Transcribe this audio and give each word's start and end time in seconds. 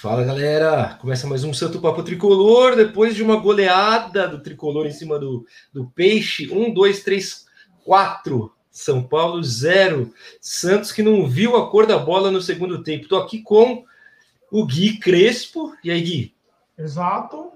Fala 0.00 0.22
galera, 0.24 0.98
começa 1.00 1.26
mais 1.26 1.42
um 1.42 1.54
Santo 1.54 1.80
Papo 1.80 2.02
Tricolor, 2.02 2.76
depois 2.76 3.14
de 3.16 3.22
uma 3.22 3.36
goleada 3.36 4.28
do 4.28 4.42
Tricolor 4.42 4.86
em 4.86 4.90
cima 4.90 5.18
do, 5.18 5.46
do 5.72 5.86
Peixe, 5.86 6.52
1, 6.52 6.74
2, 6.74 7.02
3, 7.02 7.46
4, 7.82 8.52
São 8.70 9.02
Paulo 9.02 9.42
0, 9.42 10.12
Santos 10.38 10.92
que 10.92 11.02
não 11.02 11.26
viu 11.26 11.56
a 11.56 11.70
cor 11.70 11.86
da 11.86 11.96
bola 11.96 12.30
no 12.30 12.42
segundo 12.42 12.82
tempo. 12.82 13.04
Estou 13.04 13.18
aqui 13.18 13.40
com 13.40 13.86
o 14.50 14.66
Gui 14.66 14.98
Crespo, 14.98 15.74
e 15.82 15.90
aí 15.90 16.02
Gui? 16.02 16.34
Exato, 16.76 17.52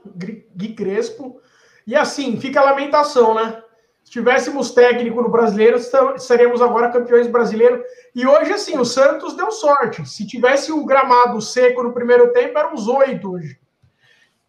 Gui 0.57 0.73
Crespo, 0.73 1.43
e 1.87 1.95
assim, 1.95 2.41
fica 2.41 2.63
a 2.63 2.65
lamentação, 2.65 3.35
né? 3.35 3.63
Se 4.05 4.11
tivéssemos 4.11 4.73
técnico 4.73 5.23
no 5.23 5.29
brasileiro, 5.29 5.79
seríamos 6.19 6.61
agora 6.61 6.91
campeões 6.91 7.27
brasileiros. 7.27 7.81
E 8.15 8.27
hoje, 8.27 8.53
assim, 8.53 8.77
o 8.77 8.85
Santos 8.85 9.35
deu 9.35 9.53
sorte. 9.53 10.09
Se 10.09 10.27
tivesse 10.27 10.73
o 10.73 10.85
gramado 10.85 11.41
seco 11.41 11.83
no 11.83 11.93
primeiro 11.93 12.33
tempo, 12.33 12.59
eram 12.59 12.75
uns 12.75 12.89
oito 12.89 13.33
hoje. 13.33 13.59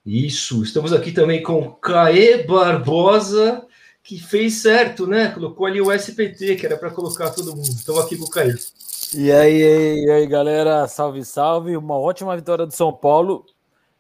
Isso, 0.05 0.63
estamos 0.63 0.91
aqui 0.91 1.11
também 1.11 1.43
com 1.43 1.73
Caê 1.73 2.43
Barbosa, 2.43 3.63
que 4.01 4.19
fez 4.19 4.55
certo, 4.55 5.05
né? 5.05 5.29
Colocou 5.29 5.67
ali 5.67 5.79
o 5.79 5.91
SPT, 5.91 6.55
que 6.55 6.65
era 6.65 6.75
para 6.75 6.89
colocar 6.89 7.29
todo 7.29 7.55
mundo. 7.55 7.69
Estamos 7.69 8.03
aqui 8.03 8.17
com 8.17 8.25
o 8.25 8.29
Caê. 8.29 8.55
E 9.13 9.31
aí, 9.31 10.05
e 10.05 10.09
aí, 10.09 10.25
galera, 10.25 10.87
salve, 10.87 11.23
salve. 11.23 11.77
Uma 11.77 11.99
ótima 11.99 12.35
vitória 12.35 12.65
do 12.65 12.73
São 12.73 12.91
Paulo. 12.91 13.45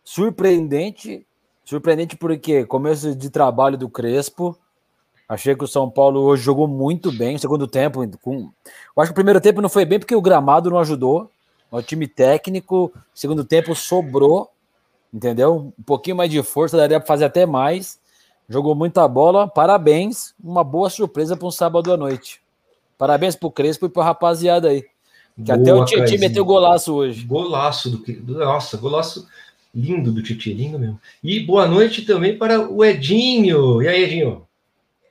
Surpreendente. 0.03 1.25
Surpreendente 1.63 2.17
porque 2.17 2.65
começo 2.65 3.13
de 3.13 3.29
trabalho 3.29 3.77
do 3.77 3.87
Crespo. 3.87 4.57
Achei 5.31 5.55
que 5.55 5.63
o 5.63 5.67
São 5.67 5.89
Paulo 5.89 6.19
hoje 6.23 6.43
jogou 6.43 6.67
muito 6.67 7.09
bem, 7.09 7.37
segundo 7.37 7.65
tempo. 7.65 8.05
Com... 8.21 8.51
Eu 8.65 9.01
acho 9.01 9.11
que 9.11 9.13
o 9.13 9.15
primeiro 9.15 9.39
tempo 9.39 9.61
não 9.61 9.69
foi 9.69 9.85
bem 9.85 9.97
porque 9.97 10.13
o 10.13 10.21
gramado 10.21 10.69
não 10.69 10.77
ajudou. 10.77 11.31
O 11.71 11.81
time 11.81 12.05
técnico, 12.05 12.91
segundo 13.15 13.45
tempo 13.45 13.73
sobrou, 13.73 14.49
entendeu? 15.13 15.71
Um 15.79 15.83
pouquinho 15.83 16.17
mais 16.17 16.29
de 16.29 16.43
força, 16.43 16.75
daria 16.75 16.99
para 16.99 17.07
fazer 17.07 17.23
até 17.23 17.45
mais. 17.45 17.97
Jogou 18.49 18.75
muita 18.75 19.07
bola, 19.07 19.47
parabéns. 19.47 20.33
Uma 20.43 20.65
boa 20.65 20.89
surpresa 20.89 21.37
para 21.37 21.47
um 21.47 21.51
sábado 21.51 21.93
à 21.93 21.95
noite. 21.95 22.41
Parabéns 22.97 23.33
pro 23.33 23.49
Crespo 23.49 23.85
e 23.85 23.89
pra 23.89 24.03
rapaziada 24.03 24.67
aí. 24.67 24.81
Que 24.81 25.43
boa, 25.43 25.55
até 25.55 25.73
o 25.73 25.85
Titi 25.85 26.17
meteu 26.17 26.43
golaço 26.43 26.93
hoje. 26.93 27.23
Golaço 27.23 27.89
do. 27.89 28.03
Nossa, 28.33 28.75
golaço 28.75 29.25
lindo 29.73 30.11
do 30.11 30.21
Titi, 30.21 30.51
lindo 30.51 30.77
mesmo. 30.77 30.99
E 31.23 31.39
boa 31.39 31.65
noite 31.65 32.01
também 32.01 32.37
para 32.37 32.69
o 32.69 32.83
Edinho. 32.83 33.81
E 33.81 33.87
aí, 33.87 34.03
Edinho? 34.03 34.45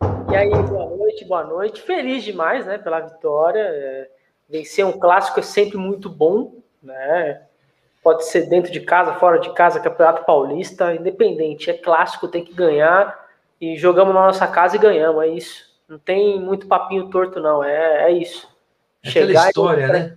E 0.02 0.36
aí, 0.36 0.48
boa 0.48 0.86
noite, 0.86 1.24
boa 1.24 1.44
noite. 1.44 1.82
Feliz 1.82 2.24
demais, 2.24 2.64
né, 2.64 2.78
pela 2.78 3.00
vitória. 3.00 3.60
É, 3.60 4.08
vencer 4.48 4.84
um 4.86 4.98
clássico 4.98 5.40
é 5.40 5.42
sempre 5.42 5.76
muito 5.76 6.08
bom, 6.08 6.54
né? 6.82 7.42
Pode 8.02 8.24
ser 8.26 8.48
dentro 8.48 8.72
de 8.72 8.80
casa, 8.80 9.14
fora 9.14 9.38
de 9.38 9.52
casa, 9.52 9.80
Campeonato 9.80 10.24
Paulista, 10.24 10.94
independente. 10.94 11.70
É 11.70 11.74
clássico, 11.74 12.28
tem 12.28 12.44
que 12.44 12.54
ganhar. 12.54 13.28
E 13.60 13.76
jogamos 13.76 14.14
na 14.14 14.26
nossa 14.26 14.46
casa 14.46 14.76
e 14.76 14.78
ganhamos, 14.78 15.22
é 15.22 15.28
isso. 15.28 15.70
Não 15.86 15.98
tem 15.98 16.40
muito 16.40 16.66
papinho 16.66 17.10
torto, 17.10 17.40
não. 17.40 17.62
É, 17.62 18.04
é 18.04 18.12
isso. 18.12 18.48
É 19.02 19.10
Chegar 19.10 19.48
história, 19.48 19.84
e... 19.84 19.92
né? 19.92 20.16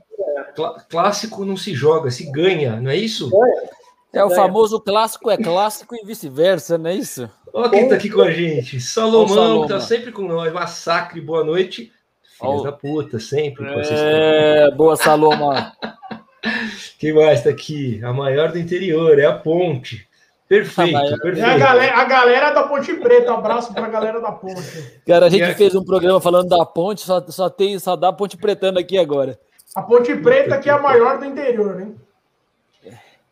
Clássico 0.90 1.44
não 1.44 1.58
se 1.58 1.74
joga, 1.74 2.12
se 2.12 2.32
ganha, 2.32 2.80
não 2.80 2.92
é 2.92 2.96
isso? 2.96 3.30
Ganha. 3.30 3.70
É 4.14 4.24
o 4.24 4.30
famoso 4.30 4.80
clássico 4.80 5.32
é 5.32 5.38
clássico 5.38 5.96
e 5.96 6.06
vice-versa, 6.06 6.78
não 6.78 6.92
é 6.92 6.94
isso? 6.94 7.28
Olha 7.52 7.70
quem 7.72 7.90
tá 7.90 7.96
aqui 7.96 8.12
com 8.12 8.22
a 8.22 8.30
gente. 8.30 8.80
Salomão, 8.80 9.28
Salomão. 9.28 9.62
que 9.64 9.74
tá 9.74 9.80
sempre 9.80 10.12
com 10.12 10.22
nós. 10.22 10.54
Massacre, 10.54 11.20
boa 11.20 11.44
noite. 11.44 11.92
Filhos 12.40 12.62
oh. 12.62 12.64
da 12.64 12.72
puta, 12.72 13.20
sempre. 13.20 13.66
É, 13.90 14.70
boa, 14.70 14.96
Salomão. 14.96 15.54
quem 17.00 17.12
mais 17.12 17.44
tá 17.44 17.50
aqui? 17.50 18.04
A 18.04 18.14
maior 18.14 18.52
do 18.52 18.60
interior, 18.60 19.18
é 19.18 19.26
a 19.26 19.34
Ponte. 19.34 20.08
Perfeito, 20.48 20.96
a 20.96 21.18
perfeito. 21.18 21.40
É 21.40 21.54
a 21.56 21.58
galera, 21.58 21.98
a 21.98 22.04
galera 22.04 22.52
da 22.52 22.64
Ponte 22.64 22.94
Preta, 22.94 23.34
abraço 23.34 23.74
pra 23.74 23.90
galera 23.90 24.22
da 24.22 24.32
Ponte. 24.32 25.02
Cara, 25.08 25.26
a 25.26 25.30
gente 25.30 25.56
fez 25.56 25.74
um 25.74 25.84
programa 25.84 26.22
falando 26.22 26.50
da 26.50 26.64
Ponte, 26.64 27.02
só, 27.02 27.20
só, 27.30 27.50
tem, 27.50 27.80
só 27.80 27.96
dá 27.96 28.14
Ponte 28.14 28.38
Pretando 28.38 28.78
aqui 28.78 28.96
agora. 28.96 29.40
A 29.76 29.82
Ponte 29.82 30.16
Preta 30.16 30.60
que 30.60 30.70
é 30.70 30.74
a 30.74 30.80
maior 30.80 31.18
do 31.18 31.26
interior, 31.26 31.82
hein? 31.82 31.96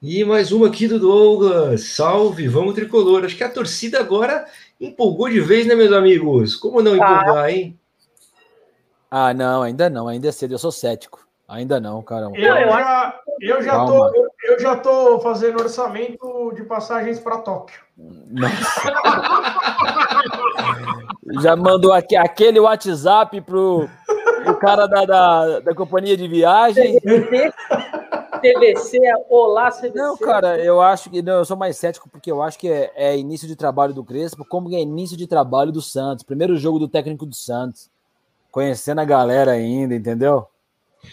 E 0.01 0.23
mais 0.23 0.51
uma 0.51 0.65
aqui 0.65 0.87
do 0.87 0.99
Douglas. 0.99 1.93
Salve, 1.93 2.47
vamos 2.47 2.73
tricolor. 2.73 3.23
Acho 3.23 3.37
que 3.37 3.43
a 3.43 3.49
torcida 3.49 3.99
agora 3.99 4.47
empolgou 4.79 5.29
de 5.29 5.39
vez, 5.39 5.67
né, 5.67 5.75
meus 5.75 5.93
amigos? 5.93 6.55
Como 6.55 6.81
não 6.81 6.95
empolgar, 6.95 7.49
hein? 7.51 7.79
Ah, 9.11 9.31
não, 9.31 9.61
ainda 9.61 9.91
não, 9.91 10.07
ainda 10.07 10.29
é 10.29 10.31
cedo. 10.31 10.55
Eu 10.55 10.57
sou 10.57 10.71
cético. 10.71 11.19
Ainda 11.47 11.79
não, 11.79 12.01
cara. 12.01 12.31
Eu 12.33 12.41
já, 12.41 13.19
eu 13.41 13.61
já, 13.61 13.85
tô, 13.85 14.07
eu, 14.07 14.27
eu 14.45 14.59
já 14.59 14.75
tô 14.77 15.19
fazendo 15.19 15.59
orçamento 15.59 16.51
de 16.55 16.63
passagens 16.63 17.19
para 17.19 17.37
Tóquio. 17.37 17.79
Nossa. 17.95 18.93
já 21.43 21.55
mandou 21.55 21.93
aqui, 21.93 22.15
aquele 22.15 22.59
WhatsApp 22.59 23.39
pro, 23.41 23.87
pro 24.43 24.55
cara 24.55 24.87
da, 24.87 25.05
da, 25.05 25.59
da 25.59 25.75
companhia 25.75 26.17
de 26.17 26.27
viagem. 26.27 26.99
CBC, 28.41 28.99
olá, 29.29 29.71
CBC. 29.71 29.95
Não, 29.95 30.17
cara, 30.17 30.57
eu 30.57 30.81
acho 30.81 31.09
que. 31.09 31.21
Não, 31.21 31.39
eu 31.39 31.45
sou 31.45 31.55
mais 31.55 31.77
cético 31.77 32.09
porque 32.09 32.31
eu 32.31 32.41
acho 32.41 32.57
que 32.57 32.67
é, 32.67 32.91
é 32.95 33.17
início 33.17 33.47
de 33.47 33.55
trabalho 33.55 33.93
do 33.93 34.03
Crespo, 34.03 34.43
como 34.43 34.73
é 34.75 34.81
início 34.81 35.15
de 35.15 35.27
trabalho 35.27 35.71
do 35.71 35.81
Santos. 35.81 36.23
Primeiro 36.23 36.57
jogo 36.57 36.79
do 36.79 36.87
técnico 36.87 37.25
do 37.25 37.35
Santos. 37.35 37.89
Conhecendo 38.51 38.99
a 38.99 39.05
galera 39.05 39.51
ainda, 39.51 39.95
entendeu? 39.95 40.45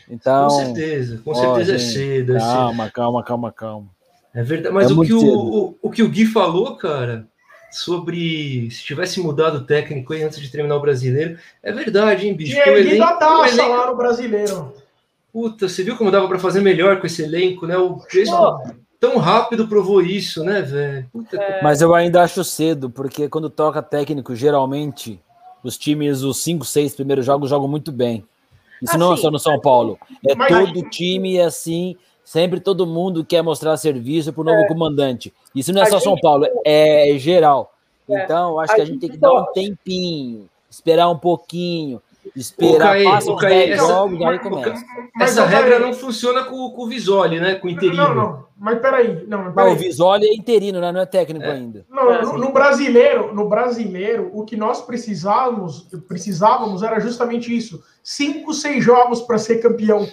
Então. 0.08 0.48
Com 0.48 0.56
certeza, 0.56 1.22
com 1.24 1.34
certeza 1.34 1.74
é 1.76 1.78
cedo. 1.78 2.36
É 2.36 2.40
calma, 2.40 2.84
cedo. 2.84 2.92
calma, 2.92 3.24
calma, 3.24 3.52
calma. 3.52 3.88
É 4.34 4.42
verdade, 4.42 4.74
mas 4.74 4.90
é 4.90 4.94
o, 4.94 5.02
que 5.02 5.12
o, 5.12 5.20
o, 5.22 5.78
o 5.82 5.90
que 5.90 6.02
o 6.02 6.08
Gui 6.08 6.26
falou, 6.26 6.76
cara, 6.76 7.26
sobre 7.70 8.70
se 8.70 8.82
tivesse 8.82 9.20
mudado 9.20 9.58
o 9.58 9.64
técnico 9.64 10.12
aí 10.12 10.22
antes 10.22 10.40
de 10.40 10.50
terminar 10.50 10.76
o 10.76 10.80
brasileiro, 10.80 11.38
é 11.62 11.72
verdade, 11.72 12.26
hein, 12.26 12.34
bicho? 12.34 12.56
E 12.56 12.60
ele 12.60 12.92
ainda 12.92 13.14
tá 13.14 13.48
elenco... 13.48 13.68
lá 13.68 13.86
no 13.86 13.96
brasileiro. 13.96 14.74
Puta, 15.32 15.68
você 15.68 15.82
viu 15.82 15.96
como 15.96 16.10
dava 16.10 16.26
para 16.26 16.38
fazer 16.38 16.60
melhor 16.60 17.00
com 17.00 17.06
esse 17.06 17.22
elenco, 17.22 17.66
né? 17.66 17.76
O 17.76 17.96
Crespo 17.96 18.62
tão 18.98 19.18
rápido 19.18 19.68
provou 19.68 20.00
isso, 20.00 20.42
né, 20.42 20.62
velho? 20.62 21.08
É... 21.32 21.62
Mas 21.62 21.80
eu 21.80 21.94
ainda 21.94 22.22
acho 22.22 22.42
cedo, 22.42 22.90
porque 22.90 23.28
quando 23.28 23.50
toca 23.50 23.82
técnico, 23.82 24.34
geralmente 24.34 25.20
os 25.62 25.76
times, 25.76 26.22
os 26.22 26.42
5, 26.42 26.64
6 26.64 26.94
primeiros 26.94 27.26
jogos, 27.26 27.50
jogam 27.50 27.68
muito 27.68 27.92
bem. 27.92 28.24
Isso 28.82 28.92
assim, 28.92 28.98
não 28.98 29.12
é 29.12 29.16
só 29.16 29.30
no 29.30 29.38
São 29.38 29.60
Paulo. 29.60 29.98
É 30.26 30.34
mas... 30.34 30.48
todo 30.48 30.88
time 30.88 31.40
assim, 31.40 31.96
sempre 32.24 32.60
todo 32.60 32.86
mundo 32.86 33.24
quer 33.24 33.42
mostrar 33.42 33.76
serviço 33.76 34.32
para 34.32 34.40
o 34.40 34.44
novo 34.44 34.62
é. 34.62 34.68
comandante. 34.68 35.32
Isso 35.54 35.72
não 35.72 35.80
é 35.80 35.84
a 35.84 35.86
só 35.86 35.96
gente... 35.96 36.04
São 36.04 36.16
Paulo, 36.16 36.46
é 36.64 37.14
geral. 37.18 37.74
É. 38.08 38.24
Então, 38.24 38.58
acho 38.58 38.72
a 38.72 38.76
que 38.76 38.82
a 38.82 38.84
gente 38.84 39.00
tem 39.00 39.10
que 39.10 39.18
dar 39.18 39.32
um 39.32 39.52
tempinho, 39.52 40.48
esperar 40.70 41.08
um 41.10 41.18
pouquinho 41.18 42.00
Esperar, 42.34 42.92
Caí, 42.92 43.04
passa 43.04 43.32
os 43.32 43.40
10 43.40 43.76
jogos, 43.78 44.22
aí 44.22 44.38
começa. 44.38 44.84
Essa 45.20 45.44
regra 45.44 45.78
não 45.78 45.92
funciona 45.92 46.44
com, 46.44 46.70
com 46.70 46.82
o 46.82 46.86
Visoli, 46.86 47.40
né? 47.40 47.54
Com 47.56 47.66
o 47.66 47.70
interino. 47.70 47.96
Não, 47.96 48.14
não, 48.14 48.46
mas 48.56 48.78
peraí. 48.80 49.24
Não, 49.26 49.52
peraí. 49.52 49.68
não 49.68 49.72
o 49.72 49.76
Visoli 49.76 50.26
é 50.26 50.34
interino, 50.34 50.80
né? 50.80 50.92
Não 50.92 51.00
é 51.00 51.06
técnico 51.06 51.44
é. 51.44 51.52
ainda. 51.52 51.86
Não, 51.88 52.12
é, 52.12 52.22
no, 52.22 52.38
no, 52.38 52.52
brasileiro, 52.52 53.34
no 53.34 53.48
brasileiro, 53.48 54.30
o 54.32 54.44
que 54.44 54.56
nós 54.56 54.80
precisávamos, 54.82 55.88
precisávamos 56.06 56.82
era 56.82 56.98
justamente 57.00 57.56
isso: 57.56 57.82
cinco, 58.02 58.52
seis 58.52 58.82
jogos 58.82 59.22
para 59.22 59.38
ser 59.38 59.58
campeão. 59.58 60.08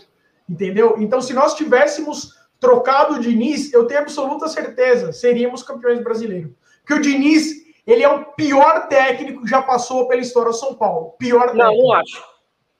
Entendeu? 0.47 0.95
Então, 0.99 1.21
se 1.21 1.33
nós 1.33 1.55
tivéssemos 1.55 2.35
trocado 2.59 3.15
o 3.15 3.19
Diniz, 3.19 3.73
eu 3.73 3.85
tenho 3.85 4.01
absoluta 4.01 4.47
certeza, 4.47 5.11
seríamos 5.11 5.63
campeões 5.63 6.03
brasileiros. 6.03 6.51
Porque 6.79 6.93
o 6.93 7.01
Diniz 7.01 7.64
ele 7.85 8.03
é 8.03 8.09
o 8.09 8.25
pior 8.25 8.87
técnico 8.87 9.43
que 9.43 9.49
já 9.49 9.61
passou 9.61 10.07
pela 10.07 10.21
história 10.21 10.51
do 10.51 10.57
São 10.57 10.73
Paulo. 10.73 11.15
Pior 11.19 11.47
técnico. 11.47 11.65
Não, 11.65 11.77
não 11.77 11.93
acho. 11.93 12.23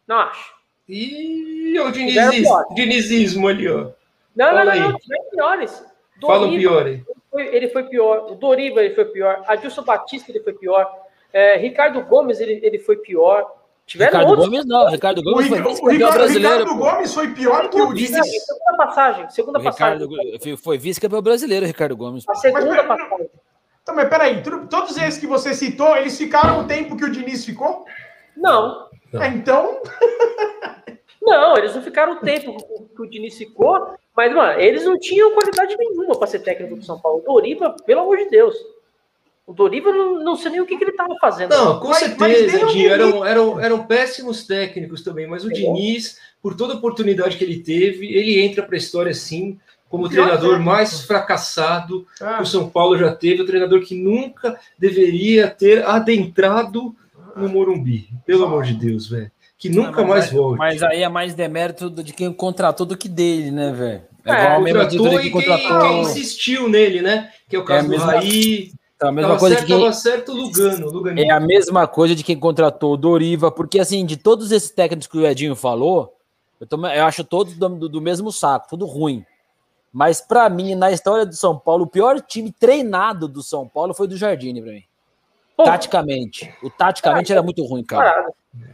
Não 0.07 0.17
acho. 0.17 0.55
E 0.87 1.79
o 1.79 1.91
dinizismo, 1.91 2.65
dinizismo 2.75 3.47
ali, 3.47 3.67
ó. 3.67 3.91
Não, 4.35 4.45
Fala 4.47 4.65
não, 4.65 4.75
não, 4.75 4.89
não, 4.91 4.97
tiveram 4.97 5.29
piores. 5.31 5.85
Doriva, 6.19 6.39
Fala 6.39 6.47
o 6.47 6.57
pior 6.57 6.85
aí. 6.85 6.93
Ele 6.93 7.05
foi, 7.31 7.55
ele 7.55 7.67
foi 7.69 7.83
pior. 7.83 8.31
O 8.31 8.35
Doriva 8.35 8.83
ele 8.83 8.95
foi 8.95 9.05
pior. 9.05 9.43
Adilson 9.47 9.83
Batista 9.83 10.31
ele 10.31 10.41
foi 10.41 10.53
pior. 10.53 10.89
É, 11.33 11.57
Ricardo 11.57 12.01
Gomes 12.03 12.39
ele, 12.39 12.59
ele 12.63 12.79
foi 12.79 12.97
pior. 12.97 13.49
Tiveram 13.85 14.11
Ricardo 14.11 14.29
outros. 14.29 14.49
Gomes 14.49 14.65
não, 14.65 14.89
Ricardo 14.89 15.23
Gomes 15.23 15.45
o, 15.45 15.49
foi 15.49 15.61
vice-campeão 15.61 16.11
brasileiro. 16.11 16.57
Ricardo 16.59 16.79
Gomes 16.79 17.13
foi 17.13 17.33
pior 17.33 17.69
que 17.69 17.81
o 17.81 17.93
Diniz. 17.93 18.45
Segunda 18.45 18.77
passagem, 18.77 19.29
segunda 19.29 19.59
Ricardo, 19.59 20.09
passagem. 20.09 20.57
Foi 20.57 20.77
vice-campeão 20.77 21.21
brasileiro, 21.21 21.65
Ricardo 21.65 21.95
Gomes. 21.95 22.23
A 22.27 22.35
segunda 22.35 22.83
Mas, 22.83 22.87
passagem. 22.87 23.29
Então, 23.85 23.93
mas 23.93 24.09
peraí, 24.09 24.41
todos 24.67 24.97
esses 24.97 25.19
que 25.19 25.27
você 25.27 25.53
citou, 25.53 25.95
eles 25.95 26.17
ficaram 26.17 26.61
o 26.61 26.63
tempo 26.63 26.97
que 26.97 27.05
o 27.05 27.11
Diniz 27.11 27.45
ficou? 27.45 27.85
Não. 28.35 28.89
É, 29.13 29.27
então. 29.27 29.79
não, 31.21 31.55
eles 31.55 31.75
não 31.75 31.83
ficaram 31.83 32.13
o 32.13 32.19
tempo 32.19 32.57
que 32.95 33.01
o 33.03 33.07
Diniz 33.07 33.37
ficou, 33.37 33.93
mas, 34.17 34.33
mano, 34.33 34.59
eles 34.59 34.83
não 34.85 34.97
tinham 34.97 35.35
qualidade 35.35 35.77
nenhuma 35.77 36.17
para 36.17 36.25
ser 36.25 36.39
técnico 36.39 36.77
do 36.77 36.83
São 36.83 36.99
Paulo. 36.99 37.21
Doriva, 37.23 37.75
pelo 37.85 38.01
amor 38.01 38.17
de 38.17 38.27
Deus. 38.27 38.55
O 39.45 39.53
Doriva 39.53 39.91
não, 39.91 40.15
não 40.23 40.35
sei 40.35 40.53
nem 40.53 40.61
o 40.61 40.65
que, 40.65 40.77
que 40.77 40.83
ele 40.83 40.89
estava 40.89 41.15
fazendo. 41.21 41.51
Não, 41.51 41.79
com 41.79 41.89
mas, 41.89 41.99
certeza, 41.99 42.59
mas 42.63 42.73
Dinho, 42.73 42.91
eram, 42.91 43.23
eram, 43.23 43.59
eram 43.59 43.85
péssimos 43.85 44.47
técnicos 44.47 45.03
também, 45.03 45.27
mas 45.27 45.45
o 45.45 45.51
é. 45.51 45.53
Diniz, 45.53 46.17
por 46.41 46.57
toda 46.57 46.73
oportunidade 46.73 47.37
que 47.37 47.43
ele 47.43 47.61
teve, 47.61 48.07
ele 48.07 48.41
entra 48.41 48.63
para 48.63 48.73
a 48.73 48.79
história 48.79 49.13
sim 49.13 49.59
como 49.95 50.07
o 50.07 50.09
treinador 50.09 50.59
mais 50.59 51.01
fracassado 51.01 52.05
ah. 52.21 52.35
que 52.35 52.43
o 52.43 52.45
São 52.45 52.69
Paulo 52.69 52.97
já 52.97 53.15
teve, 53.15 53.41
o 53.41 53.45
treinador 53.45 53.81
que 53.81 53.95
nunca 53.95 54.59
deveria 54.77 55.47
ter 55.47 55.85
adentrado 55.85 56.93
no 57.35 57.47
Morumbi. 57.47 58.09
Pelo 58.25 58.43
amor 58.43 58.65
de 58.65 58.73
Deus, 58.73 59.07
velho. 59.07 59.31
Que 59.57 59.69
nunca 59.69 60.01
não, 60.01 60.09
mais 60.09 60.29
volte. 60.29 60.57
Mas 60.57 60.83
aí 60.83 61.01
é 61.01 61.07
mais 61.07 61.33
demérito 61.33 61.89
de 61.89 62.11
quem 62.11 62.31
contratou 62.33 62.85
do 62.85 62.97
que 62.97 63.07
dele, 63.07 63.51
né, 63.51 63.71
velho? 63.71 64.01
É, 64.25 64.31
é 64.31 64.43
igual 64.43 64.63
contratou 64.63 65.21
e 65.21 65.29
contratou... 65.29 65.79
Quem, 65.79 65.89
quem, 65.89 66.01
insistiu 66.01 66.67
nele, 66.67 67.01
né? 67.01 67.31
Que 67.47 67.55
é 67.55 67.59
o 67.59 67.63
é 67.63 67.65
caso 67.65 67.93
é 67.93 67.97
do 67.97 68.03
Raí. 68.03 68.71
Então, 68.97 69.09
a 69.09 69.11
mesma 69.13 69.29
tava 69.29 69.39
coisa 69.39 69.55
certo, 69.55 69.67
de 69.67 69.75
quem... 69.77 69.93
certo 69.93 70.33
Lugano, 70.33 70.91
Lugano. 70.91 71.19
É 71.19 71.31
a 71.31 71.39
mesma 71.39 71.87
coisa 71.87 72.13
de 72.13 72.23
quem 72.23 72.37
contratou 72.37 72.93
o 72.93 72.97
Doriva, 72.97 73.49
porque 73.49 73.79
assim, 73.79 74.05
de 74.05 74.17
todos 74.17 74.51
esses 74.51 74.71
técnicos 74.71 75.07
que 75.07 75.17
o 75.17 75.25
Edinho 75.25 75.55
falou, 75.55 76.15
eu, 76.59 76.67
tô, 76.67 76.77
eu 76.87 77.05
acho 77.05 77.23
todos 77.23 77.53
do, 77.53 77.89
do, 77.89 78.01
mesmo 78.01 78.31
saco, 78.31 78.67
tudo 78.69 78.85
ruim. 78.85 79.25
Mas 79.95 80.19
para 80.19 80.49
mim, 80.49 80.75
na 80.75 80.91
história 80.91 81.25
do 81.25 81.33
São 81.37 81.57
Paulo, 81.57 81.85
o 81.85 81.87
pior 81.87 82.19
time 82.19 82.51
treinado 82.51 83.29
do 83.29 83.41
São 83.41 83.65
Paulo 83.65 83.93
foi 83.93 84.09
do 84.09 84.17
Jardine 84.17 84.61
para 84.61 84.73
mim. 84.73 84.83
Taticamente. 85.55 86.53
O 86.61 86.69
taticamente 86.69 87.31
era 87.31 87.41
muito 87.41 87.63
ruim, 87.63 87.81
cara. 87.81 88.29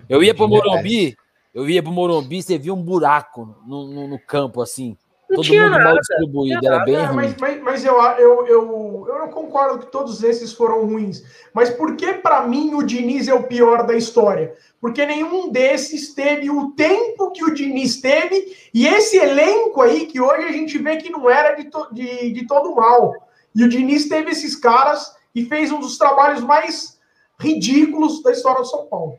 Eu 0.09 0.23
ia 0.23 0.33
pro 0.33 0.47
Morumbi, 0.47 1.15
eu 1.53 1.69
ia 1.69 1.83
pro 1.83 1.91
Morumbi, 1.91 2.41
você 2.41 2.57
via 2.57 2.73
um 2.73 2.81
buraco 2.81 3.55
no, 3.67 3.85
no, 3.85 4.07
no 4.07 4.17
campo, 4.17 4.63
assim. 4.63 4.97
Não 5.31 5.41
todo 5.41 5.47
mundo 5.47 5.69
nada, 5.69 5.83
mal 5.85 5.97
distribuído, 5.97 6.67
era 6.67 6.79
bem 6.79 6.95
ruim. 6.97 7.15
Mas, 7.15 7.35
mas, 7.37 7.61
mas, 7.61 7.85
eu, 7.85 7.95
eu, 8.01 8.47
eu, 8.47 9.05
eu 9.07 9.19
não 9.19 9.29
concordo 9.29 9.79
que 9.79 9.91
todos 9.91 10.21
esses 10.23 10.51
foram 10.51 10.85
ruins. 10.85 11.23
Mas 11.53 11.69
por 11.69 11.95
que, 11.95 12.13
para 12.15 12.45
mim, 12.45 12.73
o 12.73 12.83
Diniz 12.83 13.29
é 13.29 13.33
o 13.33 13.43
pior 13.43 13.87
da 13.87 13.95
história? 13.95 14.53
Porque 14.81 15.05
nenhum 15.05 15.49
desses 15.49 16.13
teve 16.13 16.49
o 16.49 16.71
tempo 16.71 17.31
que 17.31 17.45
o 17.45 17.53
Diniz 17.53 18.01
teve 18.01 18.53
e 18.73 18.85
esse 18.85 19.17
elenco 19.17 19.81
aí 19.81 20.05
que 20.05 20.19
hoje 20.19 20.47
a 20.47 20.51
gente 20.51 20.77
vê 20.77 20.97
que 20.97 21.09
não 21.09 21.29
era 21.29 21.55
de, 21.55 21.69
to, 21.69 21.87
de, 21.93 22.33
de 22.33 22.45
todo 22.45 22.75
mal. 22.75 23.13
E 23.55 23.63
o 23.63 23.69
Diniz 23.69 24.09
teve 24.09 24.31
esses 24.31 24.55
caras 24.55 25.15
e 25.33 25.45
fez 25.45 25.71
um 25.71 25.79
dos 25.79 25.97
trabalhos 25.97 26.41
mais 26.41 26.99
ridículos 27.39 28.21
da 28.21 28.31
história 28.31 28.61
do 28.61 28.67
São 28.67 28.85
Paulo. 28.87 29.17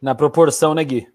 Na 0.00 0.14
proporção, 0.14 0.72
né, 0.72 0.84
Gui? 0.84 1.08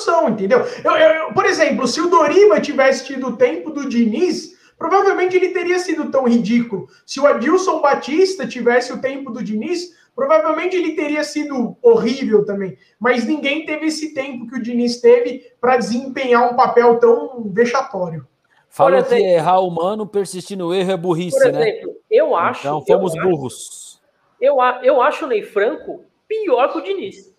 Proporção, 0.00 0.28
entendeu? 0.28 0.64
Eu, 0.84 0.92
eu, 0.92 1.34
por 1.34 1.44
exemplo, 1.44 1.86
se 1.86 2.00
o 2.00 2.08
Doriva 2.08 2.60
tivesse 2.60 3.04
tido 3.04 3.28
o 3.28 3.36
tempo 3.36 3.70
do 3.70 3.88
Diniz, 3.88 4.58
provavelmente 4.78 5.36
ele 5.36 5.50
teria 5.50 5.78
sido 5.78 6.10
tão 6.10 6.24
ridículo. 6.24 6.88
Se 7.04 7.20
o 7.20 7.26
Adilson 7.26 7.80
Batista 7.80 8.46
tivesse 8.46 8.92
o 8.92 9.00
tempo 9.00 9.30
do 9.30 9.42
Diniz, 9.42 9.94
provavelmente 10.14 10.76
ele 10.76 10.94
teria 10.94 11.22
sido 11.22 11.76
horrível 11.82 12.44
também. 12.44 12.76
Mas 12.98 13.26
ninguém 13.26 13.66
teve 13.66 13.86
esse 13.86 14.14
tempo 14.14 14.46
que 14.46 14.56
o 14.56 14.62
Diniz 14.62 15.00
teve 15.00 15.52
para 15.60 15.76
desempenhar 15.76 16.50
um 16.50 16.56
papel 16.56 16.98
tão 16.98 17.44
vexatório. 17.52 18.26
Fala 18.68 19.02
que 19.02 19.14
errar 19.14 19.60
humano, 19.60 20.06
persistir 20.06 20.56
no 20.56 20.72
erro 20.72 20.92
é 20.92 20.96
burrice, 20.96 21.38
por 21.38 21.52
né? 21.52 21.68
exemplo, 21.68 21.88
né? 21.88 21.96
Eu 22.10 22.36
acho. 22.36 22.60
Então 22.60 22.82
fomos 22.82 23.14
eu 23.14 23.22
burros. 23.22 24.00
eu, 24.40 24.56
eu 24.82 25.02
acho 25.02 25.24
o 25.24 25.28
Ney 25.28 25.42
Franco 25.42 26.04
pior 26.28 26.72
que 26.72 26.78
o 26.78 26.82
Diniz. 26.82 27.29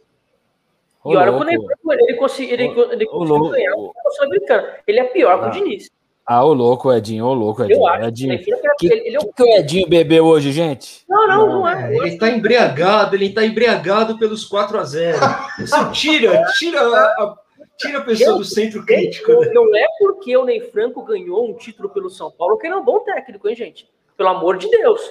E 1.05 1.15
olha 1.15 1.31
que 1.31 1.39
o 1.39 1.43
Ney 1.43 1.57
Franco 1.57 1.93
ele 1.93 2.13
conseguiu, 2.15 2.53
ele, 2.53 2.63
ele 2.91 3.05
conseguiu 3.05 3.49
ganhar 3.49 3.75
o 3.75 3.93
Sul-Americano. 4.11 4.67
Ele 4.85 4.99
é 4.99 5.03
pior 5.05 5.33
ah. 5.33 5.37
que 5.37 5.45
o 5.45 5.47
ah. 5.47 5.51
Diniz. 5.51 5.89
Ah, 6.23 6.45
o 6.45 6.53
louco, 6.53 6.93
Edinho, 6.93 7.25
o 7.25 7.33
louco, 7.33 7.63
Edinho. 7.63 7.79
Eu 7.79 7.87
acho. 7.87 8.07
Edinho. 8.07 8.37
Que, 8.37 8.55
que, 8.77 8.85
ele, 8.85 9.07
ele 9.07 9.17
é 9.17 9.19
que, 9.19 9.33
que 9.33 9.43
o 9.43 9.47
Edinho 9.47 9.89
bebeu 9.89 10.25
hoje, 10.25 10.51
gente? 10.51 11.03
Não, 11.09 11.27
não, 11.27 11.47
não, 11.47 11.53
não 11.59 11.67
é. 11.67 11.95
Ele 11.95 12.09
está 12.09 12.29
embriagado, 12.29 13.15
ele 13.15 13.25
está 13.25 13.43
embriagado 13.43 14.17
pelos 14.17 14.45
4 14.45 14.79
a 14.79 14.83
0 14.83 15.17
Isso 15.59 15.91
tira, 15.91 16.45
tira 16.57 16.79
a, 16.79 17.35
Tira 17.81 17.97
a 17.97 18.01
pessoa 18.01 18.29
eu, 18.29 18.37
do 18.37 18.45
centro 18.45 18.85
crítico. 18.85 19.31
Né? 19.31 19.51
Não 19.53 19.75
é 19.75 19.87
porque 19.97 20.37
o 20.37 20.45
Ney 20.45 20.61
Franco 20.61 21.03
ganhou 21.03 21.49
um 21.49 21.53
título 21.55 21.89
pelo 21.89 22.09
São 22.09 22.29
Paulo 22.29 22.57
que 22.57 22.67
ele 22.67 22.75
é 22.75 22.77
um 22.77 22.85
bom 22.85 22.99
técnico, 22.99 23.49
hein, 23.49 23.55
gente? 23.55 23.89
Pelo 24.15 24.29
amor 24.29 24.57
de 24.57 24.69
Deus. 24.69 25.01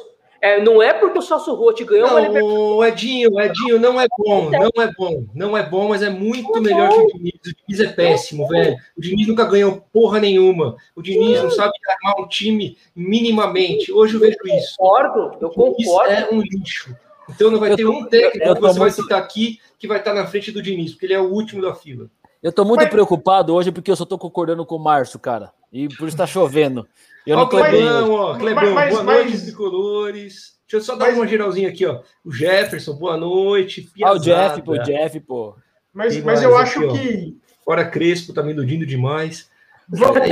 É, 0.42 0.62
não 0.62 0.82
é 0.82 0.94
porque 0.94 1.18
o 1.18 1.22
Celso 1.22 1.54
Rotti 1.54 1.84
ganhou 1.84 2.08
não, 2.08 2.76
uma 2.76 2.88
Edinho, 2.88 3.38
Edinho, 3.38 3.78
não 3.78 4.00
é 4.00 4.06
bom, 4.18 4.50
não 4.50 4.82
é 4.82 4.90
bom, 4.96 5.26
não 5.34 5.56
é 5.56 5.62
bom, 5.62 5.88
mas 5.88 6.02
é 6.02 6.08
muito 6.08 6.56
é 6.56 6.60
melhor 6.60 6.88
bom. 6.88 7.06
que 7.06 7.16
o 7.16 7.18
Diniz. 7.18 7.34
O 7.34 7.54
Diniz 7.54 7.80
é 7.80 7.92
péssimo, 7.92 8.48
velho. 8.48 8.76
O 8.96 9.00
Diniz 9.02 9.28
nunca 9.28 9.44
ganhou 9.44 9.84
porra 9.92 10.18
nenhuma. 10.18 10.76
O 10.96 11.02
Diniz 11.02 11.36
Sim. 11.36 11.44
não 11.44 11.50
sabe 11.50 11.72
armar 11.86 12.24
um 12.24 12.28
time 12.28 12.78
minimamente. 12.96 13.92
Hoje 13.92 14.14
eu 14.14 14.20
vejo 14.20 14.38
isso. 14.44 14.76
Eu 14.80 14.86
concordo, 14.86 15.36
eu 15.40 15.50
concordo. 15.50 16.10
É 16.10 16.28
um 16.32 16.40
lixo. 16.40 16.96
Então 17.28 17.50
não 17.50 17.60
vai 17.60 17.72
eu 17.72 17.76
ter 17.76 17.84
tô, 17.84 17.92
um 17.92 18.06
técnico 18.06 18.54
que 18.54 18.60
você 18.60 18.78
vai 18.78 18.90
citar 18.90 19.18
aqui 19.18 19.60
que 19.78 19.86
vai 19.86 19.98
estar 19.98 20.14
na 20.14 20.26
frente 20.26 20.50
do 20.50 20.62
Diniz, 20.62 20.92
porque 20.92 21.06
ele 21.06 21.14
é 21.14 21.20
o 21.20 21.30
último 21.30 21.62
da 21.62 21.74
fila. 21.74 22.06
Eu 22.42 22.52
tô 22.52 22.64
muito 22.64 22.80
mas... 22.80 22.90
preocupado 22.90 23.54
hoje 23.54 23.70
porque 23.70 23.90
eu 23.90 23.96
só 23.96 24.06
tô 24.06 24.16
concordando 24.16 24.64
com 24.64 24.76
o 24.76 24.82
Márcio, 24.82 25.18
cara. 25.18 25.52
E 25.72 25.88
por 25.88 26.08
isso 26.08 26.16
tá 26.16 26.26
chovendo. 26.26 26.86
Eu 27.26 27.36
ó, 27.36 27.40
não 27.40 27.48
tô 27.48 27.58
Clebão, 27.58 28.12
ó, 28.12 28.38
Clebão, 28.38 28.74
mas, 28.74 28.90
boa 28.90 29.04
mas, 29.04 29.24
noite, 29.24 29.42
tricolores. 29.44 30.60
Deixa 30.70 30.76
eu 30.76 30.80
só 30.80 30.96
dar 30.96 31.12
uma 31.12 31.26
geralzinha 31.26 31.68
aqui, 31.68 31.84
ó. 31.84 32.00
O 32.24 32.32
Jefferson, 32.32 32.94
boa 32.94 33.16
noite. 33.16 33.82
Piazada. 33.82 34.16
Ah, 34.16 34.20
o 34.20 34.22
Jeff, 34.22 34.62
pô, 34.62 34.72
o 34.72 34.82
Jeff, 34.82 35.20
pô. 35.20 35.56
Mas, 35.92 36.22
mas 36.22 36.42
eu 36.42 36.56
acho 36.56 36.84
aqui, 36.88 36.98
que. 36.98 37.40
Fora 37.64 37.84
Crespo, 37.84 38.32
tá 38.32 38.42
me 38.42 38.52
iludindo 38.52 38.86
demais. 38.86 39.50
Vamos, 39.88 40.28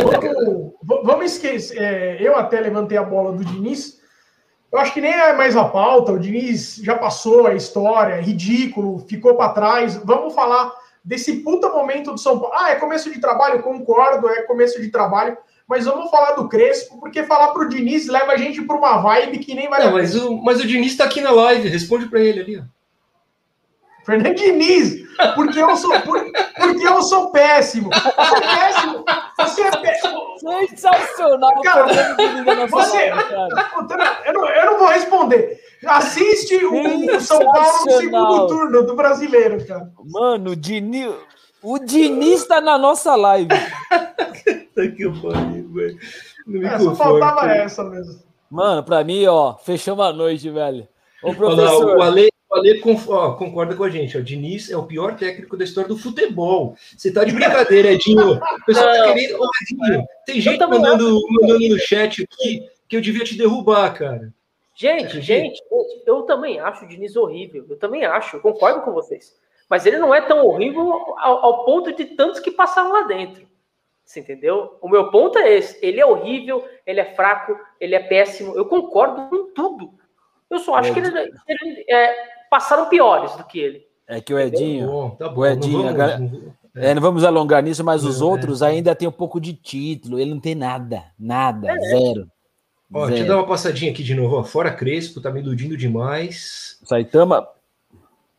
vamos, 0.83 1.05
vamos 1.05 1.33
esquecer. 1.33 1.83
É, 1.83 2.17
eu 2.21 2.37
até 2.37 2.61
levantei 2.61 2.97
a 2.97 3.03
bola 3.03 3.33
do 3.33 3.45
Diniz. 3.45 3.99
Eu 4.71 4.79
acho 4.79 4.93
que 4.95 5.01
nem 5.01 5.13
é 5.13 5.33
mais 5.33 5.57
a 5.57 5.65
pauta. 5.65 6.13
O 6.13 6.19
Diniz 6.19 6.77
já 6.77 6.97
passou 6.97 7.47
a 7.47 7.55
história, 7.55 8.15
é 8.15 8.21
ridículo, 8.21 9.05
ficou 9.09 9.35
para 9.35 9.53
trás. 9.53 9.97
Vamos 10.05 10.35
falar 10.35 10.73
desse 11.05 11.43
puta 11.43 11.69
momento 11.71 12.13
do 12.13 12.19
São 12.19 12.39
Paulo. 12.39 12.55
Ah, 12.55 12.71
é 12.71 12.77
começo 12.77 13.11
de 13.13 13.21
trabalho, 13.21 13.63
concordo, 13.63 14.29
é 14.29 14.43
começo 14.43 14.81
de 14.81 14.89
trabalho. 14.91 15.37
Mas 15.69 15.85
vamos 15.85 16.11
falar 16.11 16.33
do 16.33 16.49
Crespo, 16.49 16.99
porque 16.99 17.25
falar 17.25 17.53
pro 17.53 17.69
Diniz 17.69 18.09
leva 18.09 18.33
a 18.33 18.37
gente 18.39 18.63
para 18.63 18.77
uma 18.77 18.97
vibe 18.99 19.39
que 19.39 19.55
nem 19.55 19.69
vai. 19.69 19.85
Não, 19.85 19.93
mas 19.93 20.17
o, 20.17 20.37
mas 20.39 20.61
o 20.61 20.67
Diniz 20.67 20.93
está 20.93 21.05
aqui 21.05 21.21
na 21.21 21.31
live, 21.31 21.69
responde 21.69 22.07
para 22.07 22.21
ele 22.21 22.41
ali, 22.41 22.59
ó. 22.59 22.63
Fernando 24.09 24.37
Diniz, 24.37 25.07
porque 25.35 25.61
eu 25.61 25.77
sou, 25.77 26.01
por, 26.01 26.25
porque 26.57 26.89
eu 26.89 27.03
sou 27.03 27.31
péssimo. 27.31 27.91
Você 27.91 28.37
é 28.37 28.41
péssimo. 28.41 29.05
Você 29.39 29.63
é 29.63 29.71
péssimo. 29.71 30.19
Sensacional. 30.39 31.61
Cara, 31.61 31.93
você, 32.71 33.11
cara. 33.11 34.23
Eu, 34.25 34.33
não, 34.33 34.49
eu 34.49 34.67
não 34.67 34.79
vou 34.79 34.89
responder. 34.89 35.61
Assiste 35.87 36.57
o 36.65 37.21
São 37.21 37.39
Paulo 37.41 37.85
no 37.85 37.93
segundo 37.99 38.47
turno 38.47 38.87
do 38.87 38.97
brasileiro, 38.97 39.63
cara. 39.67 39.91
Mano, 40.03 40.53
o 40.53 40.57
Diniz, 40.57 41.13
o 41.63 41.79
Diniz 41.79 42.47
tá 42.47 42.63
na 42.63 42.79
nossa 42.79 43.15
live. 43.15 43.51
Que 44.87 45.05
pariu, 45.21 45.73
velho. 45.73 45.99
É, 46.65 46.79
só 46.79 46.95
faltava 46.95 47.51
essa 47.51 47.85
mesmo. 47.85 48.23
Mano, 48.51 48.83
pra 48.83 49.05
mim, 49.05 49.27
ó, 49.27 49.55
fechamos 49.55 50.05
a 50.05 50.13
noite, 50.13 50.51
velho. 50.51 50.89
Ô, 51.23 51.35
professor. 51.35 51.85
Olha, 51.85 51.99
o 51.99 52.03
Ale, 52.03 52.29
o 52.51 52.55
Ale 52.55 52.81
concorda 52.81 53.75
com 53.75 53.85
a 53.85 53.91
gente. 53.91 54.17
O 54.17 54.23
Diniz 54.23 54.71
é 54.71 54.77
o 54.77 54.85
pior 54.85 55.17
técnico 55.17 55.57
da 55.57 55.65
história 55.65 55.89
do 55.89 55.99
futebol. 55.99 56.77
Você 56.97 57.13
tá 57.13 57.25
de 57.25 57.33
brincadeira, 57.33 57.93
Edinho. 57.93 58.39
O 58.41 58.65
pessoal 58.65 58.87
tá 58.87 59.13
querendo. 59.13 59.39
Ô, 59.41 59.47
Edinho, 59.63 60.07
tem 60.27 60.41
gente 60.41 60.61
mandando, 60.61 61.21
mandando 61.31 61.69
no 61.69 61.79
chat 61.79 62.23
aqui 62.23 62.67
que 62.89 62.97
eu 62.97 63.01
devia 63.01 63.25
te 63.25 63.37
derrubar, 63.37 63.93
cara. 63.93 64.33
Gente, 64.75 65.21
gente, 65.21 65.61
eu 66.07 66.23
também 66.23 66.61
acho 66.61 66.85
o 66.85 66.89
Diniz 66.89 67.17
horrível. 67.17 67.67
Eu 67.69 67.77
também 67.77 68.05
acho, 68.05 68.37
eu 68.37 68.41
concordo 68.41 68.83
com 68.83 68.93
vocês. 68.93 69.35
Mas 69.69 69.85
ele 69.85 69.99
não 69.99 70.15
é 70.15 70.21
tão 70.21 70.47
horrível 70.47 70.93
ao, 71.19 71.45
ao 71.45 71.65
ponto 71.65 71.93
de 71.93 72.05
tantos 72.05 72.41
que 72.41 72.51
passaram 72.51 72.93
lá 72.93 73.03
dentro. 73.03 73.47
Você 74.09 74.21
entendeu? 74.21 74.79
O 74.81 74.89
meu 74.89 75.11
ponto 75.11 75.39
é 75.39 75.53
esse. 75.53 75.79
Ele 75.85 76.01
é 76.01 76.07
horrível, 76.07 76.67
ele 76.87 76.99
é 76.99 77.15
fraco, 77.15 77.55
ele 77.79 77.95
é 77.95 78.01
péssimo. 78.01 78.57
Eu 78.57 78.65
concordo 78.65 79.29
com 79.29 79.53
tudo. 79.53 79.93
Eu 80.49 80.59
só 80.61 80.77
acho 80.77 80.93
é, 80.93 80.95
que 80.95 81.01
ele, 81.01 81.31
ele 81.47 81.85
é, 81.91 82.17
passaram 82.51 82.89
piores 82.89 83.37
do 83.37 83.45
que 83.45 83.59
ele. 83.59 83.87
É 84.07 84.19
que 84.19 84.33
o 84.33 84.39
Edinho. 84.39 84.87
Tá 84.87 84.93
bom, 84.93 85.11
tá 85.11 85.29
bom, 85.29 85.41
o 85.43 85.47
Edinho. 85.47 85.83
Não 85.83 85.95
vamos, 85.95 86.33
é. 86.75 86.91
é, 86.91 86.95
não 86.95 87.03
vamos 87.03 87.23
alongar 87.23 87.63
nisso, 87.63 87.85
mas 87.85 88.03
os 88.03 88.23
é, 88.23 88.25
outros 88.25 88.63
ainda 88.63 88.95
tem 88.95 89.07
um 89.07 89.13
pouco 89.13 89.39
de 89.39 89.53
título. 89.53 90.19
Ele 90.19 90.31
não 90.31 90.41
tem 90.41 90.55
nada. 90.55 91.05
Nada. 91.19 91.71
É. 91.71 91.79
Zero. 91.79 92.33
Ó, 92.91 93.07
deixa 93.09 93.25
eu 93.25 93.29
dar 93.29 93.37
uma 93.37 93.47
passadinha 93.47 93.93
aqui 93.93 94.03
de 94.03 94.15
novo. 94.15 94.37
Ó. 94.37 94.43
Fora 94.43 94.73
Crespo, 94.73 95.21
tá 95.21 95.31
me 95.31 95.41
iludindo 95.41 95.77
demais. 95.77 96.81
Saitama. 96.83 97.47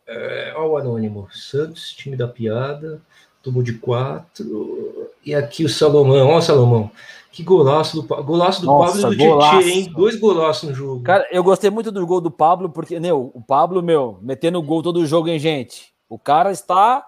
É, 0.07 0.51
ó, 0.57 0.65
o 0.65 0.77
Anônimo. 0.77 1.27
Santos, 1.31 1.91
time 1.91 2.17
da 2.17 2.27
piada. 2.27 2.99
Tomou 3.41 3.63
de 3.63 3.73
quatro. 3.73 5.09
E 5.25 5.33
aqui 5.33 5.63
o 5.63 5.69
Salomão. 5.69 6.27
Ó, 6.27 6.41
Salomão. 6.41 6.91
Que 7.31 7.43
golaço 7.43 8.01
do, 8.01 8.23
golaço 8.23 8.61
do 8.61 8.67
Nossa, 8.67 9.01
Pablo 9.01 9.13
e 9.13 9.17
do 9.17 9.23
golaço. 9.23 9.59
Tietê, 9.59 9.71
hein? 9.71 9.93
Dois 9.95 10.19
golaços 10.19 10.69
no 10.69 10.75
jogo. 10.75 11.03
Cara, 11.03 11.27
eu 11.31 11.43
gostei 11.43 11.69
muito 11.69 11.91
do 11.91 12.05
gol 12.05 12.19
do 12.19 12.31
Pablo, 12.31 12.69
porque, 12.69 12.99
meu, 12.99 13.31
o 13.33 13.41
Pablo, 13.41 13.81
meu, 13.81 14.17
metendo 14.21 14.61
gol 14.61 14.81
todo 14.81 14.97
o 14.97 15.05
jogo, 15.05 15.29
hein, 15.29 15.39
gente? 15.39 15.93
O 16.09 16.17
cara 16.17 16.51
está. 16.51 17.05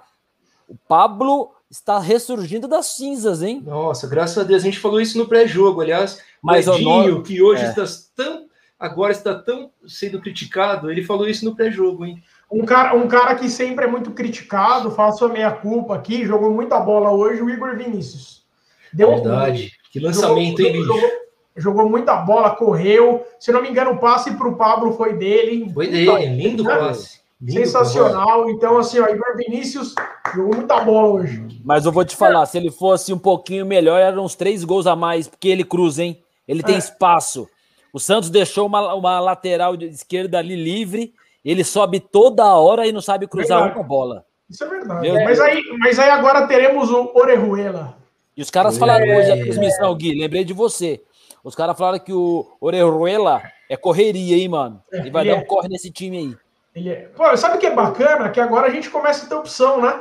O 0.67 0.75
Pablo 0.87 1.51
está 1.69 1.99
ressurgindo 1.99 2.67
das 2.67 2.87
cinzas, 2.87 3.41
hein? 3.41 3.61
Nossa, 3.65 4.07
graças 4.07 4.37
a 4.37 4.43
Deus. 4.43 4.61
A 4.61 4.65
gente 4.65 4.79
falou 4.79 5.01
isso 5.01 5.17
no 5.17 5.27
pré-jogo, 5.27 5.81
aliás. 5.81 6.21
Mas 6.41 6.67
o 6.67 6.75
Edinho, 6.75 7.23
que 7.23 7.41
hoje 7.41 7.63
é. 7.63 7.69
está 7.69 7.83
tão 8.15 8.51
agora 8.81 9.11
está 9.11 9.35
tão 9.35 9.71
sendo 9.87 10.19
criticado. 10.19 10.89
Ele 10.89 11.03
falou 11.03 11.27
isso 11.27 11.45
no 11.45 11.55
pré-jogo, 11.55 12.03
hein? 12.03 12.21
Um 12.51 12.65
cara, 12.65 12.95
um 12.95 13.07
cara 13.07 13.35
que 13.35 13.49
sempre 13.49 13.85
é 13.85 13.87
muito 13.87 14.11
criticado, 14.11 14.91
faço 14.91 15.23
a 15.23 15.29
meia 15.29 15.51
culpa 15.51 15.95
aqui, 15.95 16.25
jogou 16.25 16.51
muita 16.51 16.79
bola 16.79 17.09
hoje, 17.11 17.41
o 17.41 17.49
Igor 17.49 17.77
Vinícius. 17.77 18.43
Deu 18.91 19.09
Verdade. 19.09 19.71
Um... 19.73 19.91
Que 19.91 19.99
lançamento, 19.99 20.57
jogou, 20.57 20.65
hein, 20.65 20.71
bicho? 20.73 20.85
Jogou, 20.85 21.09
jogou, 21.55 21.89
muita 21.89 22.15
bola, 22.17 22.51
correu. 22.51 23.25
Se 23.39 23.51
não 23.51 23.61
me 23.61 23.69
engano, 23.69 23.91
o 23.91 23.99
passe 23.99 24.31
para 24.31 24.47
o 24.47 24.55
Pablo 24.55 24.93
foi 24.93 25.13
dele. 25.13 25.71
Foi 25.73 25.87
dele, 25.87 26.25
lindo 26.27 26.63
né? 26.63 26.75
passe. 26.75 27.21
Lindo 27.41 27.59
Sensacional. 27.61 28.49
Então, 28.49 28.77
assim, 28.77 28.99
ó, 28.99 29.07
Igor 29.07 29.35
Vinícius 29.35 29.95
jogou 30.35 30.55
muita 30.55 30.79
bola 30.81 31.07
hoje. 31.07 31.45
Mas 31.63 31.85
eu 31.85 31.91
vou 31.91 32.05
te 32.05 32.15
falar, 32.15 32.45
se 32.45 32.57
ele 32.57 32.69
fosse 32.69 33.11
um 33.11 33.17
pouquinho 33.17 33.65
melhor, 33.65 33.99
eram 33.99 34.25
uns 34.25 34.35
três 34.35 34.63
gols 34.63 34.85
a 34.85 34.95
mais, 34.95 35.27
porque 35.27 35.47
ele 35.47 35.63
cruza, 35.63 36.03
hein? 36.03 36.21
Ele 36.47 36.61
tem 36.61 36.75
é. 36.75 36.79
espaço. 36.79 37.47
O 37.93 37.99
Santos 37.99 38.29
deixou 38.29 38.67
uma, 38.67 38.93
uma 38.93 39.19
lateral 39.19 39.75
de 39.75 39.85
esquerda 39.87 40.37
ali 40.37 40.55
livre, 40.55 41.13
ele 41.43 41.63
sobe 41.63 41.99
toda 41.99 42.55
hora 42.55 42.85
e 42.85 42.91
não 42.91 43.01
sabe 43.01 43.27
cruzar 43.27 43.59
verdade. 43.59 43.79
uma 43.79 43.87
bola. 43.87 44.25
Isso 44.49 44.63
é 44.63 44.67
verdade. 44.67 45.11
Mas 45.11 45.39
aí, 45.39 45.61
mas 45.79 45.99
aí 45.99 46.09
agora 46.09 46.47
teremos 46.47 46.91
o 46.91 47.11
Orejuela. 47.15 47.97
E 48.35 48.41
os 48.41 48.49
caras 48.49 48.77
falaram 48.77 49.05
é. 49.05 49.17
hoje 49.17 49.29
na 49.29 49.43
transmissão, 49.43 49.95
Gui, 49.95 50.19
lembrei 50.19 50.43
de 50.43 50.53
você. 50.53 51.01
Os 51.43 51.55
caras 51.55 51.77
falaram 51.77 51.99
que 51.99 52.13
o 52.13 52.47
Orejuela 52.59 53.41
é 53.69 53.75
correria, 53.75 54.37
hein, 54.37 54.49
mano? 54.49 54.81
É, 54.91 54.99
ele 54.99 55.11
vai 55.11 55.25
dar 55.25 55.35
um 55.35 55.39
é. 55.39 55.45
corre 55.45 55.67
nesse 55.67 55.89
time 55.89 56.17
aí. 56.17 56.37
Ele 56.75 56.89
é... 56.89 56.95
Pô, 57.15 57.35
sabe 57.35 57.57
o 57.57 57.59
que 57.59 57.65
é 57.65 57.73
bacana? 57.73 58.29
Que 58.29 58.39
agora 58.39 58.67
a 58.67 58.69
gente 58.69 58.89
começa 58.89 59.25
a 59.25 59.29
ter 59.29 59.35
opção, 59.35 59.81
né? 59.81 59.99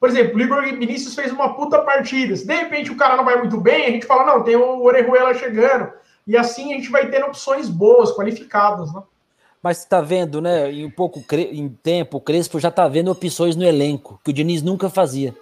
Por 0.00 0.08
exemplo, 0.08 0.36
o 0.36 0.40
Igor 0.40 0.62
Vinícius 0.62 1.14
fez 1.14 1.30
uma 1.30 1.54
puta 1.54 1.78
partida. 1.80 2.34
Se 2.34 2.46
de 2.46 2.54
repente 2.54 2.90
o 2.90 2.96
cara 2.96 3.16
não 3.16 3.24
vai 3.24 3.36
muito 3.36 3.56
bem, 3.60 3.86
a 3.86 3.90
gente 3.90 4.06
fala, 4.06 4.24
não, 4.24 4.42
tem 4.42 4.56
o 4.56 4.82
Orejuela 4.82 5.32
chegando. 5.34 5.92
E 6.26 6.36
assim 6.36 6.72
a 6.72 6.76
gente 6.76 6.90
vai 6.90 7.08
tendo 7.08 7.26
opções 7.26 7.68
boas, 7.68 8.10
qualificadas, 8.12 8.92
né? 8.92 9.02
Mas 9.62 9.84
tá 9.84 10.00
vendo, 10.00 10.40
né? 10.40 10.72
Em 10.72 10.84
um 10.84 10.90
pouco 10.90 11.24
em 11.32 11.68
tempo, 11.68 12.16
o 12.16 12.20
Crespo 12.20 12.58
já 12.58 12.70
tá 12.70 12.88
vendo 12.88 13.10
opções 13.10 13.54
no 13.54 13.64
elenco, 13.64 14.20
que 14.24 14.30
o 14.30 14.34
Diniz 14.34 14.60
nunca 14.60 14.90
fazia. 14.90 15.34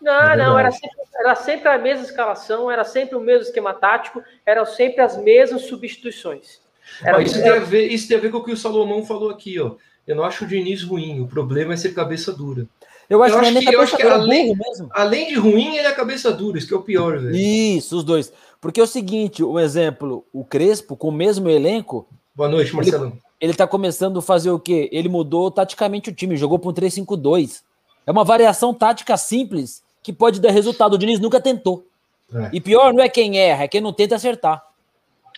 Não, 0.00 0.30
é 0.30 0.36
não, 0.36 0.58
era 0.58 0.70
sempre, 0.70 0.98
era 1.18 1.34
sempre 1.34 1.68
a 1.68 1.78
mesma 1.78 2.04
escalação, 2.04 2.70
era 2.70 2.84
sempre 2.84 3.16
o 3.16 3.20
mesmo 3.20 3.42
esquema 3.42 3.72
tático, 3.72 4.22
eram 4.44 4.64
sempre 4.66 5.00
as 5.00 5.16
mesmas 5.16 5.62
substituições. 5.62 6.60
Era 7.02 7.22
isso, 7.22 7.42
tem 7.42 7.50
a 7.50 7.58
ver, 7.58 7.88
isso 7.88 8.06
tem 8.06 8.18
a 8.18 8.20
ver 8.20 8.30
com 8.30 8.38
o 8.38 8.44
que 8.44 8.52
o 8.52 8.56
Salomão 8.56 9.04
falou 9.04 9.30
aqui, 9.30 9.58
ó. 9.58 9.72
Eu 10.06 10.14
não 10.14 10.24
acho 10.24 10.44
o 10.44 10.46
Diniz 10.46 10.82
ruim, 10.82 11.20
o 11.20 11.26
problema 11.26 11.72
é 11.72 11.76
ser 11.76 11.94
cabeça 11.94 12.32
dura. 12.32 12.66
Eu 13.08 13.22
acho, 13.22 13.34
eu 13.34 13.40
acho 13.40 13.58
que, 13.58 13.74
eu 13.74 13.80
acho 13.80 13.96
que 13.96 14.02
além, 14.02 14.54
além 14.90 15.28
de 15.28 15.34
ruim, 15.34 15.76
ele 15.76 15.86
é 15.86 15.92
cabeça 15.92 16.30
dura, 16.30 16.58
isso 16.58 16.68
que 16.68 16.74
é 16.74 16.76
o 16.76 16.82
pior, 16.82 17.18
velho. 17.18 17.34
Isso, 17.34 17.96
os 17.96 18.04
dois. 18.04 18.32
Porque 18.60 18.80
é 18.80 18.82
o 18.82 18.86
seguinte, 18.86 19.42
o 19.42 19.52
um 19.52 19.60
exemplo, 19.60 20.24
o 20.32 20.44
Crespo, 20.44 20.96
com 20.96 21.08
o 21.08 21.12
mesmo 21.12 21.48
elenco. 21.48 22.06
Boa 22.34 22.48
noite, 22.48 22.74
Marcelo. 22.74 23.06
Ele, 23.06 23.22
ele 23.44 23.52
tá 23.52 23.66
começando 23.66 24.18
a 24.18 24.22
fazer 24.22 24.50
o 24.50 24.58
quê? 24.58 24.88
Ele 24.90 25.06
mudou 25.06 25.50
taticamente 25.50 26.08
o 26.08 26.14
time, 26.14 26.34
jogou 26.34 26.58
para 26.58 26.70
um 26.70 26.72
3-5-2. 26.72 27.62
É 28.06 28.10
uma 28.10 28.24
variação 28.24 28.72
tática 28.72 29.18
simples 29.18 29.82
que 30.02 30.14
pode 30.14 30.40
dar 30.40 30.50
resultado. 30.50 30.94
O 30.94 30.98
Diniz 30.98 31.20
nunca 31.20 31.38
tentou. 31.38 31.86
É. 32.34 32.48
E 32.54 32.60
pior 32.60 32.94
não 32.94 33.04
é 33.04 33.08
quem 33.08 33.38
erra, 33.38 33.64
é 33.64 33.68
quem 33.68 33.82
não 33.82 33.92
tenta 33.92 34.14
acertar. 34.14 34.64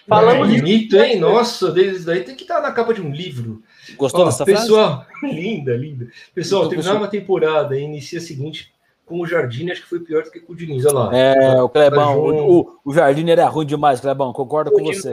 Falamos 0.07 0.49
é, 0.49 0.57
bonito, 0.57 0.97
hein? 0.97 1.19
Nossa, 1.19 1.73
desde 1.73 2.05
daí 2.05 2.23
tem 2.23 2.37
que 2.37 2.43
estar 2.43 2.61
na 2.61 2.71
capa 2.71 2.95
de 2.95 3.03
um 3.03 3.11
livro. 3.11 3.61
Gostou 3.97 4.23
Ó, 4.23 4.27
dessa 4.27 4.45
pessoal, 4.45 5.05
frase? 5.19 5.35
linda, 5.35 5.77
linda. 5.77 6.07
Pessoal, 6.33 6.69
terminar 6.69 6.95
uma 6.95 7.09
temporada 7.09 7.77
e 7.77 7.83
inicia 7.83 8.21
a 8.21 8.23
seguinte 8.23 8.73
com 9.07 9.21
o 9.21 9.27
Jardim, 9.27 9.71
acho 9.71 9.83
que 9.83 9.89
foi 9.89 10.01
pior 10.01 10.25
do 10.25 10.33
que 10.33 10.41
com 10.41 10.53
o 10.53 10.57
Diniz, 10.57 10.85
olha 10.85 10.95
lá. 10.95 11.17
É, 11.17 11.63
o 11.63 11.69
Clebão, 11.69 12.19
o, 12.19 12.61
o, 12.61 12.79
o 12.85 12.93
Jardim 12.93 13.31
era 13.31 13.47
ruim 13.47 13.65
demais, 13.65 14.01
Clebão, 14.01 14.33
concordo 14.33 14.73
com 14.73 14.83
você. 14.83 15.09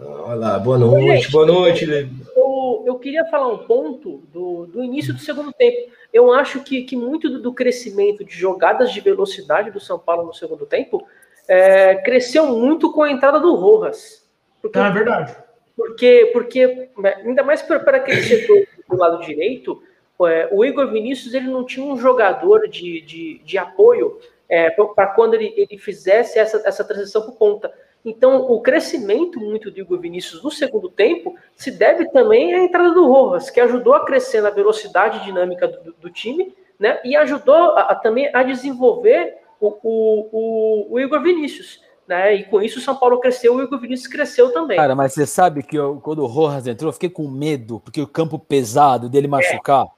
Olha 0.00 0.34
lá, 0.34 0.58
boa 0.58 0.78
noite, 0.78 1.30
boa 1.30 1.46
noite. 1.46 1.86
Eu, 2.34 2.84
eu 2.86 2.98
queria 2.98 3.26
falar 3.26 3.48
um 3.48 3.58
ponto 3.58 4.22
do, 4.32 4.66
do 4.66 4.82
início 4.82 5.12
do 5.12 5.20
segundo 5.20 5.52
tempo. 5.52 5.92
Eu 6.10 6.32
acho 6.32 6.60
que, 6.60 6.82
que 6.82 6.96
muito 6.96 7.28
do, 7.28 7.42
do 7.42 7.52
crescimento 7.52 8.24
de 8.24 8.34
jogadas 8.34 8.90
de 8.90 9.00
velocidade 9.00 9.70
do 9.70 9.78
São 9.78 9.98
Paulo 9.98 10.24
no 10.26 10.32
segundo 10.32 10.64
tempo 10.64 11.06
é, 11.46 11.96
cresceu 11.96 12.46
muito 12.46 12.90
com 12.92 13.02
a 13.02 13.10
entrada 13.10 13.38
do 13.38 13.54
Rojas. 13.54 14.26
Porque, 14.62 14.78
é 14.78 14.90
verdade. 14.90 15.36
Porque, 15.76 16.30
porque 16.32 16.88
ainda 17.04 17.42
mais 17.42 17.60
para 17.60 17.98
aquele 17.98 18.22
setor 18.22 18.66
do 18.88 18.96
lado 18.96 19.20
direito, 19.20 19.82
é, 20.22 20.48
o 20.52 20.64
Igor 20.64 20.90
Vinícius 20.90 21.34
ele 21.34 21.48
não 21.48 21.64
tinha 21.64 21.84
um 21.84 21.98
jogador 21.98 22.68
de, 22.68 23.00
de, 23.02 23.40
de 23.44 23.58
apoio 23.58 24.18
é, 24.48 24.70
para 24.70 25.08
quando 25.08 25.34
ele, 25.34 25.52
ele 25.56 25.78
fizesse 25.78 26.38
essa, 26.38 26.62
essa 26.64 26.84
transição 26.84 27.22
por 27.22 27.32
ponta. 27.32 27.72
Então, 28.04 28.36
o 28.48 28.60
crescimento 28.60 29.40
muito 29.40 29.68
do 29.68 29.80
Igor 29.80 29.98
Vinícius 29.98 30.40
no 30.42 30.50
segundo 30.50 30.88
tempo 30.88 31.34
se 31.56 31.72
deve 31.72 32.08
também 32.10 32.54
à 32.54 32.62
entrada 32.62 32.92
do 32.92 33.08
Rojas, 33.08 33.50
que 33.50 33.60
ajudou 33.60 33.94
a 33.94 34.04
crescer 34.04 34.40
na 34.40 34.50
velocidade 34.50 35.24
dinâmica 35.24 35.66
do, 35.66 35.92
do 35.92 36.08
time, 36.08 36.54
né? 36.78 37.00
E 37.04 37.16
ajudou 37.16 37.72
a, 37.72 37.80
a, 37.80 37.94
também 37.96 38.30
a 38.32 38.44
desenvolver 38.44 39.34
o, 39.60 39.68
o, 39.82 40.28
o, 40.30 40.94
o 40.94 41.00
Igor 41.00 41.20
Vinícius. 41.20 41.80
Né? 42.06 42.36
E 42.36 42.44
com 42.44 42.62
isso 42.62 42.78
o 42.78 42.82
São 42.82 42.94
Paulo 42.94 43.18
cresceu 43.18 43.54
e 43.54 43.56
o 43.56 43.64
Igor 43.64 43.80
Vinícius 43.80 44.06
cresceu 44.06 44.52
também. 44.52 44.76
Cara, 44.76 44.94
mas 44.94 45.12
você 45.12 45.26
sabe 45.26 45.64
que 45.64 45.76
eu, 45.76 46.00
quando 46.00 46.20
o 46.20 46.26
Rojas 46.26 46.68
entrou, 46.68 46.90
eu 46.90 46.92
fiquei 46.92 47.10
com 47.10 47.26
medo, 47.26 47.80
porque 47.80 48.00
o 48.00 48.06
campo 48.06 48.38
pesado 48.38 49.08
dele 49.08 49.26
machucar. 49.26 49.86
É. 49.86 49.96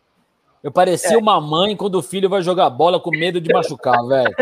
Eu 0.62 0.72
parecia 0.72 1.14
é. 1.14 1.18
uma 1.18 1.40
mãe 1.40 1.76
quando 1.76 1.96
o 1.96 2.02
filho 2.02 2.28
vai 2.28 2.42
jogar 2.42 2.68
bola 2.70 2.98
com 2.98 3.10
medo 3.10 3.40
de 3.40 3.52
machucar, 3.52 3.98
velho. 4.06 4.34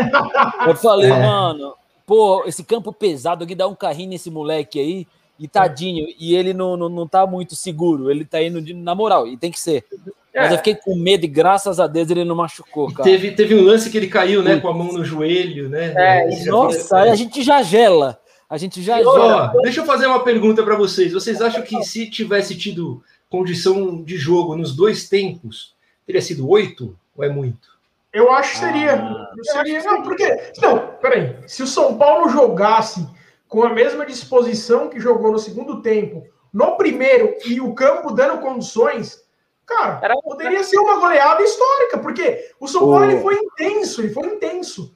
Eu 0.67 0.75
falei, 0.75 1.11
é. 1.11 1.19
mano, 1.19 1.73
pô, 2.05 2.43
esse 2.45 2.63
campo 2.63 2.91
pesado 2.91 3.43
aqui 3.43 3.53
dá 3.53 3.67
um 3.67 3.75
carrinho 3.75 4.09
nesse 4.09 4.31
moleque 4.31 4.79
aí, 4.79 5.07
e 5.39 5.47
tadinho, 5.47 6.07
e 6.19 6.35
ele 6.35 6.53
não, 6.53 6.75
não, 6.75 6.89
não 6.89 7.07
tá 7.07 7.27
muito 7.27 7.55
seguro, 7.55 8.09
ele 8.09 8.25
tá 8.25 8.41
indo 8.41 8.59
de, 8.59 8.73
na 8.73 8.95
moral, 8.95 9.27
e 9.27 9.37
tem 9.37 9.51
que 9.51 9.59
ser. 9.59 9.85
É. 10.33 10.41
Mas 10.41 10.51
eu 10.51 10.57
fiquei 10.57 10.75
com 10.75 10.95
medo 10.95 11.25
e 11.25 11.27
graças 11.27 11.79
a 11.79 11.87
Deus 11.87 12.09
ele 12.09 12.23
não 12.23 12.35
machucou, 12.35 12.91
cara. 12.91 13.03
Teve, 13.03 13.31
teve 13.31 13.55
um 13.55 13.63
lance 13.63 13.89
que 13.89 13.97
ele 13.97 14.07
caiu, 14.07 14.41
né, 14.41 14.59
com 14.59 14.67
a 14.67 14.73
mão 14.73 14.91
no 14.91 15.05
joelho, 15.05 15.69
né? 15.69 15.93
É, 15.95 16.45
nossa, 16.45 16.97
aí 16.97 17.09
a 17.09 17.15
gente 17.15 17.43
já 17.43 17.61
gela. 17.61 18.19
A 18.49 18.57
gente 18.57 18.81
já 18.81 18.97
gela. 18.97 19.51
Deixa 19.61 19.81
eu 19.81 19.85
fazer 19.85 20.07
uma 20.07 20.23
pergunta 20.23 20.63
para 20.63 20.75
vocês. 20.75 21.11
Vocês 21.11 21.41
acham 21.41 21.61
que 21.63 21.83
se 21.83 22.09
tivesse 22.09 22.55
tido 22.55 23.03
condição 23.29 24.01
de 24.03 24.15
jogo 24.15 24.55
nos 24.55 24.75
dois 24.75 25.09
tempos, 25.09 25.75
teria 26.07 26.21
sido 26.21 26.49
oito 26.49 26.97
ou 27.15 27.23
é 27.23 27.29
muito? 27.29 27.77
Eu 28.11 28.31
acho 28.31 28.53
que 28.53 28.57
seria. 28.57 28.95
Ah, 28.95 29.31
seria 29.43 29.83
não, 29.83 30.01
porque. 30.01 30.51
Não, 30.59 30.95
peraí. 30.99 31.37
Se 31.45 31.61
o 31.61 31.67
São 31.67 31.97
Paulo 31.97 32.29
jogasse 32.29 33.07
com 33.47 33.61
a 33.61 33.69
mesma 33.69 34.05
disposição 34.05 34.89
que 34.89 34.99
jogou 34.99 35.31
no 35.31 35.37
segundo 35.37 35.81
tempo, 35.83 36.25
no 36.51 36.75
primeiro, 36.77 37.35
e 37.45 37.61
o 37.61 37.75
campo 37.75 38.11
dando 38.11 38.41
condições, 38.41 39.27
Cara, 39.67 39.99
Era... 40.01 40.15
poderia 40.21 40.63
ser 40.63 40.77
uma 40.79 40.97
goleada 40.97 41.43
histórica, 41.43 41.97
porque 41.99 42.51
o 42.57 42.67
São 42.69 42.89
Paulo 42.89 43.03
ele 43.03 43.21
foi 43.21 43.35
intenso, 43.35 44.01
ele 44.01 44.13
foi 44.13 44.25
intenso. 44.25 44.95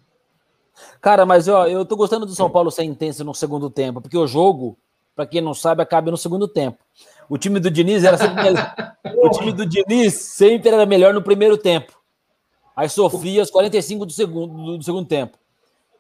Cara, 1.02 1.26
mas 1.26 1.50
ó, 1.50 1.68
eu 1.68 1.86
tô 1.86 1.98
gostando 1.98 2.26
do 2.26 2.34
São 2.34 2.50
Paulo 2.50 2.72
ser 2.72 2.84
intenso 2.84 3.24
no 3.26 3.36
segundo 3.36 3.70
tempo, 3.70 4.00
porque 4.00 4.18
o 4.18 4.26
jogo, 4.26 4.78
para 5.14 5.26
quem 5.26 5.42
não 5.42 5.54
sabe, 5.54 5.84
acaba 5.84 6.10
no 6.10 6.18
segundo 6.18 6.48
tempo. 6.48 6.80
O 7.32 7.38
time 7.38 7.62
do 7.62 7.72
Diniz 7.72 8.04
era 8.04 8.18
sempre 8.18 8.50
o 9.16 9.30
time 9.30 9.54
do 9.54 9.66
Diniz 9.66 10.16
sempre 10.16 10.68
era 10.68 10.86
melhor 10.86 11.14
no 11.14 11.22
primeiro 11.22 11.58
tempo. 11.58 11.94
Aí 12.76 12.90
sofria 12.90 13.42
os 13.42 13.50
45 13.50 14.06
do 14.06 14.12
segundo, 14.12 14.78
do 14.78 14.84
segundo 14.84 15.08
tempo. 15.08 15.38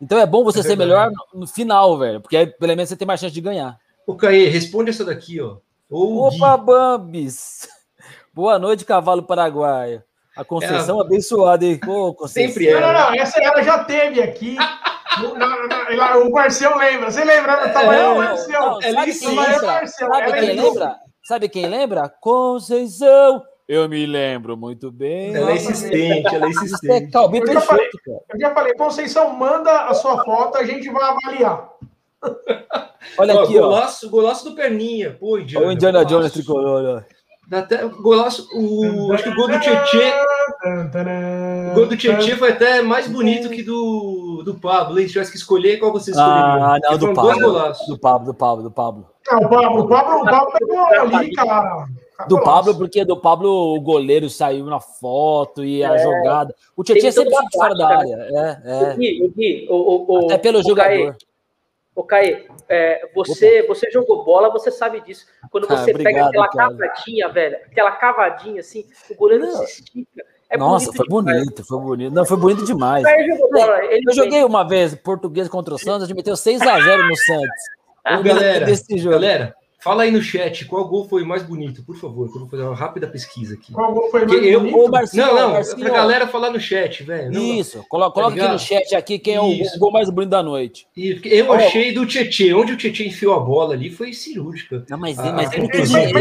Então 0.02 0.20
é 0.20 0.26
bom 0.26 0.44
você 0.44 0.60
é 0.60 0.64
ser 0.64 0.76
melhor 0.76 1.10
no, 1.10 1.40
no, 1.40 1.48
final, 1.48 1.98
velho, 1.98 2.20
porque 2.20 2.36
aí, 2.36 2.48
pelo 2.48 2.76
menos 2.76 2.90
você 2.90 2.98
tem 2.98 3.08
mais 3.08 3.22
chance 3.22 3.34
de 3.34 3.40
ganhar. 3.40 3.80
O 4.06 4.14
Caê, 4.14 4.50
responde 4.50 4.90
essa 4.90 5.06
daqui, 5.06 5.40
ó. 5.40 5.56
Opa, 5.90 6.58
Bambis! 6.58 7.66
Boa 8.36 8.60
noite, 8.60 8.84
cavalo 8.84 9.24
paraguaio. 9.24 10.04
A 10.36 10.44
Conceição 10.44 11.00
é, 11.00 11.02
abençoada, 11.02 11.64
hein? 11.64 11.80
Pô, 11.80 12.14
Conceição. 12.14 12.52
Sempre 12.52 12.68
é. 12.68 12.74
Não, 12.74 12.92
não, 12.92 12.94
não, 12.94 13.16
essa 13.16 13.42
ela 13.42 13.64
já 13.64 13.86
teve 13.86 14.22
aqui. 14.22 14.58
o 16.28 16.30
Marcel 16.30 16.78
lembra. 16.78 17.10
Você 17.10 17.24
lembra? 17.24 17.54
Eu 17.54 17.74
tava 17.74 17.96
é, 17.96 18.06
eu, 18.06 18.16
Marcel. 18.16 18.62
Não, 18.62 18.82
sabe 18.82 19.18
quem 19.18 19.30
lembra? 19.30 19.88
Sabe 19.88 20.32
quem 20.34 20.56
lembra? 20.56 21.11
Sabe 21.32 21.48
quem 21.48 21.66
lembra? 21.66 22.10
Conceição. 22.10 23.42
Eu 23.66 23.88
me 23.88 24.06
lembro 24.06 24.58
muito 24.58 24.92
bem. 24.92 25.34
Ela 25.34 25.52
é 25.52 25.56
insistente, 25.56 26.36
ela 26.36 26.46
é 26.46 26.50
insistente. 26.50 27.06
É, 27.06 27.10
calma, 27.10 27.38
eu, 27.38 27.54
já 27.54 27.62
falei, 27.62 27.90
eu 28.06 28.38
já 28.38 28.54
falei, 28.54 28.74
Conceição, 28.74 29.34
manda 29.34 29.86
a 29.86 29.94
sua 29.94 30.26
foto, 30.26 30.58
a 30.58 30.66
gente 30.66 30.90
vai 30.90 31.10
avaliar. 31.10 31.70
Olha 33.18 33.34
ó, 33.34 33.44
aqui, 33.44 33.54
golaço, 33.54 34.08
ó. 34.08 34.10
Golaço 34.10 34.50
do 34.50 34.56
Perninha. 34.58 35.16
Pô, 35.18 35.38
Indiana. 35.38 35.68
O 35.68 35.72
Indiana 35.72 36.04
Jones 36.04 36.34
tricolor, 36.34 36.98
ó. 36.98 37.58
Até 37.58 37.86
golaço. 37.88 38.50
O, 38.54 39.14
acho 39.14 39.24
que 39.24 39.30
o 39.30 39.36
gol 39.36 39.48
do 39.48 39.58
Tietchan. 39.62 40.12
O 41.72 41.76
gol 41.76 41.86
do 41.88 41.96
Tietchan 41.96 42.36
foi 42.36 42.50
até 42.50 42.82
mais 42.82 43.08
bonito 43.08 43.50
que 43.50 43.64
do, 43.64 44.21
do 44.44 44.56
Pablo. 44.56 44.98
Se 45.00 45.08
tivesse 45.08 45.32
que 45.32 45.38
escolher, 45.38 45.78
qual 45.78 45.92
você 45.92 46.12
escolheria? 46.12 46.44
Ah, 46.44 46.80
não, 46.82 46.98
do 46.98 47.14
Pablo, 47.14 47.74
do 47.88 48.00
Pablo, 48.00 48.26
do 48.26 48.34
Pablo, 48.34 48.64
do 48.64 48.72
Pablo. 48.72 49.10
Não, 49.30 49.40
o 49.40 49.50
Pablo, 49.50 49.82
o 49.82 49.88
Pablo, 49.88 50.22
o 50.22 50.26
Pablo 50.26 50.54
pegou 50.58 50.86
ali, 50.86 51.32
cara. 51.34 51.88
Do 52.28 52.42
Pablo, 52.42 52.76
porque 52.76 53.04
do 53.04 53.18
Pablo 53.20 53.76
o 53.76 53.82
goleiro 53.82 54.30
saiu 54.30 54.66
na 54.66 54.80
foto 54.80 55.64
e 55.64 55.84
a 55.84 55.96
é. 55.96 56.00
jogada. 56.00 56.56
O 56.76 56.84
Tietchan 56.84 57.12
sempre 57.12 57.36
fica 57.36 57.48
fora 57.54 57.76
da 57.76 57.88
área. 57.98 58.16
É, 58.16 58.62
é. 58.64 58.94
O 58.94 58.98
Gui, 58.98 59.24
o 59.24 59.30
Gui, 59.32 59.68
o, 59.70 60.14
o, 60.14 60.26
Até 60.26 60.38
pelo 60.38 60.60
o 60.60 60.64
jogador. 60.64 61.16
Ô, 61.94 62.04
Caê, 62.04 62.48
é, 62.70 63.10
você, 63.14 63.64
você 63.68 63.92
jogou 63.92 64.24
bola, 64.24 64.50
você 64.50 64.72
sabe 64.72 65.02
disso. 65.02 65.26
Quando 65.52 65.66
Ah, 65.70 65.78
você 65.78 65.94
pega 65.94 66.26
obrigado, 66.26 66.30
aquela 66.30 66.48
cara. 66.48 66.70
cavadinha, 66.70 67.30
velho, 67.30 67.58
aquela 67.66 67.92
cavadinha 67.92 68.62
assim, 68.62 68.86
o 69.10 69.16
goleiro 69.16 69.46
Não. 69.46 69.56
se 69.58 69.82
estica. 69.82 70.24
É 70.52 70.58
Nossa, 70.58 70.92
foi 70.92 71.08
demais. 71.08 71.40
bonito, 71.40 71.64
foi 71.66 71.80
bonito. 71.80 72.14
Não, 72.14 72.26
foi 72.26 72.38
bonito 72.38 72.66
demais. 72.66 73.06
Eu 74.06 74.14
joguei 74.14 74.44
uma 74.44 74.68
vez 74.68 74.94
português 74.96 75.48
contra 75.48 75.74
o 75.74 75.80
Santos, 75.80 76.04
a 76.04 76.06
gente 76.08 76.16
meteu 76.18 76.34
6x0 76.34 77.08
no 77.08 77.16
Santos. 77.16 77.62
Ô, 78.06 78.10
Eu 78.16 78.24
galera, 78.24 78.66
desse 78.66 78.98
jogo. 78.98 79.14
galera, 79.16 79.56
fala 79.84 80.04
aí 80.04 80.12
no 80.12 80.22
chat 80.22 80.66
qual 80.66 80.88
gol 80.88 81.08
foi 81.08 81.24
mais 81.24 81.44
bonito, 81.44 81.84
por 81.84 81.96
favor, 81.98 82.30
que 82.30 82.36
eu 82.36 82.42
vou 82.42 82.50
fazer 82.50 82.64
uma 82.64 82.76
rápida 82.76 83.08
pesquisa 83.08 83.56
aqui. 83.56 83.74
Qual 83.74 83.94
gol 83.94 84.10
foi 84.12 84.26
mais 84.26 84.44
eu- 84.46 84.60
bonito? 84.60 84.78
Ô, 84.78 84.88
Marcinho, 84.90 85.26
Não, 85.26 85.36
não, 85.36 85.52
Marcinho, 85.54 85.80
pra 85.80 85.90
galera 85.90 86.28
falar 86.28 86.50
no 86.52 86.60
chat, 86.60 87.04
velho. 87.04 87.32
Isso, 87.40 87.84
coloca, 87.90 88.14
coloca 88.14 88.32
aqui 88.34 88.42
ligado? 88.42 88.54
no 88.54 88.60
chat 88.60 88.96
aqui 88.96 89.20
quem 89.20 89.36
é 89.38 89.46
Isso. 89.62 89.76
o 89.76 89.80
gol 89.80 89.92
mais 89.92 90.10
bonito 90.10 90.30
da 90.30 90.44
noite. 90.44 90.88
E 90.96 91.14
porque 91.16 91.30
eu 91.30 91.50
Ó. 91.50 91.54
achei 91.54 91.94
do 91.94 92.06
Tietê, 92.06 92.54
onde 92.54 92.74
o 92.74 92.78
Tietê 92.78 93.06
enfiou 93.08 93.34
a 93.36 93.40
bola 93.40 93.74
ali 93.74 93.90
foi 93.90 94.14
cirúrgica. 94.14 94.86
Não, 94.90 94.98
mas, 94.98 95.18
Ah, 95.20 95.34
mas 95.34 95.52
ele 95.52 95.64
não 95.64 95.70
quis, 95.70 95.94
ele 95.94 96.14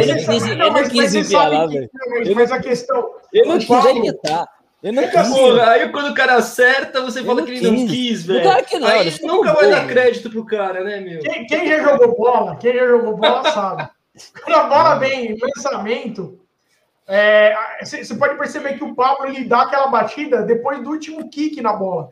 não 0.57 0.73
você 0.73 0.89
quis, 1.19 1.29
sabe 1.29 1.55
lá, 1.57 1.69
que- 1.69 1.75
velho. 1.75 1.91
não, 2.27 2.35
mas- 2.35 2.53
a 2.53 2.59
questão. 2.61 3.11
Ele 3.33 3.49
não 3.49 3.59
quis 3.59 3.85
imitar. 3.85 4.49
Ele 4.83 5.01
não 5.01 5.09
quis. 5.09 5.29
Porra, 5.29 5.71
aí 5.73 5.89
quando 5.91 6.11
o 6.11 6.15
cara 6.15 6.37
acerta, 6.37 7.03
você 7.03 7.19
Ele 7.19 7.27
fala 7.27 7.43
que 7.43 7.51
ele 7.51 7.71
não 7.71 7.77
quis. 7.87 7.91
quis, 7.91 8.27
Não, 8.27 8.35
velho. 8.35 8.47
claro 8.49 8.65
que 8.65 8.79
não, 8.79 8.89
aí 8.89 9.19
nunca 9.23 9.53
vai 9.53 9.71
dar 9.71 9.87
crédito 9.87 10.31
pro 10.31 10.47
cara, 10.47 10.83
né, 10.83 11.01
meu? 11.01 11.21
Quem, 11.21 11.47
quem 11.47 11.69
já 11.69 11.83
jogou 11.83 12.17
bola, 12.17 12.57
quem 12.57 12.75
já 12.75 12.87
jogou 12.87 13.17
bola 13.17 13.51
sabe. 13.53 13.89
Quando 14.43 14.57
a 14.57 14.63
bola 14.65 14.95
vem 14.99 15.33
em 15.33 15.39
lançamento, 15.39 16.41
você 17.83 18.15
pode 18.15 18.37
perceber 18.39 18.75
que 18.79 18.85
o 18.85 18.95
Pablo 18.95 19.27
ele 19.27 19.45
dá 19.45 19.63
aquela 19.63 19.89
batida 19.89 20.43
depois 20.43 20.83
do 20.83 20.91
último 20.91 21.29
kick 21.29 21.61
na 21.61 21.73
bola. 21.75 22.11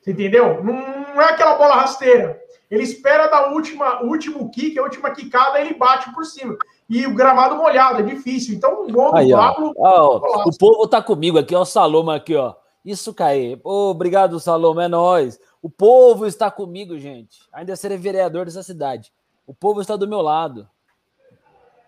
Você 0.00 0.12
entendeu? 0.12 0.64
Não, 0.64 0.72
não 1.14 1.20
é 1.22 1.26
aquela 1.26 1.54
bola 1.56 1.76
rasteira. 1.76 2.39
Ele 2.70 2.84
espera 2.84 3.26
da 3.26 3.50
última, 3.50 4.02
o 4.02 4.06
último 4.06 4.48
kick, 4.50 4.78
a 4.78 4.82
última 4.82 5.10
quicada, 5.10 5.60
ele 5.60 5.74
bate 5.74 6.12
por 6.14 6.24
cima. 6.24 6.56
E 6.88 7.04
o 7.06 7.14
gramado 7.14 7.56
molhado, 7.56 8.00
é 8.00 8.02
difícil. 8.02 8.54
Então, 8.54 8.84
um 8.84 8.92
gol 8.92 9.10
do 9.10 9.16
Aí, 9.16 9.32
ó. 9.32 9.38
Pablo. 9.38 9.74
Ó, 9.76 10.18
golaço. 10.20 10.48
o 10.48 10.58
povo 10.58 10.86
tá 10.86 11.02
comigo 11.02 11.38
aqui, 11.38 11.54
ó, 11.54 11.62
o 11.62 11.64
Saloma 11.64 12.14
aqui, 12.14 12.36
ó. 12.36 12.54
Isso, 12.84 13.12
Caê. 13.12 13.58
Obrigado, 13.64 14.38
Saloma, 14.38 14.84
é 14.84 14.88
nóis. 14.88 15.40
O 15.60 15.68
povo 15.68 16.26
está 16.26 16.50
comigo, 16.50 16.96
gente. 16.96 17.40
Ainda 17.52 17.74
serei 17.74 17.98
vereador 17.98 18.44
dessa 18.44 18.62
cidade. 18.62 19.12
O 19.46 19.52
povo 19.52 19.80
está 19.80 19.96
do 19.96 20.08
meu 20.08 20.20
lado. 20.20 20.68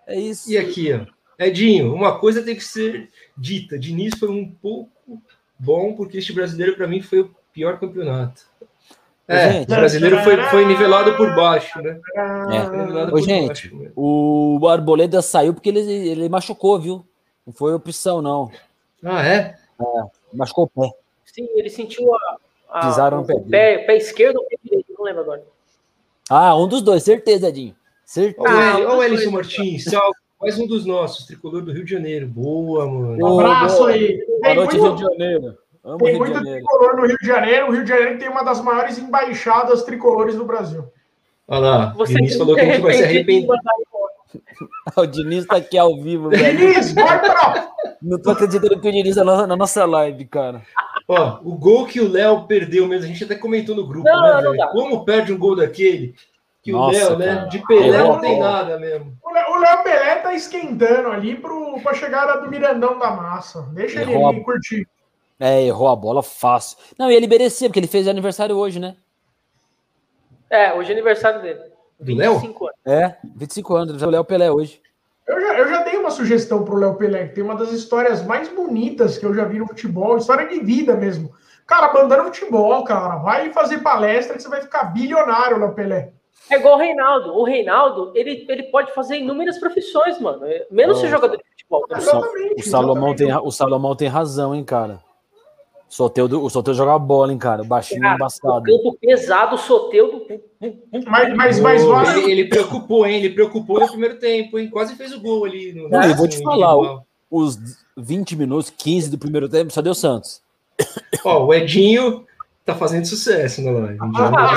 É 0.07 0.19
isso. 0.19 0.51
E 0.51 0.59
aqui, 0.59 0.93
ó. 0.93 1.07
Edinho, 1.39 1.95
uma 1.95 2.19
coisa 2.19 2.43
tem 2.43 2.55
que 2.55 2.65
ser 2.65 3.09
dita. 3.37 3.79
Diniz 3.79 4.19
foi 4.19 4.29
um 4.29 4.51
pouco 4.51 5.23
bom, 5.59 5.95
porque 5.95 6.19
este 6.19 6.33
brasileiro, 6.33 6.77
para 6.77 6.87
mim, 6.87 7.01
foi 7.01 7.21
o 7.21 7.35
pior 7.53 7.79
campeonato. 7.79 8.52
É, 9.35 9.53
Gente. 9.53 9.73
o 9.73 9.75
brasileiro 9.77 10.19
foi, 10.23 10.43
foi 10.45 10.65
nivelado 10.67 11.17
por 11.17 11.35
baixo, 11.35 11.81
né? 11.81 11.99
É. 12.17 12.67
Foi 12.67 12.77
nivelado 12.77 13.09
Ô, 13.09 13.11
por 13.13 13.23
gente, 13.23 13.69
baixo? 13.69 13.93
O 13.97 14.69
Arboleda 14.69 15.23
saiu 15.23 15.55
porque 15.55 15.69
ele, 15.69 15.81
ele 15.81 16.29
machucou, 16.29 16.79
viu? 16.79 17.05
Não 17.47 17.53
foi 17.53 17.73
opção, 17.75 18.21
não. 18.23 18.51
Ah, 19.05 19.27
é? 19.27 19.57
Machucou 20.33 20.71
o 20.75 20.81
pé. 20.83 20.91
Sim, 21.25 21.49
ele 21.55 21.71
sentiu 21.71 22.15
a, 22.15 22.37
a- 22.71 22.81
Pisaram 22.87 23.19
no 23.19 23.23
o 23.25 23.27
pé 23.27 23.35
pé, 23.51 23.79
pé 23.79 23.97
esquerdo 23.97 24.37
ou 24.37 24.45
pé 24.47 24.57
direito, 24.63 24.93
não 24.97 25.05
lembro 25.05 25.23
agora. 25.23 25.43
Ah, 26.31 26.57
um 26.57 26.69
dos 26.69 26.83
dois, 26.83 27.03
certeza, 27.03 27.49
Edinho. 27.49 27.75
Certeza. 28.05 28.47
Ó, 28.49 28.53
o 28.53 28.57
Ah, 28.57 28.95
ó 28.95 28.99
o 28.99 29.03
foi- 29.17 29.27
Martins, 29.29 29.85
salve. 29.85 30.17
Mais 30.41 30.59
um 30.59 30.67
dos 30.67 30.85
nossos, 30.85 31.25
tricolor 31.25 31.63
do 31.63 31.73
Rio 31.73 31.85
de 31.85 31.91
Janeiro. 31.93 32.27
Boa, 32.27 32.85
mano. 32.87 33.25
Ô, 33.25 33.39
abraço 33.41 33.77
boa. 33.79 33.91
aí. 33.91 34.27
Boa 34.43 34.55
noite, 34.57 34.77
Rio 34.77 34.95
de 34.97 35.01
Janeiro. 35.03 35.59
Amo 35.85 35.99
Tem 35.99 36.17
muito 36.17 36.41
tricolor 36.41 36.97
no 36.97 37.07
Rio 37.07 37.19
de 37.19 37.27
Janeiro. 37.27 37.69
O 37.69 37.73
Rio 37.73 37.83
de 37.83 37.89
Janeiro 37.91 38.19
tem 38.19 38.29
uma 38.29 38.43
das 38.45 38.61
maiores 38.61 38.99
embaixadas 38.99 39.83
tricolores 39.83 40.37
do 40.37 40.45
Brasil. 40.45 40.85
Olha 41.49 41.61
lá, 41.61 41.95
o 41.99 42.05
Diniz 42.05 42.37
falou 42.37 42.55
que 42.55 42.61
a 42.61 42.65
gente 42.65 42.81
vai 42.81 42.93
se 42.95 43.05
arrepender. 43.05 43.49
O 44.97 45.05
Diniz 45.07 45.45
tá 45.45 45.57
aqui 45.57 45.77
ao 45.77 46.01
vivo, 46.01 46.31
velho. 46.31 46.57
Diniz, 46.57 46.95
vai 46.95 47.21
pra. 47.21 47.69
Não 48.01 48.19
tô 48.19 48.31
acreditando 48.31 48.81
que 48.81 48.89
o 48.89 48.93
Diniz 48.93 49.15
tá 49.15 49.23
na, 49.25 49.47
na 49.47 49.57
nossa 49.57 49.85
live, 49.85 50.25
cara. 50.25 50.63
Ó, 51.07 51.39
o 51.43 51.55
gol 51.55 51.85
que 51.87 52.01
o 52.01 52.11
Léo 52.11 52.45
perdeu 52.47 52.87
mesmo, 52.89 53.05
a 53.05 53.09
gente 53.09 53.25
até 53.25 53.35
comentou 53.35 53.75
no 53.75 53.87
grupo, 53.87 54.09
Não, 54.09 54.23
né, 54.53 54.57
não. 54.57 54.69
Como 54.69 55.05
perde 55.05 55.33
um 55.33 55.39
gol 55.39 55.55
daquele? 55.57 56.15
Que 56.63 56.73
Nossa, 56.73 57.13
o 57.15 57.19
Léo, 57.19 57.19
né? 57.19 57.49
De 57.51 57.59
Pelé 57.67 57.89
Errou 57.99 58.15
não 58.15 58.21
tem 58.21 58.39
nada 58.41 58.79
mesmo. 58.79 59.15
O 59.23 59.33
Léo- 59.33 59.83
Pelé 59.83 60.15
tá 60.17 60.33
esquentando 60.33 61.09
ali 61.09 61.35
pro, 61.35 61.81
pra 61.83 61.93
chegada 61.93 62.41
do 62.41 62.49
Mirandão 62.49 62.99
da 62.99 63.11
Massa. 63.11 63.63
Deixa 63.73 64.01
ele 64.01 64.15
a- 64.15 64.45
curtir. 64.45 64.87
É, 65.45 65.61
errou 65.65 65.89
a 65.89 65.97
bola 65.97 66.23
fácil. 66.23 66.79
Não, 66.97 67.11
e 67.11 67.17
ele 67.17 67.27
merecia, 67.27 67.69
porque 67.69 67.81
ele 67.81 67.89
fez 67.89 68.07
aniversário 68.07 68.57
hoje, 68.57 68.79
né? 68.79 68.95
É, 70.49 70.73
hoje 70.73 70.91
é 70.91 70.93
aniversário 70.93 71.43
dele. 71.43 71.61
Do 71.99 72.15
Léo? 72.15 72.35
25 72.35 72.65
anos. 72.67 72.77
É, 72.87 73.17
25 73.35 73.75
anos, 73.75 74.03
o 74.03 74.09
Léo 74.11 74.25
Pelé 74.25 74.53
hoje. 74.53 74.81
Eu 75.27 75.41
já, 75.41 75.59
eu 75.59 75.69
já 75.69 75.83
dei 75.83 75.97
uma 75.97 76.11
sugestão 76.11 76.65
pro 76.65 76.77
Léo 76.77 76.95
Pelé, 76.95 77.27
que 77.27 77.35
tem 77.35 77.43
uma 77.43 77.57
das 77.57 77.73
histórias 77.73 78.25
mais 78.25 78.49
bonitas 78.51 79.19
que 79.19 79.27
eu 79.27 79.35
já 79.35 79.45
vi 79.45 79.59
no 79.59 79.67
futebol, 79.67 80.17
história 80.17 80.47
de 80.49 80.61
vida 80.61 80.95
mesmo. 80.95 81.33
Cara, 81.67 81.87
abandona 81.87 82.23
o 82.23 82.27
futebol, 82.27 82.85
cara. 82.85 83.17
Vai 83.17 83.51
fazer 83.53 83.79
palestra 83.79 84.37
que 84.37 84.43
você 84.43 84.49
vai 84.49 84.61
ficar 84.63 84.85
bilionário, 84.93 85.59
Léo 85.59 85.75
Pelé. 85.75 86.13
É 86.51 86.55
igual 86.57 86.75
o 86.75 86.79
Reinaldo. 86.79 87.33
O 87.37 87.43
Reinaldo, 87.45 88.13
ele, 88.15 88.47
ele 88.49 88.65
pode 88.65 88.93
fazer 88.95 89.17
inúmeras 89.17 89.59
profissões, 89.59 90.21
mano. 90.21 90.45
É, 90.45 90.67
Menos 90.71 90.99
ser 90.99 91.07
Oh. 91.07 91.11
jogador 91.11 91.37
de 91.37 91.45
futebol. 91.51 91.85
Exatamente, 91.91 92.61
o 92.61 92.71
Salomão 92.71 93.15
tem, 93.17 93.35
o 93.35 93.51
Salomão 93.51 93.97
tem 93.97 94.07
razão, 94.09 94.55
hein, 94.55 94.63
cara. 94.65 95.01
Solteiro, 95.93 96.43
o 96.43 96.49
Solteiro 96.49 96.75
joga 96.75 96.99
bola, 96.99 97.31
hein, 97.31 97.39
cara. 97.39 97.63
Baixinho 97.63 98.01
Cara, 98.01 98.15
embaçado. 98.15 98.63
Campo 98.63 98.97
pesado, 98.99 99.59
soteudo. 99.59 100.25
Mas, 101.07 101.37
mas, 101.37 101.61
mas 101.61 101.85
vale. 101.85 102.21
ele, 102.23 102.31
ele 102.31 102.45
preocupou, 102.47 103.07
hein? 103.07 103.17
Ele 103.17 103.29
preocupou 103.29 103.79
no 103.79 103.87
primeiro 103.87 104.19
tempo, 104.19 104.59
hein? 104.59 104.71
Quase 104.71 104.97
fez 104.97 105.13
o 105.13 105.21
gol 105.21 105.45
ali. 105.45 105.75
No, 105.75 105.91
Não, 105.91 106.01
no- 106.01 106.07
e 106.07 106.15
vou 106.15 106.27
te 106.27 106.43
falar, 106.43 106.73
individual. 106.77 107.07
Os 107.31 107.59
20 107.95 108.37
minutos, 108.37 108.73
15 108.75 109.11
do 109.11 109.19
primeiro 109.19 109.51
tempo, 109.51 109.71
só 109.71 109.83
deu 109.83 109.95
Santos. 109.95 110.41
Ó, 111.27 111.45
o 111.45 111.53
Edinho 111.53 112.25
tá 112.65 112.75
fazendo 112.75 113.05
sucesso 113.05 113.61
na 113.61 113.73
live. 113.73 113.99
Ah. 114.01 114.55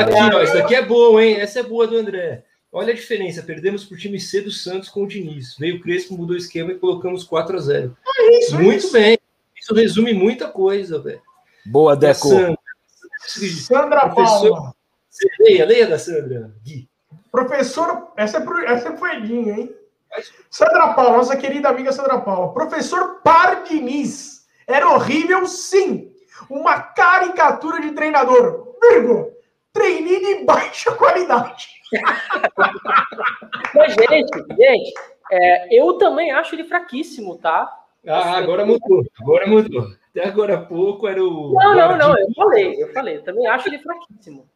Aqui, 0.00 0.34
ó, 0.34 0.42
isso 0.42 0.54
daqui 0.54 0.74
é 0.74 0.82
boa, 0.82 1.22
hein? 1.22 1.36
Essa 1.36 1.60
é 1.60 1.62
boa 1.62 1.86
do 1.86 1.96
André. 1.96 2.44
Olha 2.72 2.92
a 2.92 2.96
diferença, 2.96 3.42
perdemos 3.42 3.84
por 3.84 3.98
time 3.98 4.20
C 4.20 4.40
do 4.42 4.50
Santos 4.50 4.88
com 4.88 5.02
o 5.02 5.06
Diniz. 5.06 5.56
Veio 5.58 5.76
o 5.76 5.80
Crespo, 5.80 6.16
mudou 6.16 6.34
o 6.36 6.38
esquema 6.38 6.70
e 6.72 6.78
colocamos 6.78 7.24
4 7.24 7.56
a 7.56 7.60
0 7.60 7.96
Isso, 8.38 8.54
Muito 8.56 8.78
isso. 8.84 8.92
bem. 8.92 9.18
Isso 9.60 9.74
resume 9.74 10.12
muita 10.14 10.48
coisa, 10.48 10.98
velho. 11.00 11.20
Boa, 11.66 11.96
Deco. 11.96 12.28
Sandra? 12.28 12.58
Sandra 13.26 14.00
Professor- 14.08 14.50
Paula. 14.52 14.74
Você 15.10 15.28
Leia, 15.40 15.66
leia 15.66 15.86
da 15.88 15.98
Sandra. 15.98 16.52
Gui. 16.64 16.88
Professor, 17.32 18.12
essa 18.16 18.38
é, 18.38 18.40
pro, 18.40 18.58
essa 18.64 18.88
é 18.88 18.92
pro 18.92 19.06
Edinho, 19.08 19.54
hein? 19.54 19.74
Sandra 20.48 20.94
Paula, 20.94 21.16
nossa 21.18 21.36
querida 21.36 21.68
amiga 21.68 21.92
Sandra 21.92 22.20
Paula. 22.20 22.52
Professor 22.54 23.20
Pardiniz. 23.22 24.46
Era 24.66 24.88
horrível, 24.90 25.44
sim. 25.46 26.12
Uma 26.48 26.80
caricatura 26.80 27.80
de 27.80 27.90
treinador. 27.92 28.76
Vírgula. 28.80 29.28
Treininho 29.72 30.20
de 30.38 30.44
baixa 30.44 30.92
qualidade. 30.92 31.68
Mas, 33.74 33.94
gente, 33.94 34.56
gente, 34.56 34.94
é, 35.30 35.78
eu 35.78 35.94
também 35.94 36.32
acho 36.32 36.54
ele 36.54 36.64
fraquíssimo, 36.64 37.38
tá? 37.38 37.70
Ah, 38.06 38.36
agora 38.38 38.64
mudou. 38.64 39.04
Agora 39.20 39.46
mudou. 39.46 39.86
Até 40.10 40.26
agora 40.26 40.54
há 40.56 40.60
pouco 40.60 41.06
era 41.06 41.22
o. 41.22 41.52
Não, 41.52 41.74
não, 41.74 41.96
não, 41.96 42.18
eu 42.18 42.32
falei, 42.34 42.82
eu 42.82 42.92
falei, 42.92 43.16
eu 43.16 43.22
também 43.22 43.46
acho 43.46 43.68
ele 43.68 43.78
fraquíssimo. 43.78 44.48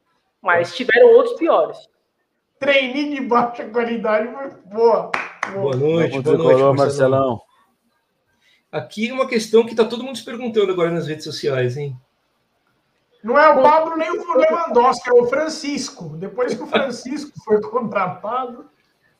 Mas 0.42 0.75
tiveram 0.75 1.09
outros 1.14 1.37
piores. 1.37 1.79
Treininho 2.59 3.14
de 3.14 3.20
baixa 3.23 3.64
qualidade. 3.68 4.29
mas 4.33 4.55
Boa. 4.64 5.11
Boa 5.53 5.77
noite, 5.77 6.20
boa 6.20 6.38
noite, 6.38 6.62
Marcelão. 6.62 6.75
Marcelão. 6.75 7.40
Aqui 8.73 9.12
uma 9.12 9.29
questão 9.29 9.64
que 9.64 9.75
tá 9.75 9.85
todo 9.85 10.03
mundo 10.03 10.18
se 10.18 10.25
perguntando 10.25 10.73
agora 10.73 10.90
nas 10.90 11.07
redes 11.07 11.25
sociais, 11.25 11.77
hein? 11.77 11.97
Não 13.25 13.39
é 13.39 13.49
o 13.49 13.63
Pablo 13.63 13.97
nem 13.97 14.11
o 14.11 14.37
Lewandowski, 14.37 15.09
é 15.09 15.13
o 15.15 15.27
Francisco. 15.27 16.11
Depois 16.19 16.53
que 16.53 16.63
o 16.63 16.67
Francisco 16.67 17.33
foi 17.43 17.59
contratado. 17.63 18.67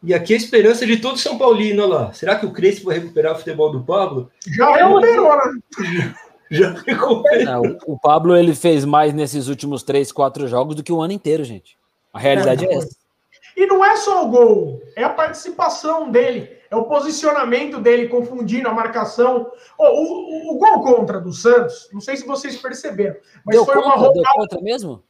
E 0.03 0.13
aqui 0.13 0.35
a 0.35 0.37
esperança 0.37 0.85
de 0.85 0.99
todo 0.99 1.17
São 1.17 1.39
Paulino, 1.39 1.83
olha 1.83 1.95
lá. 1.95 2.13
Será 2.13 2.37
que 2.37 2.45
o 2.45 2.53
Crespo 2.53 2.87
vai 2.87 2.99
recuperar 2.99 3.33
o 3.33 3.39
futebol 3.39 3.73
do 3.73 3.83
Pablo? 3.83 4.31
Já 4.47 4.71
recuperou, 4.77 5.35
né? 5.35 6.15
Já 6.51 6.75
recuperou. 6.87 7.45
Não, 7.47 7.79
o 7.87 7.99
Pablo 7.99 8.37
ele 8.37 8.55
fez 8.55 8.85
mais 8.85 9.15
nesses 9.15 9.49
últimos 9.49 9.83
3, 9.83 10.13
4 10.13 10.47
jogos 10.47 10.77
do 10.77 10.83
que 10.83 10.93
o 10.93 11.01
ano 11.01 11.15
inteiro, 11.15 11.43
gente. 11.43 11.79
A 12.13 12.19
realidade 12.19 12.67
é, 12.67 12.75
É, 12.75 12.77
essa. 12.77 13.04
E 13.57 13.67
não 13.67 13.85
é 13.85 13.97
só 13.97 14.25
o 14.25 14.29
gol, 14.29 14.83
é 14.97 15.05
a 15.05 15.11
participação 15.11 16.11
dele, 16.11 16.51
é 16.71 16.77
o 16.77 16.85
posicionamento 16.85 17.79
dele 17.81 18.09
confundindo 18.09 18.69
a 18.69 18.73
marcação. 18.75 19.51
O, 19.79 19.85
o- 19.85 20.55
o 20.55 20.59
gol 20.59 20.83
contra 20.83 21.21
do 21.21 21.33
Santos, 21.33 21.89
não 21.93 22.01
sei 22.01 22.17
se 22.17 22.27
vocês 22.27 22.57
perceberam, 22.57 23.17
mas 23.45 23.55
Deu 23.57 23.65
foi 23.65 23.77
uma 23.77 23.95
contra? 23.95 24.13
Deu 24.13 24.23
roubada. 24.23 24.35
contra 24.37 24.61
mesmo? 24.61 25.03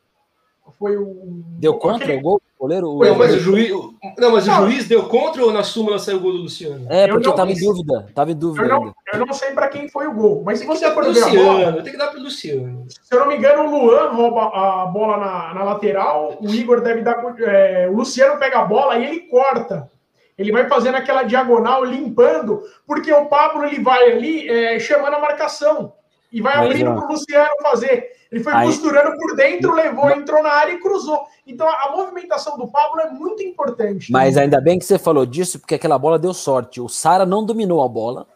Foi 0.79 0.96
o. 0.96 1.42
Deu 1.59 1.74
contra 1.74 2.05
aquele- 2.05 2.18
o 2.18 2.22
gol? 2.22 2.42
O 2.59 2.62
goleiro? 2.64 2.88
O- 2.88 3.05
Não, 3.05 3.14
mas 3.16 3.35
o 3.35 3.38
juiz, 3.38 3.70
não, 4.18 4.33
mas 4.33 4.46
o 4.46 4.50
Não. 4.50 4.62
juiz 4.70 4.88
deu 4.88 5.05
contra 5.09 5.44
ou 5.44 5.53
na 5.53 5.62
súmula 5.62 5.98
saiu 5.98 6.16
o 6.16 6.20
gol 6.20 6.33
do 6.33 6.38
Luciano? 6.38 6.87
É, 6.90 7.05
Eu 7.05 7.11
porque 7.14 7.29
não- 7.29 7.35
tava 7.37 7.53
em 7.53 7.61
dúvida. 7.61 8.07
Tava 8.14 8.31
em 8.33 8.35
dúvida 8.35 8.64
Eu 8.64 8.68
não, 8.70 8.83
ainda. 8.85 8.94
eu 9.12 9.27
não 9.27 9.33
sei 9.35 9.50
para 9.53 9.68
quem 9.68 9.88
foi 9.88 10.07
o 10.07 10.14
gol, 10.14 10.42
mas 10.44 10.59
se 10.59 10.66
você 10.66 10.90
for 10.90 11.05
ver 11.05 11.22
a 11.22 11.29
bola, 11.29 11.53
Luciano, 11.53 11.83
tem 11.83 11.92
que 11.92 11.98
dar 11.98 12.09
pro 12.09 12.20
Luciano. 12.20 12.87
se 12.88 13.14
eu 13.14 13.20
não 13.20 13.27
me 13.29 13.37
engano, 13.37 13.64
o 13.64 13.85
Luan 13.85 14.09
rouba 14.11 14.42
a 14.83 14.87
bola 14.87 15.16
na, 15.18 15.55
na 15.55 15.64
lateral, 15.64 16.37
o 16.40 16.48
Igor 16.48 16.81
deve 16.81 17.03
dar. 17.03 17.22
é, 17.40 17.87
o 17.90 17.94
Luciano 17.96 18.38
pega 18.38 18.61
a 18.61 18.64
bola 18.64 18.96
e 18.98 19.05
ele 19.05 19.20
corta. 19.20 19.90
Ele 20.37 20.50
vai 20.50 20.66
fazendo 20.68 20.96
aquela 20.96 21.22
diagonal, 21.22 21.85
limpando, 21.85 22.61
porque 22.87 23.12
o 23.12 23.27
Pablo 23.27 23.64
ele 23.64 23.81
vai 23.81 24.11
ali 24.11 24.48
é, 24.48 24.81
chamando 24.81 25.14
a 25.14 25.20
marcação 25.20 25.92
e 26.35 26.40
vai 26.42 26.57
Mas, 26.57 26.66
abrindo 26.66 26.94
para 26.97 27.07
o 27.07 27.12
Luciano 27.12 27.51
fazer. 27.62 28.11
Ele 28.33 28.42
foi 28.42 28.53
Aí- 28.53 28.66
costurando 28.66 29.16
por 29.16 29.37
dentro, 29.37 29.73
levou, 29.73 30.11
entrou 30.11 30.42
na 30.42 30.51
área 30.51 30.73
e 30.73 30.81
cruzou. 30.81 31.23
Então 31.47 31.68
a, 31.68 31.85
a 31.85 31.92
movimentação 31.97 32.59
do 32.59 32.66
Pablo 32.66 33.01
é 33.01 33.11
muito 33.11 33.40
importante. 33.44 34.11
Mas 34.11 34.37
ainda 34.37 34.61
bem 34.61 34.77
que 34.79 34.85
você 34.85 34.99
falou 34.99 35.25
disso, 35.25 35.61
porque 35.61 35.77
aquela 35.77 35.97
bola 35.97 36.18
deu 36.18 36.35
sorte. 36.35 36.81
O 36.81 36.88
Sara 36.88 37.25
não 37.25 37.44
dominou 37.47 37.83
a 37.85 37.88
bola. 37.88 38.27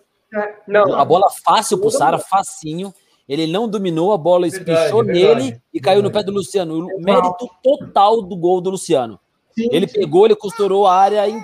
Não, 0.66 0.94
A 0.94 1.04
bola 1.04 1.26
fácil 1.44 1.78
pro 1.78 1.90
Sara, 1.90 2.18
facinho. 2.18 2.94
Ele 3.28 3.46
não 3.46 3.68
dominou, 3.68 4.12
a 4.12 4.16
bola 4.16 4.48
Verdade, 4.48 4.70
espichou 4.70 5.04
verdade, 5.04 5.40
nele 5.44 5.62
e 5.74 5.80
caiu 5.80 6.00
no 6.02 6.08
pé 6.10 6.18
verdade. 6.18 6.26
do 6.26 6.38
Luciano. 6.38 6.86
O 6.86 7.00
mérito 7.02 7.50
total 7.62 8.22
do 8.22 8.36
gol 8.36 8.60
do 8.60 8.70
Luciano. 8.70 9.18
Sim, 9.50 9.68
Ele 9.72 9.88
sim. 9.88 9.98
pegou, 9.98 10.24
ele 10.24 10.36
costurou 10.36 10.86
a 10.86 10.94
área. 10.94 11.28
In... 11.28 11.42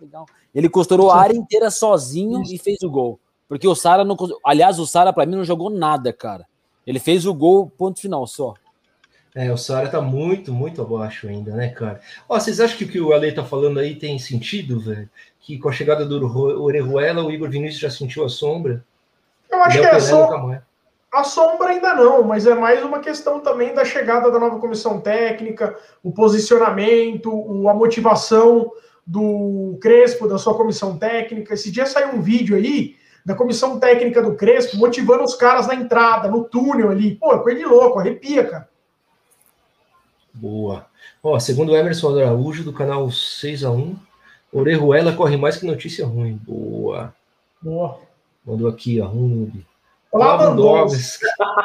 Legal. 0.00 0.26
Ele 0.52 0.68
costurou 0.68 1.10
a 1.10 1.18
área 1.20 1.36
inteira 1.36 1.70
sozinho 1.70 2.42
e 2.50 2.58
fez 2.58 2.82
o 2.82 2.90
gol. 2.90 3.20
Porque 3.48 3.66
o 3.66 3.74
Sara 3.74 4.04
não. 4.04 4.16
Aliás, 4.44 4.78
o 4.78 4.86
Sara, 4.86 5.12
pra 5.12 5.24
mim, 5.26 5.36
não 5.36 5.44
jogou 5.44 5.70
nada, 5.70 6.12
cara. 6.12 6.46
Ele 6.86 6.98
fez 6.98 7.26
o 7.26 7.34
gol, 7.34 7.70
ponto 7.76 8.00
final 8.00 8.26
só. 8.26 8.54
É, 9.34 9.52
o 9.52 9.56
Sara 9.56 9.88
tá 9.88 10.00
muito, 10.00 10.52
muito 10.52 10.80
abaixo 10.80 11.28
ainda, 11.28 11.54
né, 11.54 11.68
cara? 11.68 12.00
Ó, 12.28 12.38
vocês 12.40 12.58
acham 12.58 12.78
que 12.78 12.84
o 12.84 12.88
que 12.88 13.00
o 13.00 13.12
Ale 13.12 13.32
tá 13.32 13.44
falando 13.44 13.78
aí 13.78 13.94
tem 13.94 14.18
sentido, 14.18 14.80
velho? 14.80 15.10
Que 15.40 15.58
com 15.58 15.68
a 15.68 15.72
chegada 15.72 16.06
do 16.06 16.62
Orejuela, 16.62 17.22
o 17.22 17.30
Igor 17.30 17.50
Vinícius 17.50 17.80
já 17.80 17.90
sentiu 17.90 18.24
a 18.24 18.28
sombra? 18.30 18.82
Eu 19.50 19.62
acho 19.62 19.78
Léo 19.78 19.90
que 19.90 19.96
é 19.96 20.00
só. 20.00 20.58
A 21.12 21.22
sombra 21.24 21.68
ainda 21.68 21.94
não, 21.94 22.22
mas 22.22 22.46
é 22.46 22.54
mais 22.54 22.82
uma 22.82 22.98
questão 22.98 23.40
também 23.40 23.74
da 23.74 23.84
chegada 23.84 24.30
da 24.30 24.38
nova 24.38 24.58
comissão 24.58 25.00
técnica, 25.00 25.76
o 26.02 26.10
posicionamento, 26.10 27.30
o- 27.30 27.68
a 27.68 27.74
motivação 27.74 28.70
do 29.06 29.78
Crespo, 29.80 30.26
da 30.26 30.38
sua 30.38 30.56
comissão 30.56 30.98
técnica. 30.98 31.54
Esse 31.54 31.70
dia 31.70 31.86
saiu 31.86 32.14
um 32.16 32.22
vídeo 32.22 32.56
aí 32.56 32.96
da 33.26 33.34
comissão 33.34 33.80
técnica 33.80 34.22
do 34.22 34.36
Crespo 34.36 34.76
motivando 34.76 35.24
os 35.24 35.34
caras 35.34 35.66
na 35.66 35.74
entrada, 35.74 36.30
no 36.30 36.44
túnel 36.44 36.90
ali. 36.90 37.16
Pô, 37.16 37.34
é 37.34 37.42
coisa 37.42 37.58
de 37.58 37.64
louco, 37.64 37.98
arrepia, 37.98 38.44
cara. 38.44 38.68
Boa. 40.32 40.86
Ó, 41.20 41.36
segundo 41.40 41.72
o 41.72 41.76
Emerson 41.76 42.16
Araújo, 42.16 42.62
do 42.62 42.72
canal 42.72 43.08
6x1, 43.08 43.96
Orejuela 44.52 45.12
corre 45.12 45.36
mais 45.36 45.56
que 45.56 45.66
notícia 45.66 46.06
ruim. 46.06 46.40
Boa. 46.46 47.12
Boa. 47.60 47.98
Mandou 48.46 48.68
aqui, 48.68 49.00
ó. 49.00 49.10
Lavandowski. 50.16 51.24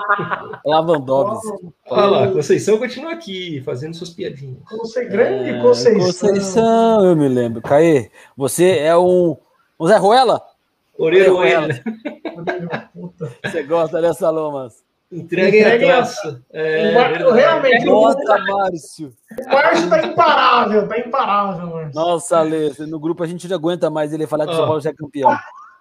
Lavandovski. 0.66 1.70
Olha 1.88 2.06
lá, 2.08 2.32
Conceição 2.32 2.80
continua 2.80 3.14
aqui, 3.14 3.62
fazendo 3.62 3.94
suas 3.94 4.10
piadinhas. 4.10 4.58
Conce... 4.68 5.06
Grande 5.06 5.52
É, 5.52 5.62
Conceição. 5.62 6.08
Conceição, 6.08 7.06
eu 7.06 7.16
me 7.16 7.28
lembro. 7.28 7.62
Caê, 7.62 8.10
você 8.36 8.80
é 8.80 8.98
um. 8.98 9.38
Um 9.80 9.88
Zé 9.88 9.98
Ruela? 9.98 10.51
Orejuela, 10.98 11.68
Puta. 12.94 13.32
Você 13.46 13.64
gosta 13.64 14.02
dessa, 14.02 14.30
Lomas? 14.30 14.84
entreguem 15.12 15.64
a 15.64 15.68
Entreguem 15.76 15.92
a- 15.92 15.98
taça. 15.98 16.42
É, 16.54 16.92
realmente, 17.34 17.88
o 17.88 17.92
Nossa, 17.92 18.38
Márcio. 18.40 19.14
Márcio 19.48 19.90
tá 19.90 20.02
imparável, 20.06 20.88
tá 20.88 21.00
imparável, 21.00 21.68
Márcio. 21.68 21.92
Nossa, 22.00 22.38
Alê, 22.40 22.70
no 22.88 23.00
grupo 23.00 23.22
a 23.24 23.28
gente 23.28 23.48
não 23.48 23.58
aguenta 23.58 23.90
mais 23.90 24.14
ele 24.14 24.26
falar 24.28 24.46
que 24.46 24.52
o 24.54 24.56
São 24.56 24.64
Ó. 24.64 24.68
Paulo 24.68 24.82
já 24.82 24.92
é 24.92 24.94
campeão. 24.94 25.36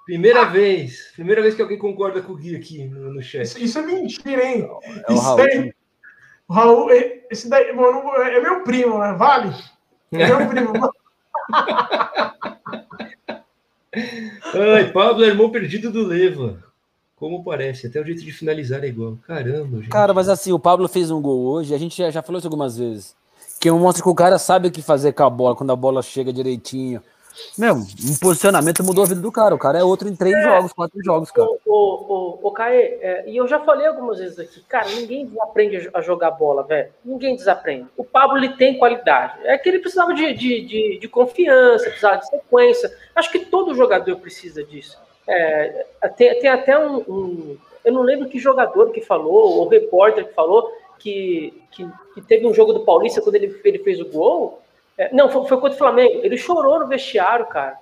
Primeira 0.04 0.44
vez, 0.46 1.12
primeira 1.14 1.40
vez 1.42 1.54
que 1.54 1.62
alguém 1.62 1.78
concorda 1.78 2.20
com 2.22 2.32
o 2.32 2.36
Gui 2.36 2.56
aqui 2.56 2.84
no, 2.88 3.12
no 3.14 3.22
chat. 3.22 3.42
Isso, 3.44 3.58
isso 3.60 3.78
é 3.78 3.82
mentira, 3.82 4.44
hein? 4.44 4.68
É 5.06 5.12
o 5.12 5.14
Isso 5.14 5.22
Raul. 5.22 5.40
aí- 5.42 5.72
O 6.48 6.52
Raul, 6.52 6.90
é- 6.90 7.20
esse 7.30 7.48
daí, 7.48 7.72
mano, 7.72 8.02
é 8.16 8.40
meu 8.40 8.64
primo, 8.64 8.98
né? 8.98 9.12
Vale? 9.12 9.54
É 10.12 10.26
meu 10.26 10.48
primo. 10.48 10.72
Ai, 13.94 14.92
Pablo 14.92 15.24
é 15.24 15.28
irmão 15.28 15.50
perdido 15.50 15.90
do 15.90 16.06
Leva. 16.06 16.62
Como 17.16 17.44
parece, 17.44 17.86
até 17.86 18.00
o 18.00 18.04
jeito 18.04 18.22
de 18.22 18.32
finalizar 18.32 18.82
é 18.82 18.88
igual. 18.88 19.18
Caramba, 19.26 19.78
gente. 19.78 19.90
Cara, 19.90 20.14
mas 20.14 20.28
assim, 20.28 20.52
o 20.52 20.58
Pablo 20.58 20.88
fez 20.88 21.10
um 21.10 21.20
gol 21.20 21.44
hoje, 21.44 21.74
a 21.74 21.78
gente 21.78 21.98
já, 21.98 22.10
já 22.10 22.22
falou 22.22 22.38
isso 22.38 22.46
algumas 22.46 22.78
vezes. 22.78 23.14
Que 23.60 23.70
mostra 23.70 24.02
que 24.02 24.08
o 24.08 24.14
cara 24.14 24.38
sabe 24.38 24.68
o 24.68 24.70
que 24.70 24.80
fazer 24.80 25.12
com 25.12 25.22
a 25.22 25.28
bola, 25.28 25.54
quando 25.54 25.70
a 25.70 25.76
bola 25.76 26.00
chega 26.02 26.32
direitinho. 26.32 27.02
Meu, 27.58 27.74
um 27.74 28.18
posicionamento 28.20 28.82
mudou 28.84 29.04
a 29.04 29.06
vida 29.06 29.20
do 29.20 29.30
cara. 29.32 29.54
O 29.54 29.58
cara 29.58 29.78
é 29.78 29.84
outro 29.84 30.08
em 30.08 30.16
três 30.16 30.34
jogos, 30.42 30.72
quatro 30.72 30.98
jogos, 31.04 31.30
cara. 31.30 31.48
O, 31.48 31.58
o, 31.66 32.38
o, 32.42 32.50
Caê, 32.52 32.98
é, 33.00 33.24
e 33.28 33.36
eu 33.36 33.46
já 33.46 33.60
falei 33.60 33.86
algumas 33.86 34.18
vezes 34.18 34.38
aqui, 34.38 34.60
cara, 34.62 34.88
ninguém 34.88 35.26
desaprende 35.26 35.76
a 35.76 35.80
jo- 35.80 35.90
a 35.94 36.00
jogar 36.00 36.30
bola, 36.32 36.62
velho. 36.62 36.88
Ninguém 37.04 37.36
desaprende. 37.36 37.86
O 37.96 38.04
Pablo 38.04 38.38
ele 38.38 38.50
tem 38.56 38.78
qualidade. 38.78 39.34
É 39.44 39.58
que 39.58 39.68
ele 39.68 39.78
precisava 39.80 40.14
de, 40.14 40.32
de, 40.34 40.60
de, 40.64 40.98
de 40.98 41.08
confiança, 41.08 41.84
precisava 41.86 42.16
de 42.18 42.28
sequência. 42.28 42.90
Acho 43.14 43.30
que 43.30 43.40
todo 43.40 43.74
jogador 43.74 44.16
precisa 44.16 44.64
disso. 44.64 44.98
É, 45.26 45.86
tem, 46.16 46.38
tem 46.40 46.50
até 46.50 46.78
um, 46.78 46.96
um- 47.08 47.56
Eu 47.84 47.92
não 47.92 48.02
lembro 48.02 48.28
que 48.28 48.38
jogador 48.38 48.90
que 48.90 49.00
falou, 49.00 49.58
ou 49.58 49.68
repórter 49.68 50.26
que 50.26 50.34
falou, 50.34 50.70
que, 50.98 51.62
que, 51.70 51.88
que 52.14 52.20
teve 52.20 52.46
um 52.46 52.52
jogo 52.54 52.72
do 52.72 52.80
Paulista 52.84 53.22
quando 53.22 53.36
ele, 53.36 53.58
ele 53.64 53.78
fez 53.78 54.00
o 54.00 54.04
gol. 54.08 54.59
É, 55.00 55.14
não, 55.14 55.30
foi, 55.30 55.46
foi 55.48 55.56
contra 55.58 55.74
o 55.74 55.78
Flamengo. 55.78 56.20
Ele 56.22 56.36
chorou 56.36 56.78
no 56.80 56.86
vestiário, 56.86 57.46
cara. 57.46 57.78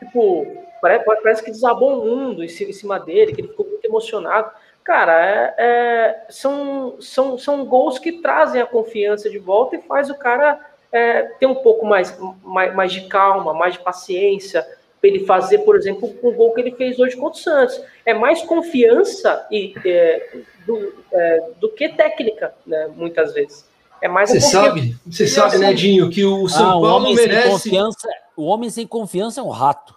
Tipo, 0.00 0.46
parece, 0.82 1.04
parece 1.04 1.44
que 1.44 1.50
desabou 1.50 2.00
o 2.02 2.06
mundo 2.06 2.42
em 2.42 2.48
ci- 2.48 2.64
em 2.68 2.72
cima 2.72 2.98
dele, 2.98 3.32
que 3.34 3.40
ele 3.42 3.48
ficou 3.48 3.66
muito 3.66 3.84
emocionado. 3.84 4.50
Cara, 4.82 5.12
é- 5.24 5.54
é, 5.58 6.26
são, 6.30 6.96
são, 7.00 7.38
são 7.38 7.64
gols 7.64 7.98
que 7.98 8.20
trazem 8.20 8.60
a 8.60 8.66
confiança 8.66 9.30
de 9.30 9.38
volta 9.38 9.76
e 9.76 9.82
faz 9.82 10.10
o 10.10 10.18
cara 10.18 10.60
é, 10.92 11.22
ter 11.38 11.46
um 11.46 11.54
pouco 11.54 11.86
mais, 11.86 12.18
mais, 12.42 12.74
mais 12.74 12.92
de 12.92 13.02
calma, 13.08 13.54
mais 13.54 13.74
de 13.74 13.80
paciência, 13.80 14.66
para 15.00 15.08
ele 15.08 15.24
fazer, 15.24 15.58
por 15.60 15.76
exemplo, 15.76 16.12
o 16.22 16.32
gol 16.32 16.52
que 16.52 16.60
ele 16.60 16.72
fez 16.72 16.98
hoje 16.98 17.16
contra 17.16 17.38
o 17.38 17.42
Santos. 17.42 17.80
É 18.04 18.12
mais 18.12 18.42
confiança 18.42 19.46
e, 19.52 19.72
é, 19.86 20.30
do, 20.66 20.92
é, 21.12 21.50
do 21.60 21.68
que 21.70 21.90
técnica, 21.90 22.52
né, 22.66 22.88
muitas 22.96 23.32
vezes. 23.34 23.69
É 24.02 24.08
mais 24.08 24.30
Você 24.30 24.40
sabe, 24.40 24.96
você 25.06 25.26
sabe, 25.26 25.58
né, 25.58 25.72
Dinho, 25.74 26.08
que 26.10 26.24
o 26.24 26.48
São 26.48 26.70
Ah, 26.70 26.76
o 26.76 26.80
Paulo 26.82 27.06
sem 27.06 27.14
merece. 27.16 27.48
confiança, 27.50 28.08
o 28.36 28.44
homem 28.44 28.70
sem 28.70 28.86
confiança 28.86 29.40
é 29.40 29.44
um 29.44 29.50
rato. 29.50 29.94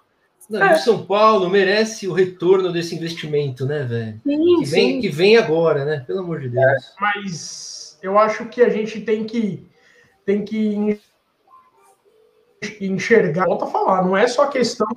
Não, 0.49 0.65
e 0.67 0.73
o 0.73 0.77
São 0.77 1.05
Paulo 1.05 1.49
merece 1.49 2.05
o 2.07 2.11
retorno 2.13 2.71
desse 2.71 2.93
investimento, 2.95 3.65
né, 3.65 3.83
velho? 3.83 4.19
Sim, 4.23 4.59
Que 4.59 4.65
vem, 4.65 4.91
sim. 4.95 5.01
que 5.01 5.07
vem 5.09 5.37
agora, 5.37 5.85
né? 5.85 6.03
Pelo 6.05 6.19
amor 6.19 6.41
de 6.41 6.49
Deus. 6.49 6.93
Mas 6.99 7.97
eu 8.01 8.19
acho 8.19 8.45
que 8.47 8.61
a 8.61 8.67
gente 8.69 8.99
tem 9.01 9.23
que 9.23 9.65
tem 10.25 10.43
que 10.43 10.57
en- 10.75 10.99
enxergar. 12.81 13.45
Volto 13.45 13.65
a 13.65 13.67
falar, 13.67 14.03
não 14.03 14.15
é 14.15 14.27
só 14.27 14.43
a 14.43 14.47
questão 14.47 14.87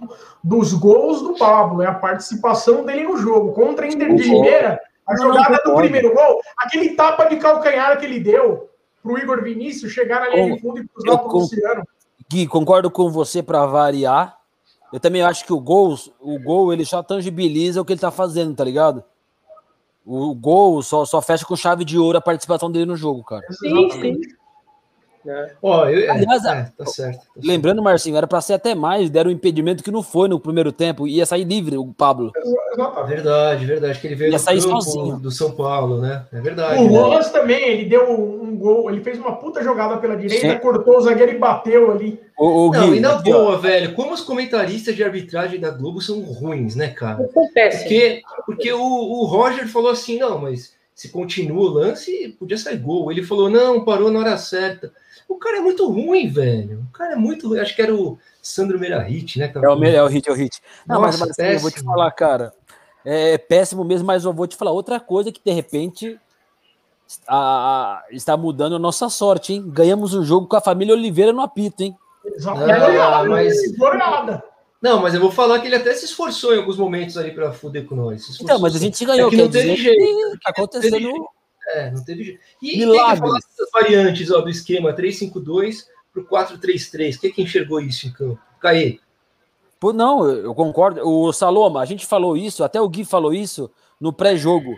dos 0.42 0.72
gols 0.72 1.22
do 1.22 1.34
Pablo, 1.34 1.82
é 1.82 1.86
a 1.86 1.94
participação 1.94 2.84
dele 2.84 3.04
no 3.04 3.16
jogo. 3.16 3.52
Contra 3.52 3.86
a 3.86 3.88
Inter 3.88 4.14
de. 4.14 4.22
Limeira, 4.24 4.80
a 5.08 5.16
jogada 5.16 5.60
do 5.64 5.74
primeiro 5.76 6.12
gol, 6.14 6.40
aquele 6.58 6.90
tapa 6.90 7.26
de 7.26 7.36
calcanhar 7.36 7.98
que 7.98 8.04
ele 8.04 8.20
deu 8.20 8.68
pro 9.06 9.18
Igor 9.18 9.42
Vinícius 9.42 9.92
chegar 9.92 10.20
na 10.20 10.28
linha 10.30 10.54
de 10.56 10.60
fundo 10.60 10.80
e 10.80 10.88
cruzar 10.88 11.18
pro 11.20 11.28
con- 11.28 11.38
Luciano. 11.38 11.84
Gui, 12.28 12.46
concordo 12.48 12.90
com 12.90 13.08
você 13.08 13.40
para 13.42 13.64
variar. 13.66 14.36
Eu 14.92 14.98
também 14.98 15.22
acho 15.22 15.44
que 15.44 15.52
o 15.52 15.60
gol, 15.60 15.94
o 16.20 16.38
gol 16.40 16.72
ele 16.72 16.84
só 16.84 17.02
tangibiliza 17.02 17.80
o 17.80 17.84
que 17.84 17.92
ele 17.92 18.00
tá 18.00 18.10
fazendo, 18.10 18.54
tá 18.54 18.64
ligado? 18.64 19.04
O 20.04 20.34
gol 20.34 20.82
só, 20.82 21.04
só 21.04 21.20
fecha 21.22 21.44
com 21.44 21.54
chave 21.56 21.84
de 21.84 21.98
ouro 21.98 22.18
a 22.18 22.20
participação 22.20 22.70
dele 22.70 22.84
no 22.86 22.96
jogo, 22.96 23.22
cara. 23.24 23.44
Sim, 23.52 23.90
sim. 23.90 24.20
Né? 25.26 25.50
Ó, 25.60 25.88
eu, 25.88 26.08
Aliás, 26.08 26.44
é, 26.44 26.46
tá 26.46 26.54
certo. 26.54 26.72
tá 26.76 26.86
certo. 26.86 27.26
Lembrando, 27.42 27.82
Marcinho, 27.82 28.16
era 28.16 28.28
para 28.28 28.40
ser 28.40 28.52
até 28.52 28.76
mais, 28.76 29.10
deram 29.10 29.28
um 29.28 29.34
impedimento 29.34 29.82
que 29.82 29.90
não 29.90 30.00
foi 30.00 30.28
no 30.28 30.38
primeiro 30.38 30.70
tempo, 30.70 31.08
ia 31.08 31.26
sair 31.26 31.42
livre 31.42 31.76
o 31.76 31.92
Pablo. 31.92 32.30
Exatamente. 32.72 33.08
Verdade, 33.08 33.66
verdade. 33.66 33.98
Que 33.98 34.06
ele 34.06 34.14
veio 34.14 34.30
Ia 34.30 34.38
do 34.38 34.42
sair 34.42 34.60
sozinho. 34.60 35.16
do 35.18 35.30
São 35.32 35.50
Paulo, 35.50 36.00
né? 36.00 36.24
É 36.32 36.40
verdade. 36.40 36.80
O 36.80 36.88
né? 36.88 36.96
Rojas 36.96 37.30
também, 37.32 37.60
ele 37.68 37.86
deu 37.86 38.08
um 38.08 38.56
gol, 38.56 38.88
ele 38.88 39.02
fez 39.02 39.18
uma 39.18 39.34
puta 39.34 39.64
jogada 39.64 39.96
pela 39.96 40.16
direita, 40.16 40.48
Sim. 40.48 40.58
cortou 40.58 40.98
o 40.98 41.00
zagueiro 41.00 41.32
e 41.32 41.38
bateu 41.38 41.90
ali. 41.90 42.20
O, 42.38 42.68
o 42.68 42.70
Não, 42.70 42.90
Gui, 42.90 42.98
e 42.98 43.00
na 43.00 43.16
boa, 43.16 43.58
velho, 43.58 43.94
como 43.94 44.12
os 44.12 44.20
comentaristas 44.20 44.94
de 44.94 45.02
arbitragem 45.02 45.58
da 45.58 45.70
Globo 45.70 46.00
são 46.00 46.20
ruins, 46.20 46.76
né, 46.76 46.88
cara? 46.88 47.24
Acontece. 47.24 47.80
Porque, 47.80 48.22
porque 48.46 48.72
o, 48.72 48.80
o 48.80 49.24
Roger 49.24 49.66
falou 49.66 49.90
assim, 49.90 50.18
não, 50.18 50.38
mas 50.38 50.76
se 50.94 51.10
continua 51.10 51.60
o 51.60 51.68
lance, 51.68 52.34
podia 52.38 52.56
sair 52.56 52.78
gol. 52.78 53.12
Ele 53.12 53.22
falou, 53.22 53.50
não, 53.50 53.84
parou 53.84 54.10
na 54.10 54.18
hora 54.18 54.38
certa. 54.38 54.90
O 55.28 55.36
cara 55.36 55.58
é 55.58 55.60
muito 55.60 55.88
ruim, 55.90 56.28
velho. 56.28 56.86
O 56.88 56.92
cara 56.92 57.12
é 57.12 57.16
muito 57.16 57.48
ruim. 57.48 57.58
Acho 57.58 57.74
que 57.74 57.82
era 57.82 57.94
o 57.94 58.18
Sandro 58.40 58.78
Merahit, 58.78 59.38
né? 59.38 59.50
é 59.54 59.58
o, 59.68 59.84
é 59.84 60.02
o 60.02 60.06
hit, 60.06 60.28
é 60.28 60.32
o 60.32 60.34
hit. 60.34 60.60
Não, 60.86 61.00
mas, 61.00 61.18
Nossa, 61.18 61.26
Marcinho, 61.26 61.52
eu 61.56 61.58
vou 61.60 61.70
te 61.70 61.80
falar, 61.82 62.10
cara. 62.12 62.52
É 63.04 63.38
péssimo 63.38 63.84
mesmo, 63.84 64.06
mas 64.06 64.24
eu 64.24 64.32
vou 64.32 64.46
te 64.46 64.56
falar 64.56 64.72
outra 64.72 64.98
coisa 64.98 65.30
que 65.30 65.40
de 65.44 65.52
repente 65.52 66.18
a, 67.26 67.36
a- 67.36 68.04
está 68.10 68.36
mudando 68.36 68.76
a 68.76 68.78
nossa 68.80 69.08
sorte, 69.08 69.52
hein? 69.52 69.64
Ganhamos 69.68 70.12
o 70.14 70.24
jogo 70.24 70.46
com 70.48 70.56
a 70.56 70.60
família 70.60 70.94
Oliveira 70.94 71.32
no 71.32 71.40
apito, 71.40 71.82
hein? 71.82 71.96
Exatamente. 72.24 72.98
Ah, 72.98 73.24
mas-. 73.24 73.56
Não, 74.82 75.00
mas 75.00 75.14
eu 75.14 75.20
vou 75.20 75.30
falar 75.30 75.60
que 75.60 75.66
ele 75.66 75.76
até 75.76 75.94
se 75.94 76.04
esforçou 76.04 76.54
em 76.54 76.58
alguns 76.58 76.76
momentos 76.76 77.16
ali 77.16 77.32
para 77.32 77.52
fuder 77.52 77.86
com 77.86 77.94
nós. 77.94 78.38
Então, 78.40 78.58
mas 78.58 78.74
a 78.74 78.78
gente 78.78 79.04
ganhou, 79.04 79.28
É 79.28 79.30
que 79.30 79.36
quer 79.36 79.42
não 79.42 79.50
teve 79.50 79.70
dizer 79.74 79.82
jeito. 79.82 80.32
que 80.32 80.38
tá 80.44 80.50
acontecendo. 80.50 81.28
É, 81.68 81.90
não 81.90 82.04
teve 82.04 82.24
jeito. 82.24 82.40
E 82.62 82.78
Milagres. 82.78 83.20
quem 83.20 83.32
dessas 83.32 83.70
variantes 83.72 84.30
ó, 84.30 84.40
do 84.40 84.48
esquema 84.48 84.94
3-5-2 84.94 85.86
para 86.12 86.22
o 86.22 86.26
4-3-3? 86.26 87.18
Quem 87.18 87.32
que 87.32 87.42
enxergou 87.42 87.80
isso 87.80 88.06
em 88.06 88.12
campo? 88.12 88.40
Caí. 88.60 89.00
Pô, 89.78 89.92
não, 89.92 90.26
eu 90.28 90.54
concordo. 90.54 91.06
O 91.06 91.32
Saloma, 91.32 91.80
a 91.80 91.84
gente 91.84 92.06
falou 92.06 92.36
isso, 92.36 92.64
até 92.64 92.80
o 92.80 92.88
Gui 92.88 93.04
falou 93.04 93.34
isso 93.34 93.70
no 94.00 94.12
pré-jogo. 94.12 94.74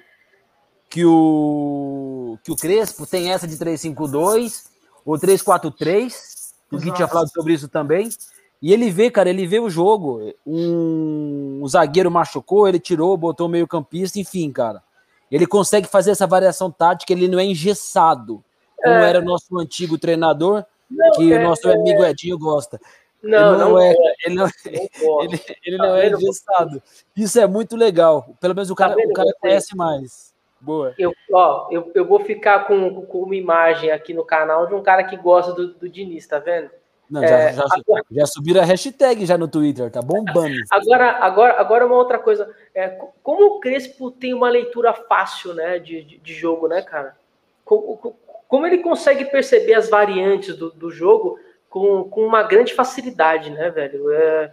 Que 0.90 1.04
o, 1.04 2.38
que 2.42 2.50
o 2.50 2.56
Crespo 2.56 3.06
tem 3.06 3.30
essa 3.30 3.46
de 3.46 3.56
3-5-2 3.56 4.64
ou 5.04 5.16
3-4-3. 5.16 6.12
O 6.72 6.78
Gui 6.78 6.92
tinha 6.92 7.06
falado 7.06 7.30
sobre 7.30 7.52
isso 7.52 7.68
também. 7.68 8.08
E 8.60 8.72
ele 8.72 8.90
vê, 8.90 9.10
cara, 9.10 9.28
ele 9.28 9.46
vê 9.46 9.60
o 9.60 9.70
jogo. 9.70 10.20
Um, 10.46 11.60
um 11.62 11.68
zagueiro 11.68 12.10
machucou, 12.10 12.66
ele 12.66 12.80
tirou, 12.80 13.16
botou 13.16 13.46
o 13.46 13.50
meio-campista, 13.50 14.18
enfim, 14.18 14.50
cara. 14.50 14.82
Ele 15.30 15.46
consegue 15.46 15.86
fazer 15.88 16.10
essa 16.12 16.26
variação 16.26 16.70
tática, 16.70 17.12
ele 17.12 17.28
não 17.28 17.38
é 17.38 17.44
engessado. 17.44 18.42
Como 18.76 18.94
É. 18.94 19.08
era 19.08 19.18
o 19.20 19.24
nosso 19.24 19.58
antigo 19.58 19.98
treinador, 19.98 20.64
Não, 20.90 21.10
que 21.12 21.32
é- 21.32 21.38
o 21.38 21.42
nosso 21.48 21.68
amigo 21.70 22.04
Edinho 22.04 22.38
gosta. 22.38 22.80
Não, 23.22 23.38
ele 23.52 23.58
não, 23.58 23.68
não, 23.70 23.80
é, 23.80 23.94
ele 24.24 24.34
não, 24.36 24.46
ele, 25.22 25.40
ele 25.66 25.76
Tá 25.76 25.86
não 25.86 25.96
é 25.96 26.02
vendo? 26.08 26.16
engessado. 26.22 26.82
Isso 27.16 27.40
é 27.40 27.46
muito 27.48 27.76
legal. 27.76 28.28
Pelo 28.40 28.54
menos 28.54 28.70
o 28.70 28.74
Tá 28.76 28.84
cara, 28.84 28.94
vendo 28.94 29.10
o 29.10 29.12
cara 29.14 29.28
conhece 29.40 29.76
mais. 29.76 30.32
Boa. 30.60 30.94
Eu, 30.98 31.12
ó, 31.32 31.68
eu, 31.70 31.90
eu 31.94 32.04
vou 32.04 32.20
ficar 32.20 32.66
com, 32.66 33.02
com 33.06 33.22
uma 33.22 33.34
imagem 33.36 33.90
aqui 33.90 34.14
no 34.14 34.24
canal 34.24 34.66
de 34.66 34.74
um 34.74 34.82
cara 34.82 35.02
que 35.04 35.16
gosta 35.16 35.52
do, 35.52 35.74
do 35.74 35.88
Diniz, 35.88 36.26
tá 36.26 36.38
vendo? 36.38 36.70
Não, 37.10 37.22
É, 37.22 37.52
já, 37.54 37.62
já, 37.66 38.02
já 38.10 38.26
subiram 38.26 38.60
a 38.60 38.64
hashtag 38.64 39.24
já 39.24 39.38
no 39.38 39.48
Twitter, 39.48 39.90
tá 39.90 40.02
bombando. 40.02 40.54
Agora, 40.70 41.10
agora, 41.24 41.60
agora 41.60 41.86
uma 41.86 41.96
outra 41.96 42.18
coisa. 42.18 42.54
É, 42.74 42.88
co- 42.88 43.14
como 43.22 43.46
o 43.46 43.60
Crespo 43.60 44.10
tem 44.10 44.34
uma 44.34 44.50
leitura 44.50 44.92
fácil 44.92 45.54
né, 45.54 45.78
de, 45.78 46.02
de, 46.02 46.34
jogo, 46.34 46.68
né, 46.68 46.82
cara? 46.82 47.16
Co- 47.64 47.96
co- 47.96 48.14
Como 48.46 48.66
ele 48.66 48.78
consegue 48.78 49.24
perceber 49.24 49.74
as 49.74 49.88
variantes 49.88 50.54
do, 50.56 50.70
do 50.70 50.90
jogo 50.90 51.38
com, 51.70 52.04
com 52.04 52.26
uma 52.26 52.42
grande 52.42 52.74
facilidade, 52.74 53.48
né, 53.50 53.70
velho? 53.70 54.10
É, 54.12 54.52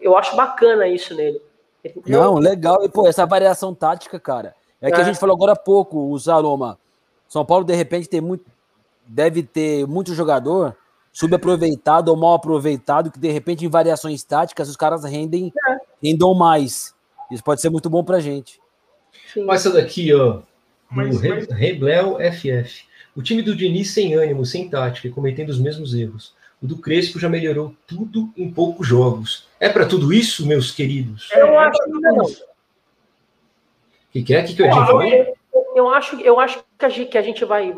eu 0.00 0.16
acho 0.16 0.36
bacana 0.36 0.86
isso 0.86 1.14
nele. 1.16 1.42
Ele- 1.82 2.00
Não, 2.06 2.34
legal. 2.34 2.84
E, 2.84 2.88
pô, 2.88 3.08
essa 3.08 3.26
variação 3.26 3.74
tática, 3.74 4.20
cara. 4.20 4.54
É 4.80 4.88
que 4.92 4.98
É. 4.98 5.00
a 5.00 5.04
gente 5.04 5.18
falou 5.18 5.34
agora 5.34 5.52
há 5.52 5.56
pouco, 5.56 5.98
o 5.98 6.16
Zaroma. 6.18 6.78
São 7.28 7.44
Paulo, 7.44 7.64
de 7.64 7.74
repente, 7.74 8.08
tem 8.08 8.20
muito. 8.20 8.44
Deve 9.04 9.42
ter 9.42 9.84
muito 9.86 10.14
jogador 10.14 10.76
subaproveitado 11.18 12.12
ou 12.12 12.16
mal 12.16 12.34
aproveitado, 12.34 13.10
que 13.10 13.18
de 13.18 13.28
repente, 13.28 13.64
em 13.64 13.68
variações 13.68 14.22
táticas, 14.22 14.68
os 14.68 14.76
caras 14.76 15.02
rendem, 15.04 15.52
É. 15.68 15.76
rendam 16.00 16.32
mais. 16.32 16.94
Isso 17.28 17.42
pode 17.42 17.60
ser 17.60 17.70
muito 17.70 17.90
bom 17.90 18.04
pra 18.04 18.20
gente. 18.20 18.60
sim. 19.32 19.42
Olha 19.42 19.56
essa 19.56 19.70
daqui, 19.72 20.14
ó. 20.14 20.34
Do 20.34 20.44
Mas- 20.90 21.20
Re- 21.20 21.28
mas- 21.34 21.48
Reblel 21.48 22.18
FF. 22.20 22.84
O 23.16 23.22
time 23.22 23.42
do 23.42 23.54
Diniz 23.56 23.90
sem 23.90 24.14
ânimo, 24.14 24.46
sem 24.46 24.70
tática 24.70 25.08
e 25.08 25.10
cometendo 25.10 25.48
os 25.50 25.58
mesmos 25.58 25.92
erros. 25.92 26.34
O 26.62 26.66
do 26.66 26.78
Crespo 26.78 27.18
já 27.18 27.28
melhorou 27.28 27.74
tudo 27.86 28.30
em 28.36 28.50
poucos 28.50 28.86
jogos. 28.86 29.46
É 29.60 29.68
para 29.68 29.86
tudo 29.86 30.12
isso, 30.12 30.46
meus 30.46 30.70
queridos? 30.70 31.28
Eu 31.32 31.58
acho 31.58 31.82
que 31.84 31.90
não. 31.90 32.24
O 32.24 32.28
que, 34.12 34.22
que 34.22 34.34
é? 34.34 34.40
O 34.42 34.46
que, 34.46 34.54
que 34.54 34.62
Edinho 34.62 34.86
falou? 34.86 35.02
Eu, 35.02 35.34
eu 35.76 35.88
acho, 35.90 36.20
eu 36.20 36.40
acho 36.40 36.64
que 36.78 36.84
a 36.84 36.88
gente, 36.88 37.10
que 37.10 37.18
a 37.18 37.22
gente 37.22 37.44
vai, 37.44 37.74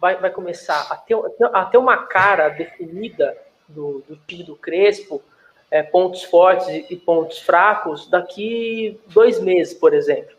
vai, 0.00 0.16
vai 0.16 0.30
começar 0.30 0.86
a 0.90 0.96
ter, 0.96 1.16
a 1.52 1.64
ter 1.64 1.78
uma 1.78 1.98
cara 1.98 2.48
definida 2.48 3.36
do, 3.68 4.02
do 4.08 4.16
time 4.26 4.42
do 4.42 4.56
Crespo, 4.56 5.22
é, 5.70 5.82
pontos 5.82 6.24
fortes 6.24 6.66
e, 6.90 6.96
pontos 6.96 7.38
fracos, 7.38 8.08
daqui 8.08 8.98
dois 9.08 9.38
meses, 9.38 9.74
por 9.74 9.92
exemplo. 9.92 10.34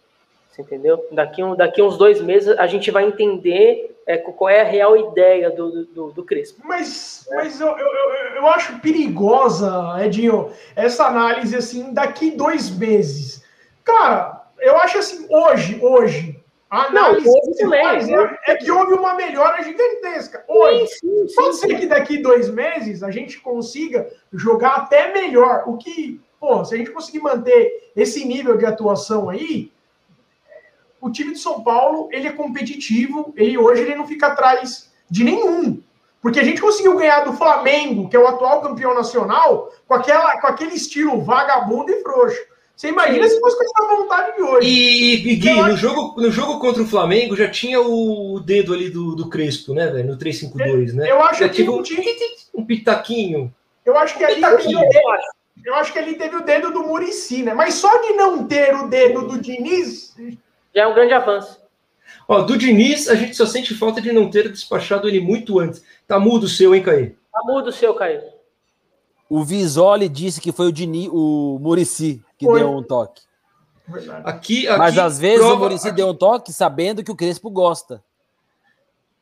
Você 0.50 0.64
entendeu? 0.64 1.08
Daqui, 1.12 1.42
um, 1.42 1.56
daqui 1.56 1.82
uns 1.82 1.98
dois 1.98 2.20
meses 2.22 2.58
a 2.58 2.68
gente 2.68 2.92
vai 2.92 3.06
entender 3.06 3.96
é, 4.06 4.18
qual 4.18 4.50
é 4.50 4.62
a 4.62 4.66
real 4.66 4.98
ideia 4.98 5.50
do, 5.50 5.86
do, 5.86 6.12
do 6.12 6.24
Crespo. 6.26 6.62
Mas, 6.66 7.26
mas 7.30 7.62
eu, 7.62 7.70
eu, 7.70 7.88
eu 8.36 8.48
acho 8.48 8.80
perigosa, 8.80 9.72
Edinho, 10.04 10.52
essa 10.76 11.06
análise 11.06 11.56
assim, 11.56 11.94
daqui 11.94 12.32
dois 12.32 12.70
meses. 12.70 13.42
Cara, 13.86 14.42
eu 14.60 14.76
acho 14.78 14.98
assim, 14.98 15.26
hoje, 15.30 15.80
hoje, 15.82 16.41
também, 17.58 17.84
faz 17.84 18.08
é, 18.08 18.40
é 18.48 18.56
que 18.56 18.72
houve 18.72 18.94
uma 18.94 19.14
melhora 19.14 19.62
gigantesca. 19.62 20.46
Hoje. 20.48 20.88
Sim, 20.88 21.28
sim, 21.28 21.36
Pode 21.36 21.56
sim. 21.58 21.68
ser 21.68 21.80
que 21.80 21.86
daqui 21.86 22.18
dois 22.20 22.50
meses 22.50 23.04
a 23.04 23.12
gente 23.12 23.42
consiga 23.42 24.10
jogar 24.32 24.76
até 24.78 25.12
melhor. 25.12 25.66
O 25.68 25.76
que, 25.76 26.22
pô, 26.40 26.64
se 26.64 26.74
a 26.74 26.78
gente 26.78 26.92
conseguir 26.92 27.20
manter 27.20 27.92
esse 27.94 28.24
nível 28.26 28.58
de 28.58 28.66
atuação 28.66 29.30
aí, 29.30 29.70
o 31.02 31.12
time 31.12 31.34
de 31.34 31.40
São 31.40 31.62
Paulo, 31.62 32.08
ele 32.10 32.30
é 32.30 32.32
competitivo, 32.32 33.34
ele 33.36 33.58
hoje 33.58 33.82
ele 33.82 33.96
não 33.96 34.08
fica 34.08 34.28
atrás 34.28 34.90
de 35.10 35.26
nenhum. 35.26 35.84
Porque 36.22 36.40
a 36.40 36.44
gente 36.44 36.62
conseguiu 36.62 36.96
ganhar 36.96 37.26
do 37.26 37.34
Flamengo, 37.34 38.08
que 38.08 38.16
é 38.16 38.20
o 38.20 38.28
atual 38.28 38.62
campeão 38.62 38.94
nacional, 38.94 39.74
com, 39.86 39.94
aquela, 39.96 40.40
com 40.40 40.48
aquele 40.48 40.76
estilo 40.76 41.22
vagabundo 41.22 41.92
e 41.92 42.02
frouxo. 42.02 42.40
Você 42.82 42.88
imagina 42.88 43.30
se 43.30 43.40
fosse 43.40 43.58
com 43.58 43.64
essa 43.64 43.96
vontade 43.96 44.36
de 44.36 44.42
hoje. 44.42 44.68
E, 44.68 45.14
e, 45.34 45.36
Gui, 45.36 45.54
no 45.54 45.66
acho- 45.66 45.76
jogo, 45.78 46.20
no 46.20 46.32
jogo 46.32 46.58
contra 46.60 46.82
o 46.82 46.88
Flamengo 46.88 47.36
já 47.36 47.48
tinha 47.48 47.80
o 47.80 48.40
dedo 48.40 48.74
ali 48.74 48.90
do, 48.90 49.14
do 49.16 49.30
Crespo, 49.30 49.76
né, 49.76 49.86
velho? 49.86 50.08
No 50.08 50.18
3-5-2, 50.18 50.94
né? 50.96 51.12
Eu 51.12 51.22
acho 51.22 51.42
Já 51.42 51.48
que 51.50 51.58
tive 51.58 51.70
o 51.70 51.78
um, 51.78 51.84
um 52.56 52.66
pitaquinho. 52.66 53.54
Eu 53.86 53.96
acho 54.00 54.18
que 54.18 54.24
ali 54.24 54.34
Pitaquinho. 54.34 54.80
teve, 54.80 55.00
eu 55.64 55.76
acho 55.76 55.94
que 55.94 56.00
ali 56.00 56.16
teve 56.16 56.36
o 56.36 56.44
dedo 56.44 56.72
do 56.72 56.82
Murici, 56.82 57.44
né? 57.44 57.54
Mas 57.54 57.76
só 57.76 58.02
de 58.02 58.14
não 58.14 58.48
ter 58.48 58.74
o 58.74 58.88
dedo 58.88 59.28
do 59.28 59.38
Diniz, 59.40 60.16
Já 60.74 60.82
é 60.82 60.88
um 60.88 60.96
grande 60.96 61.14
avanço. 61.14 61.62
Ó, 62.28 62.42
do 62.42 62.58
Diniz, 62.58 63.08
a 63.08 63.14
gente 63.14 63.36
só 63.36 63.46
sente 63.46 63.76
falta 63.76 64.02
de 64.02 64.12
não 64.12 64.28
ter 64.28 64.50
despachado 64.50 65.08
ele 65.08 65.20
muito 65.20 65.60
antes. 65.60 65.84
Tá 66.08 66.20
mudo 66.20 66.46
o 66.46 66.50
seu, 66.50 66.74
hein, 66.74 66.82
Caí? 66.82 67.16
Tá 67.32 67.42
mudo 67.46 67.68
o 67.70 67.72
seu, 67.72 67.94
Caio. 67.94 68.24
O 69.32 69.46
Visoli 69.46 70.10
disse 70.10 70.42
que 70.42 70.52
foi 70.52 70.68
o 70.68 70.74
Dini, 70.74 71.08
o 71.10 71.58
Murici 71.62 72.22
que 72.38 72.46
Foi. 72.46 72.60
deu 72.60 72.70
um 72.70 72.84
toque. 72.84 73.22
Aqui, 74.26 74.68
aqui 74.68 74.78
Mas 74.78 74.98
às 74.98 75.18
vezes 75.18 75.40
prova, 75.40 75.56
o 75.56 75.60
Murici 75.60 75.88
aqui, 75.88 75.96
deu 75.96 76.10
um 76.10 76.14
toque 76.14 76.52
sabendo 76.52 77.02
que 77.02 77.10
o 77.10 77.16
Crespo 77.16 77.50
gosta. 77.50 78.04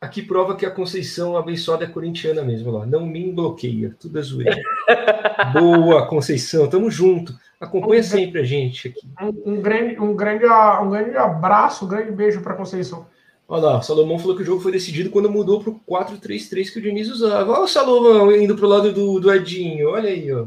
aqui 0.01 0.23
prova 0.23 0.55
que 0.55 0.65
a 0.65 0.71
Conceição 0.71 1.37
abençoada 1.37 1.85
é 1.85 1.87
corintiana 1.87 2.41
mesmo. 2.41 2.71
Lá. 2.71 2.87
Não 2.87 3.05
me 3.05 3.31
bloqueia, 3.31 3.95
tudo 3.99 4.17
é 4.17 4.21
zoeira. 4.23 4.59
Boa, 5.53 6.07
Conceição, 6.07 6.67
tamo 6.67 6.89
junto. 6.89 7.37
Acompanha 7.61 8.01
sempre 8.01 8.41
a 8.41 8.43
gente 8.43 8.87
aqui. 8.87 9.07
Um, 9.21 9.57
um 9.57 9.61
grande, 9.61 9.99
um, 10.01 10.15
grande, 10.15 10.43
um 10.47 10.89
grande 10.89 11.17
abraço, 11.17 11.85
um 11.85 11.87
grande 11.87 12.11
beijo 12.11 12.41
para 12.41 12.55
Conceição. 12.55 13.05
Olha 13.51 13.65
lá, 13.65 13.79
o 13.79 13.81
Salomão 13.81 14.19
falou 14.19 14.35
que 14.35 14.43
o 14.43 14.45
jogo 14.45 14.61
foi 14.61 14.71
decidido 14.71 15.09
quando 15.09 15.27
mudou 15.27 15.59
pro 15.59 15.81
4-3-3 15.89 16.71
que 16.71 16.77
o 16.77 16.81
Diniz 16.83 17.09
usava. 17.09 17.51
Olha 17.51 17.63
o 17.63 17.67
Salomão 17.67 18.31
indo 18.31 18.55
pro 18.55 18.67
lado 18.67 18.93
do, 18.93 19.19
do 19.19 19.33
Edinho, 19.33 19.89
olha 19.89 20.07
aí, 20.07 20.31
ó. 20.31 20.45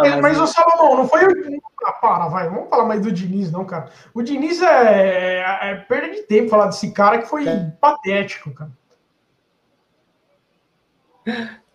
mas, 0.00 0.20
mas 0.22 0.40
o 0.40 0.46
Salomão, 0.46 0.96
não 0.96 1.06
foi 1.06 1.26
o. 1.26 1.60
Ah, 1.84 1.92
para, 1.92 2.28
vai, 2.28 2.48
vamos 2.48 2.70
falar 2.70 2.86
mais 2.86 3.02
do 3.02 3.12
Diniz, 3.12 3.52
não, 3.52 3.66
cara. 3.66 3.90
O 4.14 4.22
Diniz 4.22 4.62
é, 4.62 5.40
é, 5.40 5.70
é 5.70 5.74
perda 5.74 6.14
de 6.14 6.22
tempo 6.22 6.48
falar 6.48 6.68
desse 6.68 6.90
cara 6.92 7.18
que 7.18 7.28
foi 7.28 7.44
patético, 7.78 8.50
cara. 8.52 8.70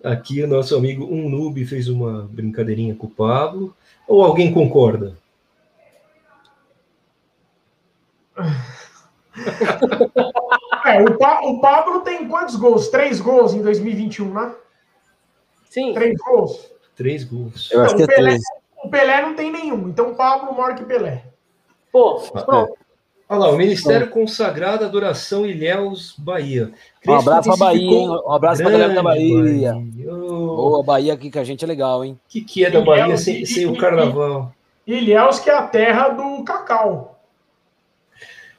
Aqui 0.03 0.41
o 0.41 0.47
nosso 0.47 0.75
amigo 0.75 1.05
Um 1.05 1.29
Noob 1.29 1.63
fez 1.63 1.87
uma 1.87 2.23
brincadeirinha 2.23 2.95
com 2.95 3.05
o 3.05 3.11
Pablo. 3.11 3.75
Ou 4.07 4.23
alguém 4.23 4.51
concorda? 4.51 5.15
É, 10.85 10.99
o, 11.01 11.15
Pa- 11.17 11.41
o 11.43 11.59
Pablo 11.61 12.01
tem 12.01 12.27
quantos 12.27 12.55
gols? 12.55 12.87
Três 12.89 13.19
gols 13.21 13.53
em 13.53 13.61
2021, 13.61 14.33
né? 14.33 14.51
Sim. 15.69 15.93
Três 15.93 16.17
gols. 16.17 16.71
Três 16.95 17.23
gols. 17.23 17.69
Eu 17.71 17.81
acho 17.83 17.91
Não, 17.91 17.97
que 17.97 18.01
é 18.01 18.05
o, 18.05 18.07
Pelé, 18.07 18.29
três. 18.31 18.43
o 18.83 18.89
Pelé 18.89 19.21
não 19.21 19.35
tem 19.35 19.51
nenhum. 19.51 19.87
Então 19.89 20.11
o 20.11 20.15
Pablo 20.15 20.51
maior 20.57 20.73
que 20.75 20.83
Pelé. 20.83 21.23
Pô, 21.91 22.21
Ah, 22.33 22.41
pronto. 22.41 22.73
Olha 23.29 23.39
lá, 23.39 23.49
o 23.51 23.57
Ministério 23.57 24.09
Consagrado 24.09 24.83
Adoração 24.83 25.45
Ilhéus, 25.45 26.15
Bahia. 26.17 26.71
Um 27.07 27.13
abraço 27.13 27.47
pra 27.47 27.57
Bahia, 27.57 27.91
hein? 27.91 28.09
Um 28.09 28.31
abraço 28.33 28.61
pra 28.63 28.71
galera 28.71 28.93
da 28.93 29.01
Grande 29.01 29.31
Bahia. 29.31 29.75
Ô, 30.11 30.55
Boa, 30.55 30.83
Bahia 30.83 31.13
aqui 31.13 31.31
com 31.31 31.39
a 31.39 31.43
gente 31.43 31.63
é 31.63 31.67
legal, 31.67 32.03
hein? 32.03 32.19
O 32.25 32.29
que, 32.29 32.41
que 32.41 32.65
é 32.65 32.69
da 32.71 32.81
Bahia 32.81 33.03
Ilhéus 33.05 33.21
sem, 33.21 33.41
e- 33.43 33.45
sem 33.45 33.65
o 33.67 33.77
carnaval? 33.77 34.51
Ilhéus, 34.85 35.39
que 35.39 35.49
é 35.49 35.53
a 35.53 35.61
terra 35.67 36.09
do 36.09 36.43
cacau. 36.43 37.10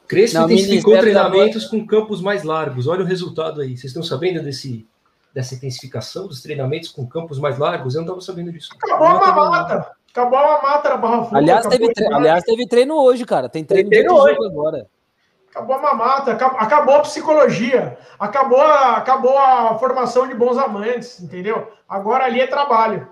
Crespo 0.07 0.37
Não, 0.39 0.45
intensificou 0.45 0.93
Ministério 0.93 1.13
da 1.13 1.29
treinamentos 1.29 1.65
com 1.65 1.85
campos 1.87 2.21
mais 2.21 2.43
largos. 2.43 2.87
Olha 2.87 3.01
o 3.03 3.07
resultado 3.07 3.61
aí. 3.61 3.69
Vocês 3.77 3.85
estão 3.85 4.03
sabendo 4.03 4.43
desse, 4.43 4.85
dessa 5.33 5.55
intensificação 5.55 6.27
dos 6.27 6.41
treinamentos 6.41 6.89
com 6.89 7.07
campos 7.07 7.39
mais 7.39 7.57
largos? 7.57 7.95
Eu 7.95 8.01
não 8.01 8.05
estava 8.05 8.21
sabendo 8.21 8.51
disso. 8.51 8.69
Acabou 8.81 9.07
a 9.07 9.19
mamata. 9.35 9.91
Acabou 10.11 10.37
a 10.37 10.61
mamata 10.61 10.89
da 10.89 10.97
Barra 10.97 11.23
Funda. 11.23 11.37
Aliás 11.37 11.65
teve, 11.65 11.85
a 11.85 11.93
tre- 11.93 12.03
mamata. 12.05 12.21
aliás, 12.21 12.43
teve 12.43 12.67
treino 12.67 12.95
hoje, 12.95 13.25
cara. 13.25 13.49
Tem 13.49 13.63
treino, 13.63 13.89
Tem 13.89 13.99
treino 14.03 14.15
de 14.15 14.21
hoje. 14.21 14.37
agora. 14.45 14.87
Acabou 15.49 15.75
a 15.75 15.81
mamata, 15.81 16.31
acabou 16.31 16.95
a 16.95 16.99
psicologia, 17.01 17.95
acabou 18.19 18.59
a, 18.59 18.97
acabou 18.97 19.37
a 19.37 19.77
formação 19.77 20.27
de 20.27 20.33
bons 20.33 20.57
amantes, 20.57 21.21
entendeu? 21.21 21.71
Agora 21.87 22.25
ali 22.25 22.41
é 22.41 22.47
trabalho. 22.47 23.07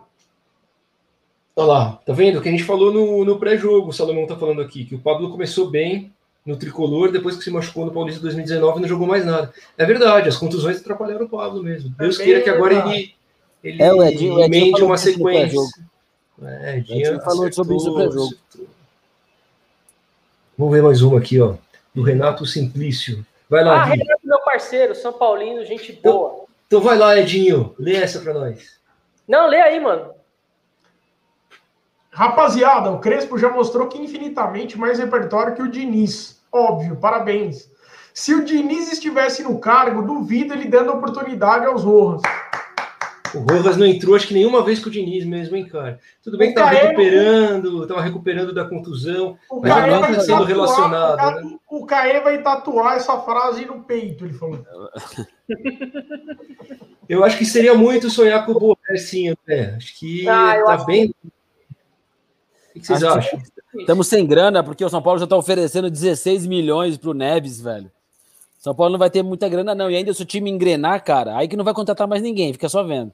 Olha 1.56 1.68
lá, 1.68 2.00
tá 2.06 2.14
vendo? 2.14 2.40
O 2.40 2.42
que 2.42 2.50
a 2.50 2.52
gente 2.52 2.64
falou 2.64 2.92
no, 2.92 3.24
no 3.26 3.38
pré-jogo, 3.38 3.90
o 3.90 3.94
Salomão 3.94 4.26
tá 4.26 4.36
falando 4.36 4.62
aqui, 4.62 4.86
que 4.86 4.96
o 4.96 5.00
Pablo 5.00 5.30
começou 5.30 5.70
bem 5.70 6.12
no 6.46 6.58
tricolor, 6.58 7.12
depois 7.12 7.36
que 7.36 7.44
se 7.44 7.52
machucou 7.52 7.86
no 7.86 7.92
Paulista 7.92 8.22
2019 8.22 8.82
não 8.82 8.88
jogou 8.88 9.08
mais 9.08 9.26
nada. 9.26 9.54
É 9.78 9.86
verdade, 9.86 10.30
as 10.30 10.38
contusões 10.38 10.80
atrapalharam 10.80 11.26
o 11.26 11.30
Pablo 11.30 11.62
mesmo. 11.62 11.94
Deus 11.98 12.20
é 12.20 12.24
queira 12.24 12.42
que 12.42 12.50
agora 12.50 12.74
ele, 12.74 13.14
ele 13.64 13.82
é, 13.82 13.94
o 13.94 14.04
Edinho, 14.04 14.36
o 14.36 14.40
Edinho 14.40 14.44
emende 14.44 14.84
uma 14.84 14.98
sequência. 14.98 15.60
É, 16.42 16.78
Edinho, 16.78 17.08
Edinho 17.08 17.22
falou 17.22 17.52
sobre 17.52 17.76
isso 17.76 17.94
pré-jogo. 17.94 18.36
Vamos 20.58 20.74
ver 20.74 20.82
mais 20.84 21.02
uma 21.02 21.20
aqui, 21.20 21.40
ó 21.40 21.56
do 21.94 22.02
Renato 22.02 22.46
Simplício. 22.46 23.26
Vai 23.50 23.64
lá, 23.64 23.84
Ah, 23.84 23.90
Gui. 23.90 23.98
Renato, 23.98 24.22
meu 24.24 24.40
parceiro, 24.40 24.96
São 24.96 25.14
Paulino, 25.14 25.66
gente 25.66 25.92
então, 25.92 26.12
boa. 26.12 26.30
Então, 26.30 26.48
então 26.68 26.82
vai 26.82 26.98
lá, 26.98 27.18
Edinho, 27.18 27.76
lê 27.78 27.96
essa 27.96 28.20
para 28.20 28.34
nós. 28.34 28.80
Não, 29.28 29.48
lê 29.48 29.60
aí, 29.60 29.80
mano. 29.80 30.14
Rapaziada, 32.12 32.92
o 32.92 33.00
Crespo 33.00 33.38
já 33.38 33.50
mostrou 33.50 33.88
que 33.88 33.98
infinitamente 33.98 34.78
mais 34.78 35.00
repertório 35.00 35.56
que 35.56 35.62
o 35.62 35.72
Diniz. 35.72 36.42
Óbvio, 36.52 36.98
parabéns. 36.98 37.72
Se 38.14 38.36
o 38.36 38.44
Diniz 38.44 38.92
estivesse 38.92 39.42
no 39.44 39.58
cargo, 39.60 40.02
duvido 40.02 40.54
ele 40.54 40.68
dando 40.68 40.92
oportunidade 40.92 41.66
aos 41.66 41.84
Rojas. 41.84 42.22
O 43.34 43.40
Rojas 43.40 43.78
não 43.78 43.86
entrou, 43.86 44.14
acho 44.14 44.28
que 44.28 44.34
nenhuma 44.34 44.62
vez 44.62 44.80
com 44.80 44.90
o 44.90 44.92
Diniz 44.92 45.24
mesmo, 45.26 45.56
hein, 45.56 45.66
cara? 45.66 46.02
Tudo 46.22 46.38
bem 46.38 46.50
o 46.50 46.54
que 46.54 46.60
estava 46.60 46.76
recuperando, 46.78 47.84
estava 47.84 48.02
recuperando 48.02 48.54
da 48.54 48.66
contusão, 48.66 49.38
o 49.50 49.62
mas 49.62 49.88
não 49.88 50.02
está 50.02 50.20
sendo 50.20 50.44
relacionado. 50.44 51.46
O, 51.46 51.50
né? 51.50 51.58
o 51.70 51.86
Caê 51.86 52.20
vai 52.20 52.42
tatuar 52.42 52.98
essa 52.98 53.18
frase 53.22 53.66
no 53.66 53.84
peito, 53.84 54.26
ele 54.26 54.34
falou. 54.34 54.66
Eu 57.08 57.24
acho 57.24 57.38
que 57.38 57.46
seria 57.46 57.74
muito 57.74 58.10
sonhar 58.10 58.46
com 58.46 58.52
o 58.52 58.60
Borré, 58.60 58.98
sim, 58.98 59.30
André. 59.30 59.76
Acho 59.78 59.98
que 59.98 60.28
ah, 60.28 60.62
tá 60.66 60.84
bem. 60.84 61.08
Que... 61.08 61.41
O 62.76 62.80
que 62.80 62.88
vocês 62.88 63.04
acham? 63.04 63.42
Estamos 63.76 64.08
sem 64.08 64.26
grana, 64.26 64.64
porque 64.64 64.84
o 64.84 64.90
São 64.90 65.02
Paulo 65.02 65.20
já 65.20 65.26
está 65.26 65.36
oferecendo 65.36 65.90
16 65.90 66.46
milhões 66.48 66.98
para 66.98 67.10
o 67.10 67.14
Neves, 67.14 67.62
velho. 67.62 67.92
São 68.58 68.76
Paulo 68.76 68.92
não 68.92 69.00
vai 69.00 69.10
ter 69.10 69.24
muita 69.24 69.50
grana, 69.50 69.74
não. 69.74 69.90
E 69.90 69.96
ainda 69.96 70.14
se 70.14 70.22
o 70.22 70.26
time 70.26 70.50
engrenar, 70.50 71.04
cara, 71.04 71.36
aí 71.36 71.48
que 71.48 71.58
não 71.58 71.66
vai 71.66 71.74
contratar 71.74 72.08
mais 72.08 72.22
ninguém, 72.22 72.54
fica 72.54 72.70
só 72.70 72.84
vendo. 72.84 73.12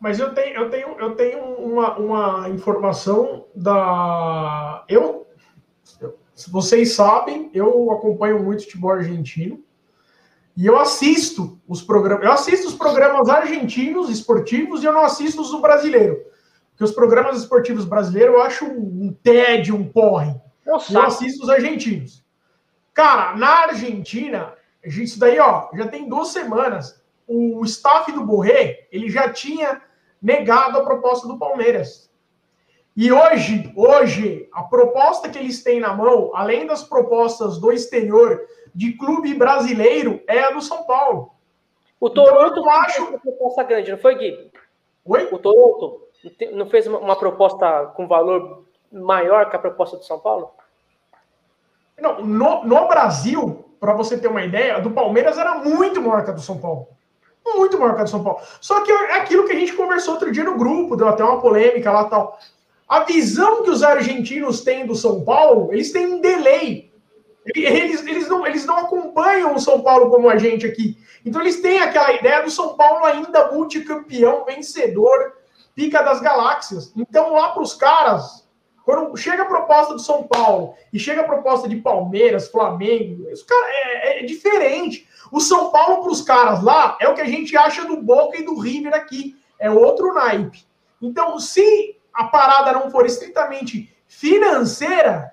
Mas 0.00 0.18
eu 0.18 0.34
tenho, 0.34 0.56
eu 0.56 0.70
tenho, 0.70 0.88
eu 0.98 1.16
tenho 1.16 1.38
uma, 1.38 1.96
uma 1.96 2.48
informação 2.50 3.44
da. 3.54 4.84
Eu, 4.88 5.26
se 6.34 6.50
vocês 6.50 6.94
sabem, 6.94 7.50
eu 7.54 7.90
acompanho 7.90 8.42
muito 8.42 8.64
futebol 8.64 8.90
argentino. 8.90 9.62
E 10.56 10.64
eu 10.64 10.78
assisto 10.78 11.58
os 11.68 11.82
programas. 11.82 12.24
Eu 12.24 12.32
assisto 12.32 12.68
os 12.68 12.74
programas 12.74 13.28
argentinos, 13.28 14.08
esportivos, 14.08 14.82
e 14.82 14.86
eu 14.86 14.92
não 14.92 15.02
assisto 15.02 15.42
os 15.42 15.50
do 15.50 15.60
brasileiro. 15.60 16.18
Porque 16.76 16.84
os 16.84 16.92
programas 16.92 17.38
esportivos 17.38 17.86
brasileiros 17.86 18.34
eu 18.34 18.42
acho 18.42 18.66
um 18.66 19.10
tédio, 19.22 19.74
um 19.74 19.88
porre. 19.88 20.38
Eu, 20.64 20.76
eu 20.90 21.02
assisto 21.02 21.44
os 21.44 21.48
argentinos. 21.48 22.22
Cara, 22.92 23.34
na 23.34 23.48
Argentina, 23.62 24.52
isso 24.84 25.18
daí, 25.18 25.38
ó, 25.38 25.70
já 25.72 25.88
tem 25.88 26.06
duas 26.06 26.28
semanas. 26.28 27.02
O 27.26 27.64
staff 27.64 28.12
do 28.12 28.26
Borré, 28.26 28.88
ele 28.92 29.08
já 29.08 29.32
tinha 29.32 29.80
negado 30.20 30.76
a 30.76 30.84
proposta 30.84 31.26
do 31.26 31.38
Palmeiras. 31.38 32.10
E 32.94 33.10
hoje, 33.10 33.72
hoje, 33.74 34.46
a 34.52 34.62
proposta 34.62 35.30
que 35.30 35.38
eles 35.38 35.62
têm 35.62 35.80
na 35.80 35.94
mão, 35.94 36.30
além 36.34 36.66
das 36.66 36.82
propostas 36.82 37.56
do 37.56 37.72
exterior 37.72 38.38
de 38.74 38.92
clube 38.92 39.32
brasileiro, 39.32 40.22
é 40.28 40.40
a 40.40 40.50
do 40.50 40.60
São 40.60 40.84
Paulo. 40.84 41.30
O 41.98 42.10
Toronto 42.10 42.60
então, 42.60 42.70
acho 42.70 43.02
uma 43.02 43.18
proposta 43.18 43.62
grande, 43.62 43.92
não 43.92 43.98
foi, 43.98 44.14
Gui? 44.16 44.50
Oi? 45.06 45.28
O 45.32 45.38
Toronto 45.38 46.05
não 46.52 46.66
fez 46.66 46.86
uma 46.86 47.16
proposta 47.16 47.92
com 47.94 48.06
valor 48.06 48.64
maior 48.92 49.48
que 49.50 49.56
a 49.56 49.58
proposta 49.58 49.96
do 49.96 50.04
São 50.04 50.18
Paulo? 50.18 50.52
Não, 52.00 52.24
no, 52.24 52.64
no 52.64 52.88
Brasil, 52.88 53.64
para 53.80 53.94
você 53.94 54.18
ter 54.18 54.28
uma 54.28 54.44
ideia, 54.44 54.80
do 54.80 54.90
Palmeiras 54.90 55.38
era 55.38 55.56
muito 55.56 56.00
maior 56.00 56.24
que 56.24 56.30
a 56.30 56.34
do 56.34 56.40
São 56.40 56.58
Paulo. 56.58 56.88
Muito 57.44 57.78
maior 57.78 57.94
que 57.94 58.00
a 58.00 58.04
do 58.04 58.10
São 58.10 58.22
Paulo. 58.24 58.40
Só 58.60 58.82
que 58.82 58.90
é 58.90 59.16
aquilo 59.16 59.46
que 59.46 59.52
a 59.52 59.58
gente 59.58 59.72
conversou 59.72 60.14
outro 60.14 60.32
dia 60.32 60.44
no 60.44 60.58
grupo, 60.58 60.96
deu 60.96 61.08
até 61.08 61.22
uma 61.22 61.40
polêmica 61.40 61.90
lá 61.90 62.04
tal. 62.04 62.38
A 62.88 63.00
visão 63.00 63.62
que 63.62 63.70
os 63.70 63.82
argentinos 63.82 64.62
têm 64.62 64.86
do 64.86 64.94
São 64.94 65.24
Paulo, 65.24 65.72
eles 65.72 65.90
têm 65.90 66.06
um 66.06 66.20
delay. 66.20 66.92
Eles, 67.54 68.04
eles, 68.04 68.28
não, 68.28 68.44
eles 68.46 68.66
não 68.66 68.78
acompanham 68.78 69.54
o 69.54 69.60
São 69.60 69.80
Paulo 69.80 70.10
como 70.10 70.28
a 70.28 70.36
gente 70.36 70.66
aqui. 70.66 70.98
Então 71.24 71.40
eles 71.40 71.60
têm 71.60 71.80
aquela 71.80 72.12
ideia 72.12 72.42
do 72.42 72.50
São 72.50 72.74
Paulo 72.74 73.04
ainda 73.04 73.52
multicampeão, 73.52 74.44
vencedor, 74.44 75.36
pica 75.76 76.02
das 76.02 76.20
galáxias. 76.20 76.92
Então 76.96 77.34
lá 77.34 77.50
para 77.50 77.62
os 77.62 77.74
caras, 77.74 78.48
quando 78.82 79.16
chega 79.16 79.42
a 79.42 79.46
proposta 79.46 79.92
do 79.92 80.00
São 80.00 80.24
Paulo 80.24 80.74
e 80.92 80.98
chega 80.98 81.20
a 81.20 81.26
proposta 81.26 81.68
de 81.68 81.76
Palmeiras, 81.76 82.48
Flamengo, 82.48 83.30
isso, 83.30 83.44
cara, 83.46 83.66
é, 83.68 84.20
é 84.20 84.26
diferente. 84.26 85.06
O 85.30 85.40
São 85.40 85.70
Paulo 85.70 86.02
para 86.02 86.12
os 86.12 86.22
caras 86.22 86.62
lá 86.62 86.96
é 87.00 87.08
o 87.08 87.14
que 87.14 87.20
a 87.20 87.26
gente 87.26 87.56
acha 87.56 87.84
do 87.84 88.00
Boca 88.00 88.38
e 88.38 88.44
do 88.44 88.58
River 88.58 88.94
aqui. 88.94 89.36
É 89.58 89.70
outro 89.70 90.14
naipe. 90.14 90.64
Então, 91.00 91.38
se 91.38 91.96
a 92.12 92.24
parada 92.24 92.72
não 92.72 92.90
for 92.90 93.04
estritamente 93.04 93.94
financeira, 94.06 95.32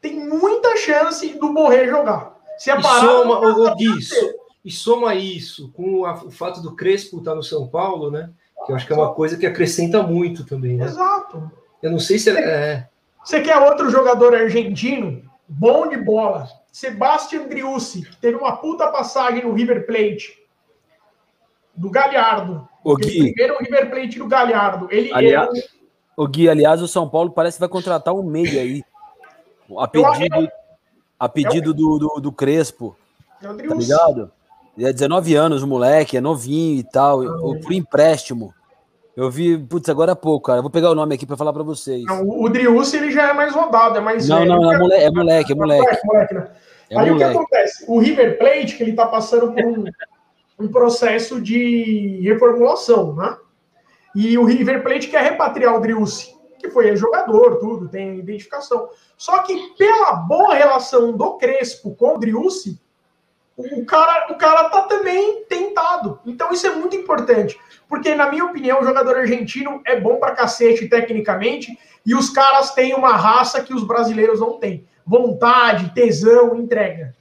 tem 0.00 0.18
muita 0.18 0.76
chance 0.76 1.28
do 1.34 1.52
Borré 1.52 1.86
jogar. 1.86 2.34
Se 2.58 2.70
a 2.70 2.78
e 2.78 2.82
parada 2.82 3.06
soma, 3.06 3.40
o, 3.40 3.74
isso, 3.78 4.34
e 4.64 4.70
soma 4.70 5.14
isso 5.14 5.70
com 5.72 6.04
a, 6.04 6.14
o 6.24 6.30
fato 6.30 6.60
do 6.60 6.74
Crespo 6.74 7.18
estar 7.18 7.34
no 7.34 7.42
São 7.42 7.68
Paulo, 7.68 8.10
né? 8.10 8.30
Que 8.64 8.72
eu 8.72 8.76
acho 8.76 8.86
que 8.86 8.92
é 8.92 8.96
uma 8.96 9.14
coisa 9.14 9.36
que 9.36 9.46
acrescenta 9.46 10.02
muito 10.02 10.44
também, 10.44 10.76
né? 10.76 10.84
Exato. 10.84 11.50
Eu 11.82 11.90
não 11.90 11.98
sei 11.98 12.18
se 12.18 12.30
é. 12.30 12.88
Você 13.24 13.40
quer 13.40 13.56
outro 13.58 13.90
jogador 13.90 14.34
argentino? 14.34 15.22
Bom 15.48 15.88
de 15.88 15.96
bola. 15.96 16.48
Sebastian 16.70 17.48
Driussi, 17.48 18.02
que 18.02 18.16
teve 18.16 18.36
uma 18.36 18.56
puta 18.56 18.88
passagem 18.88 19.42
no 19.44 19.52
River 19.52 19.86
Plate. 19.86 20.38
Do 21.74 21.90
Galhardo. 21.90 22.68
O 22.84 22.96
Gui. 22.96 23.32
Primeiro 23.32 23.58
River 23.58 23.90
Plate 23.90 24.18
do 24.18 24.26
Galhardo. 24.26 24.88
Ele, 24.90 25.12
aliás, 25.12 25.50
ele... 25.50 25.64
O 26.16 26.26
Gui, 26.26 26.48
aliás, 26.48 26.82
o 26.82 26.88
São 26.88 27.08
Paulo 27.08 27.30
parece 27.30 27.56
que 27.56 27.60
vai 27.60 27.68
contratar 27.68 28.14
um 28.14 28.22
meia 28.22 28.60
aí. 28.60 28.84
A 29.78 29.88
pedido, 29.88 30.48
a 31.18 31.28
pedido 31.28 31.74
do, 31.74 31.98
do, 31.98 32.20
do 32.20 32.32
Crespo. 32.32 32.96
É 33.42 33.46
tá 33.46 33.52
ligado? 33.52 34.32
É 34.80 34.92
19 34.92 35.34
anos, 35.34 35.62
o 35.62 35.66
moleque, 35.66 36.16
é 36.16 36.20
novinho 36.20 36.78
e 36.80 36.84
tal. 36.84 37.22
Ah, 37.22 37.60
por 37.62 37.72
empréstimo. 37.72 38.54
Eu 39.16 39.30
vi, 39.30 39.58
putz, 39.58 39.88
agora 39.88 40.12
há 40.12 40.16
pouco, 40.16 40.46
cara. 40.46 40.58
Eu 40.60 40.62
vou 40.62 40.70
pegar 40.70 40.90
o 40.90 40.94
nome 40.94 41.14
aqui 41.14 41.26
para 41.26 41.36
falar 41.36 41.52
para 41.52 41.62
vocês. 41.62 42.04
Não, 42.04 42.26
o 42.26 42.48
Driussi, 42.48 42.96
ele 42.96 43.10
já 43.10 43.28
é 43.28 43.32
mais 43.34 43.54
rodado, 43.54 43.98
é 43.98 44.00
mais 44.00 44.26
Não, 44.26 44.44
não, 44.44 44.60
não, 44.60 44.72
é 44.72 44.78
moleque, 44.78 45.04
é 45.04 45.10
moleque, 45.10 45.52
é 45.52 45.54
moleque. 45.54 46.06
moleque, 46.06 46.34
né? 46.34 46.50
é 46.88 46.98
Aí 46.98 47.10
moleque. 47.10 47.12
o 47.12 47.18
que 47.18 47.24
acontece? 47.24 47.84
O 47.86 47.98
River 47.98 48.38
Plate, 48.38 48.76
que 48.76 48.82
ele 48.82 48.94
tá 48.94 49.06
passando 49.06 49.52
por 49.52 49.64
um, 49.64 49.84
um 50.58 50.68
processo 50.68 51.40
de 51.40 52.20
reformulação, 52.22 53.14
né? 53.14 53.36
E 54.14 54.38
o 54.38 54.44
River 54.44 54.82
Plate 54.82 55.08
quer 55.08 55.22
repatriar 55.22 55.76
o 55.76 55.80
Driussi, 55.80 56.34
que 56.58 56.70
foi 56.70 56.96
jogador, 56.96 57.58
tudo, 57.58 57.88
tem 57.88 58.18
identificação. 58.18 58.88
Só 59.18 59.42
que 59.42 59.74
pela 59.76 60.12
boa 60.14 60.54
relação 60.54 61.12
do 61.12 61.36
Crespo 61.36 61.94
com 61.94 62.14
o 62.14 62.18
Driussi, 62.18 62.80
o 63.72 63.84
cara, 63.84 64.32
o 64.32 64.36
cara 64.36 64.68
tá 64.70 64.82
também 64.82 65.44
tentado. 65.48 66.18
Então 66.26 66.52
isso 66.52 66.66
é 66.66 66.74
muito 66.74 66.96
importante. 66.96 67.58
Porque, 67.88 68.14
na 68.14 68.30
minha 68.30 68.44
opinião, 68.44 68.80
o 68.80 68.84
jogador 68.84 69.16
argentino 69.16 69.80
é 69.84 69.98
bom 69.98 70.16
pra 70.16 70.34
cacete 70.34 70.88
tecnicamente, 70.88 71.76
e 72.06 72.14
os 72.14 72.30
caras 72.30 72.72
têm 72.72 72.94
uma 72.94 73.16
raça 73.16 73.62
que 73.62 73.74
os 73.74 73.84
brasileiros 73.84 74.40
não 74.40 74.58
têm. 74.58 74.86
Vontade, 75.04 75.92
tesão, 75.92 76.54
entrega. 76.56 77.14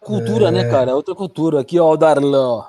Cultura, 0.00 0.50
né, 0.50 0.60
é... 0.60 0.64
né, 0.64 0.70
cara? 0.70 0.90
É 0.90 0.94
outra 0.94 1.14
cultura. 1.14 1.60
Aqui, 1.60 1.80
ó, 1.80 1.92
o 1.92 1.96
Darlan. 1.96 2.64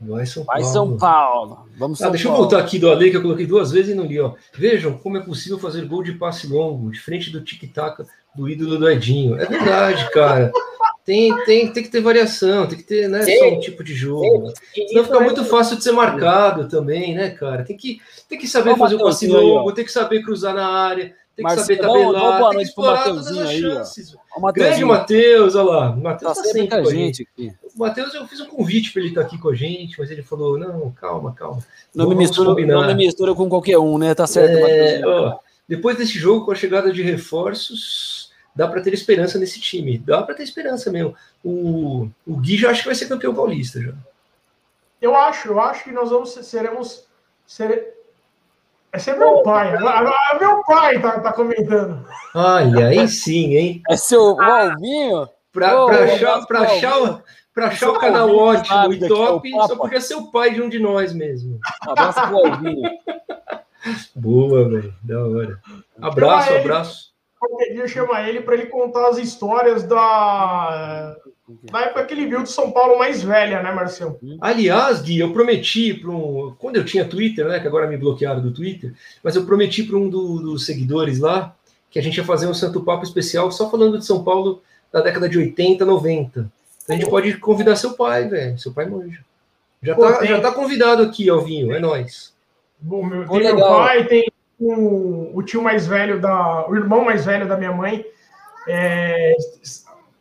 Vai 0.00 0.26
São 0.26 0.44
Paulo. 0.44 0.62
Vai 0.62 0.72
São 0.72 0.96
Paulo. 0.96 1.58
Vamos 1.76 2.00
ah, 2.00 2.04
São 2.04 2.12
deixa 2.12 2.28
Paulo. 2.28 2.44
eu 2.44 2.48
voltar 2.48 2.64
aqui 2.64 2.78
do 2.78 2.90
Ale, 2.90 3.10
que 3.10 3.16
eu 3.16 3.22
coloquei 3.22 3.46
duas 3.46 3.72
vezes 3.72 3.92
e 3.92 3.94
não 3.94 4.04
li. 4.04 4.20
Ó. 4.20 4.34
Vejam 4.54 4.96
como 4.96 5.16
é 5.16 5.20
possível 5.20 5.58
fazer 5.58 5.86
gol 5.86 6.02
de 6.02 6.12
passe 6.12 6.46
longo, 6.46 6.90
de 6.90 7.00
frente 7.00 7.30
do 7.30 7.42
tic-tac 7.42 8.04
do 8.34 8.48
ídolo 8.48 8.78
do 8.78 8.88
Edinho. 8.88 9.36
É 9.40 9.46
verdade, 9.46 10.08
cara. 10.12 10.52
Tem, 11.08 11.34
tem, 11.46 11.72
tem 11.72 11.82
que 11.82 11.88
ter 11.88 12.02
variação, 12.02 12.66
tem 12.66 12.76
que 12.76 12.84
ter 12.84 13.08
né, 13.08 13.22
só 13.22 13.48
um 13.48 13.60
tipo 13.60 13.82
de 13.82 13.94
jogo. 13.94 14.52
Senão 14.74 15.04
fica 15.04 15.20
muito 15.20 15.42
fácil 15.42 15.78
de 15.78 15.82
ser 15.82 15.92
marcado 15.92 16.68
também, 16.68 17.14
né, 17.14 17.30
cara? 17.30 17.64
Tem 17.64 17.74
que, 17.74 17.98
tem 18.28 18.38
que 18.38 18.46
saber 18.46 18.76
fazer 18.76 18.96
o 18.96 19.02
passe 19.02 19.26
longo, 19.26 19.72
tem 19.72 19.86
que 19.86 19.90
saber 19.90 20.22
cruzar 20.22 20.54
na 20.54 20.68
área, 20.68 21.14
tem 21.34 21.46
que 21.46 21.54
saber 21.54 21.78
tabelar, 21.78 22.40
boa 22.40 22.50
tem 22.50 22.58
que 22.58 22.64
explorar 22.66 23.04
todas 23.04 23.26
as 23.26 23.50
chances. 23.52 24.14
Aí, 24.14 24.52
Grande 24.52 24.84
Matheus, 24.84 25.54
olha 25.54 25.70
lá. 25.70 25.96
Matheus 25.96 26.36
tá, 26.36 26.42
tá 26.42 26.48
sempre 26.50 26.82
com 26.82 26.88
a 26.88 26.92
gente 26.92 27.26
aqui. 27.32 27.54
O 27.74 27.78
Matheus, 27.78 28.12
eu 28.12 28.26
fiz 28.26 28.40
um 28.40 28.46
convite 28.46 28.92
para 28.92 29.00
ele 29.00 29.08
estar 29.08 29.22
aqui 29.22 29.38
com 29.38 29.48
a 29.48 29.54
gente, 29.54 29.98
mas 29.98 30.10
ele 30.10 30.22
falou: 30.22 30.58
não, 30.58 30.90
calma, 30.90 31.32
calma. 31.32 31.64
Não, 31.94 32.06
me 32.06 32.16
mistura, 32.16 32.50
não 32.66 32.86
me 32.86 32.94
mistura 32.94 33.34
com 33.34 33.48
qualquer 33.48 33.78
um, 33.78 33.96
né? 33.96 34.14
Tá 34.14 34.26
certo, 34.26 34.52
é, 34.52 35.00
ó, 35.06 35.38
depois 35.66 35.96
desse 35.96 36.18
jogo, 36.18 36.44
com 36.44 36.52
a 36.52 36.54
chegada 36.54 36.92
de 36.92 37.00
reforços 37.00 38.17
dá 38.58 38.66
para 38.66 38.80
ter 38.80 38.92
esperança 38.92 39.38
nesse 39.38 39.60
time. 39.60 39.98
Dá 39.98 40.20
para 40.20 40.34
ter 40.34 40.42
esperança 40.42 40.90
mesmo. 40.90 41.14
O, 41.44 42.08
o 42.26 42.36
Gui 42.38 42.56
já 42.56 42.70
acho 42.70 42.80
que 42.82 42.88
vai 42.88 42.94
ser 42.96 43.06
campeão 43.06 43.32
paulista 43.32 43.80
já. 43.80 43.92
Eu 45.00 45.14
acho, 45.16 45.46
eu 45.46 45.60
acho 45.60 45.84
que 45.84 45.92
nós 45.92 46.10
vamos 46.10 46.30
seremos. 46.30 47.06
Ser... 47.46 47.94
Esse 48.92 49.10
é 49.10 49.16
meu 49.16 49.44
pai. 49.44 49.76
Agora, 49.76 50.12
meu 50.40 50.64
pai 50.64 51.00
tá, 51.00 51.20
tá 51.20 51.32
comentando. 51.32 52.04
Olha, 52.34 52.88
aí 52.88 53.06
sim, 53.06 53.54
hein? 53.54 53.82
É 53.88 53.96
seu 53.96 54.40
Alvinho? 54.42 55.28
Pra, 55.52 55.86
pra, 55.86 56.04
achar, 56.04 56.46
pra, 56.46 56.60
achar, 56.62 57.22
pra 57.54 57.66
achar 57.68 57.90
o 57.90 57.98
canal 58.00 58.34
ótimo 58.34 58.92
e 58.92 59.08
top, 59.08 59.50
só 59.50 59.76
porque 59.76 59.96
é 59.96 60.00
seu 60.00 60.32
pai 60.32 60.52
de 60.52 60.60
um 60.60 60.68
de 60.68 60.80
nós 60.80 61.12
mesmo. 61.12 61.60
Um 61.86 61.90
abraço 61.92 62.20
pro 62.26 62.38
Alvinho. 62.38 62.90
Boa, 64.16 64.68
velho. 64.68 64.94
Da 65.02 65.24
hora. 65.24 65.60
Abraço, 66.00 66.52
abraço. 66.54 67.17
Qualquer 67.38 67.72
dia 67.72 67.88
chamar 67.88 68.28
ele 68.28 68.40
para 68.40 68.54
ele 68.54 68.66
contar 68.66 69.08
as 69.08 69.18
histórias 69.18 69.82
da. 69.84 71.16
Da 71.62 71.80
época 71.80 72.04
que 72.04 72.12
ele 72.12 72.26
viu 72.26 72.42
de 72.42 72.50
São 72.50 72.70
Paulo 72.70 72.98
mais 72.98 73.22
velha, 73.22 73.62
né, 73.62 73.72
Marcelo? 73.72 74.18
Aliás, 74.38 75.00
Gui, 75.00 75.18
eu 75.18 75.32
prometi 75.32 75.94
para 75.94 76.10
um. 76.10 76.54
Quando 76.58 76.76
eu 76.76 76.84
tinha 76.84 77.06
Twitter, 77.06 77.46
né? 77.46 77.58
Que 77.58 77.66
agora 77.66 77.86
me 77.86 77.96
bloquearam 77.96 78.42
do 78.42 78.52
Twitter, 78.52 78.92
mas 79.22 79.34
eu 79.34 79.46
prometi 79.46 79.82
para 79.82 79.96
um 79.96 80.10
do, 80.10 80.40
dos 80.40 80.66
seguidores 80.66 81.18
lá 81.18 81.54
que 81.90 81.98
a 81.98 82.02
gente 82.02 82.18
ia 82.18 82.24
fazer 82.24 82.46
um 82.46 82.54
Santo 82.54 82.82
Papo 82.82 83.04
especial 83.04 83.50
só 83.50 83.70
falando 83.70 83.98
de 83.98 84.04
São 84.04 84.22
Paulo 84.22 84.62
da 84.92 85.00
década 85.00 85.28
de 85.28 85.38
80, 85.38 85.84
90. 85.84 86.40
Então 86.82 86.96
a 86.96 86.98
gente 86.98 87.08
pode 87.08 87.36
convidar 87.38 87.76
seu 87.76 87.94
pai, 87.94 88.28
velho. 88.28 88.58
Seu 88.58 88.72
pai 88.72 88.86
manja. 88.86 89.24
Já, 89.82 89.94
Pô, 89.94 90.02
tá, 90.02 90.18
tem... 90.18 90.28
já 90.28 90.40
tá 90.40 90.52
convidado 90.52 91.02
aqui, 91.02 91.28
Alvinho, 91.28 91.72
é 91.72 91.78
nós. 91.78 92.34
Bom, 92.80 93.04
meu, 93.04 93.26
tem 93.26 93.40
meu 93.40 93.56
pai, 93.56 94.06
tem 94.06 94.30
o, 94.58 95.30
o 95.34 95.42
tio 95.42 95.62
mais 95.62 95.86
velho 95.86 96.20
da. 96.20 96.68
o 96.68 96.76
irmão 96.76 97.04
mais 97.04 97.24
velho 97.24 97.46
da 97.46 97.56
minha 97.56 97.72
mãe. 97.72 98.04
É, 98.66 99.34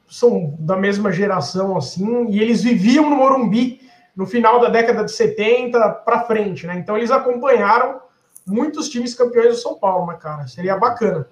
são 0.07 0.55
da 0.57 0.77
mesma 0.77 1.11
geração 1.11 1.75
assim, 1.75 2.27
e 2.29 2.39
eles 2.39 2.63
viviam 2.63 3.09
no 3.09 3.17
Morumbi 3.17 3.81
no 4.15 4.25
final 4.25 4.59
da 4.59 4.69
década 4.69 5.03
de 5.03 5.11
70 5.11 5.89
para 6.05 6.23
frente, 6.23 6.65
né? 6.65 6.75
Então 6.77 6.97
eles 6.97 7.11
acompanharam 7.11 7.99
muitos 8.45 8.89
times 8.89 9.13
campeões 9.13 9.49
do 9.49 9.61
São 9.61 9.77
Paulo, 9.77 10.07
né, 10.07 10.17
cara? 10.19 10.47
Seria 10.47 10.77
bacana. 10.77 11.27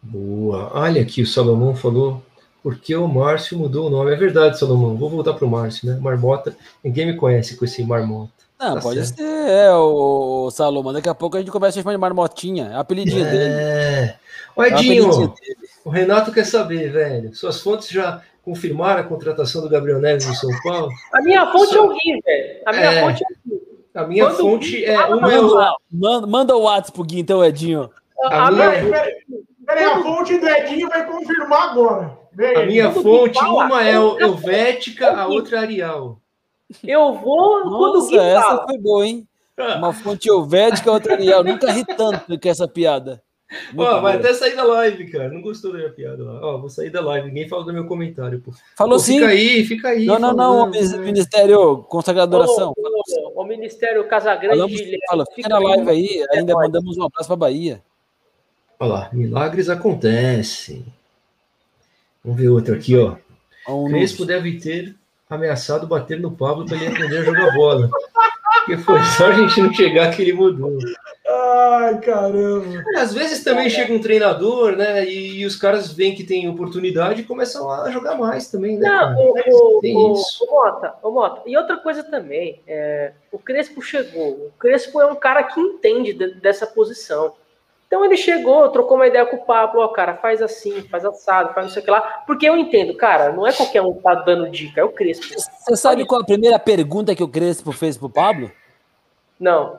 Boa. 0.00 0.70
Olha 0.74 1.02
aqui, 1.02 1.22
o 1.22 1.26
Salomão 1.26 1.74
falou 1.74 2.22
porque 2.62 2.94
o 2.94 3.08
Márcio 3.08 3.58
mudou 3.58 3.86
o 3.86 3.90
nome. 3.90 4.12
É 4.12 4.16
verdade, 4.16 4.58
Salomão. 4.58 4.96
Vou 4.96 5.10
voltar 5.10 5.34
para 5.34 5.44
o 5.44 5.50
Márcio, 5.50 5.88
né? 5.88 5.98
Marmota. 6.00 6.56
Ninguém 6.84 7.06
me 7.06 7.16
conhece 7.16 7.56
com 7.56 7.64
esse 7.64 7.82
Marmota. 7.82 8.37
Não, 8.58 8.74
tá 8.74 8.80
pode 8.80 9.06
certo. 9.06 9.16
ser, 9.18 9.50
é, 9.50 9.72
o 9.72 10.50
Salomão. 10.50 10.92
Daqui 10.92 11.08
a 11.08 11.14
pouco 11.14 11.36
a 11.36 11.40
gente 11.40 11.50
começa 11.50 11.78
a 11.78 11.82
chamar 11.82 11.92
de 11.92 11.98
Marmotinha. 11.98 12.70
É 12.72 12.76
apelidinho 12.76 13.24
é. 13.24 13.30
dele. 13.30 13.54
É. 13.54 14.16
O 14.56 14.64
Edinho, 14.64 15.34
o 15.84 15.90
Renato 15.90 16.32
quer 16.32 16.44
saber, 16.44 16.90
velho. 16.90 17.32
Suas 17.32 17.60
fontes 17.60 17.88
já 17.88 18.20
confirmaram 18.42 19.02
a 19.02 19.04
contratação 19.04 19.62
do 19.62 19.68
Gabriel 19.68 20.00
Neves 20.00 20.26
no 20.26 20.34
São 20.34 20.50
Paulo? 20.64 20.88
A 21.12 21.22
minha 21.22 21.46
fonte 21.52 21.72
Só... 21.72 21.76
é 21.76 21.80
o 21.82 21.88
Gui, 21.90 22.20
velho. 22.24 22.62
A 22.66 22.72
minha 22.72 22.92
é... 22.92 23.00
fonte 23.02 23.22
é 23.22 23.26
o 23.26 23.50
Gui. 23.50 23.68
A 23.94 24.06
minha 24.06 24.24
Quando 24.26 24.36
fonte 24.36 24.84
é 24.84 25.00
uma. 25.06 25.28
Manda, 25.28 25.76
manda, 25.92 26.26
manda 26.26 26.56
o 26.56 26.62
WhatsApp 26.62 26.92
pro 26.92 27.04
Gui, 27.04 27.20
então, 27.20 27.44
Edinho. 27.44 27.90
A, 28.24 28.48
a 28.48 28.50
minha... 28.50 28.70
Peraí, 28.70 29.14
peraí, 29.64 29.84
a 29.84 30.02
fonte 30.02 30.38
do 30.38 30.48
Edinho 30.48 30.88
vai 30.88 31.06
confirmar 31.06 31.70
agora. 31.70 32.18
Vem, 32.32 32.56
a 32.56 32.66
minha 32.66 32.90
fonte, 32.90 33.38
uma 33.44 33.82
é 33.82 33.94
Helvética, 33.94 35.16
a 35.16 35.26
outra 35.26 35.58
é 35.58 35.60
Arial. 35.60 36.20
Eu 36.84 37.14
vou 37.14 37.64
Nossa, 37.64 38.16
essa 38.16 38.42
fala. 38.42 38.64
foi 38.66 38.78
boa, 38.78 39.06
hein? 39.06 39.26
Uma 39.56 39.92
fonte 39.92 40.28
Helvética, 40.28 40.92
outra 40.92 41.14
Arial. 41.14 41.42
Nunca 41.42 41.72
ri 41.72 41.84
tanto 41.84 42.38
com 42.38 42.48
essa 42.48 42.68
piada. 42.68 43.22
Ó, 43.76 44.00
vai 44.00 44.16
até 44.16 44.34
sair 44.34 44.54
da 44.54 44.62
live, 44.62 45.10
cara. 45.10 45.30
Não 45.30 45.40
gostou 45.40 45.72
da 45.72 45.78
minha 45.78 45.90
piada 45.90 46.22
lá. 46.22 46.38
Ó, 46.42 46.58
vou 46.58 46.68
sair 46.68 46.90
da 46.90 47.00
live. 47.00 47.28
Ninguém 47.28 47.48
falou 47.48 47.64
do 47.64 47.72
meu 47.72 47.86
comentário, 47.86 48.40
pô. 48.40 48.52
Falou 48.76 48.98
pô, 48.98 48.98
sim. 48.98 49.14
Fica 49.14 49.28
aí, 49.28 49.64
fica 49.64 49.88
aí. 49.88 50.04
Não, 50.04 50.18
não, 50.18 50.34
não. 50.34 50.64
O 50.64 50.98
Ministério 50.98 51.78
consagrado 51.84 52.36
oração. 52.36 52.74
O, 52.76 53.38
o, 53.38 53.42
o 53.42 53.44
Ministério 53.46 54.06
Casagrande. 54.06 54.58
Falamos, 54.58 54.80
fala, 55.08 55.24
fica 55.34 55.48
na 55.48 55.58
live 55.58 55.90
aí. 55.90 56.26
Ainda 56.32 56.54
mandamos 56.54 56.98
um 56.98 57.04
abraço 57.04 57.26
para 57.26 57.36
Bahia. 57.36 57.82
Olha 58.78 58.92
lá, 58.92 59.10
milagres 59.12 59.70
acontecem. 59.70 60.84
Vamos 62.22 62.40
ver 62.40 62.48
outro 62.50 62.74
aqui, 62.74 62.96
ó. 62.96 63.16
Um 63.66 63.88
Crespo 63.88 64.24
deve 64.24 64.58
ter 64.58 64.94
ameaçado 65.28 65.86
bater 65.86 66.20
no 66.20 66.30
Pablo 66.30 66.64
para 66.64 66.76
ele 66.76 66.88
aprender 66.88 67.18
a 67.18 67.24
jogar 67.24 67.54
bola. 67.54 67.90
Porque 68.58 68.76
foi 68.78 69.02
só 69.02 69.26
a 69.26 69.32
gente 69.32 69.60
não 69.60 69.72
chegar 69.72 70.14
que 70.14 70.22
ele 70.22 70.32
mudou. 70.32 70.78
Ai, 71.26 72.00
caramba. 72.00 72.84
Às 72.96 73.12
vezes 73.12 73.44
também 73.44 73.68
chega 73.68 73.92
um 73.92 74.00
treinador, 74.00 74.76
né? 74.76 75.04
E, 75.06 75.40
e, 75.40 75.46
os 75.46 75.56
caras 75.56 75.92
veem 75.92 76.14
que 76.14 76.24
tem 76.24 76.48
oportunidade 76.48 77.20
e 77.20 77.24
começam 77.24 77.70
a 77.70 77.90
jogar 77.90 78.16
mais 78.16 78.50
também, 78.50 78.78
né? 78.78 78.88
Não, 78.88 79.30
o, 79.30 79.80
tem 79.80 79.96
o, 79.96 80.14
isso. 80.14 80.44
O 80.44 80.50
Mota, 80.50 80.94
o 81.02 81.10
Mota. 81.10 81.42
E 81.46 81.56
outra 81.56 81.76
coisa 81.76 82.02
também, 82.02 82.60
é, 82.66 83.12
o 83.30 83.38
Crespo 83.38 83.82
chegou. 83.82 84.32
O 84.32 84.52
Crespo 84.58 85.00
é 85.00 85.06
um 85.06 85.16
cara 85.16 85.42
que 85.42 85.60
entende 85.60 86.12
de, 86.12 86.34
dessa 86.34 86.66
posição. 86.66 87.34
Então 87.88 88.04
ele 88.04 88.18
chegou, 88.18 88.68
trocou 88.68 88.98
uma 88.98 89.06
ideia 89.06 89.24
com 89.24 89.36
o 89.36 89.44
Pablo, 89.46 89.80
ó, 89.80 89.88
cara, 89.88 90.14
faz 90.18 90.42
assim, 90.42 90.82
faz 90.82 91.06
assado, 91.06 91.54
faz 91.54 91.66
não 91.66 91.72
sei 91.72 91.80
o 91.80 91.84
que 91.86 91.90
lá. 91.90 92.02
Porque 92.26 92.46
eu 92.46 92.54
entendo, 92.54 92.94
cara, 92.94 93.32
não 93.32 93.46
é 93.46 93.52
qualquer 93.52 93.80
um 93.80 93.94
que 93.94 94.02
tá 94.02 94.14
dando 94.14 94.50
dica, 94.50 94.82
é 94.82 94.84
o 94.84 94.90
Crespo. 94.90 95.24
Você 95.26 95.74
sabe 95.74 96.04
qual 96.04 96.20
a 96.20 96.24
primeira 96.24 96.58
pergunta 96.58 97.14
que 97.14 97.22
o 97.22 97.28
Crespo 97.28 97.72
fez 97.72 97.96
pro 97.96 98.10
Pablo? 98.10 98.52
Não. 99.40 99.78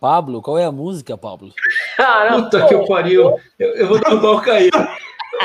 Pablo, 0.00 0.40
qual 0.40 0.56
é 0.56 0.64
a 0.64 0.72
música, 0.72 1.18
Pablo? 1.18 1.52
Ah, 1.98 2.28
não, 2.30 2.44
Puta 2.44 2.60
pô, 2.60 2.66
que 2.66 2.74
eu 2.74 2.84
pariu. 2.84 3.40
Eu, 3.58 3.74
eu 3.74 3.86
vou 3.86 3.98
derrubar 3.98 4.32
o 4.32 4.42
Caio. 4.42 4.70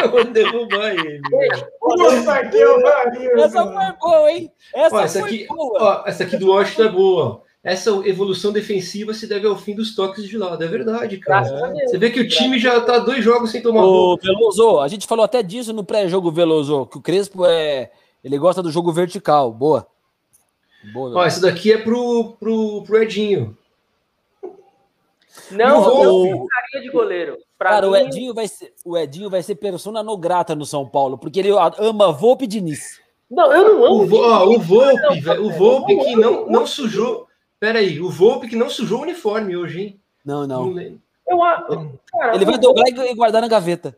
Eu 0.03 0.11
vou 0.11 0.25
derrubar 0.25 0.89
ele. 0.89 1.21
Puta 1.79 2.49
que 2.49 2.57
eu 2.57 2.82
pariu. 2.82 3.39
Essa 3.39 3.63
foi 3.65 3.91
boa, 4.01 4.32
hein? 4.34 4.51
Essa, 4.75 4.95
ó, 4.97 4.99
essa 4.99 5.19
foi 5.21 5.29
aqui, 5.29 5.47
boa. 5.47 5.79
Ó, 5.82 6.09
essa 6.09 6.23
aqui 6.25 6.36
do 6.36 6.51
Washington 6.51 6.84
é 6.84 6.89
boa. 6.89 7.43
Essa 7.64 7.91
evolução 8.07 8.51
defensiva 8.51 9.14
se 9.14 9.28
deve 9.28 9.45
ao 9.45 9.55
fim 9.55 9.76
dos 9.76 9.93
toques 9.93 10.28
de 10.28 10.36
lado. 10.36 10.64
É 10.64 10.68
verdade, 10.68 11.18
cara. 11.20 11.47
Você 11.86 11.97
vê 11.97 12.09
que 12.09 12.20
o 12.20 12.28
time 12.28 12.57
já 12.57 12.82
tá 12.82 12.97
dois 12.97 13.24
jogos 13.24 13.51
sem 13.51 13.62
tomar 13.62 13.82
gol. 13.82 14.18
Veloso, 14.18 14.80
a 14.80 14.88
gente 14.88 15.05
falou 15.05 15.24
até 15.24 15.43
disso 15.43 15.72
no 15.72 15.84
pré-jogo 15.84 16.32
Veloso, 16.32 16.88
que 16.88 16.97
o 16.97 17.01
Crespo 17.01 17.45
é. 17.45 17.91
Ele 18.24 18.38
gosta 18.38 18.64
do 18.64 18.72
jogo 18.72 18.91
vertical. 18.91 19.51
Boa. 19.51 19.86
Boa 20.91 21.20
Ó, 21.20 21.24
essa 21.24 21.39
daqui 21.39 21.72
é 21.72 21.78
pro, 21.78 22.36
pro, 22.39 22.84
pro 22.84 23.03
Edinho. 23.03 23.55
Não, 25.51 25.82
não 25.82 26.47
de 26.82 26.89
goleiro. 26.89 27.38
Pra 27.57 27.72
cara, 27.72 27.88
mim... 27.88 27.93
o, 27.93 27.95
Edinho 27.95 28.34
vai 28.34 28.47
ser, 28.47 28.74
o 28.84 28.97
Edinho 28.97 29.30
vai 29.30 29.43
ser 29.43 29.55
persona 29.55 30.01
no 30.01 30.18
grata 30.18 30.55
no 30.55 30.66
São 30.66 30.88
Paulo, 30.88 31.18
porque 31.18 31.39
ele 31.39 31.51
ama 31.78 32.12
Volpe 32.12 32.47
Diniz. 32.47 32.99
Não, 33.30 33.53
eu 33.53 33.76
não 33.76 33.86
amo. 33.86 34.16
O, 34.16 34.20
ó, 34.20 34.45
o 34.47 34.59
Volpe, 34.59 35.22
não, 35.22 35.45
o 35.45 35.51
Volpe 35.51 35.95
que 35.95 36.16
não, 36.16 36.49
não 36.49 36.66
sujou. 36.66 37.28
Pera 37.62 37.78
aí, 37.78 38.01
o 38.01 38.09
Volpe 38.09 38.47
que 38.47 38.55
não 38.55 38.72
sujou 38.72 38.97
o 38.97 39.01
uniforme 39.03 39.55
hoje, 39.55 39.82
hein? 39.82 40.01
Não, 40.26 40.47
não. 40.47 40.72
não 40.72 40.99
eu, 41.28 41.38
cara, 42.12 42.36
ele 42.36 42.43
vai 42.43 42.57
dobrar 42.57 42.89
e 42.89 43.14
guardar 43.14 43.39
na 43.39 43.47
gaveta. 43.47 43.95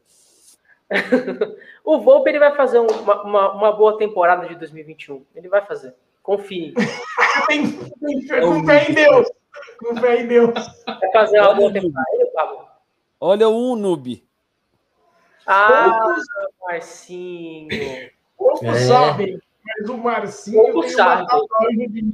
o 1.82 2.01
Volpe 2.01 2.30
ele 2.30 2.39
vai 2.39 2.53
fazer 2.57 2.80
uma, 2.80 3.24
uma, 3.24 3.53
uma, 3.53 3.72
boa 3.72 3.97
temporada 3.97 4.49
de 4.49 4.55
2021. 4.55 5.24
Ele 5.34 5.47
vai 5.47 5.66
fazer. 5.66 5.95
Confie. 6.22 6.74
tem, 7.47 7.72
tem, 7.72 8.41
com 8.41 8.66
fé 8.66 8.91
em 8.91 8.93
Deus. 8.93 9.32
Com 9.80 9.95
fé 9.95 10.20
em 10.20 10.28
Deus. 10.28 10.53
Vai 10.86 11.11
fazer 11.14 11.39
uma 11.39 11.53
boa 11.53 11.72
temporada. 11.72 12.32
Pablo. 12.36 12.68
Olha 13.18 13.47
um 13.47 13.78
noob. 13.78 14.28
Ah, 15.47 16.01
Poucos... 16.03 16.26
Marcinho. 16.61 17.70
Poucos 18.38 18.68
é. 18.68 18.88
sabem, 18.88 19.39
mas 19.66 19.89
o 19.89 19.97
Marcinho 19.97 20.82
de 20.82 22.14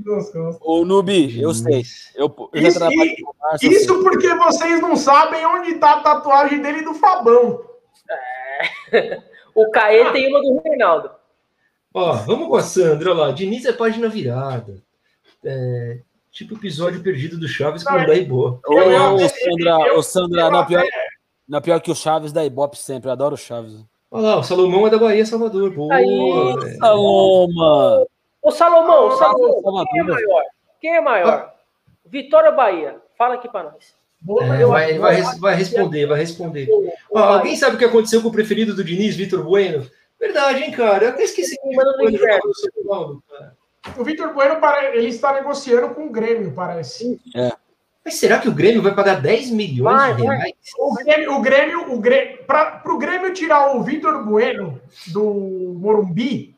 Ô, 0.61 0.85
Nubi, 0.85 1.41
eu 1.41 1.53
sei. 1.53 1.83
Eu, 2.15 2.33
eu 2.53 2.61
isso, 2.61 2.79
Marcio, 2.79 3.71
isso 3.71 3.93
eu 3.93 4.03
porque 4.03 4.33
vocês 4.35 4.79
não 4.81 4.95
sabem 4.95 5.45
onde 5.45 5.71
está 5.71 5.95
a 5.95 6.01
tatuagem 6.01 6.61
dele 6.61 6.83
do 6.83 6.93
Fabão. 6.93 7.61
É. 8.91 9.21
O 9.55 9.69
Caê 9.71 10.09
tem 10.13 10.29
uma 10.29 10.41
do 10.41 10.61
Reinaldo. 10.63 11.11
Ó, 11.93 12.13
vamos 12.13 12.47
com 12.47 12.55
a 12.55 12.61
Sandra 12.61 13.13
lá. 13.13 13.31
Diniz 13.31 13.65
é 13.65 13.73
página 13.73 14.07
virada. 14.07 14.81
É, 15.43 15.99
tipo 16.31 16.55
episódio 16.55 17.01
perdido 17.01 17.37
do 17.37 17.47
Chaves 17.47 17.83
com 17.83 17.93
o 17.93 18.07
da 18.07 18.15
Ibope. 18.15 18.61
Ô, 18.67 19.97
ô, 19.97 20.03
Sandra, 20.03 20.49
não, 20.49 20.65
pior, 20.65 20.85
não, 21.47 21.61
pior 21.61 21.81
que 21.81 21.91
o 21.91 21.95
Chaves 21.95 22.31
da 22.31 22.45
Ibope 22.45 22.77
sempre. 22.77 23.09
Eu 23.09 23.11
adoro 23.11 23.33
o 23.33 23.37
Chaves. 23.37 23.83
Olha 24.11 24.23
lá, 24.23 24.39
o 24.39 24.43
Salomão 24.43 24.87
é 24.87 24.89
da 24.89 24.97
Bahia, 24.97 25.25
Salvador. 25.25 25.71
Boa, 25.71 25.93
Aí, 25.93 26.77
Saloma. 26.77 28.07
Ô, 28.41 28.51
Salomão, 28.51 29.11
Salomão, 29.11 29.85
quem 29.85 29.99
é 29.99 30.03
maior? 30.03 30.43
Quem 30.81 30.95
é 30.95 31.01
maior? 31.01 31.27
Ah. 31.27 31.53
Vitória 32.05 32.49
ou 32.49 32.55
Bahia? 32.55 32.95
Fala 33.17 33.35
aqui 33.35 33.47
para 33.47 33.71
nós. 33.71 33.93
É, 34.41 34.65
vai, 34.65 34.97
vai, 34.97 35.21
vai, 35.39 35.55
responder, 35.55 36.05
vai 36.05 36.19
responder. 36.19 36.67
Ah, 37.13 37.35
alguém 37.35 37.55
sabe 37.55 37.75
o 37.75 37.79
que 37.79 37.85
aconteceu 37.85 38.21
com 38.21 38.27
o 38.27 38.31
preferido 38.31 38.75
do 38.75 38.83
Diniz, 38.83 39.15
Vitor 39.15 39.43
Bueno? 39.43 39.89
Verdade, 40.19 40.63
hein, 40.63 40.71
cara? 40.71 41.05
Eu 41.05 41.09
até 41.11 41.23
esqueci. 41.23 41.55
O 43.97 44.03
Vitor 44.03 44.33
Bueno 44.33 44.59
ele 44.93 45.07
está 45.07 45.33
negociando 45.33 45.93
com 45.95 46.07
o 46.07 46.11
Grêmio, 46.11 46.51
parece. 46.53 47.19
É. 47.35 47.51
Mas 48.09 48.15
será 48.15 48.39
que 48.39 48.49
o 48.49 48.51
Grêmio 48.51 48.81
vai 48.81 48.95
pagar 48.95 49.21
10 49.21 49.51
milhões 49.51 49.95
Vai, 49.95 50.15
de 50.15 50.23
reais? 50.23 50.53
O 50.79 50.95
Grêmio, 50.95 51.33
o 51.35 51.41
Grêmio, 51.41 51.93
o 51.93 51.99
Grêmio 51.99 52.43
para 52.47 52.81
o 52.87 52.97
Grêmio 52.97 53.31
tirar 53.35 53.75
o 53.75 53.83
Vitor 53.83 54.25
Bueno 54.25 54.81
do 55.13 55.75
Morumbi, 55.79 56.55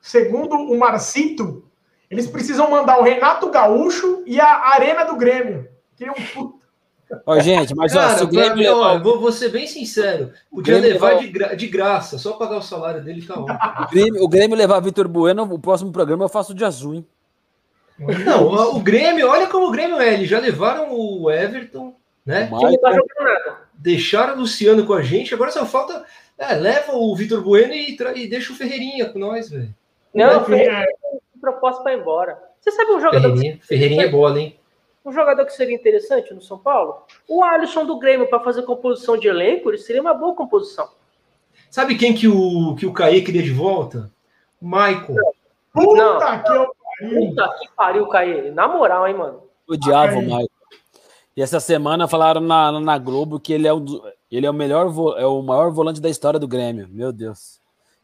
segundo 0.00 0.54
o 0.56 0.78
Marcito, 0.78 1.62
eles 2.10 2.26
precisam 2.26 2.70
mandar 2.70 2.98
o 2.98 3.02
Renato 3.02 3.50
Gaúcho 3.50 4.22
e 4.24 4.40
a 4.40 4.70
Arena 4.70 5.04
do 5.04 5.14
Grêmio. 5.14 5.68
Que 5.94 6.06
é 6.06 6.10
um 6.10 6.14
puta. 6.14 6.64
Ó, 7.26 7.38
gente, 7.38 7.74
mas 7.76 7.94
ó, 7.94 7.98
Cara, 7.98 8.16
se 8.16 8.24
o 8.24 8.28
Grêmio 8.28 8.56
mim, 8.56 8.66
ó, 8.66 8.98
vou, 8.98 9.20
vou 9.20 9.30
ser 9.30 9.50
bem 9.50 9.66
sincero. 9.66 10.32
Podia 10.50 10.78
Grêmio 10.78 10.94
levar 10.94 11.08
levou- 11.08 11.22
de, 11.22 11.28
gra- 11.28 11.54
de 11.54 11.66
graça, 11.66 12.16
só 12.16 12.32
pagar 12.32 12.56
o 12.56 12.62
salário 12.62 13.04
dele 13.04 13.20
tá 13.20 13.38
ótimo. 13.38 13.58
o 13.84 13.90
Grêmio, 13.90 14.24
o 14.24 14.28
Grêmio 14.28 14.56
levar 14.56 14.80
Vitor 14.80 15.06
Bueno, 15.06 15.42
o 15.42 15.58
próximo 15.58 15.92
programa 15.92 16.24
eu 16.24 16.30
faço 16.30 16.54
de 16.54 16.64
azul, 16.64 16.94
hein? 16.94 17.06
Não, 17.98 18.48
o 18.48 18.76
o 18.76 18.80
Grêmio, 18.80 19.28
olha 19.28 19.46
como 19.46 19.68
o 19.68 19.70
Grêmio 19.70 20.00
é. 20.00 20.14
Eles 20.14 20.28
já 20.28 20.38
levaram 20.40 20.88
o 20.92 21.30
Everton, 21.30 21.94
né? 22.26 22.48
O 22.50 22.58
Que 22.58 22.64
não 22.64 22.78
tá 22.78 22.90
jogando 22.92 23.20
nada. 23.22 23.58
Deixaram 23.74 24.34
o 24.34 24.38
Luciano 24.40 24.84
com 24.86 24.94
a 24.94 25.02
gente. 25.02 25.32
Agora 25.34 25.50
só 25.52 25.64
falta. 25.64 26.04
É, 26.36 26.54
leva 26.54 26.92
o 26.92 27.14
Vitor 27.14 27.40
Bueno 27.42 27.72
e, 27.72 27.96
tra- 27.96 28.16
e 28.16 28.26
deixa 28.26 28.52
o 28.52 28.56
Ferreirinha 28.56 29.08
com 29.10 29.18
nós, 29.20 29.48
velho. 29.50 29.72
Não, 30.12 30.40
É, 30.40 30.44
foi 30.44 30.60
é, 30.62 30.84
proposta 31.40 31.82
para 31.82 31.94
ir 31.94 32.00
embora. 32.00 32.36
Você 32.60 32.72
sabe 32.72 32.90
um 32.92 33.00
jogador, 33.00 33.28
que, 33.32 33.36
Ferreirinha, 33.38 33.60
Ferreirinha 33.62 34.04
é 34.06 34.08
bola, 34.08 34.40
hein? 34.40 34.58
um 35.04 35.12
jogador 35.12 35.44
que 35.44 35.52
seria 35.52 35.74
interessante 35.74 36.32
no 36.34 36.40
São 36.40 36.58
Paulo? 36.58 37.02
O 37.28 37.44
Alisson 37.44 37.84
do 37.84 37.98
Grêmio 37.98 38.26
para 38.26 38.40
fazer 38.40 38.62
composição 38.62 39.16
de 39.16 39.28
elenco, 39.28 39.70
ele 39.70 39.78
seria 39.78 40.00
uma 40.00 40.14
boa 40.14 40.34
composição. 40.34 40.88
Sabe 41.70 41.94
quem 41.96 42.14
que 42.14 42.26
o, 42.26 42.74
que 42.74 42.86
o 42.86 42.92
Caê 42.92 43.20
queria 43.20 43.42
de 43.42 43.50
volta? 43.52 44.10
O 44.60 44.66
Maicon. 44.66 45.14
puta 45.72 46.02
Não. 46.02 46.42
que 46.42 46.50
eu. 46.52 46.74
Puta 46.98 47.48
que 47.60 47.68
pariu, 47.76 48.06
Caê. 48.08 48.50
Na 48.50 48.68
moral, 48.68 49.06
hein, 49.08 49.14
mano. 49.14 49.42
odiava 49.68 50.14
o 50.16 50.18
Aí. 50.20 50.26
Maicon. 50.28 50.48
E 51.36 51.42
essa 51.42 51.58
semana 51.58 52.06
falaram 52.06 52.40
na, 52.40 52.78
na 52.80 52.96
Globo 52.98 53.40
que 53.40 53.52
ele 53.52 53.66
é, 53.66 53.72
do- 53.74 54.02
ele 54.30 54.46
é 54.46 54.50
o 54.50 54.54
melhor, 54.54 54.86
é 55.18 55.26
o 55.26 55.42
maior 55.42 55.70
volante 55.72 56.00
da 56.00 56.08
história 56.08 56.38
do 56.38 56.46
Grêmio. 56.46 56.86
Meu 56.90 57.12
Deus. 57.12 57.58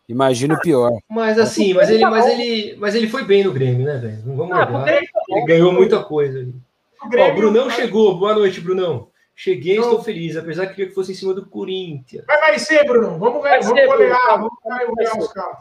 Imagina 0.09 0.55
o 0.55 0.61
pior. 0.61 0.91
Mas 1.09 1.38
assim, 1.38 1.72
mas 1.72 1.88
ele, 1.88 2.05
mas 2.05 2.26
ele, 2.26 2.76
mas 2.78 2.95
ele 2.97 3.09
foi 3.09 3.22
bem 3.24 3.45
no 3.45 3.53
Grêmio, 3.53 3.86
né, 3.86 3.97
velho? 3.99 4.22
Não 4.26 4.34
vamos 4.36 4.57
Ah, 4.57 4.66
negar. 4.66 4.88
ele 4.88 5.07
tá 5.07 5.20
Ele 5.28 5.45
ganhou 5.47 5.72
muita 5.72 6.03
coisa 6.03 6.38
ali. 6.41 6.53
O 7.01 7.07
Ó, 7.07 7.09
Grêmio- 7.09 7.32
o 7.32 7.36
Brunão 7.36 7.70
chegou. 7.70 8.18
Boa 8.18 8.34
noite, 8.34 8.61
Brunão. 8.61 9.07
Cheguei, 9.36 9.76
Não. 9.76 9.84
estou 9.84 10.03
feliz, 10.03 10.36
apesar 10.36 10.66
que 10.66 10.72
queria 10.74 10.88
que 10.88 10.95
fosse 10.95 11.12
em 11.12 11.14
cima 11.14 11.32
do 11.32 11.47
Corinthians. 11.47 12.24
Vai, 12.26 12.41
vai 12.41 12.59
ser, 12.59 12.84
Bruno. 12.84 13.16
Vamos, 13.18 13.41
Vai 13.41 13.59
ver, 13.59 13.64
vamos 13.64 13.80
ser, 13.80 13.86
golear. 13.86 14.38
Vamos 14.38 14.53
golear 14.62 15.18
os 15.18 15.32
caras. 15.32 15.59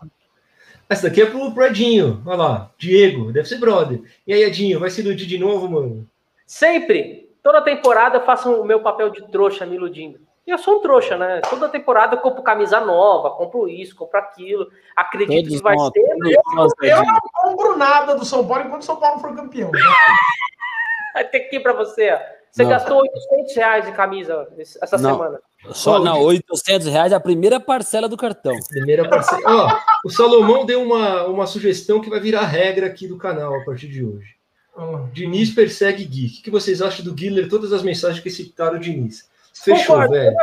Essa 0.89 1.07
daqui 1.07 1.21
é 1.21 1.25
pro, 1.25 1.51
pro 1.53 1.65
Edinho. 1.65 2.21
Olha 2.25 2.35
lá, 2.37 2.71
Diego, 2.77 3.31
deve 3.31 3.47
ser 3.47 3.57
brother. 3.59 4.01
E 4.25 4.33
aí, 4.33 4.43
Edinho, 4.43 4.79
vai 4.79 4.89
se 4.89 5.01
iludir 5.01 5.27
de 5.27 5.37
novo, 5.37 5.69
mano? 5.69 6.07
Sempre, 6.47 7.29
toda 7.43 7.61
temporada 7.61 8.17
eu 8.17 8.25
faço 8.25 8.51
o 8.51 8.65
meu 8.65 8.81
papel 8.81 9.09
de 9.11 9.21
trouxa 9.29 9.65
me 9.65 9.75
iludindo. 9.75 10.19
E 10.47 10.51
eu 10.51 10.57
sou 10.57 10.77
um 10.77 10.81
trouxa, 10.81 11.15
né? 11.15 11.41
Toda 11.47 11.69
temporada 11.69 12.15
eu 12.15 12.19
compro 12.21 12.41
camisa 12.41 12.79
nova, 12.79 13.29
compro 13.29 13.69
isso, 13.69 13.95
compro 13.95 14.17
aquilo. 14.19 14.67
Acredito 14.95 15.43
Todos 15.43 15.57
que 15.57 15.63
vai 15.63 15.75
nós, 15.75 15.91
ser. 15.93 16.01
todos 16.01 16.41
nós, 16.55 16.71
Eu 16.81 17.03
não 17.05 17.19
compro 17.33 17.77
nada 17.77 18.15
do 18.15 18.25
São 18.25 18.47
Paulo 18.47 18.63
enquanto 18.65 18.81
o 18.81 18.85
São 18.85 18.95
Paulo 18.95 19.19
for 19.21 19.35
campeão. 19.35 19.69
né? 19.71 19.79
Vai 21.13 21.23
ter 21.27 21.41
que 21.41 21.57
ir 21.57 21.59
pra 21.59 21.73
você. 21.73 22.11
ó. 22.11 22.19
Você 22.51 22.63
Não. 22.63 22.69
gastou 22.71 22.97
800 23.01 23.55
reais 23.55 23.87
em 23.87 23.93
camisa 23.93 24.47
essa 24.57 24.97
Não. 24.97 25.11
semana. 25.17 25.39
Só, 25.71 25.99
não, 25.99 26.21
800 26.21 26.87
reais 26.87 27.11
é 27.11 27.15
a 27.15 27.19
primeira 27.19 27.59
parcela 27.59 28.07
do 28.07 28.15
cartão. 28.15 28.55
Primeira 28.69 29.07
parceira. 29.07 29.43
Ó, 29.45 29.77
o 30.05 30.09
Salomão 30.09 30.65
deu 30.65 30.81
uma, 30.81 31.25
uma 31.25 31.45
sugestão 31.45 31.99
que 31.99 32.09
vai 32.09 32.19
virar 32.19 32.45
regra 32.45 32.87
aqui 32.87 33.07
do 33.07 33.17
canal 33.17 33.53
a 33.53 33.65
partir 33.65 33.87
de 33.89 34.03
hoje. 34.03 34.39
Lá. 34.75 35.09
Diniz 35.11 35.49
persegue 35.49 36.05
Gui. 36.05 36.27
O 36.27 36.43
que 36.43 36.49
vocês 36.49 36.81
acham 36.81 37.03
do 37.03 37.13
Gui 37.13 37.29
ler 37.29 37.49
todas 37.49 37.73
as 37.73 37.83
mensagens 37.83 38.23
que 38.23 38.29
citaram 38.29 38.77
o 38.77 38.79
Diniz? 38.79 39.29
Fechou, 39.53 39.95
Concordo, 39.95 40.13
velho. 40.13 40.35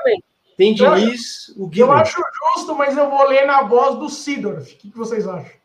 Tem 0.57 0.75
Diniz, 0.75 1.49
o 1.57 1.67
Gui. 1.67 1.81
Eu 1.81 1.93
acho 1.93 2.19
justo, 2.55 2.75
mas 2.75 2.97
eu 2.97 3.09
vou 3.09 3.27
ler 3.27 3.47
na 3.47 3.63
voz 3.63 3.99
do 3.99 4.11
Sidorf. 4.11 4.75
O 4.75 4.77
que, 4.77 4.91
que 4.91 4.99
vocês 4.99 5.27
acham? 5.27 5.57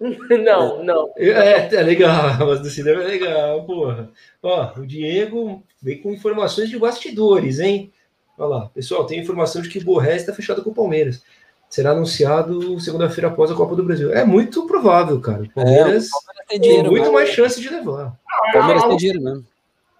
Não, 0.42 0.82
não. 0.82 1.12
É, 1.18 1.74
é 1.74 1.82
legal, 1.82 2.24
a 2.28 2.32
voz 2.32 2.60
do 2.60 2.70
cinema 2.70 3.02
é 3.02 3.06
legal, 3.06 3.62
porra. 3.66 4.10
Ó, 4.42 4.72
o 4.78 4.86
Diego 4.86 5.62
veio 5.82 6.00
com 6.02 6.10
informações 6.10 6.70
de 6.70 6.78
bastidores, 6.78 7.60
hein? 7.60 7.92
Olha 8.40 8.48
lá, 8.48 8.70
pessoal, 8.74 9.04
tem 9.04 9.18
informação 9.20 9.60
de 9.60 9.68
que 9.68 9.78
o 9.78 9.84
Borré 9.84 10.16
está 10.16 10.32
fechado 10.32 10.62
com 10.64 10.70
o 10.70 10.74
Palmeiras. 10.74 11.22
Será 11.68 11.90
anunciado 11.90 12.80
segunda-feira 12.80 13.28
após 13.28 13.50
a 13.50 13.54
Copa 13.54 13.76
do 13.76 13.84
Brasil. 13.84 14.12
É 14.12 14.24
muito 14.24 14.66
provável, 14.66 15.20
cara. 15.20 15.42
O 15.42 15.50
Palmeiras 15.52 16.08
Palmeiras 16.08 16.46
tem 16.48 16.58
tem 16.58 16.60
dinheiro, 16.60 16.90
muito 16.90 17.02
mesmo. 17.02 17.14
mais 17.14 17.28
chance 17.28 17.60
de 17.60 17.68
levar. 17.68 18.14
O 18.48 18.52
Palmeiras 18.52 18.82
a, 18.82 18.88
tem 18.88 18.96
dinheiro 18.96 19.22
mesmo. 19.22 19.46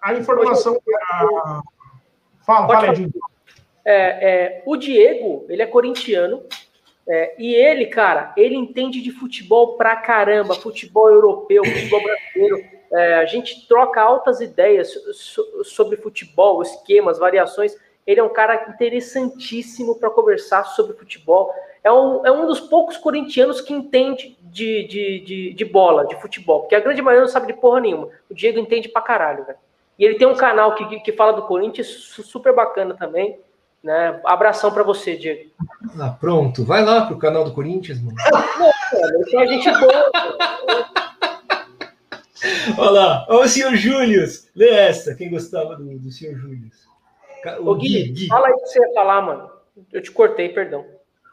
a 0.01 0.13
informação. 0.15 0.77
a- 1.11 1.61
Fala, 2.45 2.65
Pode 2.67 2.81
fala. 2.81 2.93
Edinho. 2.93 3.11
É, 3.85 3.95
é, 3.95 4.63
o 4.65 4.75
Diego, 4.75 5.45
ele 5.47 5.61
é 5.61 5.65
corintiano. 5.67 6.41
é, 7.07 7.35
e 7.37 7.53
ele, 7.53 7.85
cara, 7.85 8.33
ele 8.35 8.55
entende 8.55 9.01
de 9.01 9.11
futebol 9.11 9.75
pra 9.77 9.95
caramba, 9.95 10.55
futebol 10.55 11.09
europeu, 11.09 11.63
futebol 11.63 12.01
brasileiro. 12.03 12.63
É, 12.93 13.15
a 13.15 13.25
gente 13.25 13.67
troca 13.67 14.01
altas 14.01 14.41
ideias 14.41 14.91
so- 14.91 15.13
so- 15.13 15.63
sobre 15.63 15.95
futebol, 15.97 16.61
esquemas, 16.61 17.17
variações. 17.19 17.75
Ele 18.05 18.19
é 18.19 18.23
um 18.23 18.33
cara 18.33 18.67
interessantíssimo 18.73 19.95
para 19.95 20.09
conversar 20.09 20.63
sobre 20.65 20.97
futebol. 20.97 21.53
É 21.83 21.91
um, 21.91 22.25
é 22.25 22.31
um 22.31 22.45
dos 22.45 22.59
poucos 22.59 22.97
corintianos 22.97 23.61
que 23.61 23.73
entende 23.73 24.37
de, 24.41 24.83
de, 24.87 25.19
de, 25.19 25.53
de 25.53 25.65
bola, 25.65 26.05
de 26.05 26.19
futebol, 26.21 26.61
porque 26.61 26.75
a 26.75 26.79
grande 26.79 27.01
maioria 27.01 27.25
não 27.25 27.31
sabe 27.31 27.47
de 27.47 27.59
porra 27.59 27.79
nenhuma. 27.79 28.09
O 28.29 28.33
Diego 28.33 28.59
entende 28.59 28.89
pra 28.89 29.01
caralho, 29.01 29.45
velho. 29.45 29.57
E 29.97 30.05
ele 30.05 30.15
tem 30.15 30.27
um 30.27 30.35
canal 30.35 30.75
que, 30.75 30.99
que 30.99 31.11
fala 31.11 31.33
do 31.33 31.43
Corinthians, 31.43 31.87
su- 31.87 32.23
super 32.23 32.53
bacana 32.55 32.95
também. 32.95 33.39
Né? 33.83 34.19
Abração 34.25 34.71
para 34.71 34.83
você, 34.83 35.15
Diego. 35.15 35.49
Ah, 35.99 36.15
pronto. 36.19 36.63
Vai 36.63 36.83
lá 36.85 37.07
pro 37.07 37.17
canal 37.17 37.43
do 37.43 37.51
Corinthians, 37.51 37.99
mano. 37.99 38.15
Mano, 38.31 39.21
isso 39.25 39.39
é 39.39 39.47
gente 39.47 39.71
boa. 39.71 40.11
Olha 42.77 42.89
lá, 42.91 43.25
olha 43.29 43.45
o 43.45 43.47
senhor 43.47 43.75
Júlio. 43.75 44.23
Lê 44.55 44.69
essa, 44.69 45.15
quem 45.15 45.29
gostava 45.29 45.75
do, 45.75 45.97
do 45.99 46.11
senhor 46.11 46.35
Júlio. 47.43 47.69
Ô, 47.69 47.75
Gui, 47.75 48.27
fala 48.27 48.47
aí 48.47 48.53
o 48.53 48.57
que 48.57 48.67
você 48.67 48.79
ia 48.79 48.93
falar, 48.93 49.21
mano. 49.21 49.49
Eu 49.91 50.01
te 50.01 50.11
cortei, 50.11 50.49
perdão. 50.49 50.85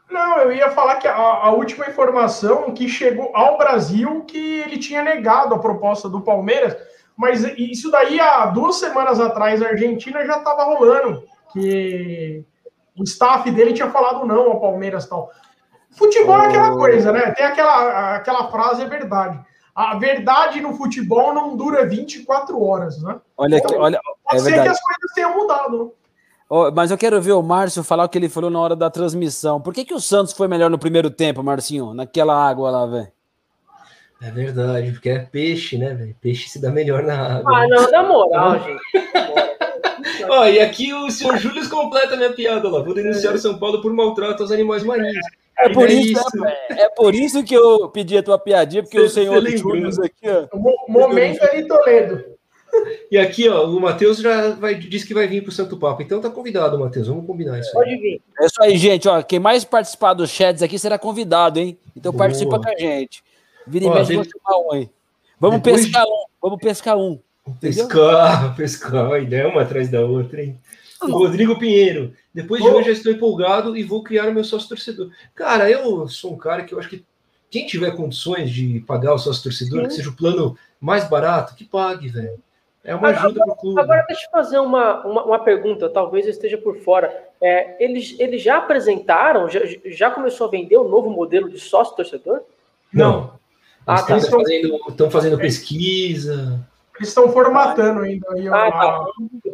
Não, 0.09 0.39
eu 0.39 0.51
ia 0.51 0.71
falar 0.71 0.95
que 0.95 1.07
a, 1.07 1.15
a 1.15 1.51
última 1.51 1.87
informação 1.87 2.73
que 2.73 2.89
chegou 2.89 3.31
ao 3.33 3.57
Brasil 3.57 4.23
que 4.25 4.59
ele 4.61 4.77
tinha 4.77 5.03
negado 5.03 5.53
a 5.53 5.59
proposta 5.59 6.09
do 6.09 6.21
Palmeiras, 6.21 6.75
mas 7.15 7.43
isso 7.57 7.91
daí 7.91 8.19
há 8.19 8.47
duas 8.47 8.77
semanas 8.77 9.19
atrás 9.19 9.61
a 9.61 9.67
Argentina 9.67 10.25
já 10.25 10.37
estava 10.37 10.63
rolando, 10.63 11.23
que 11.53 12.43
o 12.97 13.03
staff 13.03 13.49
dele 13.51 13.73
tinha 13.73 13.89
falado 13.91 14.25
não 14.25 14.51
ao 14.51 14.59
Palmeiras 14.59 15.05
e 15.05 15.09
tal. 15.09 15.29
Futebol 15.91 16.39
é 16.39 16.47
aquela 16.47 16.75
coisa, 16.75 17.11
né? 17.11 17.31
Tem 17.31 17.45
aquela, 17.45 18.15
aquela 18.15 18.49
frase, 18.49 18.81
é 18.81 18.87
verdade. 18.87 19.39
A 19.75 19.95
verdade 19.97 20.59
no 20.59 20.73
futebol 20.73 21.33
não 21.33 21.55
dura 21.55 21.85
24 21.85 22.61
horas, 22.61 23.01
né? 23.01 23.19
Olha, 23.37 23.57
aqui, 23.57 23.75
olha, 23.75 23.99
Pode 24.29 24.41
é 24.41 24.43
ser 24.43 24.49
que 24.51 24.55
verdade. 24.55 24.69
as 24.69 24.81
coisas 24.81 25.11
tenham 25.15 25.35
mudado. 25.37 25.85
né? 25.85 25.89
Ó, 26.49 26.71
mas 26.71 26.89
eu 26.91 26.97
quero 26.97 27.21
ver 27.21 27.33
o 27.33 27.43
Márcio 27.43 27.83
falar 27.83 28.05
o 28.05 28.09
que 28.09 28.17
ele 28.17 28.29
falou 28.29 28.49
na 28.49 28.59
hora 28.59 28.75
da 28.75 28.89
transmissão. 28.89 29.61
Por 29.61 29.73
que, 29.73 29.85
que 29.85 29.93
o 29.93 29.99
Santos 29.99 30.33
foi 30.33 30.47
melhor 30.47 30.69
no 30.69 30.79
primeiro 30.79 31.09
tempo, 31.11 31.43
Marcinho? 31.43 31.93
Naquela 31.93 32.33
água 32.35 32.71
lá, 32.71 32.85
velho. 32.85 33.07
É 34.21 34.31
verdade, 34.31 34.91
porque 34.91 35.09
é 35.09 35.19
peixe, 35.19 35.77
né, 35.77 35.93
velho? 35.93 36.15
Peixe 36.19 36.49
se 36.49 36.59
dá 36.61 36.69
melhor 36.71 37.03
na 37.03 37.37
água. 37.37 37.55
Ah, 37.57 37.67
não, 37.67 37.89
na 37.91 38.03
moral, 38.03 38.59
gente. 38.59 38.81
Ó, 40.29 40.45
e 40.45 40.59
aqui 40.59 40.93
o 40.93 41.09
senhor 41.09 41.37
Júlio 41.37 41.67
completa 41.69 42.13
a 42.15 42.17
minha 42.17 42.33
piada 42.33 42.69
lá. 42.69 42.81
Vou 42.83 42.93
denunciar 42.93 43.33
o 43.33 43.37
São 43.39 43.57
Paulo 43.57 43.81
por 43.81 43.93
maltrato 43.93 44.43
aos 44.43 44.51
animais 44.51 44.83
marinhos. 44.83 45.25
É 45.57 45.69
por, 45.69 45.89
É 45.89 45.93
isso, 45.93 46.11
isso. 46.21 46.37
né, 46.41 46.55
velho? 46.69 46.81
é 46.81 46.89
por 46.89 47.13
isso 47.15 47.43
que 47.43 47.53
eu 47.53 47.89
pedi 47.89 48.17
a 48.17 48.23
tua 48.23 48.37
piadinha, 48.39 48.81
porque 48.83 48.97
Cê- 48.97 49.05
o 49.05 49.09
senhor. 49.09 49.57
Júlio 49.57 49.89
aqui, 50.03 50.27
ó. 50.27 50.47
Momento 50.87 51.43
é 51.43 51.61
de 51.61 51.67
Toledo. 51.67 52.23
E 53.11 53.17
aqui, 53.17 53.47
ó, 53.49 53.67
o 53.69 53.79
Matheus 53.79 54.19
já 54.19 54.51
vai, 54.51 54.75
disse 54.75 55.05
que 55.07 55.13
vai 55.13 55.27
vir 55.27 55.41
pro 55.43 55.51
Santo 55.51 55.77
Papo. 55.77 56.01
Então 56.01 56.21
tá 56.21 56.29
convidado, 56.29 56.77
Matheus. 56.79 57.07
Vamos 57.07 57.25
combinar 57.25 57.59
isso 57.59 57.69
aí. 57.69 57.73
Pode 57.73 57.97
vir. 57.97 58.21
É 58.39 58.45
isso 58.45 58.61
aí, 58.63 58.77
gente. 58.77 59.07
Ó, 59.07 59.21
quem 59.23 59.39
mais 59.39 59.63
participar 59.63 60.13
dos 60.13 60.29
chats 60.29 60.61
aqui 60.61 60.77
será 60.77 60.97
convidado, 60.99 61.59
hein? 61.59 61.77
Então 61.95 62.11
Boa. 62.11 62.25
participa 62.25 62.59
com 62.59 62.69
a 62.69 62.75
gente. 62.77 63.23
Vira 63.67 63.85
e 63.85 63.87
Ó, 63.87 63.93
mexe, 63.93 64.07
tem- 64.07 64.15
vou 64.17 64.25
chamar 64.25 64.59
um 64.67 64.73
aí. 64.73 64.89
Vamos 65.39 65.61
Depois- 65.61 65.81
pescar 65.85 66.05
um. 66.05 66.25
Vamos 66.41 66.59
pescar 66.59 66.97
um. 66.97 67.19
Pescar, 67.59 68.55
pescar, 68.55 69.11
a 69.13 69.19
ideia 69.19 69.43
é 69.43 69.47
uma 69.47 69.61
atrás 69.63 69.89
da 69.89 70.01
outra, 70.01 70.43
hein? 70.43 70.59
O 71.01 71.07
Rodrigo 71.11 71.57
Pinheiro. 71.57 72.13
Depois 72.33 72.61
de 72.61 72.67
hoje 72.69 72.87
já 72.87 72.91
estou 72.93 73.11
empolgado 73.11 73.75
e 73.75 73.83
vou 73.83 74.03
criar 74.03 74.27
o 74.27 74.33
meu 74.33 74.43
sócio 74.43 74.67
torcedor. 74.69 75.09
Cara, 75.33 75.69
eu 75.69 76.07
sou 76.07 76.33
um 76.33 76.37
cara 76.37 76.63
que 76.63 76.73
eu 76.73 76.79
acho 76.79 76.89
que 76.89 77.03
quem 77.49 77.65
tiver 77.65 77.91
condições 77.95 78.51
de 78.51 78.81
pagar 78.81 79.13
o 79.13 79.17
sócio 79.17 79.41
torcedor, 79.43 79.87
que 79.87 79.93
seja 79.93 80.09
o 80.09 80.15
plano 80.15 80.55
mais 80.79 81.09
barato, 81.09 81.55
que 81.55 81.63
pague, 81.63 82.09
velho. 82.09 82.37
É 82.89 82.95
uma 82.95 83.09
ajuda 83.09 83.45
pro 83.45 83.55
clube. 83.55 83.79
Agora, 83.79 84.03
deixa 84.07 84.25
eu 84.25 84.31
fazer 84.31 84.57
uma, 84.57 85.05
uma, 85.05 85.23
uma 85.23 85.39
pergunta, 85.39 85.87
talvez 85.87 86.25
eu 86.25 86.31
esteja 86.31 86.57
por 86.57 86.75
fora. 86.77 87.29
É, 87.39 87.83
eles, 87.83 88.15
eles 88.17 88.41
já 88.41 88.57
apresentaram, 88.57 89.47
já, 89.47 89.59
já 89.85 90.09
começou 90.09 90.47
a 90.47 90.49
vender 90.49 90.75
o 90.75 90.89
novo 90.89 91.07
modelo 91.11 91.47
de 91.47 91.59
sócio 91.59 91.95
torcedor? 91.95 92.41
Não. 92.91 93.33
Ah, 93.85 93.93
Eles 93.93 94.05
tá. 94.07 94.17
estão 94.17 94.39
fazendo, 94.39 94.79
estão 94.89 95.11
fazendo 95.11 95.37
pesquisa. 95.37 96.67
Eles 96.97 97.09
estão 97.09 97.29
formatando 97.29 97.99
ainda. 97.99 98.27
Aí, 98.31 98.47
Ah, 98.47 98.71
tá. 98.71 99.05
Que 99.43 99.51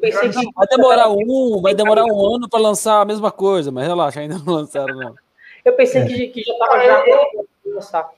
Vai 0.56 0.68
demorar 0.68 1.10
um, 1.10 1.62
vai 1.62 1.76
demorar 1.76 2.06
um 2.06 2.36
ano 2.36 2.48
para 2.50 2.62
lançar 2.62 3.02
a 3.02 3.06
mesma 3.06 3.32
coisa, 3.34 3.70
mas 3.70 3.86
relaxa, 3.86 4.22
ainda 4.22 4.38
não 4.38 4.54
lançaram, 4.54 4.96
não. 4.96 5.14
Eu 5.66 5.74
pensei 5.74 6.06
que, 6.06 6.28
que 6.30 6.42
já 6.42 6.54
estava 6.54 6.86
já 6.86 7.02
pra 7.02 7.28
lançar. 7.66 8.10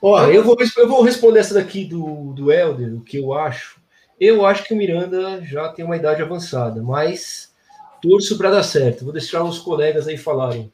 Ó, 0.00 0.22
eu 0.26 0.44
vou, 0.44 0.56
eu 0.76 0.88
vou 0.88 1.02
responder 1.02 1.40
essa 1.40 1.54
daqui 1.54 1.84
do, 1.84 2.32
do 2.32 2.52
Helder, 2.52 2.94
o 2.94 3.00
que 3.00 3.16
eu 3.16 3.34
acho. 3.34 3.84
Eu 4.20 4.46
acho 4.46 4.64
que 4.64 4.72
o 4.74 4.76
Miranda 4.76 5.42
já 5.44 5.68
tem 5.68 5.84
uma 5.84 5.96
idade 5.96 6.22
avançada, 6.22 6.82
mas 6.82 7.52
torço 8.00 8.36
para 8.38 8.50
dar 8.50 8.62
certo. 8.62 9.04
Vou 9.04 9.12
deixar 9.12 9.42
os 9.44 9.58
colegas 9.58 10.06
aí 10.08 10.16
falarem. 10.16 10.72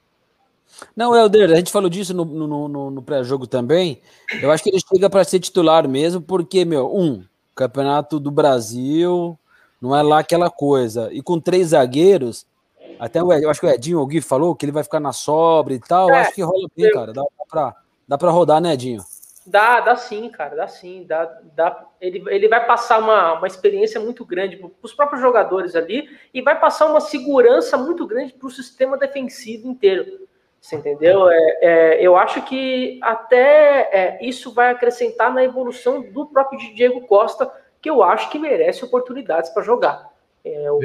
Não, 0.96 1.14
Helder, 1.14 1.50
a 1.50 1.56
gente 1.56 1.70
falou 1.72 1.90
disso 1.90 2.14
no, 2.14 2.24
no, 2.24 2.68
no- 2.68 2.90
no 2.90 3.02
pré-jogo 3.02 3.46
também. 3.46 4.00
Eu 4.40 4.50
acho 4.50 4.62
que 4.62 4.70
ele 4.70 4.80
chega 4.80 5.10
para 5.10 5.24
ser 5.24 5.38
titular 5.40 5.86
mesmo, 5.88 6.20
porque, 6.20 6.64
meu, 6.64 6.94
um, 6.96 7.24
campeonato 7.54 8.18
do 8.18 8.30
Brasil 8.30 9.38
não 9.80 9.94
é 9.94 10.02
lá 10.02 10.20
aquela 10.20 10.50
coisa. 10.50 11.12
E 11.12 11.20
com 11.20 11.38
três 11.40 11.68
zagueiros, 11.68 12.46
até 12.98 13.22
o 13.22 13.32
Ed- 13.32 13.42
eu 13.44 13.50
acho 13.50 13.60
que 13.60 13.66
o 13.66 13.70
Edinho 13.70 13.98
ou 13.98 14.04
o 14.04 14.06
Gui 14.06 14.20
falou 14.20 14.54
que 14.54 14.64
ele 14.64 14.72
vai 14.72 14.82
ficar 14.84 15.00
na 15.00 15.12
sobra 15.12 15.74
e 15.74 15.80
tal. 15.80 16.08
Eu 16.08 16.14
É, 16.16 16.20
acho 16.20 16.32
que 16.34 16.42
rola 16.42 16.68
bem, 16.76 16.90
cara. 16.92 17.12
Dá, 17.12 17.22
dá, 17.22 17.44
pra, 17.50 17.76
dá 18.08 18.18
pra 18.18 18.30
rodar, 18.30 18.60
né, 18.60 18.72
Edinho? 18.74 19.02
Dá, 19.44 19.80
dá 19.80 19.96
sim, 19.96 20.28
cara, 20.28 20.54
dá 20.54 20.68
sim. 20.68 21.04
Dá, 21.06 21.24
dá, 21.54 21.84
ele, 22.00 22.22
ele 22.28 22.48
vai 22.48 22.64
passar 22.64 22.98
uma, 22.98 23.34
uma 23.34 23.46
experiência 23.46 24.00
muito 24.00 24.24
grande 24.24 24.56
para 24.56 24.70
os 24.82 24.94
próprios 24.94 25.20
jogadores 25.20 25.74
ali 25.74 26.08
e 26.32 26.40
vai 26.40 26.58
passar 26.58 26.86
uma 26.86 27.00
segurança 27.00 27.76
muito 27.76 28.06
grande 28.06 28.32
para 28.32 28.46
o 28.46 28.50
sistema 28.50 28.96
defensivo 28.96 29.68
inteiro. 29.68 30.28
Você 30.60 30.76
entendeu? 30.76 31.28
É, 31.28 31.58
é, 31.60 32.00
eu 32.00 32.16
acho 32.16 32.40
que 32.42 33.00
até 33.02 33.88
é, 33.92 34.18
isso 34.22 34.54
vai 34.54 34.70
acrescentar 34.70 35.34
na 35.34 35.42
evolução 35.42 36.00
do 36.00 36.26
próprio 36.26 36.58
Diego 36.76 37.00
Costa, 37.08 37.50
que 37.80 37.90
eu 37.90 38.00
acho 38.00 38.30
que 38.30 38.38
merece 38.38 38.84
oportunidades 38.84 39.50
para 39.50 39.64
jogar. 39.64 40.08
É, 40.44 40.70
o 40.70 40.78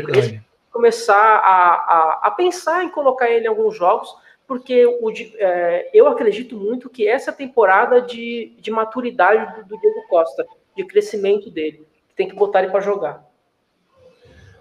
começar 0.72 1.16
a, 1.16 1.74
a, 1.74 2.20
a 2.24 2.32
pensar 2.32 2.84
em 2.84 2.90
colocar 2.90 3.30
ele 3.30 3.46
em 3.46 3.50
alguns 3.50 3.76
jogos, 3.76 4.16
porque 4.48 4.86
o, 4.86 5.12
é, 5.36 5.90
eu 5.94 6.08
acredito 6.08 6.56
muito 6.56 6.90
que 6.90 7.08
essa 7.08 7.32
temporada 7.34 8.02
de, 8.02 8.54
de 8.60 8.72
maturidade 8.72 9.62
do, 9.64 9.68
do 9.68 9.82
Diego 9.82 10.08
Costa, 10.10 10.46
de 10.76 10.86
crescimento 10.86 11.50
dele, 11.52 11.86
tem 12.16 12.28
que 12.28 12.36
botar 12.36 12.64
ele 12.64 12.72
para 12.72 12.80
jogar. 12.80 13.28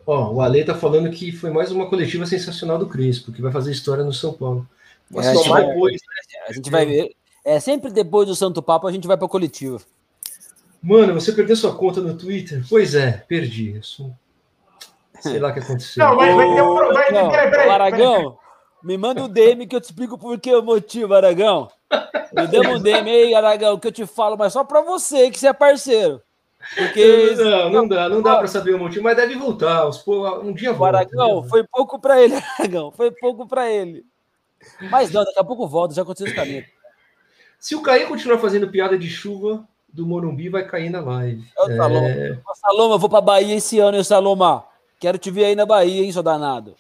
Ó, 0.07 0.33
o 0.33 0.41
Ale 0.41 0.65
tá 0.65 0.75
falando 0.75 1.11
que 1.11 1.33
foi 1.33 1.51
mais 1.51 1.71
uma 1.73 1.89
coletiva 1.89 2.27
sensacional 2.27 2.79
do 2.79 2.89
Crespo, 2.89 3.33
que 3.33 3.43
vai 3.43 3.51
fazer 3.53 3.73
história 3.73 4.05
no 4.05 4.13
São 4.13 4.33
Paulo. 4.33 4.69
Vou 5.11 5.23
É, 5.23 5.27
assistir 5.29 5.49
tomara- 5.49 5.67
depois. 5.67 6.01
A 6.49 6.53
gente 6.53 6.71
vai 6.71 6.87
ver. 6.87 7.11
É 7.45 7.61
sempre 7.61 7.91
depois 7.93 8.27
do 8.27 8.35
Santo 8.35 8.63
Papo 8.63 8.87
a 8.87 8.93
gente 8.93 9.07
vai 9.07 9.17
pra 9.17 9.29
coletiva. 9.29 9.79
Mano, 10.83 11.15
você 11.15 11.33
perdeu 11.33 11.57
sua 11.57 11.75
conta 11.77 12.01
no 12.01 12.17
Twitter? 12.17 12.63
Pois 12.69 12.95
é, 12.95 13.25
perdi. 13.29 13.77
Eu 13.77 13.83
sou- 13.83 14.13
Sei 15.21 15.39
lá 15.39 15.49
o 15.51 15.53
que 15.53 15.61
aconteceu. 15.61 16.05
Não, 16.05 16.17
vai, 16.17 16.35
vai 16.35 16.55
ter 16.55 16.63
um. 16.63 16.75
Vai, 16.75 17.13
Não, 17.13 17.31
peraí, 17.31 17.51
peraí, 17.51 17.69
Aragão, 17.71 18.39
me 18.83 18.97
manda 18.97 19.23
o 19.23 19.29
DM 19.29 19.67
que 19.67 19.75
eu 19.77 19.81
te 19.81 19.85
explico 19.85 20.19
por 20.19 20.39
que 20.39 20.55
o 20.55 20.63
motivo, 20.63 21.15
Aragão. 21.15 21.69
Me 22.33 22.47
dê 22.47 22.61
um 22.61 22.81
DM 22.81 23.11
aí, 23.11 23.35
Aragão, 23.35 23.79
que 23.79 23.89
eu 23.89 23.93
te 23.93 24.07
falo, 24.07 24.37
mas 24.37 24.53
só 24.53 24.65
pra 24.65 24.81
você, 24.81 25.31
que 25.31 25.39
você 25.39 25.49
é 25.49 25.53
parceiro. 25.53 26.21
Porque 26.75 27.35
Não, 27.37 27.71
não 27.71 27.89
dá, 27.89 28.09
não 28.09 28.23
dá 28.23 28.37
pra 28.39 28.49
saber 28.49 28.75
o 28.75 28.79
motivo, 28.79 29.05
mas 29.05 29.17
deve 29.17 29.35
voltar. 29.37 29.89
Um 30.43 30.53
dia 30.53 30.73
o 30.73 30.75
volta. 30.75 30.99
Aragão 30.99 31.43
né? 31.43 31.49
foi 31.49 31.65
pouco 31.65 31.99
pra 31.99 32.21
ele, 32.21 32.35
Aragão, 32.59 32.91
foi 32.91 33.11
pouco 33.11 33.47
pra 33.47 33.71
ele. 33.71 34.05
Mas 34.91 35.13
não, 35.13 35.25
daqui 35.25 35.39
a 35.39 35.45
pouco 35.45 35.67
volta, 35.69 35.95
já 35.95 36.03
aconteceu 36.03 36.27
isso 36.27 36.37
comigo. 36.37 36.67
Se 37.59 37.75
o 37.75 37.83
Caí 37.83 38.07
continuar 38.07 38.39
fazendo 38.39 38.69
piada 38.69 38.99
de 38.99 39.09
chuva, 39.09 39.67
do 39.93 40.07
Morumbi 40.07 40.49
vai 40.49 40.67
cair 40.67 40.91
na 40.91 41.01
live. 41.01 41.45
Ô, 41.57 41.67
Saloma, 41.67 42.09
É, 42.09 42.39
Saloma, 42.55 42.95
eu 42.95 42.99
vou 42.99 43.09
pra 43.09 43.21
Bahia 43.21 43.55
esse 43.55 43.79
ano, 43.79 43.97
hein, 43.97 44.05
Saloma? 44.05 44.65
Quero 45.01 45.19
te 45.19 45.31
ver 45.31 45.47
aí 45.47 45.57
na 45.57 45.65
Bahia, 45.65 46.03
hein, 46.03 46.13
seu 46.13 46.23
danado. 46.23 46.75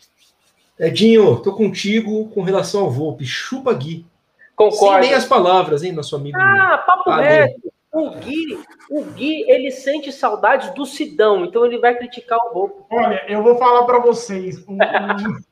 Edinho, 0.78 1.36
tô 1.40 1.52
contigo 1.54 2.28
com 2.30 2.42
relação 2.42 2.82
ao 2.82 2.90
Volpe. 2.90 3.24
Chupa 3.24 3.72
Gui. 3.72 4.04
Sem 4.04 4.06
Concordo. 4.56 5.00
nem 5.00 5.14
as 5.14 5.24
palavras, 5.24 5.82
hein, 5.82 5.92
nosso 5.92 6.16
amigo. 6.16 6.38
Ah, 6.38 6.82
papo 6.86 7.10
Ah, 7.10 7.20
reto. 7.20 7.60
O 7.92 8.10
Gui, 8.10 8.58
o 8.90 9.02
Gui, 9.04 9.50
ele 9.50 9.70
sente 9.70 10.12
saudades 10.12 10.70
do 10.74 10.84
Sidão, 10.84 11.44
então 11.46 11.64
ele 11.64 11.78
vai 11.78 11.94
criticar 11.96 12.38
o 12.38 12.52
Volpe. 12.52 12.82
Olha, 12.90 13.22
eu 13.26 13.42
vou 13.42 13.56
falar 13.56 13.84
para 13.84 13.98
vocês. 14.00 14.58
um- 14.68 14.74
um- 14.74 14.76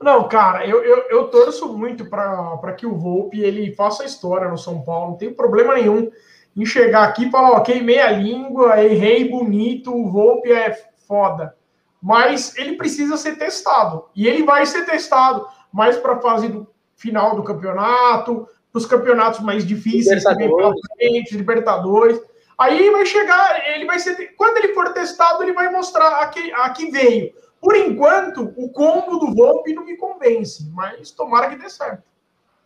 Não, 0.00 0.28
cara, 0.28 0.66
eu, 0.66 0.84
eu, 0.84 0.98
eu 1.08 1.28
torço 1.28 1.72
muito 1.72 2.04
para 2.08 2.72
que 2.76 2.84
o 2.86 2.94
Volpe 2.96 3.40
ele 3.40 3.72
faça 3.74 4.04
história 4.04 4.48
no 4.48 4.58
São 4.58 4.82
Paulo. 4.82 5.12
Não 5.12 5.16
tem 5.16 5.32
problema 5.32 5.74
nenhum 5.74 6.10
em 6.56 6.66
chegar 6.66 7.04
aqui 7.08 7.26
e 7.26 7.30
falar, 7.30 7.52
ó, 7.52 7.60
queimei 7.60 7.98
a 8.00 8.10
língua, 8.10 8.82
errei 8.84 9.28
bonito, 9.28 9.92
o 9.94 10.10
Volpe 10.10 10.52
é 10.52 10.76
foda. 11.08 11.56
Mas 12.04 12.54
ele 12.58 12.76
precisa 12.76 13.16
ser 13.16 13.38
testado. 13.38 14.04
E 14.14 14.26
ele 14.26 14.44
vai 14.44 14.66
ser 14.66 14.84
testado 14.84 15.48
mais 15.72 15.96
para 15.96 16.12
a 16.12 16.20
fase 16.20 16.48
do 16.48 16.68
final 16.94 17.34
do 17.34 17.42
campeonato, 17.42 18.46
para 18.70 18.78
os 18.78 18.84
campeonatos 18.84 19.40
mais 19.40 19.66
difíceis 19.66 20.22
que 20.22 20.34
vem 20.34 20.54
pela 20.54 20.74
frente, 20.98 21.34
Libertadores. 21.34 22.20
Aí 22.58 22.90
vai 22.90 23.06
chegar, 23.06 23.68
ele 23.70 23.86
vai 23.86 23.98
ser. 23.98 24.34
Quando 24.36 24.58
ele 24.58 24.74
for 24.74 24.92
testado, 24.92 25.42
ele 25.42 25.54
vai 25.54 25.70
mostrar 25.70 26.20
a 26.20 26.28
que, 26.28 26.52
a 26.52 26.68
que 26.68 26.90
veio. 26.90 27.32
Por 27.58 27.74
enquanto, 27.74 28.52
o 28.54 28.68
combo 28.68 29.16
do 29.16 29.34
Volpe 29.34 29.72
não 29.72 29.86
me 29.86 29.96
convence, 29.96 30.70
mas 30.74 31.10
tomara 31.10 31.48
que 31.48 31.56
dê 31.56 31.70
certo. 31.70 32.02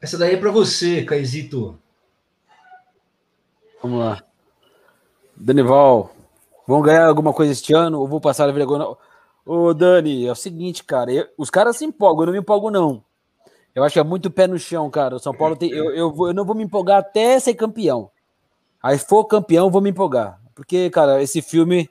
Essa 0.00 0.18
daí 0.18 0.34
é 0.34 0.36
pra 0.36 0.50
você, 0.50 1.04
Caizito. 1.04 1.78
Vamos 3.80 4.00
lá. 4.00 4.20
Danival, 5.36 6.10
vão 6.66 6.82
ganhar 6.82 7.06
alguma 7.06 7.32
coisa 7.32 7.52
este 7.52 7.72
ano 7.72 8.00
ou 8.00 8.08
vou 8.08 8.20
passar 8.20 8.48
a 8.48 8.52
vergonha? 8.52 8.96
Ô, 9.50 9.72
Dani, 9.72 10.26
é 10.26 10.30
o 10.32 10.34
seguinte, 10.34 10.84
cara. 10.84 11.10
eu- 11.10 11.26
os 11.38 11.48
caras 11.48 11.76
se 11.78 11.84
empolgam, 11.84 12.22
eu 12.22 12.26
não 12.26 12.32
me 12.34 12.38
empolgo, 12.40 12.70
não. 12.70 13.02
Eu 13.74 13.82
acho 13.82 13.94
que 13.94 13.98
é 13.98 14.04
muito 14.04 14.30
pé 14.30 14.46
no 14.46 14.58
chão, 14.58 14.90
cara. 14.90 15.16
O 15.16 15.18
São 15.18 15.32
Paulo 15.34 15.56
tem. 15.56 15.70
Eu, 15.70 15.90
eu, 15.94 16.12
vou- 16.12 16.28
eu 16.28 16.34
não 16.34 16.44
vou 16.44 16.54
me 16.54 16.64
empolgar 16.64 16.98
até 16.98 17.38
ser 17.40 17.54
campeão. 17.54 18.10
Aí, 18.82 18.98
for 18.98 19.24
campeão, 19.24 19.70
vou 19.70 19.80
me 19.80 19.88
empolgar. 19.90 20.38
Porque, 20.54 20.90
cara, 20.90 21.22
esse 21.22 21.40
filme, 21.40 21.88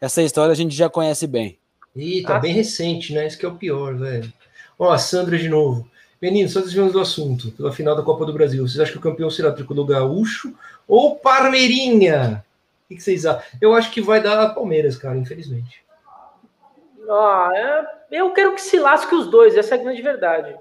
essa 0.00 0.22
história 0.22 0.52
a 0.52 0.54
gente 0.54 0.74
já 0.74 0.88
conhece 0.88 1.26
bem. 1.26 1.58
Ih, 1.96 2.22
tá 2.22 2.36
Ah. 2.36 2.38
bem 2.38 2.52
recente, 2.54 3.12
né? 3.12 3.26
Isso 3.26 3.36
que 3.38 3.44
é 3.44 3.48
o 3.48 3.56
pior, 3.56 3.96
velho. 3.96 4.32
Ó, 4.78 4.90
a 4.92 4.98
Sandra 4.98 5.36
de 5.36 5.48
novo. 5.48 5.88
Meninos, 6.22 6.52
só 6.52 6.60
desviando 6.60 6.92
do 6.92 7.00
assunto. 7.00 7.50
Pela 7.52 7.72
final 7.72 7.96
da 7.96 8.02
Copa 8.02 8.24
do 8.26 8.32
Brasil, 8.32 8.66
vocês 8.66 8.78
acham 8.78 8.92
que 8.92 8.98
o 8.98 9.10
campeão 9.10 9.30
será 9.30 9.50
tricolor 9.50 9.86
gaúcho 9.86 10.54
ou 10.86 11.16
Parmeirinha? 11.16 12.44
O 12.84 12.88
que 12.88 12.96
que 12.96 13.02
vocês 13.02 13.24
acham? 13.26 13.42
Eu 13.60 13.72
acho 13.74 13.90
que 13.90 14.00
vai 14.00 14.22
dar 14.22 14.54
Palmeiras, 14.54 14.96
cara, 14.96 15.16
infelizmente. 15.16 15.82
Ah, 17.12 17.50
é- 18.10 18.20
eu 18.20 18.32
quero 18.32 18.54
que 18.54 18.60
se 18.62 18.78
lasque 18.78 19.14
os 19.14 19.26
dois, 19.28 19.56
essa 19.56 19.74
é 19.74 19.78
a 19.78 19.82
grande 19.82 20.00
verdade. 20.02 20.54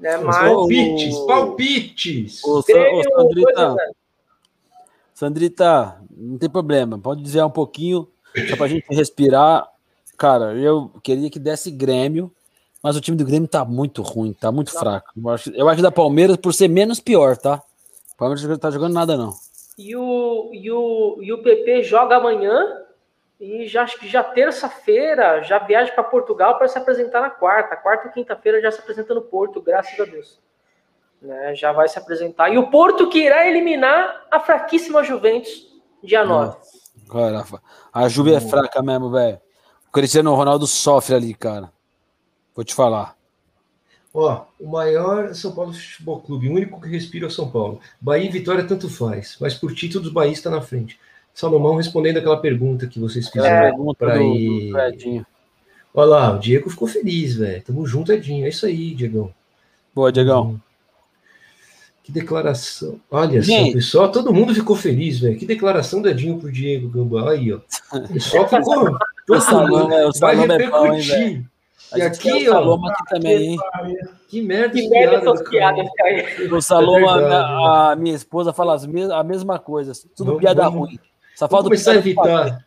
Né? 0.00 0.16
Mas 0.18 0.36
palpites, 0.36 1.14
o- 1.14 1.26
palpites. 1.26 2.44
Ô, 2.44 2.58
ô, 2.58 2.62
Sandrita, 2.62 3.14
2 3.34 3.56
a 3.58 3.70
0. 3.74 3.92
Sandrita, 5.14 6.00
não 6.16 6.38
tem 6.38 6.50
problema. 6.50 6.98
Pode 6.98 7.22
desviar 7.22 7.46
um 7.46 7.50
pouquinho, 7.50 8.08
só 8.48 8.56
pra 8.56 8.66
gente 8.68 8.84
respirar. 8.90 9.68
Cara, 10.16 10.54
eu 10.54 10.90
queria 11.02 11.30
que 11.30 11.38
desse 11.38 11.70
Grêmio, 11.70 12.30
mas 12.82 12.96
o 12.96 13.00
time 13.00 13.16
do 13.16 13.24
Grêmio 13.24 13.48
tá 13.48 13.64
muito 13.64 14.02
ruim, 14.02 14.32
tá 14.32 14.50
muito 14.50 14.72
fraco. 14.72 15.12
Eu 15.16 15.28
acho, 15.30 15.50
eu 15.50 15.68
acho 15.68 15.82
da 15.82 15.92
Palmeiras 15.92 16.36
por 16.36 16.52
ser 16.52 16.68
menos 16.68 16.98
pior, 17.00 17.36
tá? 17.36 17.62
O 18.14 18.16
Palmeiras 18.16 18.44
não 18.44 18.58
tá 18.58 18.70
jogando 18.70 18.94
nada, 18.94 19.16
não. 19.16 19.32
E 19.78 19.94
o, 19.96 20.50
e, 20.52 20.70
o, 20.70 21.18
e 21.22 21.32
o 21.32 21.42
PP 21.42 21.82
joga 21.82 22.16
amanhã 22.16 22.78
e 23.42 23.66
já 23.66 23.82
acho 23.82 23.98
que 23.98 24.08
já 24.08 24.22
terça-feira 24.22 25.42
já 25.42 25.58
viaja 25.58 25.92
para 25.92 26.04
Portugal 26.04 26.56
para 26.56 26.68
se 26.68 26.78
apresentar 26.78 27.20
na 27.20 27.28
quarta. 27.28 27.74
Quarta 27.74 28.06
ou 28.06 28.14
quinta-feira 28.14 28.62
já 28.62 28.70
se 28.70 28.78
apresenta 28.78 29.12
no 29.12 29.22
Porto, 29.22 29.60
graças 29.60 29.98
a 29.98 30.04
Deus. 30.04 30.38
Né, 31.20 31.52
já 31.52 31.72
vai 31.72 31.88
se 31.88 31.98
apresentar. 31.98 32.50
E 32.50 32.58
o 32.58 32.70
Porto 32.70 33.08
que 33.08 33.18
irá 33.18 33.44
eliminar 33.48 34.28
a 34.30 34.38
fraquíssima 34.38 35.02
Juventus 35.02 35.66
dia 36.00 36.24
9. 36.24 36.56
Cara, 37.10 37.44
a 37.92 38.08
Juve 38.08 38.32
é 38.32 38.40
fraca 38.40 38.80
mesmo, 38.80 39.10
velho. 39.10 39.40
O 39.88 39.90
Cristiano 39.90 40.32
Ronaldo 40.36 40.64
sofre 40.68 41.16
ali, 41.16 41.34
cara. 41.34 41.72
Vou 42.54 42.64
te 42.64 42.74
falar. 42.74 43.16
Ó, 44.14 44.44
o 44.60 44.68
maior 44.70 45.34
São 45.34 45.52
Paulo 45.52 45.72
Futebol 45.72 46.20
Clube, 46.20 46.48
o 46.48 46.52
único 46.52 46.80
que 46.80 46.88
respira 46.88 47.26
é 47.26 47.28
o 47.28 47.30
São 47.30 47.50
Paulo. 47.50 47.80
Bahia 48.00 48.28
e 48.28 48.32
Vitória 48.32 48.64
tanto 48.64 48.88
faz, 48.88 49.36
mas 49.40 49.54
por 49.54 49.74
títulos 49.74 50.08
o 50.08 50.12
Bahia 50.12 50.32
está 50.32 50.48
na 50.48 50.60
frente. 50.60 51.00
Salomão 51.34 51.76
respondendo 51.76 52.18
aquela 52.18 52.36
pergunta 52.36 52.86
que 52.86 52.98
vocês 53.00 53.28
fizeram 53.28 53.70
pergunta 53.70 53.98
para 53.98 54.22
ir. 54.22 54.70
do. 54.72 55.26
Olha 55.94 56.08
lá, 56.08 56.34
o 56.34 56.38
Diego 56.38 56.70
ficou 56.70 56.88
feliz, 56.88 57.36
velho. 57.36 57.62
Tamo 57.62 57.86
junto, 57.86 58.12
Edinho. 58.12 58.44
É 58.46 58.48
isso 58.48 58.64
aí, 58.66 58.94
Diegão. 58.94 59.32
Boa, 59.94 60.10
Diegão. 60.10 60.60
Que 62.02 62.10
declaração. 62.10 62.98
Olha 63.10 63.40
Gente. 63.40 63.68
só, 63.68 63.72
pessoal, 63.74 64.10
todo 64.12 64.32
mundo 64.34 64.54
ficou 64.54 64.74
feliz, 64.74 65.20
velho. 65.20 65.38
Que 65.38 65.46
declaração 65.46 66.02
do 66.02 66.08
Edinho 66.08 66.38
pro 66.38 66.50
Diego 66.50 66.88
Gambá. 66.88 67.30
Aí, 67.30 67.52
ó. 67.52 67.60
O 67.96 68.08
pessoal 68.08 68.48
ficou. 68.48 68.88
O 68.90 68.98
Todo 69.26 69.40
Saloma, 69.40 69.82
mundo 69.84 69.94
é, 69.94 70.08
o 70.08 70.10
vai 70.18 70.34
é 70.34 70.38
hein, 70.38 70.48
repercutir. 70.48 71.44
A 71.92 71.98
E 71.98 72.02
gente 72.02 72.28
aqui, 72.28 72.48
ó. 72.48 72.52
Saloma 72.54 72.90
aqui 72.90 73.04
também, 73.08 73.42
hein? 73.52 73.58
Que 74.28 74.40
merda 74.42 74.74
Que 74.74 74.88
merda 74.88 75.20
piada 75.20 75.30
essas 75.30 75.48
piadas, 75.48 75.88
cara. 75.96 76.24
O 76.56 76.60
Saloma, 76.60 77.12
É 77.12 77.18
verdade, 77.20 77.44
a, 77.44 77.90
a 77.92 77.96
minha 77.96 78.16
esposa 78.16 78.52
fala 78.52 78.74
as 78.74 78.84
mes- 78.86 79.10
a 79.10 79.22
mesma 79.22 79.58
coisa. 79.60 79.92
Tudo 80.16 80.26
Vamos- 80.28 80.40
piada 80.40 80.62
vamos- 80.64 80.88
ruim. 80.88 80.98
Só 81.42 81.48
falta 81.48 81.64
começar 81.64 81.92
a 81.92 81.96
evitar. 81.96 82.66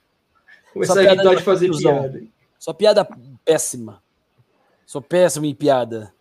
Começar 0.74 1.00
a 1.00 1.04
evitar 1.06 1.36
de 1.36 1.44
fazer 1.44 1.72
piada. 1.72 2.24
Só 2.60 2.74
piada 2.74 3.08
péssima. 3.46 4.02
Sou 4.86 5.02
péssimo 5.02 5.46
em 5.46 5.56
piada. 5.56 6.12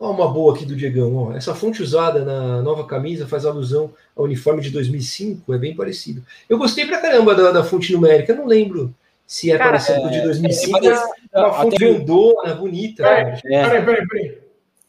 Ó, 0.00 0.10
uma 0.10 0.26
boa 0.32 0.54
aqui 0.54 0.64
do 0.64 0.74
Diegão. 0.74 1.14
Ó. 1.14 1.32
Essa 1.34 1.54
fonte 1.54 1.82
usada 1.82 2.24
na 2.24 2.62
nova 2.62 2.86
camisa 2.86 3.28
faz 3.28 3.44
alusão 3.44 3.92
ao 4.16 4.24
uniforme 4.24 4.62
de 4.62 4.70
2005, 4.70 5.52
é 5.52 5.58
bem 5.58 5.76
parecido. 5.76 6.24
Eu 6.48 6.56
gostei 6.56 6.86
pra 6.86 6.98
caramba 6.98 7.34
da, 7.34 7.52
da 7.52 7.62
fonte 7.62 7.92
numérica, 7.92 8.32
eu 8.32 8.36
não 8.36 8.46
lembro 8.46 8.94
se 9.26 9.50
é 9.50 9.58
Cara, 9.58 9.72
parecido 9.72 10.00
com 10.00 10.06
o 10.06 10.10
de 10.10 10.18
é 10.18 10.22
2005. 10.22 10.80
bem 10.80 10.90
mas 10.90 11.02
é 11.30 11.38
uma 11.38 11.52
fonte 11.52 11.76
grandona, 11.76 12.54
bonita. 12.54 13.06
É. 13.06 13.38
É. 13.44 13.64
Peraí, 13.64 13.84
peraí, 13.84 14.08
peraí. 14.08 14.38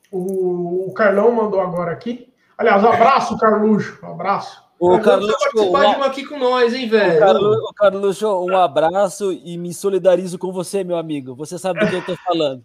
O, 0.09 0.87
o 0.87 0.93
Carlão 0.93 1.33
mandou 1.33 1.59
agora 1.59 1.91
aqui. 1.91 2.29
Aliás, 2.57 2.81
abraço, 2.81 3.37
Carluxo. 3.37 3.99
Abraço. 4.05 4.62
Ô, 4.85 4.99
Carluxo, 4.99 5.37
participar 5.39 5.85
de 5.85 5.87
um, 5.87 5.95
uma 5.95 6.05
aqui 6.07 6.25
com 6.25 6.37
nós, 6.37 6.73
hein, 6.73 6.87
ô, 6.87 6.89
velho? 6.89 7.53
Ô, 7.63 7.73
Carluxo, 7.73 8.27
um 8.43 8.57
abraço 8.57 9.31
e 9.31 9.57
me 9.57 9.73
solidarizo 9.73 10.37
com 10.37 10.51
você, 10.51 10.83
meu 10.83 10.97
amigo. 10.97 11.33
Você 11.35 11.57
sabe 11.57 11.79
do 11.79 11.87
que 11.87 11.95
eu 11.95 12.05
tô 12.05 12.17
falando. 12.17 12.61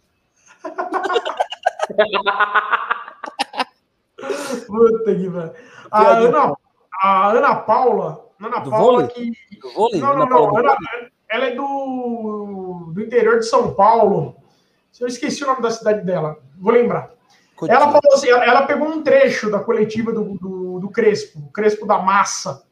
Puta 4.66 5.14
que 5.14 5.29
velho. 5.29 5.53
A. 5.93 6.09
Ana, 6.09 6.55
a 7.01 7.29
Ana 7.29 7.55
Paula. 7.55 8.27
Ana 8.41 8.59
Do 8.59 8.71
Paula 8.71 9.07
vôlei? 9.07 9.09
que. 9.09 9.31
Do 9.61 9.73
vôlei? 9.73 10.01
Não, 10.01 10.09
não, 10.09 10.19
Na 10.19 10.27
Paula 10.27 10.51
não. 10.51 10.59
Ana- 10.59 10.77
ela 11.31 11.45
é 11.45 11.55
do, 11.55 12.91
do 12.93 13.01
interior 13.01 13.39
de 13.39 13.47
São 13.47 13.75
Paulo. 13.75 14.35
Eu 14.99 15.07
esqueci 15.07 15.45
o 15.45 15.47
nome 15.47 15.62
da 15.62 15.71
cidade 15.71 16.05
dela. 16.05 16.37
Vou 16.59 16.73
lembrar. 16.73 17.11
Ela 17.69 17.93
falou 17.93 18.14
assim, 18.14 18.29
ela 18.29 18.45
ela 18.45 18.66
pegou 18.66 18.89
um 18.89 19.03
trecho 19.03 19.49
da 19.51 19.61
coletiva 19.61 20.12
do, 20.12 20.35
do, 20.35 20.57
do 20.79 20.91
Crespo, 20.91 21.41
o 21.41 21.53
Crespo 21.53 21.87
da 21.87 21.99
Massa. 21.99 22.64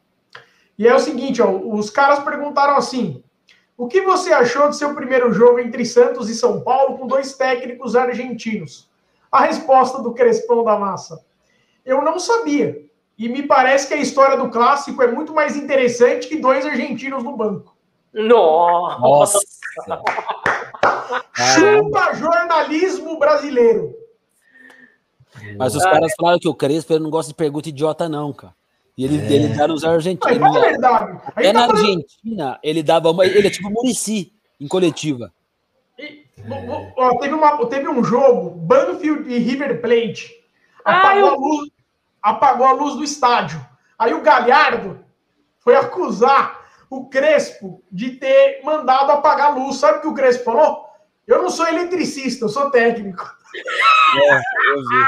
E 0.78 0.86
é 0.86 0.94
o 0.94 1.00
seguinte, 1.00 1.40
ó, 1.40 1.50
os 1.50 1.90
caras 1.90 2.18
perguntaram 2.20 2.76
assim: 2.76 3.22
o 3.76 3.88
que 3.88 4.00
você 4.00 4.32
achou 4.32 4.68
do 4.68 4.74
seu 4.74 4.94
primeiro 4.94 5.32
jogo 5.32 5.58
entre 5.58 5.84
Santos 5.84 6.30
e 6.30 6.34
São 6.34 6.60
Paulo 6.60 6.98
com 6.98 7.06
dois 7.06 7.34
técnicos 7.34 7.94
argentinos? 7.94 8.90
A 9.30 9.42
resposta 9.42 10.02
do 10.02 10.14
Crespão 10.14 10.64
da 10.64 10.78
Massa: 10.78 11.24
eu 11.84 12.02
não 12.02 12.18
sabia. 12.18 12.84
E 13.18 13.28
me 13.28 13.42
parece 13.42 13.88
que 13.88 13.94
a 13.94 13.98
história 13.98 14.36
do 14.36 14.50
clássico 14.50 15.02
é 15.02 15.10
muito 15.10 15.32
mais 15.32 15.56
interessante 15.56 16.28
que 16.28 16.36
dois 16.36 16.66
argentinos 16.66 17.22
no 17.22 17.36
banco. 17.36 17.74
Nossa. 18.98 19.38
Chupa 21.34 22.14
jornalismo 22.14 23.18
brasileiro. 23.18 23.94
Mas 25.58 25.74
os 25.74 25.82
caras 25.84 26.12
falaram 26.18 26.38
que 26.38 26.48
o 26.48 26.54
Crespo 26.54 26.92
ele 26.92 27.02
não 27.04 27.10
gosta 27.10 27.30
de 27.30 27.36
pergunta 27.36 27.68
idiota, 27.68 28.08
não, 28.08 28.32
cara. 28.32 28.54
E 28.96 29.04
ele, 29.04 29.16
ele 29.32 29.48
dá 29.48 29.68
nos 29.68 29.82
Mas 29.82 29.92
argentinos. 29.92 30.54
verdade. 30.60 31.20
A 31.34 31.42
É 31.42 31.52
na 31.52 31.60
tá 31.62 31.66
falando- 31.68 31.84
Argentina, 31.86 32.58
ele 32.62 32.82
dava 32.82 33.10
uma. 33.10 33.26
Ele 33.26 33.46
é 33.46 33.50
tipo 33.50 33.68
Murici 33.70 34.32
em 34.60 34.66
coletiva. 34.66 35.30
E, 35.98 36.24
ó, 36.96 37.04
ó, 37.08 37.18
teve, 37.18 37.34
uma- 37.34 37.66
teve 37.66 37.88
um 37.88 38.02
jogo, 38.02 38.50
Banfield 38.50 39.30
e 39.30 39.38
River 39.38 39.80
Plate. 39.82 40.30
Ah, 40.84 40.98
Apagou, 41.00 41.20
eu- 41.20 41.26
a 41.28 41.36
luz, 41.36 41.70
apagou 42.22 42.66
a 42.66 42.72
luz 42.72 42.94
do 42.96 43.04
estádio. 43.04 43.60
Aí 43.98 44.14
o 44.14 44.22
Galhardo 44.22 45.00
foi 45.60 45.74
acusar 45.74 46.64
o 46.88 47.06
Crespo 47.08 47.82
de 47.92 48.12
ter 48.12 48.62
mandado 48.64 49.10
apagar 49.12 49.48
a 49.52 49.54
luz. 49.56 49.76
Sabe 49.76 49.98
o 49.98 50.00
que 50.02 50.08
o 50.08 50.14
Crespo 50.14 50.44
falou? 50.44 50.86
Eu 51.26 51.42
não 51.42 51.50
sou 51.50 51.66
eletricista, 51.66 52.44
eu 52.44 52.48
sou 52.48 52.70
técnico. 52.70 53.28
Eu 53.54 54.76
vi. 54.76 55.06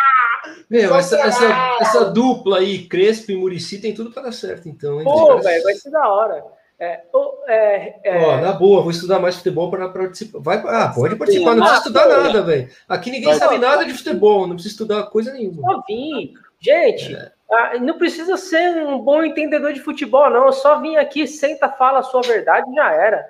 Meu, 0.69 0.95
essa, 0.97 1.19
essa, 1.19 1.77
essa 1.81 2.05
dupla 2.07 2.59
aí, 2.59 2.87
Crespo 2.87 3.33
e 3.33 3.37
Murici, 3.37 3.81
tem 3.81 3.95
tudo 3.95 4.11
para 4.11 4.25
dar 4.25 4.33
certo, 4.33 4.69
então. 4.69 4.99
hein? 4.99 5.05
Pô, 5.05 5.39
velho, 5.39 5.63
vai 5.63 5.75
ser 5.75 5.91
da 5.91 6.09
hora. 6.09 6.45
É, 6.81 7.01
é, 7.49 7.95
é, 8.05 8.25
Ó, 8.25 8.41
na 8.41 8.53
boa, 8.53 8.83
vou 8.83 8.91
estudar 8.93 9.19
mais 9.19 9.35
futebol 9.37 9.69
para 9.69 9.89
participar. 9.89 10.39
Vai, 10.39 10.63
ah, 10.65 10.93
pode 10.95 11.17
participar, 11.17 11.57
não 11.57 11.65
Ah, 11.65 11.71
precisa 11.71 11.89
estudar 11.89 12.09
nada, 12.09 12.43
velho. 12.43 12.69
Aqui 12.89 13.11
ninguém 13.11 13.31
Vai. 13.31 13.39
sabe 13.39 13.59
nada 13.59 13.85
de 13.85 13.95
futebol, 13.95 14.47
não 14.47 14.55
precisa 14.55 14.75
estudar 14.75 15.03
coisa 15.05 15.33
nenhuma. 15.33 15.61
só 15.61 15.83
vim. 15.89 16.35
Gente, 16.61 17.17
ah, 17.51 17.79
não 17.81 17.99
precisa 17.99 18.37
ser 18.37 18.77
um 18.87 18.99
bom 19.01 19.25
entendedor 19.25 19.73
de 19.73 19.81
futebol, 19.81 20.31
não. 20.31 20.47
Eu 20.47 20.53
só 20.53 20.81
vim 20.81 20.97
aqui, 20.97 21.27
senta, 21.27 21.69
fala 21.69 21.99
a 21.99 22.03
sua 22.03 22.21
verdade 22.21 22.71
e 22.71 22.75
já 22.75 22.93
era. 22.93 23.29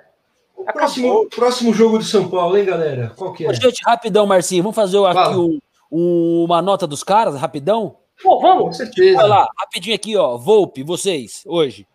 O 0.55 0.63
Acabou. 0.63 0.79
próximo, 0.81 1.29
próximo 1.29 1.73
jogo 1.73 1.97
do 1.97 2.03
São 2.03 2.29
Paulo, 2.29 2.57
hein, 2.57 2.65
galera? 2.65 3.13
Qual 3.15 3.33
que 3.33 3.45
é? 3.45 3.49
Ô, 3.49 3.53
Gente, 3.53 3.79
rapidão, 3.85 4.27
Marcinho. 4.27 4.61
Vamos 4.61 4.75
fazer 4.75 4.97
aqui 5.05 5.13
Fala. 5.13 5.47
Um- 5.91 6.41
um- 6.41 6.43
uma 6.45 6.61
nota 6.61 6.85
dos 6.87 7.03
caras, 7.03 7.35
rapidão? 7.35 7.97
Pô, 8.21 8.35
Com 8.37 8.41
vamos. 8.41 8.77
certeza. 8.77 9.17
Olha 9.19 9.27
lá, 9.27 9.49
rapidinho 9.57 9.95
aqui, 9.95 10.15
ó. 10.17 10.37
Volpe, 10.37 10.83
vocês, 10.83 11.43
hoje. 11.45 11.87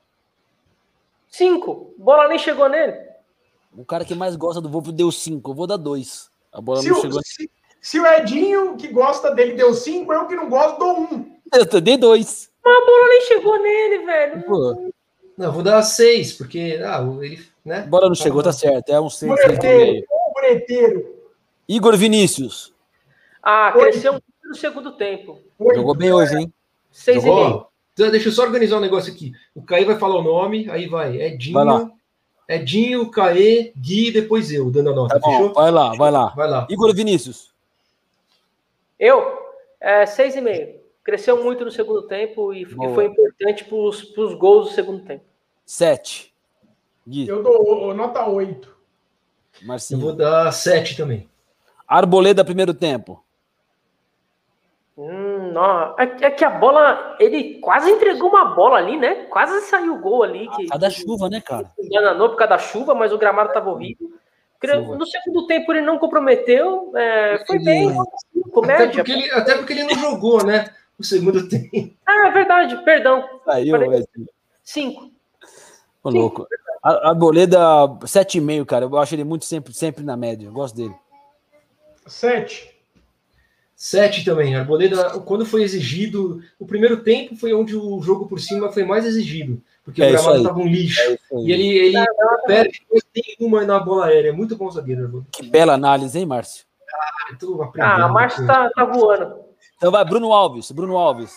Cinco. 1.29 1.93
Bola 1.99 2.29
nem 2.29 2.39
chegou 2.39 2.69
nele. 2.69 2.97
O 3.77 3.85
cara 3.85 4.05
que 4.05 4.15
mais 4.15 4.37
gosta 4.37 4.61
do 4.61 4.69
Volpe 4.69 4.93
deu 4.93 5.11
cinco. 5.11 5.51
Eu 5.51 5.55
vou 5.55 5.67
dar 5.67 5.77
dois. 5.77 6.31
A 6.53 6.61
bola 6.61 6.81
Se 6.81 6.89
não 6.89 6.99
o, 6.99 7.01
chegou. 7.01 7.21
se- 7.25 7.51
se 7.81 7.99
o 8.01 8.07
Edinho, 8.07 8.77
que 8.77 8.89
gosta 8.89 9.35
dele, 9.35 9.55
deu 9.55 9.75
cinco, 9.75 10.13
eu 10.13 10.27
que 10.27 10.37
não 10.37 10.49
gosto, 10.49 10.79
dou 10.79 11.01
um. 11.01 11.35
Eu 11.53 11.81
dei 11.81 11.97
dois. 11.97 12.51
Mas 12.65 12.77
a 12.77 12.87
bola 12.87 13.09
nem 13.09 13.21
chegou 13.23 13.63
nele, 13.63 14.07
velho. 14.07 14.43
Pô, 14.45 14.93
Não, 15.37 15.53
vou 15.53 15.63
dar 15.63 15.83
seis, 15.83 16.33
porque 16.33 16.81
ah, 16.85 17.01
ele, 17.23 17.41
né? 17.65 17.81
a 17.81 17.87
bola 17.87 18.09
não 18.09 18.15
chegou, 18.15 18.43
tá 18.43 18.53
certo. 18.53 18.89
É 18.91 19.01
um 19.01 19.11
seis. 19.11 19.31
meio. 19.63 20.05
mureteiro. 20.35 21.15
Igor 21.69 21.97
Vinícius. 21.97 22.73
Ah, 23.45 23.73
cresceu 23.73 24.13
muito 24.13 24.25
no 24.43 24.55
segundo 24.55 24.93
tempo. 24.93 25.39
Oito. 25.59 25.77
Jogou 25.77 25.95
bem 25.95 26.13
hoje, 26.13 26.35
hein? 26.37 26.53
Seis 26.91 27.23
e 27.23 27.27
Jogou? 27.27 27.45
meio. 27.45 27.67
Então, 27.93 28.11
Deixa 28.11 28.29
eu 28.29 28.33
só 28.33 28.43
organizar 28.43 28.79
um 28.79 28.81
negócio 28.81 29.13
aqui. 29.13 29.33
O 29.55 29.63
Caí 29.63 29.85
vai 29.85 29.97
falar 29.99 30.17
o 30.17 30.23
nome, 30.23 30.69
aí 30.71 30.89
vai. 30.89 31.21
Edinho, 31.21 31.55
Vai 31.55 31.65
lá. 31.65 31.91
Edinho, 32.49 33.11
Caê, 33.11 33.73
Gui, 33.77 34.11
depois 34.11 34.51
eu, 34.53 34.71
dando 34.71 34.91
a 34.91 34.95
nota. 34.95 35.21
Tá 35.21 35.27
fechou? 35.31 35.53
vai 35.55 35.71
lá, 35.71 35.95
vai 35.95 36.11
lá. 36.11 36.27
Vai 36.35 36.49
lá. 36.49 36.67
Igor 36.71 36.95
Vinícius. 36.95 37.53
Eu? 38.99 39.39
É, 39.81 40.05
seis 40.07 40.35
e 40.37 40.41
meio. 40.41 40.81
Cresceu 41.03 41.43
muito 41.43 41.65
no 41.65 41.71
segundo 41.71 42.03
tempo 42.03 42.53
e, 42.53 42.63
e 42.63 42.67
Boa. 42.67 42.95
foi 42.95 43.05
importante 43.07 43.65
para 43.65 43.77
os 43.77 44.35
gols 44.35 44.69
do 44.71 44.75
segundo 44.75 45.05
tempo. 45.05 45.25
Sete. 45.65 46.35
Gui. 47.07 47.29
Eu 47.29 47.43
dou 47.43 47.95
nota 47.95 48.27
oito. 48.29 48.75
Eu 49.61 49.67
Marcinho. 49.69 50.01
vou 50.01 50.13
dar 50.15 50.51
sete 50.53 50.97
também. 50.97 51.29
Arboleda, 51.87 52.45
primeiro 52.45 52.75
tempo. 52.75 53.24
Hum, 54.97 55.51
não. 55.53 55.95
É, 55.99 56.07
que- 56.07 56.25
é 56.25 56.31
que 56.31 56.45
a 56.45 56.51
bola, 56.51 57.17
ele 57.19 57.59
quase 57.61 57.91
entregou 57.91 58.29
uma 58.31 58.45
bola 58.55 58.77
ali, 58.79 58.97
né? 58.97 59.25
Quase 59.27 59.61
saiu 59.67 59.95
o 59.95 59.99
gol 60.01 60.23
ali. 60.23 60.49
Que, 60.51 60.67
Cada 60.67 60.89
chuva, 60.89 61.29
né, 61.29 61.41
cara? 61.41 61.71
engananou 61.79 62.29
por 62.31 62.37
causa 62.37 62.51
da 62.55 62.59
chuva, 62.59 62.95
mas 62.95 63.13
o 63.13 63.19
gramado 63.19 63.49
estava 63.49 63.71
horrível. 63.71 64.09
Chuva. 64.65 64.97
No 64.97 65.05
segundo 65.05 65.47
tempo 65.47 65.71
ele 65.73 65.83
não 65.83 65.99
comprometeu, 65.99 66.91
é, 66.97 67.45
foi 67.47 67.59
bem, 67.59 67.91
assim, 67.91 68.01
Até 68.41 68.51
comédia. 68.51 68.89
porque, 69.05 69.13
ele, 69.13 69.31
até 69.33 69.55
porque 69.57 69.73
ele 69.75 69.83
não 69.85 69.95
jogou, 69.97 70.43
né? 70.45 70.73
O 70.99 71.05
segundo 71.05 71.47
tempo. 71.49 71.69
Ah, 72.07 72.29
é 72.29 72.31
verdade, 72.31 72.83
perdão. 72.85 73.29
Saiu. 73.45 73.77
Cinco. 74.63 75.11
Ô, 76.03 76.09
louco. 76.11 76.47
A- 76.83 77.09
Arboleda, 77.11 77.59
sete 78.07 78.39
e 78.39 78.41
meio, 78.41 78.65
cara. 78.65 78.85
Eu 78.87 78.97
acho 78.97 79.15
ele 79.15 79.25
muito 79.25 79.45
sempre, 79.45 79.75
sempre 79.75 80.03
na 80.05 80.17
média. 80.17 80.47
Eu 80.47 80.53
gosto 80.53 80.77
dele. 80.77 80.95
Sete. 82.07 82.74
Sete 83.77 84.25
também. 84.25 84.55
Arboleda, 84.55 85.19
quando 85.21 85.45
foi 85.45 85.63
exigido, 85.63 86.43
o 86.59 86.67
primeiro 86.67 87.03
tempo 87.03 87.37
foi 87.37 87.53
onde 87.53 87.77
o 87.77 88.01
jogo 88.01 88.27
por 88.27 88.41
cima 88.41 88.73
foi 88.73 88.85
mais 88.85 89.05
exigido. 89.05 89.61
Porque 89.85 90.03
É 90.03 90.09
o 90.09 90.13
gramado 90.13 90.37
estava 90.39 90.59
um 90.59 90.67
lixo. 90.67 91.01
É. 91.01 91.19
E 91.37 91.53
ele, 91.53 91.69
ele 91.69 92.05
perde 92.47 92.81
nenhuma 93.39 93.65
na 93.65 93.79
bola 93.81 94.07
aérea. 94.07 94.31
É 94.31 94.33
muito 94.33 94.57
bom 94.57 94.71
zagueiro, 94.71 95.05
Arboleda. 95.05 95.29
Que 95.33 95.43
bela 95.43 95.75
análise, 95.75 96.19
hein, 96.19 96.27
Márcio? 96.27 96.65
Tô 97.39 97.61
aprendendo 97.63 98.05
Ah, 98.05 98.09
Márcio 98.09 98.47
tá, 98.47 98.71
tá 98.71 98.85
voando. 98.85 99.41
Então 99.77 99.91
vai, 99.91 100.05
Bruno 100.05 100.33
Alves. 100.33 100.71
Bruno 100.71 100.97
Alves. 100.97 101.35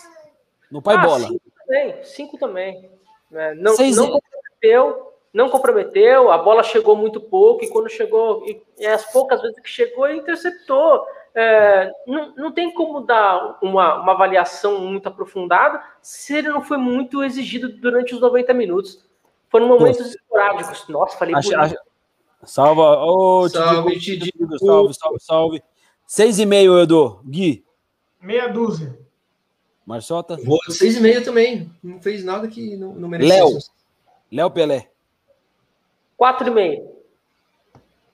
No 0.72 0.82
pai 0.82 0.96
ah, 0.96 1.00
bola. 1.00 1.28
Cinco 1.28 1.42
também, 1.66 2.04
cinco 2.04 2.38
também. 2.38 2.90
É, 3.32 3.56
não, 3.56 3.76
Seis 3.76 3.96
não 3.96 4.12
comprometeu, 4.12 5.14
não 5.34 5.50
comprometeu, 5.50 6.32
a 6.32 6.38
bola 6.38 6.64
chegou 6.64 6.96
muito 6.96 7.20
pouco, 7.20 7.64
e 7.64 7.70
quando 7.70 7.90
chegou, 7.90 8.46
e, 8.46 8.62
e 8.78 8.86
as 8.86 9.12
poucas 9.12 9.42
vezes 9.42 9.60
que 9.60 9.70
chegou, 9.70 10.08
ele 10.08 10.20
interceptou. 10.20 11.06
É, 11.40 11.92
não, 12.08 12.34
não 12.36 12.52
tem 12.52 12.74
como 12.74 13.02
dar 13.02 13.60
uma, 13.62 14.02
uma 14.02 14.14
avaliação 14.14 14.80
muito 14.82 15.08
aprofundada 15.08 15.80
se 16.02 16.36
ele 16.36 16.50
não 16.50 16.64
foi 16.64 16.78
muito 16.78 17.24
exigido 17.24 17.70
durante 17.78 18.16
os 18.16 18.20
90 18.20 18.56
minutos. 18.56 19.06
Foram 19.48 19.68
momentos 19.68 20.16
esporádicos. 20.16 20.88
Nossa, 20.88 21.16
falei 21.16 21.36
bonito. 21.36 21.56
acha- 21.56 21.80
Salva. 22.44 23.04
Ô, 23.06 23.48
Salve, 23.50 24.00
Tidigo, 24.00 24.00
Tidigo. 24.00 24.32
Tidigo, 24.32 24.58
Salve, 24.60 24.94
salve, 24.96 25.20
salve. 25.20 25.64
Seis 26.08 26.40
e 26.40 26.46
meio, 26.46 26.80
Edu. 26.80 27.20
Gui. 27.24 27.64
Meia 28.20 28.48
dúzia. 28.48 28.98
Marçota. 29.86 30.38
Vou 30.44 30.58
seis 30.70 30.98
e 30.98 31.00
meio 31.02 31.24
também. 31.24 31.72
Não 31.84 32.02
fez 32.02 32.24
nada 32.24 32.48
que 32.48 32.76
não, 32.78 32.94
não 32.96 33.10
Léo. 33.12 33.20
merecesse. 33.50 33.70
Léo 34.32 34.50
Pelé. 34.50 34.90
Quatro 36.18 36.48
e 36.48 36.52
meio. 36.52 36.90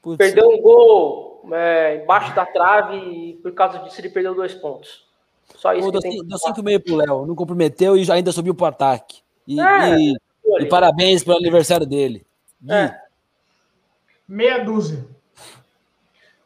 Putz, 0.01 0.17
Perdeu 0.17 0.49
um 0.49 0.61
gol 0.61 1.32
é, 1.51 2.01
embaixo 2.03 2.33
da 2.35 2.45
trave 2.45 2.95
e 2.97 3.33
por 3.41 3.51
causa 3.53 3.79
disso 3.79 3.99
ele 3.99 4.09
perdeu 4.09 4.33
dois 4.35 4.53
pontos. 4.53 5.05
Só 5.55 5.73
isso 5.73 5.81
pô, 5.81 5.87
que 5.87 5.91
deu, 5.93 6.01
tem 6.01 6.11
cinco- 6.11 6.23
que 6.23 6.29
deu 6.29 6.39
falar. 6.39 6.49
cinco 6.55 6.59
e 6.61 6.63
meio 6.63 6.79
pro 6.79 6.95
Léo. 6.95 7.25
Não 7.25 7.35
comprometeu 7.35 7.97
e 7.97 8.03
já 8.03 8.13
ainda 8.15 8.31
subiu 8.31 8.53
pro 8.55 8.65
ataque. 8.65 9.21
E, 9.47 9.59
É, 9.59 9.95
e- 9.97 10.15
e 10.61 10.65
parabéns 10.67 11.23
pelo 11.23 11.37
aniversário 11.37 11.85
dele. 11.85 12.25
Gui. 12.61 12.71
É. 12.73 12.97
Meia 14.27 14.63
dúzia. 14.63 15.05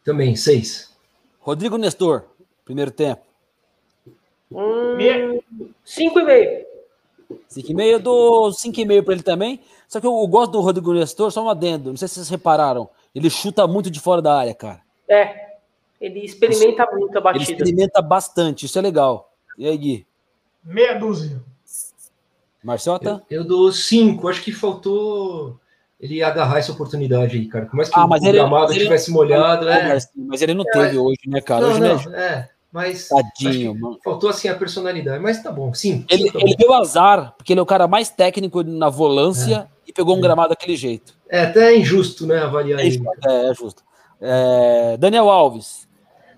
Também, 0.04 0.36
seis. 0.36 0.96
Rodrigo 1.40 1.78
Nestor, 1.78 2.26
primeiro 2.66 2.92
tempo. 2.92 3.22
Meia- 4.96 5.30
Hum, 5.30 5.70
cinco 5.84 6.20
e 6.20 6.24
meio. 6.24 6.66
5,5, 7.50 7.82
eu 7.92 8.00
dou 8.00 8.52
5,5 8.54 9.04
para 9.04 9.14
ele 9.14 9.24
também. 9.24 9.60
Só 9.88 10.00
que 10.00 10.08
eu, 10.08 10.12
eu 10.18 10.28
gosto 10.28 10.52
do 10.54 10.62
Rodrigo 10.62 10.94
Nestor, 10.94 11.30
só 11.32 11.44
um 11.44 11.50
adendo. 11.50 11.90
Não 11.90 11.98
sei 11.98 12.08
se 12.08 12.16
vocês 12.16 12.30
repararam. 12.30 12.90
Ele 13.14 13.30
chuta 13.30 13.68
muito 13.68 13.92
de 13.92 14.00
fora 14.00 14.22
da 14.22 14.38
área, 14.38 14.54
cara. 14.54 14.82
É. 15.10 15.48
Ele 16.00 16.20
experimenta 16.24 16.86
muito 16.92 17.14
a 17.16 17.20
Ele 17.20 17.24
batida. 17.24 17.52
experimenta 17.52 18.02
bastante, 18.02 18.66
isso 18.66 18.78
é 18.78 18.82
legal. 18.82 19.32
E 19.58 19.66
aí, 19.68 19.78
Gui? 19.78 20.08
Meia 20.64 20.94
dúzia. 21.00 21.42
Marciota? 22.64 23.24
Eu 23.30 23.44
dou 23.44 23.72
cinco. 23.72 24.28
Acho 24.28 24.42
que 24.44 24.52
faltou 24.52 25.60
ele 26.00 26.22
agarrar 26.22 26.60
essa 26.60 26.72
oportunidade 26.72 27.38
aí, 27.38 27.48
cara. 27.48 27.66
Por 27.66 27.76
mais 27.76 27.90
que 27.90 27.98
Ah, 27.98 28.06
o 28.06 28.16
ele- 28.16 28.32
gramado 28.34 28.72
ele- 28.74 28.84
tivesse 28.84 29.10
molhado, 29.12 29.68
é. 29.68 29.88
Mas, 29.88 30.10
mas 30.16 30.42
ele 30.42 30.54
não 30.54 30.64
teve 30.66 30.98
hoje, 30.98 31.22
né, 31.28 31.42
cara? 31.42 31.62
Não, 31.62 31.72
hoje 31.72 31.80
não, 31.80 32.12
né? 32.12 32.24
é. 32.24 32.50
Mas 32.72 33.08
Tadinho, 33.08 33.98
faltou 34.04 34.30
assim 34.30 34.50
a 34.50 34.56
personalidade. 34.56 35.24
Mas 35.24 35.42
tá 35.42 35.52
bom, 35.52 35.74
sim. 35.74 36.06
Ele, 36.10 36.30
tá 36.32 36.38
ele 36.40 36.52
bom. 36.52 36.56
deu 36.60 36.74
azar, 36.74 37.34
porque 37.38 37.54
ele 37.54 37.60
é 37.60 37.64
o 37.64 37.66
cara 37.66 37.88
mais 37.88 38.10
técnico 38.10 38.62
na 38.62 38.90
volância 38.90 39.68
e 39.88 39.94
pegou 39.94 40.16
um 40.16 40.22
gramado 40.22 40.50
daquele 40.50 40.76
jeito. 40.76 41.16
É 41.30 41.42
até 41.44 41.76
injusto, 41.76 42.28
né, 42.28 42.40
avaliar 42.40 42.80
É, 42.80 42.86
ele. 42.86 43.02
é, 43.26 43.50
é 43.50 43.54
justo. 43.54 43.82
É, 44.22 44.98
Daniel 44.98 45.30
Alves. 45.30 45.88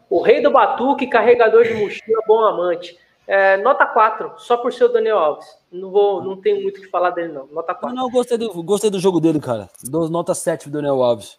O 0.09 0.21
rei 0.21 0.41
do 0.41 0.51
batuque, 0.51 1.07
carregador 1.07 1.63
de 1.63 1.73
mochila, 1.75 2.21
bom 2.27 2.39
amante. 2.43 2.97
É, 3.27 3.57
nota 3.57 3.85
4, 3.85 4.33
só 4.37 4.57
por 4.57 4.73
ser 4.73 4.85
o 4.85 4.89
Daniel 4.89 5.19
Alves. 5.19 5.47
Não, 5.71 5.91
vou, 5.91 6.23
não 6.23 6.35
tenho 6.41 6.63
muito 6.63 6.79
o 6.79 6.81
que 6.81 6.89
falar 6.89 7.11
dele, 7.11 7.31
não. 7.31 7.45
Nota 7.47 7.73
Não, 7.73 7.79
4. 7.79 7.95
não, 7.95 8.09
gostei 8.09 8.37
do, 8.37 8.63
gostei 8.63 8.89
do 8.89 8.99
jogo 8.99 9.19
dele, 9.19 9.39
cara. 9.39 9.69
Dou 9.83 10.09
nota 10.09 10.33
7 10.33 10.63
pro 10.63 10.71
Daniel 10.71 11.03
Alves. 11.03 11.37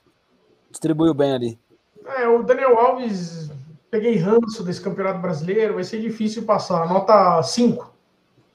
Distribuiu 0.71 1.13
bem 1.13 1.33
ali. 1.33 1.59
É, 2.07 2.29
o 2.29 2.45
Daniel 2.45 2.79
Alves, 2.79 3.51
peguei 3.91 4.17
ranço 4.19 4.63
desse 4.63 4.81
campeonato 4.81 5.19
brasileiro, 5.19 5.75
vai 5.75 5.85
ser 5.85 6.01
difícil 6.01 6.45
passar. 6.45 6.89
Nota 6.89 7.43
5. 7.43 7.93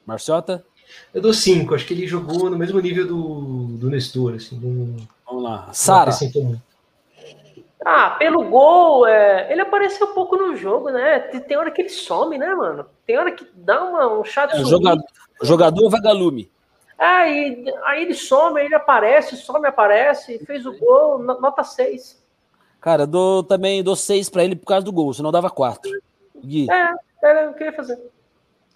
Marciota? 0.05 0.63
Eu 1.13 1.21
dou 1.21 1.33
cinco. 1.33 1.75
Acho 1.75 1.85
que 1.85 1.93
ele 1.93 2.07
jogou 2.07 2.49
no 2.49 2.57
mesmo 2.57 2.79
nível 2.79 3.05
do, 3.07 3.65
do 3.77 3.89
Nestor, 3.89 4.35
assim. 4.35 4.57
Não, 4.57 4.95
Vamos 5.25 5.43
lá. 5.43 5.63
não 5.67 5.73
Sara. 5.73 6.11
Ah, 7.87 8.09
pelo 8.17 8.43
gol, 8.49 9.05
é, 9.05 9.51
ele 9.51 9.61
apareceu 9.61 10.07
pouco 10.07 10.35
no 10.35 10.55
jogo, 10.55 10.89
né? 10.89 11.19
Tem, 11.19 11.39
tem 11.39 11.55
hora 11.55 11.69
que 11.69 11.83
ele 11.83 11.89
some, 11.89 12.35
né, 12.35 12.51
mano? 12.55 12.87
Tem 13.05 13.15
hora 13.15 13.31
que 13.31 13.47
dá 13.53 13.83
uma, 13.83 14.07
um 14.19 14.23
de 14.23 14.29
É, 14.39 14.63
jogador, 14.63 15.03
jogador 15.43 15.89
vagalume. 15.91 16.49
Aí, 16.97 17.63
aí 17.83 18.01
ele 18.01 18.15
some, 18.15 18.59
aí 18.59 18.65
ele 18.65 18.73
aparece, 18.75 19.37
some, 19.37 19.67
aparece, 19.67 20.43
fez 20.47 20.65
o 20.65 20.73
gol, 20.79 21.19
no- 21.19 21.39
nota 21.39 21.63
6. 21.63 22.23
Cara, 22.81 23.03
eu 23.03 23.07
dou 23.07 23.43
também 23.43 23.83
dou 23.83 23.95
6 23.95 24.29
pra 24.29 24.43
ele 24.43 24.55
por 24.55 24.65
causa 24.65 24.83
do 24.83 24.91
gol, 24.91 25.13
senão 25.13 25.31
dava 25.31 25.51
4. 25.51 25.91
Gui, 26.43 26.67
É, 26.71 26.91
era 27.23 27.51
o 27.51 27.53
que 27.53 27.61
eu 27.63 27.67
ia 27.67 27.73
fazer. 27.73 27.99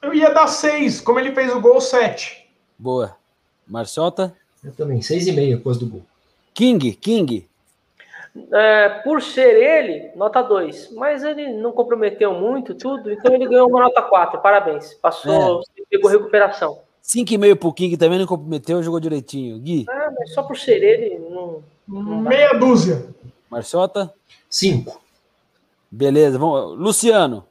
Eu 0.03 0.13
ia 0.13 0.29
dar 0.31 0.45
6, 0.47 1.01
como 1.01 1.19
ele 1.19 1.33
fez 1.33 1.51
o 1.53 1.59
gol, 1.59 1.81
7. 1.81 2.47
boa. 2.77 3.15
Marciota? 3.67 4.35
Eu 4.63 4.71
também, 4.73 5.01
seis 5.01 5.25
e 5.27 5.31
meio 5.31 5.57
após 5.57 5.77
do 5.77 5.87
gol. 5.87 6.01
King, 6.53 6.91
King. 6.93 7.48
É, 8.51 8.89
por 9.03 9.21
ser 9.21 9.55
ele, 9.55 10.11
nota 10.15 10.41
2. 10.41 10.91
Mas 10.93 11.23
ele 11.23 11.51
não 11.53 11.71
comprometeu 11.71 12.33
muito, 12.33 12.73
tudo, 12.75 13.11
então 13.11 13.33
ele 13.33 13.47
ganhou 13.47 13.67
uma 13.69 13.81
nota 13.81 14.01
4. 14.01 14.39
Parabéns. 14.41 14.93
Passou, 14.95 15.61
pegou 15.89 16.09
recuperação. 16.09 16.79
5,5 17.03 17.55
pro 17.55 17.73
King 17.73 17.97
também 17.97 18.19
não 18.19 18.27
comprometeu, 18.27 18.83
jogou 18.83 18.99
direitinho. 18.99 19.57
Gui, 19.59 19.85
É, 19.89 20.09
mas 20.11 20.33
só 20.33 20.43
por 20.43 20.57
ser 20.57 20.83
ele, 20.83 21.17
não. 21.29 21.63
dá. 21.87 22.29
Meia 22.29 22.53
dúzia. 22.53 23.07
Marciota? 23.49 24.13
Cinco. 24.49 25.01
Beleza, 25.89 26.37
vamos. 26.37 26.77
Luciano. 26.77 27.45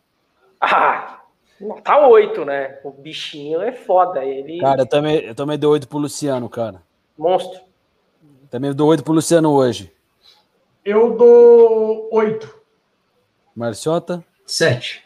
Ah, 0.60 1.20
nota 1.60 2.06
8, 2.06 2.44
né? 2.44 2.78
O 2.84 2.90
bichinho 2.90 3.60
é 3.60 3.72
foda. 3.72 4.24
Ele. 4.24 4.58
Cara, 4.60 4.82
eu 4.82 4.86
também, 4.86 5.16
eu 5.24 5.34
também 5.34 5.58
dou 5.58 5.72
8 5.72 5.88
pro 5.88 5.98
Luciano, 5.98 6.48
cara. 6.48 6.80
Monstro. 7.18 7.60
Também 8.50 8.72
dou 8.72 8.88
8 8.88 9.02
pro 9.02 9.12
Luciano 9.12 9.52
hoje. 9.52 9.92
Eu 10.88 11.14
dou 11.18 12.08
8. 12.10 12.48
Marciota? 13.54 14.24
Sete. 14.46 15.02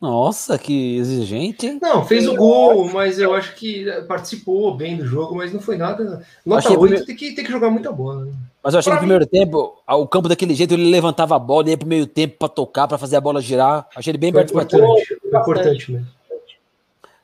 Nossa, 0.00 0.56
que 0.58 0.96
exigente, 0.96 1.66
hein? 1.66 1.78
Não, 1.82 2.02
fez 2.06 2.26
o 2.26 2.34
gol, 2.34 2.88
mas 2.90 3.18
eu 3.18 3.34
acho 3.34 3.54
que 3.56 3.84
participou 4.08 4.74
bem 4.74 4.96
do 4.96 5.04
jogo, 5.06 5.34
mas 5.36 5.52
não 5.52 5.60
foi 5.60 5.76
nada. 5.76 6.24
Nota 6.46 6.60
Achei 6.60 6.70
8 6.76 6.80
primeiro- 6.80 7.04
tem 7.04 7.14
que, 7.16 7.34
tem 7.34 7.44
que 7.44 7.50
jogar 7.50 7.68
muita 7.70 7.92
bola. 7.92 8.24
Né? 8.24 8.32
Mas 8.62 8.72
eu 8.72 8.78
achei 8.78 8.90
que 8.90 8.96
Pra 8.98 9.06
no 9.06 9.06
primeiro 9.06 9.26
tempo, 9.26 9.76
o 9.86 10.06
campo 10.08 10.28
daquele 10.30 10.54
jeito, 10.54 10.72
ele 10.72 10.90
levantava 10.90 11.36
a 11.36 11.38
bola, 11.38 11.68
ia 11.68 11.76
pro 11.76 11.86
meio 11.86 12.06
tempo 12.06 12.38
pra 12.38 12.48
tocar, 12.48 12.88
pra 12.88 12.96
fazer 12.96 13.16
a 13.16 13.20
bola 13.20 13.42
girar. 13.42 13.86
Achei 13.94 14.10
ele 14.12 14.18
bem 14.18 14.32
Foi 14.32 14.40
participativo. 14.46 14.82
importante. 14.82 15.18
Foi 15.30 15.40
importante 15.40 15.92
mesmo. 15.92 16.06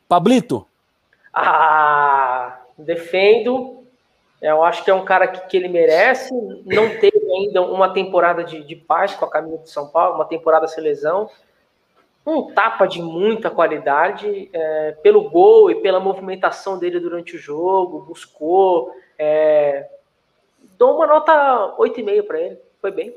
Pablito? 0.07 0.67
Ah, 1.33 2.61
defendo. 2.77 3.82
Eu 4.43 4.65
acho 4.65 4.85
que 4.85 4.91
é 4.91 4.95
um 4.95 5.05
cara 5.05 5.29
que, 5.29 5.47
que 5.47 5.57
ele 5.57 5.69
merece. 5.69 6.35
Não 6.67 6.89
teve 6.99 7.21
ainda 7.33 7.63
uma 7.63 7.93
temporada 7.95 8.43
de, 8.43 8.65
de 8.65 8.75
paz 8.75 9.15
com 9.15 9.25
a 9.25 9.31
camisa 9.31 9.59
de 9.59 9.71
São 9.71 9.87
Paulo, 9.89 10.17
uma 10.17 10.25
temporada 10.25 10.67
sem 10.67 10.83
lesão. 10.83 11.31
Um 12.27 12.53
tapa 12.53 12.87
de 12.87 13.01
muita 13.01 13.51
qualidade, 13.51 14.51
é, 14.53 14.93
pelo 15.03 15.31
gol 15.31 15.71
e 15.71 15.77
pela 15.81 16.01
movimentação 16.01 16.79
dele 16.79 16.99
durante 16.99 17.37
o 17.37 17.39
jogo, 17.39 18.05
buscou. 18.05 18.93
É, 19.19 19.89
dou 20.77 20.97
uma 20.97 21.07
nota 21.07 21.77
8,5 21.79 22.27
para 22.27 22.41
ele. 22.41 22.59
Foi 22.81 22.91
bem. 22.91 23.17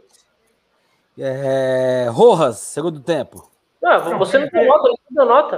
É, 1.17 2.07
Rojas, 2.11 2.57
segundo 2.57 2.99
tempo. 2.99 3.49
Ah, 3.83 3.97
você 3.97 4.37
não 4.37 4.47
deu 4.47 4.65
nota, 4.65 4.87
ele 4.89 4.97
não 5.09 5.25
deu 5.25 5.33
nota. 5.33 5.57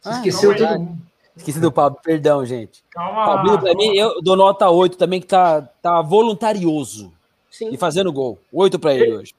Você 0.00 0.08
Ah, 0.08 0.12
esqueceu 0.12 0.50
não, 0.50 0.56
todo 0.56 0.66
verdade. 0.66 0.84
mundo. 0.84 1.07
Esqueci 1.38 1.60
do 1.60 1.72
Pablo, 1.72 1.98
perdão, 2.02 2.44
gente. 2.44 2.84
Calma 2.90 3.24
Pablito, 3.24 3.54
lá. 3.54 3.60
pra 3.62 3.74
mim, 3.74 3.96
eu 3.96 4.20
dou 4.20 4.36
nota 4.36 4.68
8 4.68 4.98
também, 4.98 5.20
que 5.20 5.26
tá, 5.26 5.62
tá 5.80 6.02
voluntarioso 6.02 7.12
Sim. 7.50 7.70
e 7.72 7.78
fazendo 7.78 8.12
gol. 8.12 8.38
8 8.52 8.78
pra 8.78 8.92
ele 8.92 9.16
hoje. 9.16 9.34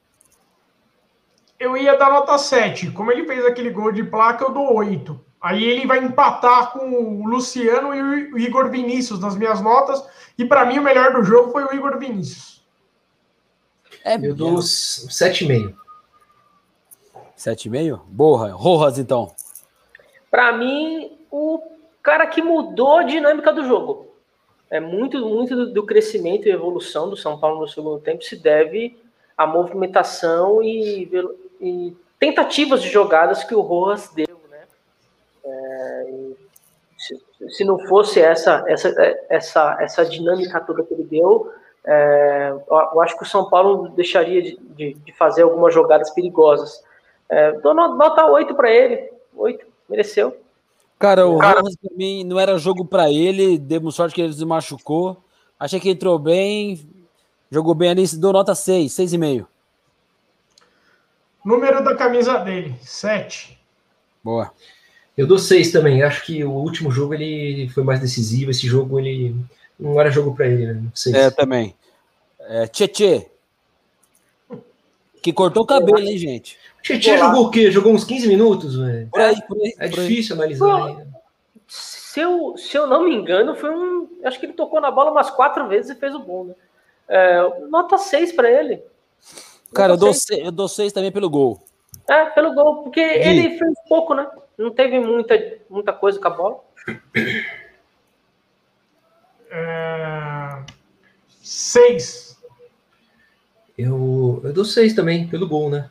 Eu 1.60 1.76
ia 1.76 1.98
dar 1.98 2.10
nota 2.10 2.38
7. 2.38 2.92
Como 2.92 3.12
ele 3.12 3.26
fez 3.26 3.46
aquele 3.46 3.70
gol 3.70 3.92
de 3.92 4.04
placa, 4.04 4.46
eu 4.46 4.52
dou 4.52 4.74
8. 4.76 5.20
Aí 5.42 5.64
ele 5.64 5.86
vai 5.86 6.00
empatar 6.00 6.72
com 6.72 6.90
o 6.90 7.28
Luciano 7.28 7.94
e 7.94 8.34
o 8.34 8.40
Igor 8.40 8.70
Vinícius 8.70 9.20
nas 9.20 9.36
minhas 9.36 9.62
notas. 9.62 10.04
E 10.38 10.46
para 10.46 10.66
mim 10.66 10.80
o 10.80 10.84
melhor 10.84 11.14
do 11.14 11.24
jogo 11.24 11.52
foi 11.52 11.66
o 11.66 11.74
Igor 11.74 11.98
Vinícius. 11.98 12.64
É 14.04 14.16
Eu 14.16 14.34
dou 14.34 14.62
sete 14.62 15.44
e 15.44 15.48
meio. 15.48 15.78
7,5? 17.38 18.02
Boa. 18.08 18.52
Rojas, 18.52 18.98
então. 19.00 19.34
Para 20.30 20.52
mim, 20.58 21.18
o 21.32 21.62
cara 22.10 22.26
que 22.26 22.42
mudou 22.42 22.98
a 22.98 23.04
dinâmica 23.04 23.54
do 23.54 23.64
jogo. 23.64 24.08
É 24.70 24.80
muito, 24.80 25.24
muito 25.28 25.56
do, 25.56 25.74
do 25.74 25.86
crescimento 25.86 26.48
e 26.48 26.52
evolução 26.52 27.08
do 27.10 27.16
São 27.16 27.40
Paulo 27.40 27.60
no 27.62 27.68
segundo 27.68 28.00
tempo 28.00 28.24
se 28.24 28.36
deve 28.36 28.98
à 29.38 29.46
movimentação 29.46 30.62
e, 30.64 31.08
e 31.62 31.96
tentativas 32.20 32.82
de 32.82 32.90
jogadas 32.90 33.44
que 33.44 33.54
o 33.54 33.62
Rojas 33.62 34.10
deu, 34.14 34.28
né? 34.50 34.64
É, 35.46 36.08
se, 36.98 37.24
se 37.50 37.64
não 37.64 37.78
fosse 37.88 38.20
essa, 38.20 38.64
essa, 38.68 38.90
essa, 39.30 39.78
essa 39.80 40.06
dinâmica 40.06 40.60
toda 40.62 40.84
que 40.84 40.94
ele 40.94 41.04
deu, 41.04 41.52
é, 41.86 42.52
eu 42.70 43.02
acho 43.02 43.16
que 43.18 43.24
o 43.24 43.28
São 43.28 43.50
Paulo 43.50 43.90
deixaria 43.90 44.42
de, 44.42 44.58
de, 44.76 44.94
de 44.96 45.12
fazer 45.14 45.44
algumas 45.44 45.74
jogadas 45.74 46.10
perigosas. 46.12 46.84
É, 47.30 47.52
dou 47.54 47.74
no- 47.76 47.96
nota 47.96 48.26
8 48.26 48.54
para 48.56 48.72
ele. 48.72 49.12
8, 49.36 49.66
mereceu. 49.88 50.36
Cara, 51.00 51.26
o 51.28 51.38
Cara- 51.40 51.62
Rojas 51.62 51.78
pra 51.78 51.96
mim 51.96 52.24
não 52.26 52.38
era 52.38 52.58
jogo 52.58 52.86
pra 52.86 53.10
ele, 53.10 53.58
demos 53.58 53.96
sorte 53.96 54.14
que 54.14 54.22
ele 54.22 54.34
se 54.34 54.44
machucou. 54.46 55.18
Achei 55.58 55.80
que 55.80 55.90
entrou 55.90 56.20
bem, 56.20 56.88
jogou 57.50 57.74
bem 57.74 57.90
ali, 57.90 58.06
dou 58.18 58.34
nota 58.34 58.54
6, 58.54 58.92
6,5. 58.92 59.48
Número 61.44 61.82
da 61.84 61.96
camisa 61.96 62.38
dele, 62.38 62.76
7. 62.82 63.58
Boa. 64.24 64.52
Eu 65.18 65.26
dou 65.28 65.38
seis 65.38 65.72
também. 65.72 66.02
Acho 66.02 66.26
que 66.26 66.44
o 66.46 66.52
último 66.52 66.92
jogo 66.92 67.14
ele 67.14 67.68
foi 67.70 67.84
mais 67.84 68.00
decisivo. 68.00 68.52
Esse 68.52 68.66
jogo 68.68 69.00
ele 69.00 69.36
não 69.78 70.00
era 70.00 70.10
jogo 70.10 70.34
para 70.34 70.48
ele, 70.48 70.74
né? 70.74 70.84
Seis. 70.94 71.16
É, 71.16 71.30
também. 71.30 71.76
É, 72.40 72.68
Tchê 72.68 73.30
Que 75.22 75.34
cortou 75.34 75.64
o 75.64 75.66
cabelo, 75.66 76.00
hein, 76.00 76.18
gente? 76.18 76.58
Tietchan 76.82 77.18
jogou 77.18 77.46
o 77.46 77.52
quê? 77.52 77.72
Jogou 77.72 77.94
uns 77.94 78.04
15 78.04 78.28
minutos, 78.28 78.78
velho. 78.78 79.08
Por 79.12 79.22
aí, 79.22 79.42
por 79.48 79.58
aí. 79.58 79.76
É 79.78 79.90
por 79.90 80.00
aí. 80.00 80.08
difícil 80.08 80.36
analisar. 80.36 80.66
Pô, 80.66 80.84
ainda. 80.84 81.08
Se 81.68 82.20
eu, 82.20 82.58
se 82.58 82.76
eu 82.76 82.88
não 82.88 83.04
me 83.04 83.14
engano, 83.14 83.56
foi 83.56 83.70
um. 83.70 84.08
Acho 84.24 84.40
que 84.40 84.46
ele 84.46 84.54
tocou 84.54 84.82
na 84.82 84.90
bola 84.90 85.12
umas 85.12 85.30
quatro 85.30 85.68
vezes 85.68 85.92
e 85.92 86.00
fez 86.00 86.16
o 86.16 86.20
gol, 86.20 86.46
né? 86.46 86.56
É, 87.08 87.42
nota 87.70 87.98
6 87.98 88.34
para 88.34 88.50
ele. 88.50 88.82
Cara, 89.74 89.94
eu 89.94 89.98
dou, 89.98 90.14
seis. 90.14 90.24
seis, 90.26 90.46
eu 90.46 90.52
dou 90.52 90.68
seis 90.68 90.92
também 90.92 91.12
pelo 91.12 91.30
gol. 91.30 91.62
É, 92.08 92.26
pelo 92.26 92.54
gol, 92.54 92.84
porque 92.84 93.00
ele 93.00 93.58
fez 93.58 93.74
pouco, 93.88 94.14
né? 94.16 94.28
Não 94.58 94.72
teve 94.72 95.00
muita, 95.00 95.36
muita 95.70 95.94
coisa 95.94 96.20
com 96.20 96.28
a 96.28 96.32
bola. 96.32 96.60
É... 99.52 100.64
6. 101.42 102.38
Eu 103.78 104.42
dou 104.54 104.66
seis 104.66 104.94
também, 104.94 105.28
pelo 105.28 105.48
gol, 105.48 105.70
né? 105.70 105.90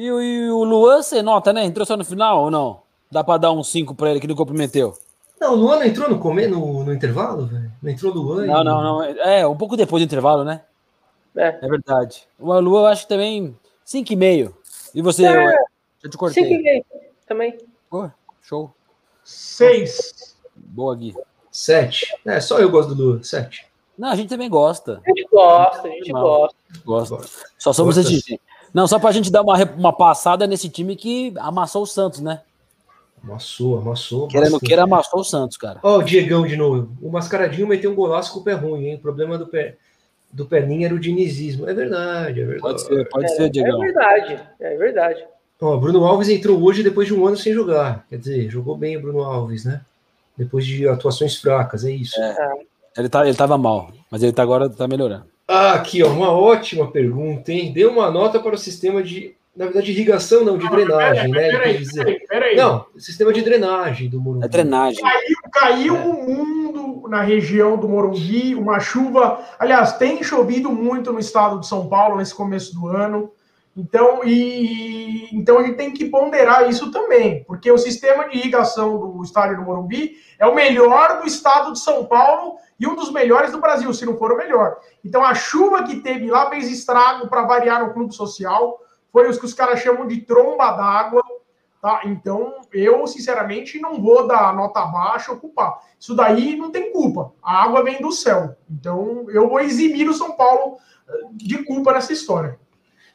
E, 0.00 0.10
o- 0.10 0.22
e 0.22 0.50
o 0.50 0.64
Luan, 0.64 1.02
você 1.02 1.20
nota, 1.20 1.52
né? 1.52 1.64
Entrou 1.64 1.84
só 1.84 1.94
no 1.96 2.04
final 2.04 2.44
ou 2.44 2.50
não? 2.50 2.80
Dá 3.10 3.22
pra 3.22 3.36
dar 3.36 3.52
um 3.52 3.62
5 3.62 3.94
pra 3.94 4.10
ele 4.10 4.20
que 4.20 4.26
não 4.26 4.34
comprometeu? 4.34 4.96
Não, 5.38 5.52
o 5.52 5.56
Luan 5.56 5.76
não 5.76 5.84
entrou 5.84 6.08
no, 6.08 6.18
come... 6.18 6.46
no, 6.46 6.84
no 6.84 6.92
intervalo, 6.94 7.46
velho? 7.46 7.70
Não 7.82 7.90
entrou 7.90 8.12
o 8.12 8.14
Luan? 8.14 8.46
Não, 8.46 8.60
e- 8.60 8.64
não, 8.64 8.82
não. 8.82 9.02
É, 9.02 9.46
um 9.46 9.56
pouco 9.56 9.76
depois 9.76 10.00
do 10.02 10.06
intervalo, 10.06 10.44
né? 10.44 10.62
É. 11.36 11.58
É 11.62 11.68
verdade. 11.68 12.22
O 12.38 12.58
Luan 12.60 12.80
eu 12.82 12.86
acho 12.86 13.02
que 13.02 13.08
também 13.08 13.54
5,5. 13.84 14.52
E 14.94 15.02
você? 15.02 15.26
É. 15.26 15.54
Eu 16.02 16.08
te 16.10 16.16
cortei. 16.16 16.44
Cinco 16.44 16.54
e 16.54 16.62
meio 16.62 16.84
também. 17.26 17.58
Pô, 17.90 18.10
show. 18.42 18.72
Seis. 19.22 20.36
Boa, 20.56 20.94
Gui. 20.96 21.14
Sete. 21.50 22.06
É, 22.24 22.40
só 22.40 22.58
eu 22.58 22.70
gosto 22.70 22.94
do 22.94 23.02
Luan. 23.04 23.22
Sete. 23.22 23.66
Não, 23.98 24.08
a 24.08 24.16
gente 24.16 24.28
também 24.28 24.48
gosta. 24.48 25.00
A 25.04 25.08
gente 25.10 25.28
gosta, 25.30 25.86
a 25.88 25.90
gente 25.90 26.10
gosta. 26.12 26.56
Gosta. 26.84 27.18
Só 27.58 27.72
somos 27.72 27.96
exigentes. 27.98 28.38
Não, 28.72 28.86
só 28.86 28.98
pra 28.98 29.12
gente 29.12 29.30
dar 29.30 29.42
uma, 29.42 29.56
uma 29.76 29.92
passada 29.92 30.46
nesse 30.46 30.68
time 30.68 30.94
que 30.96 31.32
amassou 31.38 31.82
o 31.82 31.86
Santos, 31.86 32.20
né? 32.20 32.40
Amassou, 33.22 33.78
amassou. 33.78 34.28
Querendo 34.28 34.52
bastante. 34.52 34.66
queira, 34.68 34.82
amassou 34.84 35.20
o 35.20 35.24
Santos, 35.24 35.56
cara. 35.56 35.78
Ó, 35.82 35.98
o 35.98 36.02
Diegão 36.02 36.46
de 36.46 36.56
novo. 36.56 36.90
O 37.02 37.10
Mascaradinho 37.10 37.66
meteu 37.66 37.90
um 37.90 37.94
golaço 37.94 38.32
com 38.32 38.40
o 38.40 38.44
pé 38.44 38.54
ruim, 38.54 38.86
hein? 38.86 38.94
O 38.96 39.00
problema 39.00 39.36
do 39.36 39.46
pé 39.46 39.76
do 40.32 40.46
Perninha 40.46 40.86
era 40.86 40.94
o 40.94 40.98
dinizismo. 41.00 41.68
É 41.68 41.74
verdade, 41.74 42.40
é 42.40 42.44
verdade. 42.44 42.60
Pode 42.62 42.80
ser, 42.82 43.08
pode 43.08 43.24
É, 43.26 43.28
ser, 43.28 43.42
é 43.44 43.48
Diegão. 43.48 43.78
verdade, 43.80 44.40
é 44.60 44.76
verdade. 44.76 45.24
Ó, 45.60 45.76
Bruno 45.76 46.04
Alves 46.06 46.28
entrou 46.30 46.62
hoje 46.62 46.82
depois 46.82 47.06
de 47.08 47.12
um 47.14 47.26
ano 47.26 47.36
sem 47.36 47.52
jogar. 47.52 48.06
Quer 48.08 48.16
dizer, 48.18 48.48
jogou 48.48 48.76
bem 48.76 48.96
o 48.96 49.02
Bruno 49.02 49.20
Alves, 49.22 49.64
né? 49.66 49.82
Depois 50.38 50.64
de 50.64 50.88
atuações 50.88 51.36
fracas, 51.36 51.84
é 51.84 51.90
isso. 51.90 52.14
Ele, 52.96 53.08
tá, 53.10 53.26
ele 53.26 53.36
tava 53.36 53.58
mal, 53.58 53.92
mas 54.10 54.22
ele 54.22 54.32
tá 54.32 54.42
agora 54.42 54.70
tá 54.70 54.88
melhorando. 54.88 55.26
Ah, 55.52 55.72
aqui, 55.72 56.00
ó, 56.00 56.06
uma 56.06 56.30
ótima 56.30 56.92
pergunta, 56.92 57.50
hein? 57.50 57.72
Dê 57.72 57.84
uma 57.84 58.08
nota 58.08 58.38
para 58.38 58.54
o 58.54 58.58
sistema 58.58 59.02
de, 59.02 59.34
na 59.56 59.64
verdade, 59.64 59.90
irrigação, 59.90 60.44
não, 60.44 60.56
de 60.56 60.68
drenagem, 60.68 61.28
né? 61.28 61.48
Ele 61.48 61.50
quer 61.50 61.58
Peraí, 61.58 61.78
dizer. 61.78 62.04
peraí, 62.04 62.26
peraí. 62.28 62.56
Não, 62.56 62.86
sistema 62.96 63.32
de 63.32 63.42
drenagem 63.42 64.08
do 64.08 64.20
Morumbi. 64.20 64.44
É 64.44 64.48
drenagem. 64.48 65.02
Caiu 65.52 65.96
o 65.96 66.24
mundo 66.24 67.08
na 67.08 67.22
região 67.22 67.76
do 67.76 67.88
Morumbi, 67.88 68.54
uma 68.54 68.78
chuva. 68.78 69.44
Aliás, 69.58 69.94
tem 69.94 70.22
chovido 70.22 70.70
muito 70.70 71.12
no 71.12 71.18
estado 71.18 71.58
de 71.58 71.66
São 71.66 71.88
Paulo 71.88 72.18
nesse 72.18 72.32
começo 72.32 72.72
do 72.72 72.86
ano. 72.86 73.32
Então, 73.76 74.20
e, 74.24 75.28
então 75.32 75.58
a 75.58 75.62
gente 75.62 75.76
tem 75.76 75.92
que 75.92 76.04
ponderar 76.04 76.68
isso 76.68 76.90
também, 76.90 77.44
porque 77.44 77.70
o 77.70 77.78
sistema 77.78 78.28
de 78.28 78.36
irrigação 78.36 78.98
do 78.98 79.22
estádio 79.22 79.56
do 79.56 79.62
Morumbi 79.62 80.16
é 80.38 80.46
o 80.46 80.54
melhor 80.54 81.20
do 81.20 81.26
estado 81.26 81.72
de 81.72 81.78
São 81.78 82.04
Paulo 82.04 82.56
e 82.80 82.86
um 82.86 82.96
dos 82.96 83.12
melhores 83.12 83.52
do 83.52 83.60
Brasil, 83.60 83.92
se 83.92 84.06
não 84.06 84.16
for 84.16 84.32
o 84.32 84.38
melhor. 84.38 84.78
Então 85.04 85.22
a 85.22 85.34
chuva 85.34 85.84
que 85.84 86.00
teve 86.00 86.30
lá 86.30 86.48
fez 86.48 86.70
estrago 86.70 87.28
para 87.28 87.42
variar 87.42 87.86
no 87.86 87.92
clube 87.92 88.14
social, 88.14 88.80
foi 89.12 89.28
os 89.28 89.38
que 89.38 89.44
os 89.44 89.52
caras 89.52 89.80
chamam 89.80 90.06
de 90.06 90.22
tromba 90.22 90.72
d'água. 90.72 91.22
Tá? 91.82 92.02
Então, 92.04 92.56
eu, 92.72 93.06
sinceramente, 93.06 93.80
não 93.80 94.02
vou 94.02 94.26
dar 94.26 94.54
nota 94.54 94.84
baixa 94.84 95.32
ou 95.32 95.38
culpar. 95.38 95.78
Isso 95.98 96.14
daí 96.14 96.54
não 96.54 96.70
tem 96.70 96.92
culpa. 96.92 97.32
A 97.42 97.62
água 97.62 97.82
vem 97.82 98.02
do 98.02 98.12
céu. 98.12 98.54
Então, 98.70 99.24
eu 99.30 99.48
vou 99.48 99.60
eximir 99.60 100.06
o 100.06 100.12
São 100.12 100.32
Paulo 100.32 100.76
eh, 101.08 101.12
de 101.32 101.64
culpa 101.64 101.94
nessa 101.94 102.12
história. 102.12 102.58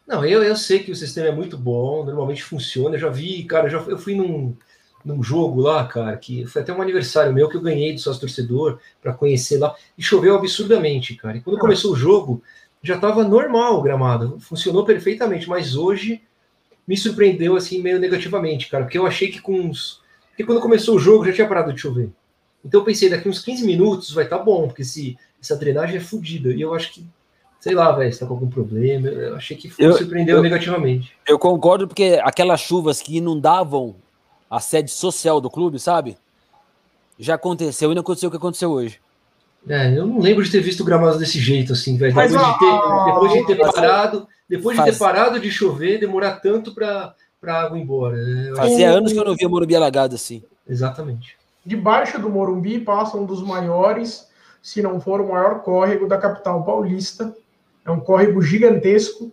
Não, 0.08 0.26
eu, 0.26 0.44
eu 0.44 0.56
sei 0.56 0.80
que 0.80 0.92
o 0.92 0.96
sistema 0.96 1.28
é 1.28 1.32
muito 1.32 1.60
bom, 1.60 2.04
normalmente 2.04 2.44
funciona. 2.44 2.96
Eu 2.96 3.00
já 3.00 3.10
vi, 3.10 3.44
cara, 3.44 3.68
eu, 3.68 3.70
já, 3.70 3.80
eu 3.88 4.00
fui 4.00 4.16
num, 4.16 4.58
num 5.06 5.22
jogo 5.22 5.62
lá, 5.62 5.86
cara, 5.86 6.18
que 6.18 6.46
foi 6.48 6.64
até 6.64 6.74
um 6.74 6.82
aniversário 6.82 7.32
meu 7.32 7.48
que 7.48 7.56
eu 7.56 7.62
ganhei 7.62 7.94
do 7.94 8.00
sócio 8.00 8.20
torcedor 8.22 8.80
para 9.02 9.14
conhecer 9.14 9.60
lá, 9.60 9.76
e 9.96 10.02
choveu 10.02 10.36
absurdamente, 10.36 11.14
cara. 11.16 11.38
E 11.38 11.42
quando 11.42 11.60
começou 11.60 11.92
o 11.94 11.96
jogo, 11.96 12.42
já 12.82 12.96
estava 12.96 13.24
normal 13.24 13.78
o 13.78 13.82
gramado, 13.84 14.40
funcionou 14.40 14.84
perfeitamente, 14.84 15.48
mas 15.48 15.76
hoje 15.76 16.22
me 16.88 16.98
surpreendeu 16.98 17.56
assim 17.56 17.82
meio 17.82 18.00
negativamente, 18.00 18.68
cara, 18.68 18.84
porque 18.84 18.98
eu 18.98 19.06
achei 19.06 19.30
que 19.30 19.40
com 19.40 19.54
uns. 19.60 20.02
Porque 20.30 20.44
quando 20.44 20.60
começou 20.60 20.96
o 20.96 21.00
jogo 21.00 21.26
já 21.26 21.34
tinha 21.34 21.48
parado 21.48 21.72
de 21.72 21.80
chover. 21.80 22.10
Então 22.64 22.82
eu 22.82 22.86
pensei, 22.86 23.08
daqui 23.10 23.30
uns 23.30 23.40
15 23.44 23.64
minutos 23.66 24.12
vai 24.12 24.24
estar 24.24 24.40
bom, 24.40 24.68
porque 24.68 24.84
se, 24.84 25.16
essa 25.42 25.56
drenagem 25.56 25.98
é 25.98 26.00
fodida. 26.00 26.50
E 26.52 26.62
eu 26.62 26.74
acho 26.74 26.92
que, 26.94 27.06
sei 27.60 27.76
lá, 27.76 27.92
velho, 27.92 28.12
se 28.12 28.20
tá 28.20 28.26
com 28.26 28.34
algum 28.34 28.50
problema. 28.50 29.08
Eu 29.08 29.36
achei 29.36 29.56
que 29.56 29.72
Eu- 29.78 29.92
me 29.92 29.98
surpreendeu 29.98 30.38
eu- 30.38 30.42
negativamente. 30.44 31.14
Eu 31.28 31.38
concordo 31.38 31.88
porque 31.88 32.20
aquelas 32.24 32.60
chuvas 32.60 33.02
que 33.02 33.18
inundavam 33.18 33.96
a 34.50 34.60
sede 34.60 34.92
social 34.92 35.40
do 35.42 35.50
clube, 35.50 35.80
sabe? 35.80 36.18
Já 37.18 37.36
aconteceu 37.36 37.92
e 37.92 37.96
não 37.96 38.02
aconteceu 38.02 38.28
o 38.28 38.32
que 38.32 38.38
aconteceu 38.38 38.72
hoje. 38.72 39.00
É, 39.68 39.98
eu 39.98 40.06
não 40.06 40.20
lembro 40.20 40.44
de 40.44 40.52
ter 40.52 40.60
visto 40.62 40.82
o 40.82 40.84
gramado 40.86 41.18
desse 41.18 41.40
jeito, 41.40 41.74
assim, 41.74 41.98
velho. 41.98 42.14
Depois, 42.14 42.32
de 42.32 42.60
ter, 42.60 43.06
depois 43.06 43.34
de 43.34 43.46
ter 43.48 43.58
faz- 43.58 43.74
parado, 43.76 44.28
depois 44.48 44.78
de 44.78 44.84
ter 44.84 44.94
faz- 44.94 45.00
parado 45.00 45.40
de 45.40 45.50
chover, 45.52 46.00
demorar 46.00 46.40
tanto 46.40 46.74
para 46.76 47.16
a 47.48 47.52
água 47.62 47.78
ir 47.78 47.82
embora. 47.82 48.18
É, 48.18 48.50
acho- 48.50 48.56
Fazia 48.58 48.92
anos 48.92 49.12
que 49.12 49.18
eu 49.20 49.26
não 49.26 49.36
via 49.36 49.50
Morumbi 49.50 49.76
alagado 49.76 50.14
assim. 50.16 50.44
Exatamente. 50.70 51.36
Debaixo 51.66 52.20
do 52.22 52.30
Morumbi 52.30 52.80
passa 52.80 53.18
um 53.18 53.26
dos 53.26 53.42
maiores, 53.42 54.28
se 54.62 54.82
não 54.84 55.00
for 55.02 55.20
o 55.20 55.30
maior 55.30 55.62
córrego 55.64 56.08
da 56.08 56.18
capital 56.18 56.64
paulista. 56.64 57.36
É 57.84 57.90
um 57.90 58.00
córrego 58.00 58.42
gigantesco. 58.42 59.32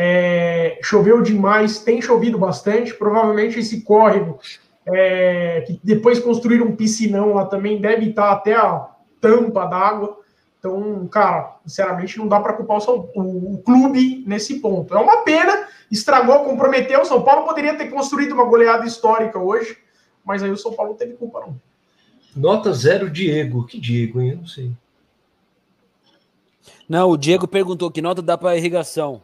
É, 0.00 0.78
choveu 0.80 1.20
demais, 1.22 1.80
tem 1.80 2.00
chovido 2.00 2.38
bastante. 2.38 2.94
Provavelmente 2.94 3.58
esse 3.58 3.80
córrego, 3.80 4.38
é, 4.86 5.64
que 5.66 5.80
depois 5.82 6.20
construíram 6.20 6.66
um 6.66 6.76
piscinão 6.76 7.34
lá 7.34 7.46
também, 7.46 7.80
deve 7.80 8.10
estar 8.10 8.30
até 8.30 8.54
a 8.54 8.86
tampa 9.20 9.64
d'água. 9.66 10.20
Então, 10.60 11.06
cara, 11.08 11.56
sinceramente, 11.66 12.16
não 12.16 12.28
dá 12.28 12.38
para 12.38 12.52
culpar 12.52 12.76
o, 12.76 12.80
São- 12.80 13.08
o- 13.16 13.54
o 13.54 13.58
clube 13.58 14.22
nesse 14.24 14.60
ponto. 14.60 14.94
É 14.94 14.98
uma 14.98 15.24
pena, 15.24 15.66
estragou, 15.90 16.44
comprometeu. 16.44 17.00
O 17.00 17.04
São 17.04 17.22
Paulo 17.22 17.44
poderia 17.46 17.76
ter 17.76 17.88
construído 17.90 18.32
uma 18.32 18.44
goleada 18.44 18.86
histórica 18.86 19.36
hoje, 19.38 19.78
mas 20.24 20.44
aí 20.44 20.50
o 20.50 20.56
São 20.56 20.72
Paulo 20.72 20.92
não 20.92 20.98
teve 20.98 21.14
culpa, 21.14 21.40
não. 21.40 21.60
Nota 22.36 22.72
zero, 22.72 23.10
Diego. 23.10 23.66
Que 23.66 23.80
Diego, 23.80 24.20
hein? 24.20 24.30
Eu 24.30 24.36
não 24.38 24.46
sei. 24.46 24.70
Não, 26.88 27.10
o 27.10 27.16
Diego 27.16 27.48
perguntou 27.48 27.90
que 27.90 28.00
nota 28.02 28.22
dá 28.22 28.38
para 28.38 28.56
irrigação. 28.56 29.22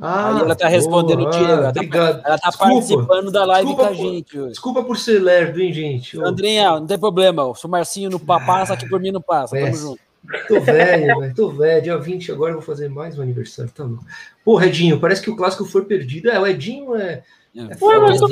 Ah, 0.00 0.34
Aí 0.34 0.40
ela 0.42 0.56
tá 0.56 0.66
respondendo 0.68 1.20
o 1.20 1.24
boa, 1.24 1.30
Diego. 1.30 1.46
ah, 1.52 1.54
Ela 1.56 1.72
tá, 1.72 1.80
obrigado. 1.80 2.22
ela 2.26 2.38
tá 2.38 2.48
Desculpa. 2.48 2.74
participando 2.74 3.30
da 3.30 3.44
live 3.44 3.66
Desculpa 3.68 3.88
com 3.88 3.94
a 3.94 3.96
por- 3.96 4.12
gente 4.12 4.38
hoje. 4.38 4.50
Desculpa 4.50 4.84
por 4.84 4.98
ser 4.98 5.18
lerdo, 5.22 5.60
hein, 5.60 5.72
gente? 5.72 6.20
Andrinha, 6.20 6.70
não 6.72 6.86
tem 6.86 6.98
problema. 6.98 7.54
Se 7.54 7.64
o 7.64 7.68
Marcinho 7.68 8.10
não 8.10 8.18
pa- 8.18 8.40
passa, 8.40 8.74
aqui 8.74 8.88
por 8.88 9.00
mim 9.00 9.12
não 9.12 9.20
passa. 9.22 9.54
Tamo 9.54 9.66
É. 9.68 9.72
junto. 9.72 10.00
tô 10.48 10.58
velho, 10.60 11.20
velho. 11.20 11.34
Tô 11.34 11.48
velho. 11.50 11.82
Dia 11.82 11.98
20 11.98 12.32
agora 12.32 12.50
eu 12.52 12.56
vou 12.56 12.62
fazer 12.62 12.88
mais 12.88 13.18
um 13.18 13.22
aniversário. 13.22 13.70
Tá 13.70 13.84
louco. 13.84 14.04
Porra, 14.44 14.66
Edinho, 14.66 14.98
parece 14.98 15.22
que 15.22 15.30
o 15.30 15.36
clássico 15.36 15.64
foi 15.64 15.84
perdido. 15.84 16.28
É, 16.30 16.40
o 16.40 16.46
Edinho 16.46 16.96
é. 16.96 17.22
É. 17.56 17.60
É 17.60 17.98
mas 18.00 18.18
tô? 18.18 18.26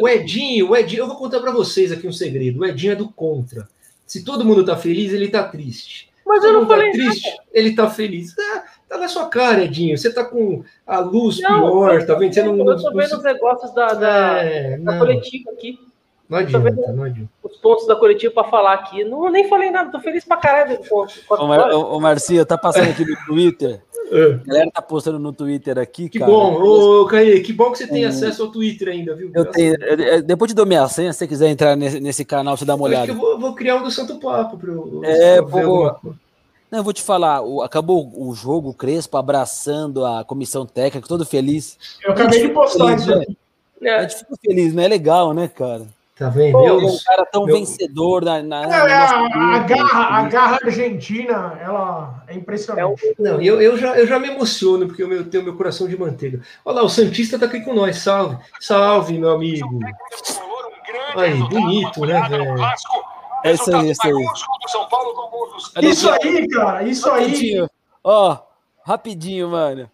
O 0.00 0.08
Edinho, 0.08 0.70
o 0.70 0.76
Edinho, 0.76 1.02
eu 1.02 1.06
vou 1.06 1.16
contar 1.16 1.38
pra 1.38 1.52
vocês 1.52 1.92
aqui 1.92 2.08
um 2.08 2.12
segredo. 2.12 2.60
O 2.60 2.64
Edinho 2.64 2.92
é 2.92 2.96
do 2.96 3.08
contra. 3.08 3.68
Se 4.04 4.24
todo 4.24 4.44
mundo 4.44 4.64
tá 4.64 4.76
feliz, 4.76 5.12
ele 5.12 5.28
tá 5.28 5.44
triste. 5.44 6.08
Mas 6.26 6.40
Se 6.42 6.48
eu 6.48 6.52
não 6.54 6.66
tá 6.66 6.74
falei 6.76 6.90
triste, 6.90 7.28
ele 7.52 7.72
tá 7.74 7.88
feliz. 7.88 8.34
Ah, 8.38 8.64
tá 8.88 8.98
na 8.98 9.08
sua 9.08 9.26
cara, 9.26 9.64
Edinho. 9.64 9.96
Você 9.98 10.12
tá 10.12 10.24
com 10.24 10.62
a 10.86 10.98
luz 11.00 11.40
Não, 11.40 11.60
pior, 11.60 12.04
tá 12.06 12.14
vendo? 12.14 12.32
Você 12.34 12.42
não. 12.42 12.56
vendo- 12.56 12.70
Eu 12.72 12.82
tô 12.82 12.92
vendo 12.92 13.12
os 13.16 13.22
negócios 13.22 13.74
da, 13.74 13.88
da, 13.94 14.42
É, 14.44 14.78
da 14.78 14.98
coletiva 14.98 15.50
aqui, 15.50 15.78
não 16.28 16.38
adianta, 16.38 16.92
não 16.92 17.04
adianta. 17.04 17.28
os 17.42 17.56
pontos 17.58 17.86
da 17.86 17.96
coletiva 17.96 18.32
pra 18.34 18.44
falar 18.44 18.74
aqui. 18.74 19.04
Não, 19.04 19.30
nem 19.30 19.48
falei 19.48 19.70
nada, 19.70 19.90
tô 19.90 20.00
feliz 20.00 20.24
pra 20.24 20.36
caralho 20.36 20.78
com, 20.88 21.06
com 21.28 21.34
Ô, 21.34 21.46
Mar, 21.48 21.70
ô, 21.72 21.96
ô, 21.96 22.00
Marcinho, 22.00 22.44
tá 22.46 22.56
passando 22.58 22.90
aqui 22.90 23.04
no 23.04 23.16
Twitter. 23.26 23.80
É. 24.10 24.24
A 24.24 24.36
galera 24.46 24.70
tá 24.72 24.80
postando 24.80 25.18
no 25.18 25.34
Twitter 25.34 25.76
aqui, 25.78 26.08
Que 26.08 26.18
cara. 26.18 26.30
bom, 26.30 26.54
ô 26.62 27.04
Caê, 27.06 27.40
que 27.40 27.52
bom 27.52 27.70
que 27.70 27.76
você 27.76 27.86
tem 27.86 28.04
É. 28.04 28.06
acesso 28.06 28.42
ao 28.44 28.50
Twitter 28.50 28.88
ainda, 28.88 29.14
viu? 29.14 29.30
Eu 29.34 29.44
tenho, 29.44 29.74
eu- 29.82 29.96
eu- 29.98 30.22
depois 30.22 30.50
te 30.50 30.54
dou 30.54 30.64
minha 30.64 30.88
senha, 30.88 31.12
se 31.12 31.18
você 31.18 31.26
quiser 31.28 31.48
entrar 31.50 31.76
nesse, 31.76 32.00
nesse 32.00 32.24
canal, 32.24 32.56
você 32.56 32.64
dá 32.64 32.74
uma 32.74 32.88
Eu 32.88 32.92
acho 32.92 33.02
olhada. 33.02 33.06
que 33.06 33.12
eu 33.12 33.20
vou, 33.20 33.38
vou 33.38 33.54
criar 33.54 33.76
um 33.76 33.82
do 33.82 33.90
Santo 33.90 34.18
Papo 34.18 34.56
para 34.56 34.70
eu 34.70 35.02
É, 35.04 35.42
pra 35.42 35.60
ver 35.60 35.66
pô. 35.66 35.94
Não, 36.70 36.80
eu 36.80 36.84
vou 36.84 36.92
te 36.92 37.02
falar, 37.02 37.40
o- 37.42 37.62
acabou 37.62 38.10
o 38.14 38.34
jogo, 38.34 38.70
o 38.70 38.74
Crespo 38.74 39.16
abraçando 39.16 40.04
a 40.04 40.22
comissão 40.24 40.66
técnica, 40.66 41.08
todo 41.08 41.24
feliz. 41.24 41.78
Eu 42.04 42.12
acabei 42.12 42.42
de 42.42 42.48
postar 42.48 42.94
isso 42.94 43.12
aqui. 43.12 43.36
A 43.82 43.86
É, 43.86 44.02
gente 44.02 44.16
fica 44.18 44.34
feliz, 44.44 44.74
né? 44.74 44.84
É 44.84 44.88
legal, 44.88 45.32
né, 45.32 45.48
cara? 45.48 45.86
Tá 46.18 46.28
vendo? 46.28 46.50
Pô, 46.58 46.74
um 46.74 46.98
cara 47.06 47.24
tão 47.26 47.44
meu- 47.44 47.56
vencedor 47.56 48.24
na, 48.24 48.42
na, 48.42 48.64
É, 48.64 48.66
na 48.66 48.78
nossa 49.00 49.14
a, 49.14 49.54
a 49.54 49.58
garra, 49.60 50.00
a 50.02 50.18
assim. 50.18 50.28
garra 50.30 50.58
argentina, 50.64 51.58
ela 51.62 52.24
é 52.26 52.32
é 52.32 52.34
um, 52.34 52.38
impressionante. 52.40 53.14
Não, 53.20 53.40
eu, 53.40 53.62
eu, 53.62 53.78
já, 53.78 53.96
eu 53.96 54.04
já 54.04 54.18
me 54.18 54.26
emociono, 54.28 54.88
porque 54.88 55.00
eu 55.02 55.06
meu- 55.08 55.24
tenho 55.30 55.44
meu 55.44 55.56
coração 55.56 55.86
de 55.86 55.96
manteiga. 55.96 56.40
Olha 56.64 56.76
lá, 56.78 56.82
o 56.82 56.88
Santista 56.88 57.38
tá 57.38 57.46
aqui 57.46 57.60
com 57.60 57.72
nós. 57.72 57.98
Salve, 57.98 58.36
salve, 58.60 59.16
meu 59.16 59.30
amigo. 59.30 59.78
Aí, 61.14 61.34
bonito, 61.34 62.04
né, 62.04 62.28
velho? 62.28 62.56
É 63.44 63.52
isso 63.52 63.74
aí, 63.74 63.90
isso 63.90 64.06
aí. 64.06 64.26
Isso 65.82 66.10
aí, 66.10 66.48
cara, 66.48 66.82
isso 66.82 67.10
aí. 67.10 67.26
rapidinho. 67.26 67.70
Ó, 68.02 68.36
rapidinho, 68.84 69.48
mano. 69.48 69.90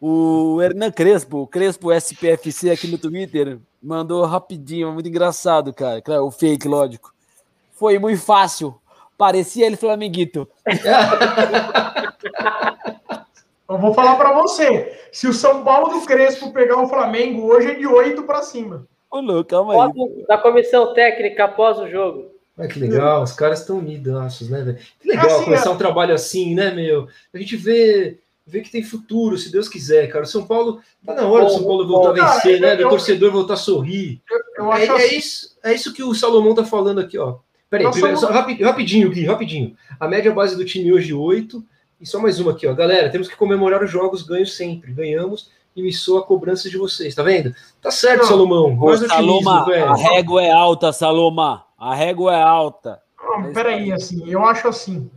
O 0.00 0.60
Hernan 0.62 0.90
Crespo, 0.90 1.42
o 1.42 1.46
Crespo 1.46 1.92
SPFC 1.92 2.70
aqui 2.70 2.86
no 2.86 2.96
Twitter, 2.96 3.58
mandou 3.82 4.24
rapidinho, 4.24 4.92
muito 4.92 5.08
engraçado, 5.08 5.74
cara. 5.74 6.00
Claro, 6.00 6.26
o 6.26 6.30
fake, 6.30 6.66
lógico. 6.66 7.12
Foi 7.72 7.98
muito 7.98 8.20
fácil. 8.20 8.74
Parecia 9.18 9.66
ele 9.66 9.76
Flamenguito. 9.76 10.48
Eu 13.68 13.78
vou 13.78 13.94
falar 13.94 14.16
pra 14.16 14.32
você. 14.32 14.98
se 15.12 15.28
o 15.28 15.32
São 15.32 15.62
Paulo 15.62 15.90
do 15.90 16.04
Crespo 16.04 16.52
pegar 16.52 16.82
o 16.82 16.88
Flamengo 16.88 17.46
hoje 17.46 17.70
é 17.70 17.74
de 17.74 17.86
8 17.86 18.24
para 18.24 18.42
cima. 18.42 18.84
Ô, 19.08 19.20
louco, 19.20 19.50
calma 19.50 19.74
aí. 19.74 20.24
Da 20.26 20.38
comissão 20.38 20.92
técnica 20.92 21.44
após 21.44 21.78
o 21.78 21.88
jogo. 21.88 22.32
Olha 22.60 22.68
que 22.68 22.78
legal, 22.78 23.22
os 23.22 23.32
caras 23.32 23.60
estão 23.60 23.78
unidaços, 23.78 24.48
né, 24.48 24.62
velho? 24.62 24.78
Que 25.00 25.08
legal 25.08 25.26
Assim, 25.26 25.44
começar 25.44 25.70
é. 25.70 25.72
um 25.72 25.76
trabalho 25.78 26.14
assim, 26.14 26.54
né, 26.54 26.70
meu? 26.70 27.08
A 27.32 27.38
gente 27.38 27.56
vê, 27.56 28.18
vê 28.46 28.60
que 28.60 28.70
tem 28.70 28.82
futuro, 28.82 29.38
se 29.38 29.50
Deus 29.50 29.68
quiser, 29.68 30.06
cara. 30.08 30.24
O 30.24 30.28
São 30.28 30.44
Paulo, 30.46 30.80
tá 31.04 31.14
na 31.14 31.26
hora 31.26 31.46
do 31.46 31.50
São 31.52 31.64
Paulo 31.64 31.86
voltar 31.88 32.10
a 32.10 32.14
Cara, 32.14 32.34
vencer, 32.34 32.60
né? 32.60 32.76
Do 32.76 32.82
eu- 32.82 32.88
torcedor 32.90 33.32
voltar 33.32 33.54
a 33.54 33.56
sorrir. 33.56 34.20
Eu 34.58 34.72
É, 34.72 34.76
acho 34.82 34.92
é 34.92 34.96
assim. 35.06 35.16
isso, 35.16 35.56
é 35.64 35.72
isso 35.74 35.92
que 35.94 36.02
o 36.02 36.14
Salomão 36.14 36.54
tá 36.54 36.64
falando 36.64 37.00
aqui, 37.00 37.16
ó. 37.18 37.36
Peraí, 37.70 37.84
Nós 37.84 37.94
primeiro, 37.94 38.18
só 38.18 38.26
rapi- 38.30 38.62
rapidinho, 38.62 39.08
Gui, 39.10 39.24
rapidinho. 39.24 39.76
A 39.98 40.06
média 40.08 40.32
base 40.32 40.56
do 40.56 40.64
time 40.64 40.92
hoje, 40.92 41.14
8. 41.14 41.64
E 42.00 42.06
só 42.06 42.18
mais 42.18 42.40
uma 42.40 42.50
aqui, 42.52 42.66
ó. 42.66 42.74
Galera, 42.74 43.10
temos 43.10 43.28
que 43.28 43.36
comemorar 43.36 43.82
os 43.84 43.90
jogos 43.90 44.22
ganhos 44.22 44.56
sempre. 44.56 44.92
Ganhamos 44.92 45.50
e 45.76 45.82
me 45.82 45.92
soa 45.92 46.20
a 46.20 46.22
cobrança 46.24 46.68
de 46.68 46.76
vocês, 46.76 47.14
tá 47.14 47.22
vendo? 47.22 47.54
Tá 47.80 47.90
certo, 47.90 48.22
Não. 48.22 48.28
Salomão. 48.28 48.64
Ô, 48.80 48.86
otimismo, 48.86 49.08
Saloma, 49.08 49.64
velho. 49.66 49.84
a 49.86 49.94
régua 49.96 50.42
é 50.42 50.50
alta, 50.50 50.92
Saloma. 50.92 51.62
A 51.80 51.94
régua 51.94 52.34
é 52.36 52.42
alta. 52.42 53.00
Não, 53.22 53.52
peraí, 53.52 53.90
assim, 53.92 54.28
eu 54.30 54.44
acho 54.44 54.68
assim. 54.68 55.10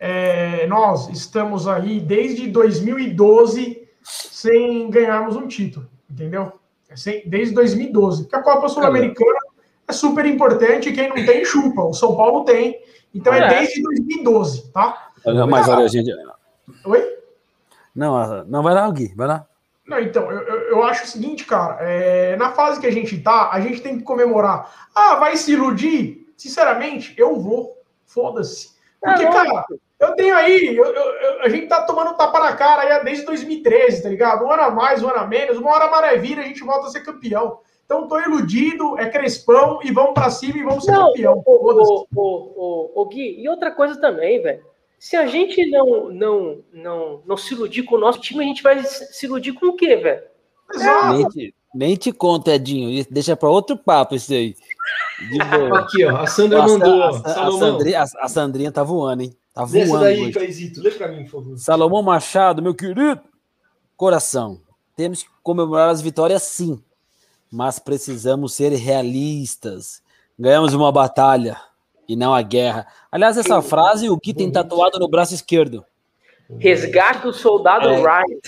é, 0.00 0.66
nós 0.66 1.08
estamos 1.10 1.68
aí 1.68 2.00
desde 2.00 2.48
2012 2.50 3.86
sem 4.02 4.88
ganharmos 4.90 5.36
um 5.36 5.46
título, 5.46 5.86
entendeu? 6.10 6.52
Sem- 6.94 7.22
desde 7.28 7.54
2012. 7.54 8.22
Porque 8.24 8.36
a 8.36 8.42
Copa 8.42 8.68
Sul-Americana 8.68 9.38
é 9.88 9.92
super 9.92 10.24
importante 10.26 10.92
quem 10.92 11.08
não 11.08 11.16
tem, 11.16 11.44
chupa. 11.44 11.82
O 11.82 11.92
São 11.92 12.16
Paulo 12.16 12.44
tem. 12.44 12.78
Então 13.14 13.32
é, 13.32 13.38
É. 13.40 13.48
desde 13.58 13.82
2012, 13.82 14.70
tá? 14.72 15.10
Mas 15.48 15.68
olha, 15.68 15.88
gente. 15.88 16.10
Oi? 16.84 17.16
Não, 17.94 18.44
não 18.44 18.62
vai 18.62 18.74
lá, 18.74 18.90
Gui, 18.90 19.12
vai 19.16 19.26
lá. 19.26 19.46
Não, 19.86 19.98
então, 20.00 20.30
eu, 20.30 20.40
eu, 20.42 20.55
eu 20.68 20.82
acho 20.82 21.04
o 21.04 21.06
seguinte, 21.06 21.44
cara, 21.44 21.78
é, 21.80 22.36
na 22.36 22.52
fase 22.52 22.80
que 22.80 22.86
a 22.86 22.92
gente 22.92 23.18
tá, 23.18 23.50
a 23.52 23.60
gente 23.60 23.80
tem 23.80 23.98
que 23.98 24.04
comemorar. 24.04 24.88
Ah, 24.94 25.16
vai 25.16 25.36
se 25.36 25.52
iludir? 25.52 26.26
Sinceramente, 26.36 27.14
eu 27.16 27.36
vou. 27.40 27.82
Foda-se. 28.04 28.76
Porque, 29.00 29.24
É, 29.24 29.30
cara, 29.30 29.64
eu 30.00 30.14
tenho 30.14 30.34
aí, 30.34 30.76
eu- 30.76 30.84
eu- 30.84 31.42
a 31.42 31.48
gente 31.48 31.66
tá 31.66 31.82
tomando 31.82 32.16
tapa 32.16 32.38
na 32.40 32.54
cara 32.54 32.82
aí 32.82 33.04
desde 33.04 33.24
2013, 33.24 34.02
tá 34.02 34.08
ligado? 34.08 34.44
Um 34.44 34.50
ano 34.52 34.62
a 34.62 34.70
mais, 34.70 35.02
um 35.02 35.08
ano 35.08 35.18
a 35.18 35.26
menos, 35.26 35.56
uma 35.58 35.70
hora 35.72 35.84
a 35.86 35.90
maré 35.90 36.16
vira, 36.16 36.42
a 36.42 36.44
gente 36.44 36.62
volta 36.62 36.86
a 36.86 36.90
ser 36.90 37.00
campeão. 37.04 37.60
Então, 37.84 38.08
tô 38.08 38.18
iludido, 38.18 38.98
é 38.98 39.08
crespão, 39.08 39.78
e 39.84 39.92
vamos 39.92 40.12
pra 40.14 40.28
cima 40.28 40.58
e 40.58 40.62
vamos 40.64 40.84
ser 40.84 40.90
Não, 40.92 41.06
campeão. 41.08 41.42
o, 41.46 41.72
o, 41.72 42.06
o, 42.14 43.02
o 43.02 43.04
Gui, 43.06 43.40
e 43.40 43.48
outra 43.48 43.70
coisa 43.70 44.00
também, 44.00 44.42
velho. 44.42 44.64
Se 44.98 45.14
a 45.16 45.26
gente 45.26 45.64
não, 45.70 46.10
não, 46.10 46.64
não, 46.72 47.22
não 47.24 47.36
se 47.36 47.54
iludir 47.54 47.82
com 47.84 47.94
o 47.96 48.00
nosso 48.00 48.20
time, 48.20 48.42
a 48.42 48.46
gente 48.48 48.62
vai 48.62 48.82
se 48.82 49.26
iludir 49.26 49.52
com 49.52 49.66
o 49.66 49.76
quê, 49.76 49.94
velho? 49.96 50.22
Exato. 50.76 51.12
Nem 51.12 51.28
te, 51.28 51.54
nem 51.74 51.96
te 51.96 52.12
conta, 52.12 52.54
Edinho. 52.54 53.04
Deixa 53.10 53.36
para 53.36 53.48
outro 53.48 53.76
papo 53.76 54.14
isso 54.14 54.32
aí. 54.32 54.54
De 55.30 55.38
boa. 55.38 55.80
Aqui, 55.80 56.04
ó. 56.04 56.16
A 56.18 56.26
Sandra 56.26 56.62
mandou, 56.66 57.02
a, 57.02 57.08
a-. 57.10 57.50
Sandrinha, 57.52 58.02
a- 58.02 58.24
a 58.24 58.28
Sandrinha 58.28 58.72
tá 58.72 58.82
voando, 58.82 59.22
hein? 59.22 59.36
Tá 59.54 59.64
voando 59.64 60.00
daí, 60.00 60.20
hoje. 60.22 60.32
Caizito. 60.32 60.80
Lê 60.82 60.90
pra 60.90 61.08
mim, 61.08 61.24
por 61.24 61.42
favor. 61.42 61.56
Salomão 61.58 62.02
Machado, 62.02 62.62
meu 62.62 62.74
querido 62.74 63.18
coração, 63.96 64.60
temos 64.94 65.22
que 65.22 65.28
comemorar 65.42 65.88
as 65.88 66.02
vitórias 66.02 66.42
sim, 66.42 66.78
mas 67.50 67.78
precisamos 67.78 68.52
ser 68.54 68.72
realistas. 68.72 70.02
Ganhamos 70.38 70.74
uma 70.74 70.92
batalha 70.92 71.56
e 72.06 72.14
não 72.14 72.34
a 72.34 72.42
guerra. 72.42 72.86
Aliás, 73.10 73.38
essa 73.38 73.62
frase 73.62 74.10
o 74.10 74.16
Gui 74.18 74.34
tem 74.34 74.52
tatuado 74.52 74.98
no 74.98 75.08
braço 75.08 75.32
esquerdo. 75.34 75.82
Resgate 76.58 77.22
do 77.22 77.32
soldado 77.32 77.88
É. 77.88 77.96
Ryan. 77.96 78.38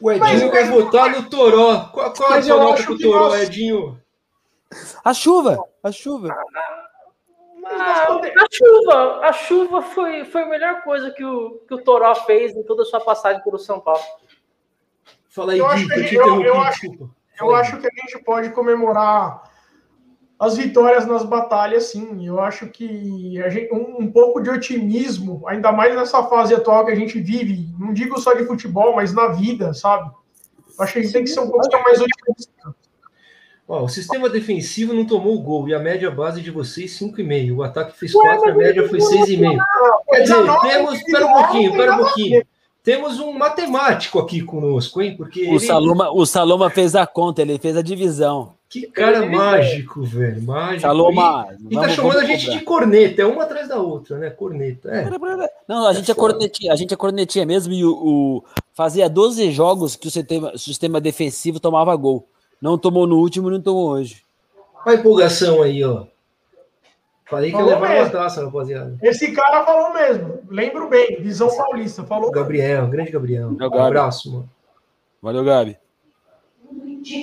O 0.00 0.10
Edinho 0.10 0.50
Mas- 0.50 0.50
vai 0.50 0.64
votar 0.64 1.10
no 1.10 1.28
Toró. 1.28 1.88
Qual, 1.92 2.12
qual 2.14 2.30
é 2.30 2.32
a 2.32 2.36
Mas 2.36 2.48
acho 2.50 2.84
pro 2.86 2.98
Toró, 2.98 3.28
nós- 3.28 3.42
Edinho? 3.42 4.00
A 5.04 5.12
chuva, 5.12 5.58
a 5.82 5.92
chuva. 5.92 6.28
Ah, 7.66 8.06
a 8.14 8.46
chuva, 8.50 9.20
a 9.26 9.32
chuva 9.32 9.82
foi, 9.82 10.24
foi 10.24 10.42
a 10.42 10.46
melhor 10.48 10.82
coisa 10.82 11.10
que 11.10 11.24
o, 11.24 11.58
que 11.68 11.74
o 11.74 11.82
Toró 11.82 12.14
fez 12.14 12.56
em 12.56 12.62
toda 12.62 12.82
a 12.82 12.86
sua 12.86 13.00
passagem 13.00 13.42
pelo 13.42 13.58
São 13.58 13.78
Paulo. 13.80 14.00
Fala 15.28 15.52
aí, 15.52 15.58
Eu 15.58 15.66
Gui, 15.68 15.74
acho 15.74 15.86
que 15.86 15.92
eu 15.92 15.98
eu- 15.98 16.04
interrompi, 16.04 16.46
eu 16.46 16.60
acho-. 16.60 17.10
Eu 17.40 17.54
acho 17.54 17.78
que 17.78 17.86
a 17.86 17.90
gente 17.90 18.22
pode 18.24 18.50
comemorar 18.50 19.49
as 20.40 20.56
vitórias 20.56 21.06
nas 21.06 21.22
batalhas, 21.22 21.84
sim. 21.90 22.26
Eu 22.26 22.40
acho 22.40 22.66
que 22.68 23.38
a 23.42 23.50
gente- 23.50 23.72
um, 23.74 24.04
um 24.04 24.10
pouco 24.10 24.40
de 24.40 24.48
otimismo, 24.48 25.42
ainda 25.46 25.70
mais 25.70 25.94
nessa 25.94 26.22
fase 26.24 26.54
atual 26.54 26.86
que 26.86 26.92
a 26.92 26.96
gente 26.96 27.20
vive, 27.20 27.68
não 27.78 27.92
digo 27.92 28.18
só 28.18 28.32
de 28.32 28.46
futebol, 28.46 28.96
mas 28.96 29.12
na 29.12 29.28
vida, 29.28 29.74
sabe? 29.74 30.10
Eu 30.78 30.82
acho 30.84 30.94
que 30.94 30.98
a 30.98 31.02
gente 31.02 31.12
tem 31.12 31.24
que 31.24 31.30
ser 31.30 31.40
um 31.40 31.50
pouquinho 31.50 31.82
mais 31.82 32.00
otimista. 32.00 32.74
Ó, 33.68 33.84
o 33.84 33.88
sistema 33.88 34.28
defensivo 34.28 34.92
não 34.94 35.04
tomou 35.06 35.40
gol 35.40 35.68
e 35.68 35.74
a 35.74 35.78
média 35.78 36.10
base 36.10 36.40
de 36.40 36.50
vocês 36.50 36.90
5,5. 36.98 37.58
O 37.58 37.62
ataque 37.62 37.96
fez 37.96 38.12
Ué, 38.14 38.22
4, 38.36 38.50
a 38.50 38.54
média 38.54 38.88
foi 38.88 38.98
6,5. 38.98 39.62
Quer 40.08 40.22
dizer, 40.22 40.34
19 40.34 40.68
temos. 40.68 40.94
Espera 40.94 41.26
um 41.26 41.32
pouquinho, 41.34 41.70
espera 41.70 41.94
um 41.94 41.98
pouquinho. 41.98 42.42
Temos 42.82 43.20
um 43.20 43.32
matemático 43.34 44.18
aqui 44.18 44.40
conosco, 44.42 45.02
hein? 45.02 45.14
Porque 45.16 45.42
O 45.42 45.50
ele- 45.50 45.60
Saloma, 45.60 46.10
o 46.10 46.24
Saloma 46.26 46.70
fez 46.70 46.96
a 46.96 47.06
conta, 47.06 47.42
ele 47.42 47.58
fez 47.58 47.76
a 47.76 47.82
divisão. 47.82 48.54
Que 48.70 48.86
cara 48.86 49.18
Ele- 49.24 49.36
mágico, 49.36 50.02
velho. 50.04 50.42
Mágico. 50.44 50.80
Saloma, 50.82 51.48
E, 51.68 51.74
e 51.74 51.76
tá 51.78 51.88
chamando 51.88 52.18
a 52.20 52.24
gente 52.24 52.48
de 52.50 52.60
corneta, 52.60 53.20
é 53.20 53.26
uma 53.26 53.42
atrás 53.42 53.68
da 53.68 53.76
outra, 53.78 54.16
né? 54.16 54.30
Corneta. 54.30 54.88
É. 54.88 55.10
Não, 55.66 55.86
a 55.88 55.92
gente 55.92 56.08
é, 56.10 56.14
foda. 56.14 56.34
cornetinha, 56.34 56.72
a 56.72 56.76
gente 56.76 56.94
é 56.94 56.96
cornetinha 56.96 57.44
mesmo 57.44 57.72
e 57.72 57.84
o, 57.84 57.90
o- 57.92 58.44
fazia 58.72 59.10
12 59.10 59.50
jogos 59.50 59.96
que 59.96 60.06
o 60.06 60.10
sistema, 60.10 60.52
o 60.54 60.58
sistema 60.58 61.00
defensivo 61.00 61.58
tomava 61.58 61.94
gol. 61.96 62.26
Não 62.62 62.78
tomou 62.78 63.06
no 63.08 63.18
último, 63.18 63.50
não 63.50 63.60
tomou 63.60 63.88
hoje. 63.90 64.22
Olha 64.86 64.96
a 64.96 65.00
empolgação 65.00 65.62
aí, 65.62 65.82
ó. 65.84 66.04
Falei 67.28 67.50
que 67.50 67.56
ia 67.58 67.64
levar 67.64 67.96
uma 67.96 68.10
taça, 68.10 68.44
rapaziada. 68.44 68.96
Esse 69.02 69.32
cara 69.32 69.64
falou 69.64 69.92
mesmo. 69.92 70.40
Lembro 70.48 70.88
bem, 70.88 71.20
visão 71.20 71.48
paulista. 71.56 72.02
Falou. 72.04 72.30
Gabriel, 72.30 72.88
grande 72.88 73.10
Gabriel. 73.12 73.50
É 73.60 73.66
o 73.66 73.70
Um 73.70 73.82
abraço, 73.84 74.32
mano. 74.32 74.50
Valeu, 75.22 75.44
Gabi. 75.44 75.76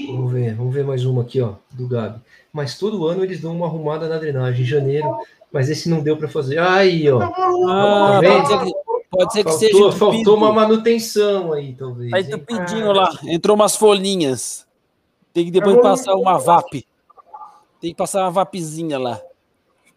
Vamos 0.08 0.32
ver, 0.32 0.56
vamos 0.56 0.74
ver 0.74 0.84
mais 0.84 1.06
uma 1.06 1.22
aqui, 1.22 1.40
ó, 1.42 1.54
do 1.72 1.88
Gabi. 1.88 2.20
Mas 2.52 2.78
todo 2.78 3.06
ano 3.06 3.24
eles 3.24 3.40
dão 3.42 3.56
uma 3.56 3.68
arrumada 3.68 4.08
na 4.08 4.18
drenagem, 4.18 4.62
em 4.64 4.66
janeiro, 4.68 5.08
mas 5.52 5.70
esse 5.70 5.88
não 5.90 6.02
deu 6.02 6.18
para 6.18 6.28
fazer. 6.28 6.58
Aí, 6.60 7.10
ó. 7.12 7.22
Ah, 7.22 8.20
Tá 8.22 8.28
pode 8.30 8.48
ser 8.48 8.60
que, 8.64 8.74
pode 9.10 9.34
ser 9.34 9.44
que 9.44 9.52
seja 9.52 9.72
Faltou, 9.74 9.88
entupido. 9.90 10.00
faltou 10.26 10.38
uma 10.38 10.52
manutenção 10.52 11.54
aí, 11.54 11.74
talvez. 11.74 12.10
Tá 12.12 12.20
hein? 12.20 12.26
entupidinho 12.26 12.92
lá. 12.92 13.10
Entrou 13.26 13.56
umas 13.56 13.76
folhinhas. 13.76 14.66
Tem 15.34 15.46
que 15.46 15.52
depois 15.52 15.76
vou- 15.76 15.84
passar 15.84 16.16
uma 16.16 16.38
VAP. 16.40 16.84
Tem 17.80 17.92
que 17.92 17.96
passar 17.98 18.24
uma 18.24 18.32
VAPzinha 18.32 18.98
lá. 18.98 19.22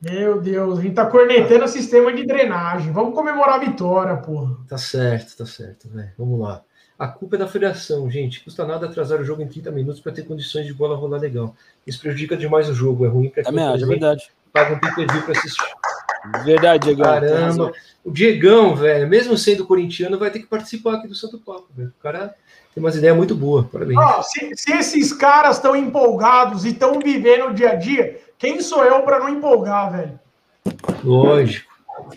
Meu 0.03 0.41
Deus, 0.41 0.79
a 0.79 0.83
gente 0.83 0.95
tá 0.95 1.07
cornetando 1.07 1.65
o 1.65 1.69
sistema 1.69 2.13
de 2.13 2.27
drenagem. 2.27 2.93
Vamos 2.93 3.15
comemorar 3.15 3.57
a 3.57 3.59
vitória, 3.59 4.17
porra. 4.17 4.57
Tá 4.69 4.77
certo, 4.79 5.37
tá 5.37 5.47
certo, 5.47 5.89
velho. 5.89 6.11
Vamos 6.19 6.41
lá. 6.41 6.63
A 7.01 7.09
culpa 7.09 7.37
é 7.37 7.39
da 7.39 7.49
federação, 7.49 8.11
gente. 8.11 8.45
Custa 8.45 8.63
nada 8.67 8.85
atrasar 8.85 9.19
o 9.19 9.25
jogo 9.25 9.41
em 9.41 9.49
30 9.49 9.71
minutos 9.71 10.03
para 10.03 10.13
ter 10.13 10.23
condições 10.23 10.67
de 10.67 10.75
bola 10.75 10.95
rolar 10.95 11.17
legal. 11.17 11.57
Isso 11.87 11.99
prejudica 11.99 12.37
demais 12.37 12.69
o 12.69 12.75
jogo. 12.75 13.07
É 13.07 13.09
ruim 13.09 13.31
para 13.31 13.43
quem, 13.43 13.59
acho, 13.59 13.85
é 13.85 13.87
verdade. 13.87 14.31
paga 14.53 14.75
um 14.75 14.79
pay-per-view 14.79 15.23
para 15.23 15.33
assistir. 15.33 15.65
Verdade, 16.45 16.85
Diego. 16.85 17.03
Caramba. 17.03 17.73
O 18.05 18.11
Diegão, 18.11 18.77
velho, 18.77 19.09
mesmo 19.09 19.35
sendo 19.39 19.65
corintiano, 19.65 20.19
vai 20.19 20.31
ter 20.31 20.41
que 20.41 20.47
participar 20.47 20.97
aqui 20.97 21.09
do 21.09 21.15
Santo 21.15 21.39
Papo, 21.39 21.69
velho. 21.75 21.89
O 21.89 22.03
cara 22.03 22.35
tem 22.75 22.85
umas 22.85 22.95
ideias 22.95 23.17
muito 23.17 23.35
boas. 23.35 23.67
Parabéns. 23.69 23.99
Ó, 23.99 24.21
se, 24.21 24.55
se 24.55 24.71
esses 24.71 25.11
caras 25.11 25.57
estão 25.57 25.75
empolgados 25.75 26.67
e 26.67 26.69
estão 26.69 26.99
vivendo 26.99 27.47
o 27.47 27.55
dia 27.55 27.71
a 27.71 27.75
dia, 27.77 28.21
quem 28.39 28.61
sou 28.61 28.85
eu 28.85 29.01
para 29.05 29.21
não 29.21 29.31
empolgar, 29.31 29.91
velho? 29.91 30.21
Lógico. 31.03 31.71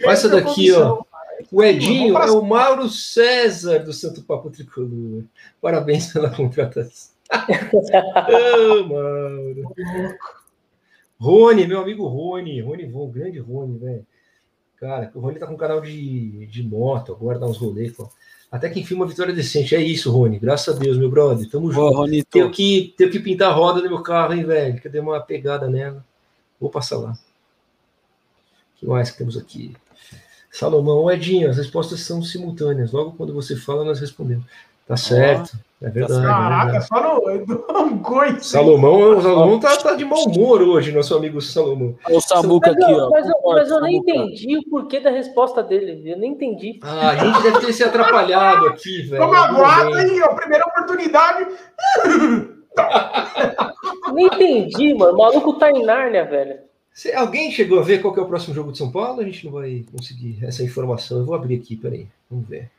Olha 0.03 0.11
essa 0.11 0.27
daqui, 0.27 0.73
ó. 0.73 1.03
O 1.51 1.63
Edinho 1.63 2.17
é 2.17 2.31
o 2.31 2.41
Mauro 2.41 2.89
César 2.89 3.79
do 3.79 3.93
Santo 3.93 4.23
Papo 4.23 4.49
Tricolor. 4.49 5.23
Parabéns 5.61 6.11
pela 6.11 6.29
contratação. 6.29 7.13
Ô, 8.79 8.83
Mauro. 8.85 9.75
Rony, 11.19 11.67
meu 11.67 11.79
amigo 11.79 12.05
Rony. 12.07 12.61
Rony 12.61 12.85
Von, 12.85 13.09
grande 13.09 13.39
Rony, 13.39 13.77
velho. 13.77 14.05
Cara, 14.77 15.11
o 15.15 15.19
Rony 15.19 15.39
tá 15.39 15.47
com 15.47 15.53
um 15.53 15.57
canal 15.57 15.79
de, 15.79 16.45
de 16.47 16.63
moto, 16.63 17.13
agora 17.13 17.39
dá 17.39 17.45
uns 17.45 17.57
rolês. 17.57 17.93
pô. 17.93 18.09
Até 18.51 18.69
que 18.69 18.81
enfim, 18.81 18.93
uma 18.93 19.07
vitória 19.07 19.33
decente. 19.33 19.75
É 19.75 19.81
isso, 19.81 20.11
Rony. 20.11 20.37
Graças 20.37 20.75
a 20.75 20.77
Deus, 20.77 20.97
meu 20.97 21.09
brother. 21.09 21.49
Tamo 21.49 21.71
junto. 21.71 21.95
Ronito. 21.95 22.29
Tenho 22.29 22.51
que, 22.51 22.93
tenho 22.97 23.09
que 23.09 23.19
pintar 23.19 23.49
a 23.49 23.53
roda 23.53 23.81
do 23.81 23.89
meu 23.89 24.03
carro, 24.03 24.33
hein, 24.33 24.43
velho? 24.45 24.79
Que 24.79 24.87
eu 24.87 24.91
dei 24.91 25.01
uma 25.01 25.19
pegada 25.21 25.67
nela. 25.67 26.05
Vou 26.59 26.69
passar 26.69 26.97
lá. 26.97 27.13
O 27.13 28.79
que 28.79 28.85
mais 28.85 29.09
que 29.09 29.17
temos 29.17 29.37
aqui? 29.37 29.73
Salomão, 30.53 31.09
Edinho, 31.09 31.49
as 31.49 31.57
respostas 31.57 32.01
são 32.01 32.21
simultâneas. 32.21 32.91
Logo 32.91 33.13
quando 33.17 33.33
você 33.33 33.55
fala, 33.55 33.83
nós 33.83 33.99
respondemos. 33.99 34.45
Tá 34.87 34.95
certo. 34.95 35.57
É 35.81 35.89
verdade. 35.89 36.21
Caraca, 36.25 36.69
é 36.69 36.79
verdade. 36.79 36.87
só 36.87 37.19
no, 37.79 37.89
no 37.89 37.99
coice. 38.01 38.49
Salomão, 38.49 39.17
o 39.17 39.21
Salomão 39.21 39.59
tá, 39.59 39.75
tá 39.77 39.95
de 39.95 40.05
mau 40.05 40.23
humor 40.25 40.61
hoje, 40.61 40.91
nosso 40.91 41.15
amigo 41.15 41.41
Salomão. 41.41 41.95
O 42.09 42.21
Samuca 42.21 42.71
Mas, 42.71 42.83
aqui, 42.83 42.91
eu, 42.91 42.97
ó. 42.99 43.09
mas, 43.09 43.27
eu, 43.27 43.35
mas 43.45 43.71
eu 43.71 43.81
nem 43.81 43.97
entendi 43.97 44.57
o 44.57 44.69
porquê 44.69 44.99
da 44.99 45.09
resposta 45.09 45.63
dele. 45.63 46.03
Eu 46.05 46.17
nem 46.17 46.31
entendi. 46.33 46.79
Ah, 46.83 47.09
a 47.09 47.15
gente 47.15 47.41
deve 47.41 47.65
ter 47.65 47.73
se 47.73 47.83
atrapalhado 47.83 48.67
aqui, 48.67 49.01
velho. 49.09 49.23
Tudo 49.25 49.95
bem. 49.95 50.15
hein? 50.17 50.21
ó, 50.21 50.35
Primeira 50.35 50.65
oportunidade. 50.67 51.47
Nem 54.13 54.25
entendi, 54.27 54.93
mano. 54.93 55.13
O 55.13 55.17
maluco 55.17 55.53
tá 55.53 55.71
em 55.71 55.83
Nárnia, 55.83 56.25
velho. 56.25 56.57
Se 56.93 57.11
alguém 57.11 57.51
chegou 57.51 57.79
a 57.79 57.83
ver 57.83 58.01
qual 58.01 58.13
que 58.13 58.19
é 58.19 58.23
o 58.23 58.27
próximo 58.27 58.53
jogo 58.53 58.71
de 58.71 58.77
São 58.77 58.91
Paulo, 58.91 59.19
a 59.19 59.23
gente 59.23 59.43
não 59.45 59.51
vai 59.53 59.83
conseguir 59.91 60.37
essa 60.43 60.63
informação. 60.63 61.17
Eu 61.17 61.25
vou 61.25 61.33
abrir 61.35 61.55
aqui, 61.59 61.75
peraí. 61.75 62.07
Vamos 62.29 62.47
ver. 62.47 62.69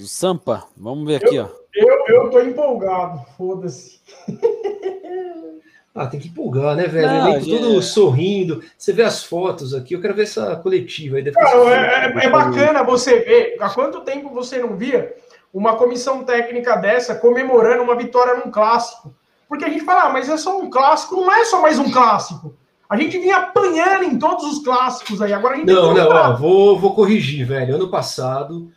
Sampa, 0.00 0.64
vamos 0.76 1.06
ver 1.06 1.16
aqui, 1.24 1.38
ó. 1.38 1.48
Eu, 1.74 2.06
eu 2.08 2.30
tô 2.30 2.40
empolgado, 2.40 3.24
foda-se. 3.36 4.00
Ah, 5.94 6.06
tem 6.06 6.20
que 6.20 6.28
empolgar, 6.28 6.76
né, 6.76 6.86
velho? 6.86 7.06
Não, 7.08 7.40
gente. 7.40 7.50
todo 7.50 7.82
sorrindo. 7.82 8.62
Você 8.78 8.92
vê 8.92 9.02
as 9.02 9.24
fotos 9.24 9.74
aqui, 9.74 9.94
eu 9.94 10.00
quero 10.00 10.14
ver 10.14 10.22
essa 10.22 10.54
coletiva 10.56 11.16
aí. 11.16 11.32
Cara, 11.32 11.50
é, 11.74 12.06
é- 12.22 12.26
é 12.26 12.30
bacana 12.30 12.82
você 12.84 13.18
ver. 13.20 13.56
Há 13.60 13.68
quanto 13.70 14.00
tempo 14.02 14.30
você 14.30 14.58
não 14.58 14.76
via 14.76 15.14
uma 15.52 15.76
comissão 15.76 16.22
técnica 16.24 16.76
dessa 16.76 17.16
comemorando 17.16 17.82
uma 17.82 17.96
vitória 17.96 18.34
num 18.34 18.52
clássico? 18.52 19.12
Porque 19.48 19.64
a 19.64 19.68
gente 19.68 19.84
fala, 19.84 20.04
ah, 20.04 20.10
mas 20.12 20.28
é 20.28 20.36
só 20.36 20.60
um 20.60 20.70
clássico. 20.70 21.16
Não 21.16 21.32
é 21.32 21.44
só 21.44 21.60
mais 21.60 21.76
um 21.78 21.90
clássico. 21.90 22.54
A 22.90 22.96
gente 22.96 23.16
vinha 23.18 23.36
apanhando 23.36 24.02
em 24.04 24.18
todos 24.18 24.44
os 24.44 24.64
clássicos 24.64 25.22
aí. 25.22 25.32
Agora 25.32 25.54
a 25.54 25.58
gente 25.58 25.68
Não, 25.72 25.94
não, 25.94 26.08
ó, 26.08 26.36
vou, 26.36 26.76
vou 26.78 26.92
corrigir, 26.94 27.46
velho. 27.46 27.76
Ano 27.76 27.88
passado, 27.88 28.68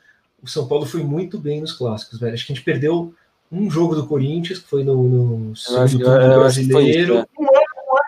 o 0.42 0.48
São 0.48 0.68
Paulo 0.68 0.86
foi 0.86 1.02
muito 1.04 1.40
bem 1.40 1.60
nos 1.62 1.74
clássicos, 1.74 2.20
velho. 2.20 2.34
Acho 2.34 2.46
que 2.46 2.54
a 2.54 2.56
gente 2.56 2.64
perdeu 2.64 3.14
um 3.52 3.70
jogo 3.72 3.96
do 3.96 4.06
Corinthians, 4.06 4.60
que 4.60 4.70
foi 4.70 4.84
no, 4.84 4.96
no 5.04 5.56
segundo 5.56 5.88
turno 6.00 6.40
brasileiro. 6.40 7.16
né? 7.16 7.26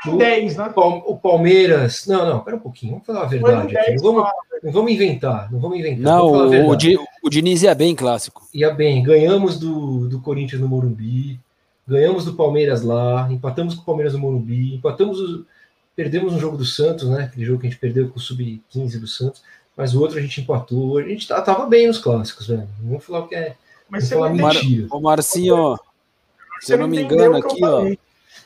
em 0.08 0.18
10, 0.18 0.58
né? 0.58 0.74
O 0.76 1.18
Palmeiras. 1.18 2.06
Não, 2.08 2.26
não, 2.30 2.40
pera 2.42 2.58
um 2.58 2.60
pouquinho, 2.60 2.92
vamos 2.94 3.08
falar 3.08 3.24
a 3.24 3.26
verdade 3.26 3.76
aqui. 3.76 3.88
10, 3.88 4.02
Não 4.02 4.14
vamos, 4.14 4.30
não 4.64 4.72
vamos 4.72 4.92
inventar, 4.92 5.52
não 5.52 5.60
vamos 5.60 5.80
inventar. 5.80 6.04
Não, 6.04 6.32
vamos 6.32 6.56
o, 6.56 7.02
o, 7.02 7.06
o 7.24 7.30
Diniz 7.30 7.64
ia 7.64 7.74
bem 7.74 7.96
clássico. 7.96 8.44
Ia 8.54 8.72
bem, 8.72 9.02
ganhamos 9.02 9.58
do, 9.60 10.08
do 10.08 10.20
Corinthians 10.22 10.62
no 10.62 10.68
Morumbi, 10.68 11.40
ganhamos 11.88 12.26
do 12.26 12.34
Palmeiras 12.34 12.84
lá, 12.84 13.28
empatamos 13.32 13.74
com 13.76 13.82
o 13.82 13.86
Palmeiras 13.86 14.14
no 14.14 14.20
Morumbi, 14.20 14.76
empatamos, 14.76 15.20
o- 15.20 15.46
perdemos 15.96 16.34
um 16.34 16.40
jogo 16.40 16.58
do 16.58 16.66
Santos, 16.66 17.08
né? 17.10 17.24
Aquele 17.24 17.46
jogo 17.46 17.62
que 17.62 17.68
a 17.68 17.70
gente 17.70 17.80
perdeu 17.80 18.10
com 18.10 18.18
o 18.18 18.22
Sub-15 18.22 19.00
do 19.00 19.08
Santos, 19.08 19.42
mas 19.76 19.94
o 19.96 20.02
outro 20.02 20.18
a 20.18 20.22
gente 20.22 20.42
empatou. 20.42 20.98
A 20.98 21.04
gente 21.04 21.28
tá- 21.28 21.42
tava 21.42 21.66
bem 21.66 21.88
nos 21.88 21.98
clássicos, 21.98 22.48
velho. 22.48 22.68
Não 22.82 22.90
vamos 22.90 23.06
falar 23.06 23.20
o 23.20 23.28
que 23.28 23.36
é. 23.36 23.56
Mas 23.90 24.10
falar 24.10 24.34
não, 24.34 24.48
mentira. 24.50 24.88
O 24.92 25.00
Marcinho, 25.00 25.78
se 26.60 26.74
eu 26.74 26.78
não 26.78 26.88
me 26.88 27.02
entendeu 27.02 27.28
engano 27.28 27.38
aqui, 27.38 27.64
ó. 27.64 27.96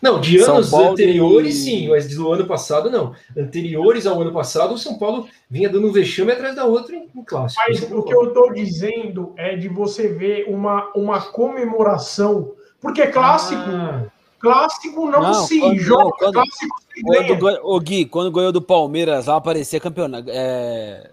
Não, 0.01 0.21
de 0.21 0.39
São 0.39 0.55
anos 0.57 0.69
Paulo 0.69 0.91
anteriores, 0.91 1.55
e- 1.57 1.61
sim, 1.63 1.89
mas 1.89 2.07
do 2.15 2.31
ano 2.31 2.45
passado, 2.45 2.89
não. 2.89 3.13
Anteriores 3.37 4.05
ao 4.07 4.21
ano 4.21 4.31
passado, 4.31 4.73
o 4.73 4.77
São 4.77 4.97
Paulo 4.97 5.27
vinha 5.49 5.67
dando 5.69 5.87
um 5.87 5.91
vexame 5.91 6.31
atrás 6.31 6.55
da 6.55 6.63
outra 6.65 6.95
em, 6.95 7.09
em 7.13 7.23
clássico. 7.23 7.61
Mas 7.67 7.81
eu 7.81 7.97
o 7.99 8.03
que 8.03 8.13
eu 8.13 8.33
tô 8.33 8.53
dizendo 8.53 9.33
é 9.35 9.57
de 9.57 9.67
você 9.67 10.07
ver 10.07 10.45
uma, 10.47 10.89
uma 10.95 11.19
comemoração. 11.21 12.53
Porque 12.79 13.07
clássico, 13.07 13.61
Ah, 13.61 14.05
clássico 14.39 15.05
não, 15.09 15.21
Não, 15.21 15.33
se 15.33 15.59
quando- 15.59 15.79
joga, 15.79 16.03
não, 16.03 16.11
quando- 16.11 16.33
clássico 16.33 16.75
se 16.95 17.01
Quando, 17.03 17.27
ganha. 17.27 17.35
ganha- 17.39 17.59
ô 17.63 17.79
Gui, 17.79 18.05
quando 18.05 18.31
ganhou 18.31 18.51
do 18.51 18.61
Palmeiras 18.61 19.25
lá, 19.27 19.39
parecia 19.39 19.79
campeonato. 19.79 20.29
É, 20.29 21.09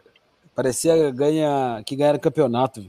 parecia 0.55 1.11
ganha, 1.11 1.83
que 1.85 1.95
ganharam 1.97 2.19
campeonato. 2.19 2.85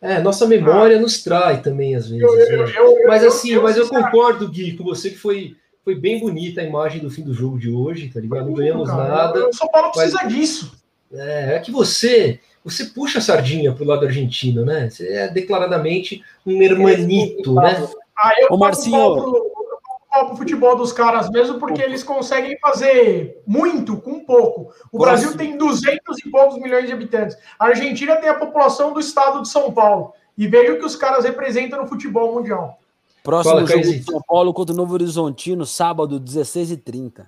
é, 0.00 0.20
nossa 0.20 0.46
memória 0.46 0.98
nos 1.00 1.22
trai 1.22 1.62
também, 1.62 1.94
às 1.94 2.08
vezes. 2.08 2.20
Eu- 2.22 2.36
eu- 2.38 2.66
né? 2.66 2.72
eu- 2.76 2.98
eu- 2.98 3.06
Mas 3.06 3.24
assim, 3.24 3.56
mas 3.56 3.76
eu 3.76 3.88
concordo, 3.88 4.48
Gui, 4.48 4.76
com 4.76 4.82
você 4.84 5.10
que 5.10 5.16
foi, 5.18 5.54
foi 5.84 5.94
bem 5.94 6.18
bonita 6.18 6.60
a 6.60 6.64
imagem 6.64 7.00
do 7.00 7.08
fim 7.10 7.22
do 7.22 7.32
jogo 7.32 7.56
de 7.58 7.70
hoje, 7.70 8.08
tá 8.12 8.18
ligado? 8.20 8.46
Não 8.46 8.54
ganhamos 8.54 8.88
cara, 8.90 9.08
nada. 9.08 9.48
O 9.48 9.52
São 9.52 9.68
Paulo 9.68 9.92
mas- 9.94 10.12
precisa 10.12 10.28
disso. 10.28 10.72
É, 11.12 11.54
é 11.56 11.58
que 11.60 11.70
você 11.70 12.40
você 12.64 12.84
puxa 12.86 13.18
a 13.18 13.20
sardinha 13.20 13.72
pro 13.72 13.84
lado 13.84 14.06
argentino, 14.06 14.64
né? 14.64 14.88
Você 14.88 15.06
é 15.12 15.28
declaradamente 15.28 16.22
um 16.46 16.62
hermanito, 16.62 17.52
né? 17.54 17.86
Ah, 18.16 18.30
eu 18.38 18.46
Ô, 18.46 18.48
pago 18.50 18.58
Marcinho. 18.60 19.14
pro- 19.14 19.51
pro 20.20 20.36
futebol 20.36 20.76
dos 20.76 20.92
caras 20.92 21.30
mesmo, 21.30 21.58
porque 21.58 21.80
eles 21.80 22.04
conseguem 22.04 22.58
fazer 22.58 23.42
muito 23.46 23.96
com 23.96 24.20
pouco. 24.20 24.72
O 24.90 24.98
Brasil 24.98 25.36
tem 25.36 25.56
200 25.56 26.18
e 26.18 26.30
poucos 26.30 26.58
milhões 26.58 26.86
de 26.86 26.92
habitantes. 26.92 27.36
A 27.58 27.66
Argentina 27.66 28.16
tem 28.16 28.28
a 28.28 28.34
população 28.34 28.92
do 28.92 29.00
estado 29.00 29.42
de 29.42 29.48
São 29.48 29.72
Paulo. 29.72 30.12
E 30.36 30.46
veja 30.46 30.72
o 30.72 30.78
que 30.78 30.84
os 30.84 30.96
caras 30.96 31.24
representam 31.24 31.82
no 31.82 31.88
futebol 31.88 32.34
mundial. 32.34 32.78
Próximo 33.22 33.54
Fala, 33.54 33.66
jogo 33.66 33.82
de 33.82 34.02
São 34.02 34.20
Paulo 34.26 34.52
contra 34.52 34.74
o 34.74 34.76
Novo 34.76 34.94
Horizontino, 34.94 35.64
sábado, 35.64 36.20
16h30. 36.20 37.26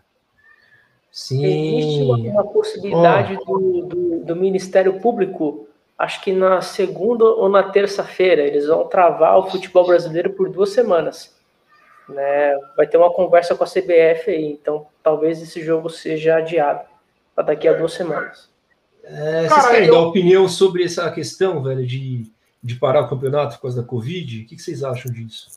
Existe 1.12 2.02
uma, 2.02 2.16
Sim. 2.16 2.28
uma 2.30 2.44
possibilidade 2.44 3.36
do, 3.36 3.86
do, 3.86 4.20
do 4.24 4.36
Ministério 4.36 4.98
Público, 5.00 5.68
acho 5.96 6.20
que 6.20 6.32
na 6.32 6.60
segunda 6.60 7.24
ou 7.24 7.48
na 7.48 7.62
terça-feira, 7.62 8.42
eles 8.42 8.66
vão 8.66 8.88
travar 8.88 9.38
o 9.38 9.48
futebol 9.48 9.86
brasileiro 9.86 10.30
por 10.30 10.50
duas 10.50 10.70
semanas. 10.70 11.33
Né? 12.08 12.54
Vai 12.76 12.86
ter 12.86 12.96
uma 12.98 13.12
conversa 13.12 13.54
com 13.54 13.64
a 13.64 13.66
CBF 13.66 14.30
aí, 14.30 14.44
então 14.52 14.86
talvez 15.02 15.40
esse 15.40 15.62
jogo 15.62 15.88
seja 15.88 16.36
adiado 16.36 16.86
para 17.34 17.44
daqui 17.44 17.66
a 17.66 17.72
duas 17.72 17.92
semanas. 17.94 18.48
É, 19.02 19.40
vocês 19.40 19.48
Cara, 19.52 19.70
querem 19.70 19.88
eu- 19.88 19.94
dar 19.94 20.00
opinião 20.00 20.48
sobre 20.48 20.84
essa 20.84 21.10
questão, 21.10 21.62
velho, 21.62 21.86
de, 21.86 22.30
de 22.62 22.74
parar 22.76 23.02
o 23.02 23.08
campeonato 23.08 23.56
por 23.56 23.62
causa 23.62 23.80
da 23.82 23.88
Covid? 23.88 24.42
O 24.42 24.46
que, 24.46 24.56
que 24.56 24.62
vocês 24.62 24.82
acham 24.84 25.10
disso? 25.12 25.48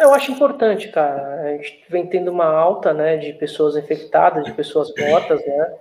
Eu 0.00 0.14
acho 0.14 0.30
importante, 0.32 0.88
cara. 0.88 1.42
A 1.42 1.56
gente 1.56 1.84
vem 1.90 2.06
tendo 2.06 2.30
uma 2.30 2.46
alta, 2.46 2.94
né, 2.94 3.16
de 3.16 3.32
pessoas 3.34 3.76
infectadas, 3.76 4.44
de 4.44 4.52
pessoas 4.52 4.92
mortas, 4.96 5.44
né? 5.44 5.74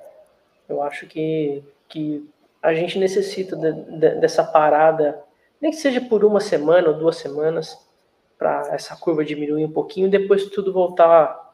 Eu 0.68 0.82
acho 0.82 1.06
que, 1.06 1.64
que 1.88 2.28
a 2.62 2.74
gente 2.74 2.98
necessita 3.00 3.56
de- 3.56 4.00
de- 4.00 4.16
dessa 4.20 4.44
parada, 4.44 5.20
nem 5.62 5.72
que 5.72 5.78
seja 5.78 6.02
por 6.02 6.26
uma 6.26 6.40
semana 6.42 6.90
ou 6.90 6.94
duas 6.96 7.18
semanas, 7.18 7.78
para 8.38 8.68
essa 8.74 8.96
curva 8.96 9.26
diminuir 9.26 9.66
um 9.66 9.72
pouquinho 9.72 10.08
e 10.08 10.12
depois 10.12 10.46
tudo 10.50 10.72
voltar 10.72 11.54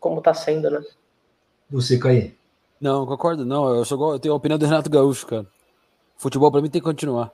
como 0.00 0.18
está 0.18 0.32
sendo, 0.34 0.70
né? 0.70 0.82
Você, 1.70 1.98
Caí. 1.98 2.34
Não, 2.80 3.06
concordo, 3.06 3.44
não. 3.44 3.74
Eu, 3.74 3.84
sou 3.84 3.96
igual- 3.96 4.12
eu 4.12 4.18
tenho 4.18 4.34
a 4.34 4.36
opinião 4.36 4.58
do 4.58 4.66
Renato 4.66 4.90
Gaúcho, 4.90 5.26
cara. 5.26 5.46
Futebol 6.16 6.50
pra 6.50 6.60
mim 6.60 6.70
tem 6.70 6.80
que 6.80 6.86
continuar. 6.86 7.32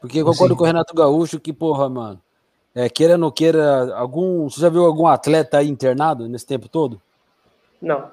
Porque 0.00 0.18
eu 0.20 0.24
concordo 0.24 0.54
Sim. 0.54 0.58
com 0.58 0.64
o 0.64 0.66
Renato 0.66 0.94
Gaúcho 0.94 1.40
que, 1.40 1.52
porra, 1.52 1.88
mano. 1.88 2.20
É, 2.74 2.88
queira 2.88 3.14
ou 3.14 3.18
não 3.18 3.30
queira, 3.30 3.94
algum. 3.96 4.48
Você 4.48 4.60
já 4.60 4.68
viu 4.68 4.84
algum 4.84 5.06
atleta 5.06 5.58
aí 5.58 5.68
internado 5.68 6.28
nesse 6.28 6.46
tempo 6.46 6.68
todo? 6.68 7.00
Não. 7.80 8.10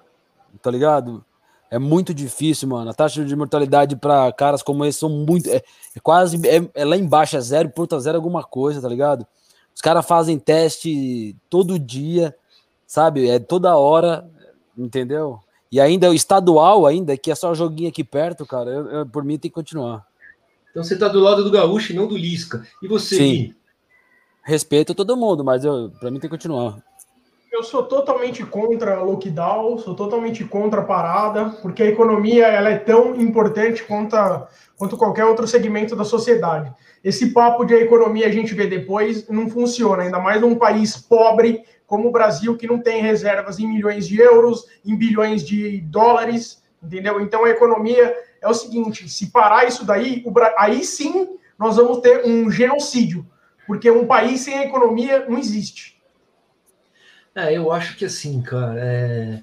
Tá 0.62 0.72
ligado? 0.72 1.24
É 1.70 1.78
muito 1.78 2.14
difícil, 2.14 2.70
mano. 2.70 2.90
A 2.90 2.94
taxa 2.94 3.26
de 3.26 3.36
mortalidade 3.36 3.96
pra 3.96 4.32
caras 4.32 4.64
como 4.64 4.86
esse 4.86 5.00
são 5.00 5.10
muito. 5.10 5.50
É, 5.50 5.58
é 5.96 6.00
quase. 6.02 6.40
É, 6.48 6.70
é 6.74 6.86
lá 6.86 6.96
embaixo, 6.96 7.36
é 7.36 7.40
0,0 7.40 8.16
alguma 8.16 8.44
coisa, 8.44 8.82
tá 8.82 8.88
ligado? 8.88 9.28
Os 9.76 9.82
caras 9.82 10.06
fazem 10.06 10.38
teste 10.40 11.36
todo 11.50 11.80
dia, 11.80 12.36
sabe? 12.86 13.28
É 13.28 13.40
toda 13.40 13.76
hora, 13.78 14.30
entendeu? 14.78 15.40
E 15.72 15.82
ainda 15.82 16.10
o 16.10 16.14
estadual, 16.14 16.86
ainda, 16.86 17.18
que 17.18 17.32
é 17.32 17.36
só 17.36 17.54
joguinho 17.54 17.90
aqui 17.90 18.04
perto, 18.04 18.46
cara, 18.46 18.70
eu- 18.70 18.88
eu- 18.90 19.06
por 19.08 19.24
mim 19.24 19.38
tem 19.40 19.50
que 19.50 19.56
continuar. 19.56 20.06
Então 20.70 20.84
você 20.84 20.98
tá 20.98 21.08
do 21.08 21.20
lado 21.20 21.44
do 21.44 21.52
Gaúcho 21.52 21.92
e 21.92 21.96
não 21.96 22.08
do 22.08 22.18
Lisca. 22.18 22.66
E 22.82 22.88
você, 22.88 23.16
Sim. 23.16 23.56
Respeito 24.46 24.94
todo 24.94 25.16
mundo, 25.16 25.44
mas 25.44 25.64
eu, 25.64 25.90
pra 26.00 26.12
mim 26.12 26.20
tem 26.20 26.30
que 26.30 26.36
continuar. 26.36 26.78
Eu 27.52 27.64
sou 27.64 27.84
totalmente 27.84 28.44
contra 28.44 29.02
lockdown, 29.02 29.78
sou 29.78 29.96
totalmente 29.96 30.44
contra 30.44 30.82
a 30.82 30.84
parada, 30.84 31.50
porque 31.62 31.84
a 31.84 31.88
economia 31.88 32.48
ela 32.48 32.70
é 32.70 32.78
tão 32.78 33.16
importante 33.16 33.84
quanto, 33.84 34.16
a- 34.16 34.48
quanto 34.76 34.98
qualquer 34.98 35.26
outro 35.26 35.48
segmento 35.48 35.96
da 35.96 36.04
sociedade. 36.04 36.74
Esse 37.04 37.32
papo 37.34 37.66
de 37.66 37.74
economia 37.74 38.28
a 38.28 38.32
gente 38.32 38.54
vê 38.54 38.66
depois 38.66 39.28
não 39.28 39.50
funciona, 39.50 40.04
ainda 40.04 40.20
mais 40.20 40.40
num 40.40 40.56
país 40.56 40.96
pobre 40.96 41.64
como 41.86 42.08
o 42.08 42.12
Brasil, 42.12 42.56
que 42.58 42.66
não 42.66 42.80
tem 42.80 43.02
reservas 43.02 43.60
em 43.60 43.68
milhões 43.68 44.08
de 44.08 44.20
euros, 44.20 44.66
em 44.86 44.96
bilhões 44.96 45.44
de 45.44 45.82
dólares, 45.82 46.64
entendeu? 46.82 47.20
Então 47.20 47.44
a 47.46 47.50
economia 47.50 48.16
é 48.42 48.48
o 48.48 48.54
seguinte: 48.54 49.10
se 49.10 49.28
parar 49.32 49.68
isso 49.68 49.86
daí, 49.86 50.24
Bra- 50.32 50.56
aí 50.58 50.84
sim 50.84 51.38
nós 51.60 51.76
vamos 51.78 52.00
ter 52.00 52.26
um 52.26 52.50
genocídio, 52.50 53.26
porque 53.68 53.90
um 53.92 54.08
país 54.08 54.42
sem 54.42 54.64
economia 54.64 55.26
não 55.28 55.38
existe. 55.38 56.02
É, 57.36 57.58
eu 57.58 57.72
acho 57.72 57.98
que 57.98 58.06
assim, 58.06 58.42
cara, 58.42 58.76
é... 58.78 59.40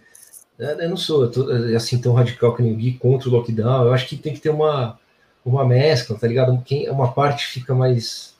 é, 0.58 0.84
eu 0.84 0.90
não 0.90 0.96
sou 0.96 1.28
to- 1.30 1.50
é, 1.50 1.74
assim 1.74 2.00
tão 2.00 2.12
radical 2.12 2.54
que 2.54 2.62
Gui 2.62 2.98
contra 2.98 3.28
o 3.28 3.32
lockdown. 3.32 3.86
Eu 3.86 3.92
acho 3.92 4.06
que 4.06 4.16
tem 4.16 4.32
que 4.32 4.40
ter 4.40 4.50
uma, 4.50 4.99
uma 5.44 5.64
mescla, 5.64 6.16
tá 6.18 6.26
ligado? 6.26 6.60
Quem, 6.64 6.88
uma 6.90 7.12
parte 7.12 7.46
fica 7.46 7.74
mais, 7.74 8.34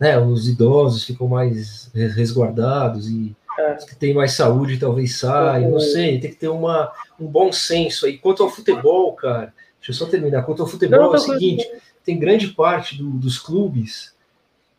né? 0.00 0.18
Os 0.18 0.48
idosos 0.48 1.04
ficam 1.04 1.28
mais 1.28 1.90
res- 1.94 2.14
resguardados 2.14 3.08
e 3.08 3.34
É. 3.58 3.76
os 3.76 3.84
que 3.84 3.94
têm 3.96 4.12
mais 4.14 4.32
saúde 4.32 4.78
talvez 4.78 5.18
saiam, 5.18 5.70
não 5.70 5.80
sei. 5.80 6.20
Tem 6.20 6.30
que 6.30 6.36
ter 6.36 6.48
uma, 6.48 6.90
um 7.18 7.26
bom 7.26 7.50
senso 7.52 8.06
aí. 8.06 8.18
Quanto 8.18 8.42
ao 8.42 8.50
futebol, 8.50 9.12
cara, 9.14 9.52
Deixa 9.78 10.02
eu 10.02 10.06
só 10.06 10.10
terminar. 10.10 10.42
Quanto 10.42 10.62
ao 10.62 10.68
futebol, 10.68 10.98
Não, 10.98 11.12
é 11.14 11.16
o 11.16 11.18
seguinte: 11.20 11.64
tem 12.04 12.18
grande 12.18 12.48
parte 12.48 12.98
do- 12.98 13.10
dos 13.10 13.38
clubes 13.38 14.12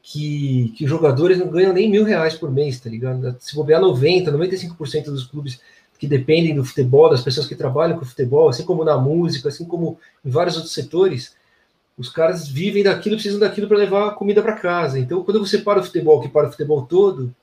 que, 0.04 0.74
que 0.76 0.84
os 0.84 0.90
jogadores 0.90 1.38
não 1.38 1.48
ganham 1.48 1.72
nem 1.74 1.90
mil 1.90 2.04
reais 2.04 2.36
por 2.36 2.52
mês, 2.52 2.80
tá 2.80 2.90
ligado? 2.90 3.36
Se 3.40 3.56
bobear 3.56 3.80
90, 3.80 4.32
95% 4.32 5.06
dos 5.06 5.26
clubes 5.26 5.62
que 5.98 6.08
dependem 6.08 6.54
do 6.56 6.66
futebol, 6.66 7.10
das 7.10 7.22
pessoas 7.22 7.48
que 7.48 7.56
trabalham 7.56 7.98
com 7.98 8.04
futebol, 8.06 8.50
assim 8.50 8.64
como 8.66 8.84
na 8.84 8.98
música, 8.98 9.48
assim 9.48 9.64
como 9.66 9.98
em 10.26 10.30
vários 10.30 10.56
outros 10.56 10.74
setores, 10.74 11.36
os 11.98 12.10
caras 12.10 12.48
vivem 12.48 12.84
daquilo, 12.84 13.16
precisam 13.16 13.40
daquilo 13.40 13.68
para 13.68 13.78
levar 13.78 14.12
comida 14.12 14.42
para 14.42 14.54
casa. 14.54 15.00
Então, 15.00 15.24
quando 15.24 15.40
você 15.40 15.58
para 15.58 15.80
o 15.80 15.84
futebol, 15.84 16.22
que 16.22 16.30
para 16.30 16.48
o 16.48 16.52
futebol 16.52 16.86
todo, 16.86 17.34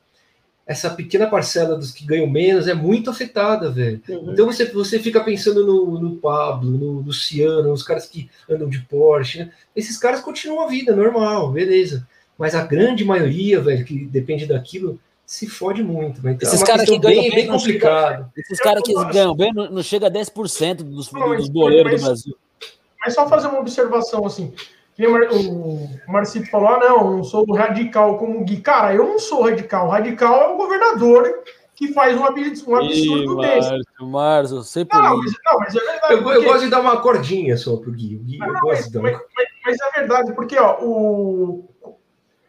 essa 0.66 0.88
pequena 0.90 1.26
parcela 1.26 1.76
dos 1.76 1.90
que 1.90 2.06
ganham 2.06 2.26
menos 2.26 2.66
é 2.66 2.74
muito 2.74 3.10
afetada, 3.10 3.70
velho. 3.70 4.00
Uhum. 4.08 4.32
Então 4.32 4.46
você, 4.46 4.64
você 4.66 4.98
fica 4.98 5.20
pensando 5.22 5.66
no, 5.66 6.00
no 6.00 6.16
Pablo, 6.16 6.70
no 6.70 7.00
Luciano, 7.00 7.68
nos 7.68 7.82
caras 7.82 8.06
que 8.06 8.30
andam 8.48 8.68
de 8.68 8.80
Porsche, 8.80 9.40
né? 9.40 9.50
Esses 9.76 9.98
caras 9.98 10.20
continuam 10.20 10.64
a 10.64 10.68
vida 10.68 10.96
normal, 10.96 11.50
beleza. 11.52 12.06
Mas 12.38 12.54
a 12.54 12.64
grande 12.64 13.04
maioria, 13.04 13.60
velho, 13.60 13.84
que 13.84 14.06
depende 14.06 14.46
daquilo, 14.46 14.98
se 15.26 15.46
fode 15.46 15.82
muito. 15.82 16.18
Então 16.26 16.48
Esses 16.48 16.62
é 16.62 16.66
caras 16.66 16.88
que 16.88 16.98
ganham 16.98 17.22
bem, 17.22 17.34
bem 17.34 17.46
complicado. 17.46 18.32
Esses 18.36 18.58
caras 18.58 18.82
que 18.82 18.94
ganham 19.12 19.34
bem 19.34 19.52
não, 19.52 19.70
não 19.70 19.82
chega 19.82 20.06
a 20.06 20.10
10% 20.10 20.76
dos, 20.76 21.12
Não, 21.12 21.36
dos 21.36 21.48
boleiros 21.48 22.00
do 22.00 22.06
Brasil. 22.06 22.36
Mas 23.04 23.14
só 23.14 23.28
fazer 23.28 23.48
uma 23.48 23.60
observação 23.60 24.24
assim. 24.26 24.54
O 24.98 25.10
Mar- 25.10 25.28
O 26.08 26.12
Marcito 26.12 26.48
falou: 26.50 26.68
ah, 26.68 26.78
não, 26.78 26.96
eu 27.10 27.16
não 27.16 27.24
sou 27.24 27.44
radical 27.52 28.16
como 28.16 28.40
o 28.40 28.44
Gui. 28.44 28.58
Cara, 28.60 28.94
eu 28.94 29.04
não 29.04 29.18
sou 29.18 29.42
radical. 29.42 29.88
Radical 29.88 30.42
é 30.42 30.48
o 30.54 30.56
governador 30.56 31.42
que 31.74 31.92
faz 31.92 32.16
um 32.16 32.24
absurdo, 32.24 32.70
um 32.70 32.76
absurdo 32.76 33.36
desse. 33.38 33.70
Márcio, 33.70 34.06
Márcio, 34.06 34.62
sempre. 34.62 34.96
Não, 34.96 35.16
mas, 35.18 35.32
não, 35.44 35.58
mas 35.58 35.74
é 35.74 35.80
verdade. 35.80 36.12
Eu, 36.12 36.18
eu 36.18 36.22
porque- 36.22 36.44
gosto 36.44 36.60
de 36.64 36.70
dar 36.70 36.80
uma 36.80 37.00
cordinha 37.00 37.56
só 37.56 37.76
pro 37.76 37.90
Gui. 37.90 38.14
O 38.16 38.20
Gui 38.20 38.38
Não, 38.38 38.46
eu 38.46 38.52
gosto 38.54 38.66
mas, 38.68 38.84
de 38.86 38.92
dar 38.92 39.02
mas- 39.02 39.20
mas 39.66 39.76
é 39.80 39.98
verdade, 40.00 40.32
porque 40.34 40.56
ó, 40.56 40.78
o, 40.80 41.68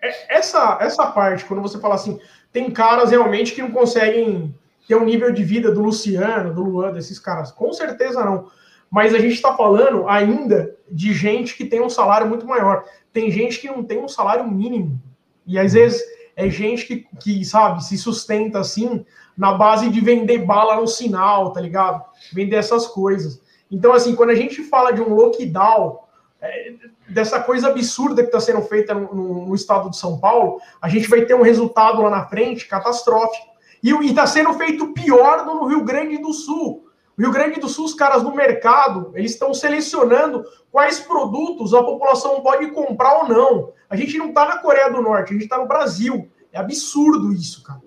é- 0.02 0.38
essa, 0.38 0.78
essa 0.80 1.08
parte, 1.08 1.46
quando 1.46 1.62
você 1.64 1.80
fala 1.80 1.96
assim, 1.96 2.20
tem 2.54 2.70
caras 2.70 3.10
realmente 3.10 3.54
que 3.56 3.62
não 3.64 3.72
conseguem 3.72 4.54
ter 4.88 4.96
um 4.96 5.04
nível 5.04 5.32
de 5.32 5.44
vida 5.44 5.72
do 5.72 5.82
Luciano, 5.82 6.54
do 6.54 6.62
Luan, 6.62 6.92
desses 6.92 7.18
caras. 7.18 7.52
Com 7.52 7.74
certeza 7.74 8.24
não. 8.24 8.48
Mas 8.90 9.14
a 9.14 9.20
gente 9.20 9.34
está 9.34 9.54
falando 9.56 10.08
ainda 10.08 10.76
de 10.90 11.14
gente 11.14 11.56
que 11.56 11.66
tem 11.66 11.82
um 11.82 11.90
salário 11.90 12.28
muito 12.28 12.46
maior. 12.46 12.86
Tem 13.12 13.30
gente 13.32 13.60
que 13.60 13.68
não 13.68 13.84
tem 13.84 14.04
um 14.04 14.08
salário 14.08 14.50
mínimo. 14.50 15.02
E 15.46 15.60
às 15.60 15.74
vezes 15.74 16.02
é 16.36 16.50
gente 16.50 16.86
que, 16.86 17.08
que 17.20 17.46
sabe, 17.46 17.84
se 17.84 17.98
sustenta 17.98 18.60
assim 18.60 19.06
na 19.38 19.54
base 19.54 19.90
de 19.90 20.00
vender 20.00 20.40
bala 20.40 20.76
no 20.80 20.88
sinal, 20.88 21.52
tá 21.52 21.60
ligado? 21.60 22.04
Vender 22.34 22.56
essas 22.56 22.88
coisas. 22.88 23.42
Então, 23.70 23.94
assim, 23.94 24.16
quando 24.16 24.30
a 24.30 24.36
gente 24.36 24.64
fala 24.64 24.92
de 24.92 25.02
um 25.02 25.14
lockdown, 25.14 26.00
é, 26.42 26.74
dessa 27.10 27.42
coisa 27.42 27.68
absurda 27.70 28.22
que 28.22 28.28
está 28.28 28.40
sendo 28.40 28.62
feita 28.62 28.94
no, 28.94 29.14
no- 29.14 29.46
no 29.48 29.56
estado 29.56 29.90
de 29.90 29.98
São 29.98 30.20
Paulo, 30.20 30.60
a 30.82 30.88
gente 30.88 31.10
vai 31.10 31.22
ter 31.26 31.34
um 31.34 31.42
resultado 31.42 32.02
lá 32.02 32.10
na 32.10 32.26
frente 32.28 32.68
catastrófico. 32.68 33.48
E 33.84 33.92
está 34.08 34.26
sendo 34.26 34.54
feito 34.54 34.94
pior 34.94 35.46
no 35.46 35.66
Rio 35.68 35.84
Grande 35.84 36.18
do 36.18 36.34
Sul. 36.34 36.85
O 37.18 37.22
Rio 37.22 37.32
Grande 37.32 37.60
do 37.60 37.70
Sul, 37.70 37.86
os 37.86 37.94
caras 37.94 38.24
no 38.24 38.36
mercado, 38.36 39.12
eles 39.16 39.32
estão 39.32 39.54
selecionando 39.54 40.44
quais 40.72 41.00
produtos 41.00 41.74
a 41.74 41.82
população 41.84 42.42
pode 42.42 42.68
comprar 42.72 43.24
ou 43.24 43.28
não. 43.30 43.72
A 43.90 43.96
gente 43.96 44.18
não 44.18 44.30
está 44.30 44.46
na 44.46 44.58
Coreia 44.58 44.90
do 44.92 45.02
Norte, 45.02 45.30
a 45.30 45.34
gente 45.34 45.44
está 45.44 45.58
no 45.58 45.68
Brasil. 45.68 46.28
É 46.52 46.58
absurdo 46.60 47.32
isso, 47.34 47.64
cara. 47.64 47.82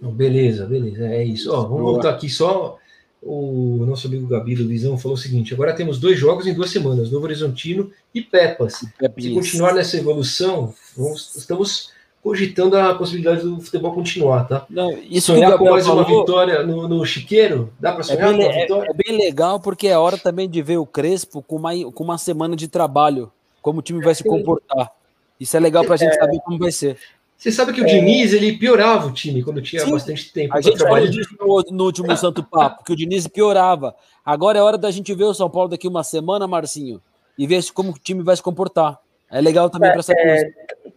Beleza, 0.00 0.66
beleza, 0.66 1.06
é 1.06 1.24
isso. 1.24 1.50
Ó, 1.52 1.62
vamos 1.62 1.80
Boa. 1.80 1.92
voltar 1.92 2.10
aqui 2.10 2.28
só. 2.28 2.76
O 3.24 3.84
nosso 3.86 4.08
amigo 4.08 4.26
Gabi 4.26 4.56
do 4.56 4.66
Visão 4.66 4.98
falou 4.98 5.16
o 5.16 5.20
seguinte: 5.20 5.54
agora 5.54 5.72
temos 5.72 6.00
dois 6.00 6.18
jogos 6.18 6.44
em 6.46 6.52
duas 6.54 6.70
semanas, 6.70 7.08
Novo 7.10 7.24
Horizontino 7.24 7.88
e 8.12 8.20
Pepas. 8.20 8.74
Se 8.78 8.92
Pepis. 8.98 9.32
continuar 9.32 9.72
nessa 9.74 9.96
evolução, 9.96 10.74
vamos- 10.96 11.36
estamos 11.36 11.91
cogitando 12.22 12.78
a 12.78 12.94
possibilidade 12.94 13.42
do 13.42 13.60
futebol 13.60 13.92
continuar, 13.92 14.44
tá? 14.46 14.64
Não, 14.70 14.92
isso 15.10 15.32
sonhar 15.32 15.58
com 15.58 15.68
mais 15.68 15.86
uma 15.86 16.04
falou 16.04 16.20
vitória 16.20 16.62
no, 16.62 16.86
no 16.88 17.04
Chiqueiro? 17.04 17.72
Dá 17.80 17.90
para 17.92 18.00
é 18.00 18.04
sonhar 18.04 18.28
bem, 18.28 18.36
com 18.36 18.42
uma 18.44 18.52
é- 18.52 18.60
vitória? 18.62 18.90
é 18.90 18.94
bem 18.94 19.16
legal 19.18 19.58
porque 19.58 19.88
é 19.88 19.98
hora 19.98 20.16
também 20.16 20.48
de 20.48 20.62
ver 20.62 20.76
o 20.78 20.86
Crespo 20.86 21.42
com 21.42 21.56
uma, 21.56 21.72
com 21.92 22.04
uma 22.04 22.16
semana 22.18 22.54
de 22.54 22.68
trabalho, 22.68 23.30
como 23.60 23.80
o 23.80 23.82
time 23.82 24.02
vai 24.02 24.14
se 24.14 24.22
comportar. 24.22 24.92
Isso 25.40 25.56
é 25.56 25.60
legal 25.60 25.84
pra 25.84 25.96
gente 25.96 26.14
saber 26.14 26.38
como 26.44 26.58
vai 26.58 26.70
ser. 26.70 26.96
Você 27.36 27.50
sabe 27.50 27.72
que 27.72 27.80
o 27.80 27.84
Diniz 27.86 28.32
ele 28.32 28.56
piorava 28.56 29.08
o 29.08 29.12
time 29.12 29.42
quando 29.42 29.60
tinha 29.60 29.84
Sim. 29.84 29.90
bastante 29.90 30.32
tempo 30.32 30.50
A 30.50 30.52
para 30.52 30.60
gente 30.62 30.78
falou 30.78 31.08
disso 31.08 31.30
no, 31.40 31.64
no 31.76 31.84
último 31.86 32.16
Santo 32.16 32.44
Papo, 32.44 32.84
que 32.84 32.92
o 32.92 32.96
Diniz 32.96 33.26
piorava. 33.26 33.96
Agora 34.24 34.60
é 34.60 34.62
hora 34.62 34.78
da 34.78 34.92
gente 34.92 35.12
ver 35.12 35.24
o 35.24 35.34
São 35.34 35.50
Paulo 35.50 35.68
daqui 35.68 35.88
uma 35.88 36.04
semana, 36.04 36.46
Marcinho, 36.46 37.02
e 37.36 37.44
ver 37.48 37.60
se- 37.60 37.72
como 37.72 37.90
o 37.90 37.98
time 37.98 38.22
vai 38.22 38.36
se 38.36 38.42
comportar. 38.42 38.96
É 39.28 39.40
legal 39.40 39.68
também 39.68 39.90
para 39.90 39.98
essa 39.98 40.14
coisa. 40.14 40.46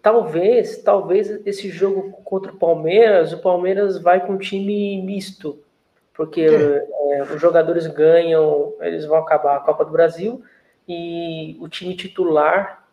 Talvez, 0.05 0.77
talvez 0.83 1.31
esse 1.47 1.67
jogo 1.67 2.11
contra 2.23 2.51
o 2.51 2.57
Palmeiras, 2.57 3.33
o 3.33 3.39
Palmeiras 3.39 3.97
vai 3.97 4.23
com 4.23 4.33
um 4.33 4.37
time 4.37 5.01
misto, 5.01 5.57
porque 6.13 6.41
é, 6.41 7.23
os 7.23 7.41
jogadores 7.41 7.87
ganham, 7.87 8.71
eles 8.81 9.03
vão 9.07 9.17
acabar 9.17 9.55
a 9.55 9.61
Copa 9.61 9.83
do 9.83 9.89
Brasil 9.91 10.43
e 10.87 11.57
o 11.59 11.67
time 11.67 11.95
titular 11.95 12.85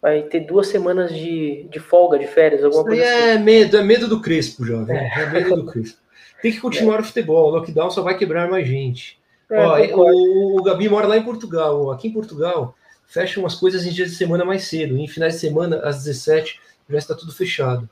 vai 0.00 0.22
ter 0.22 0.40
duas 0.40 0.68
semanas 0.68 1.14
de, 1.14 1.66
de 1.68 1.78
folga, 1.78 2.18
de 2.18 2.26
férias, 2.26 2.64
alguma 2.64 2.80
Isso 2.80 2.88
coisa 2.88 3.04
assim. 3.04 3.28
é 3.28 3.38
medo, 3.38 3.76
é 3.76 3.82
medo 3.82 4.08
do 4.08 4.22
Crespo 4.22 4.64
já, 4.64 4.82
viu? 4.84 4.96
É 4.96 5.30
medo 5.30 5.56
do 5.56 5.66
Crespo. 5.66 5.98
Tem 6.40 6.50
que 6.50 6.60
continuar 6.60 7.00
o 7.00 7.04
futebol, 7.04 7.50
o 7.50 7.56
lockdown 7.56 7.90
só 7.90 8.00
vai 8.00 8.16
quebrar 8.16 8.48
mais 8.50 8.66
gente. 8.66 9.20
É, 9.50 9.66
Ó, 9.66 10.00
o, 10.00 10.60
o 10.60 10.62
Gabi 10.62 10.88
mora 10.88 11.06
lá 11.06 11.18
em 11.18 11.24
Portugal. 11.24 11.90
Aqui 11.90 12.08
em 12.08 12.12
Portugal, 12.12 12.74
fecham 13.06 13.44
as 13.46 13.54
coisas 13.54 13.84
em 13.84 13.90
dias 13.90 14.10
de 14.10 14.16
semana 14.16 14.44
mais 14.44 14.64
cedo. 14.64 14.96
Em 14.96 15.08
finais 15.08 15.34
de 15.34 15.40
semana, 15.40 15.80
às 15.84 16.04
17, 16.04 16.60
já 16.88 16.98
está 16.98 17.14
tudo 17.14 17.32
fechado. 17.32 17.88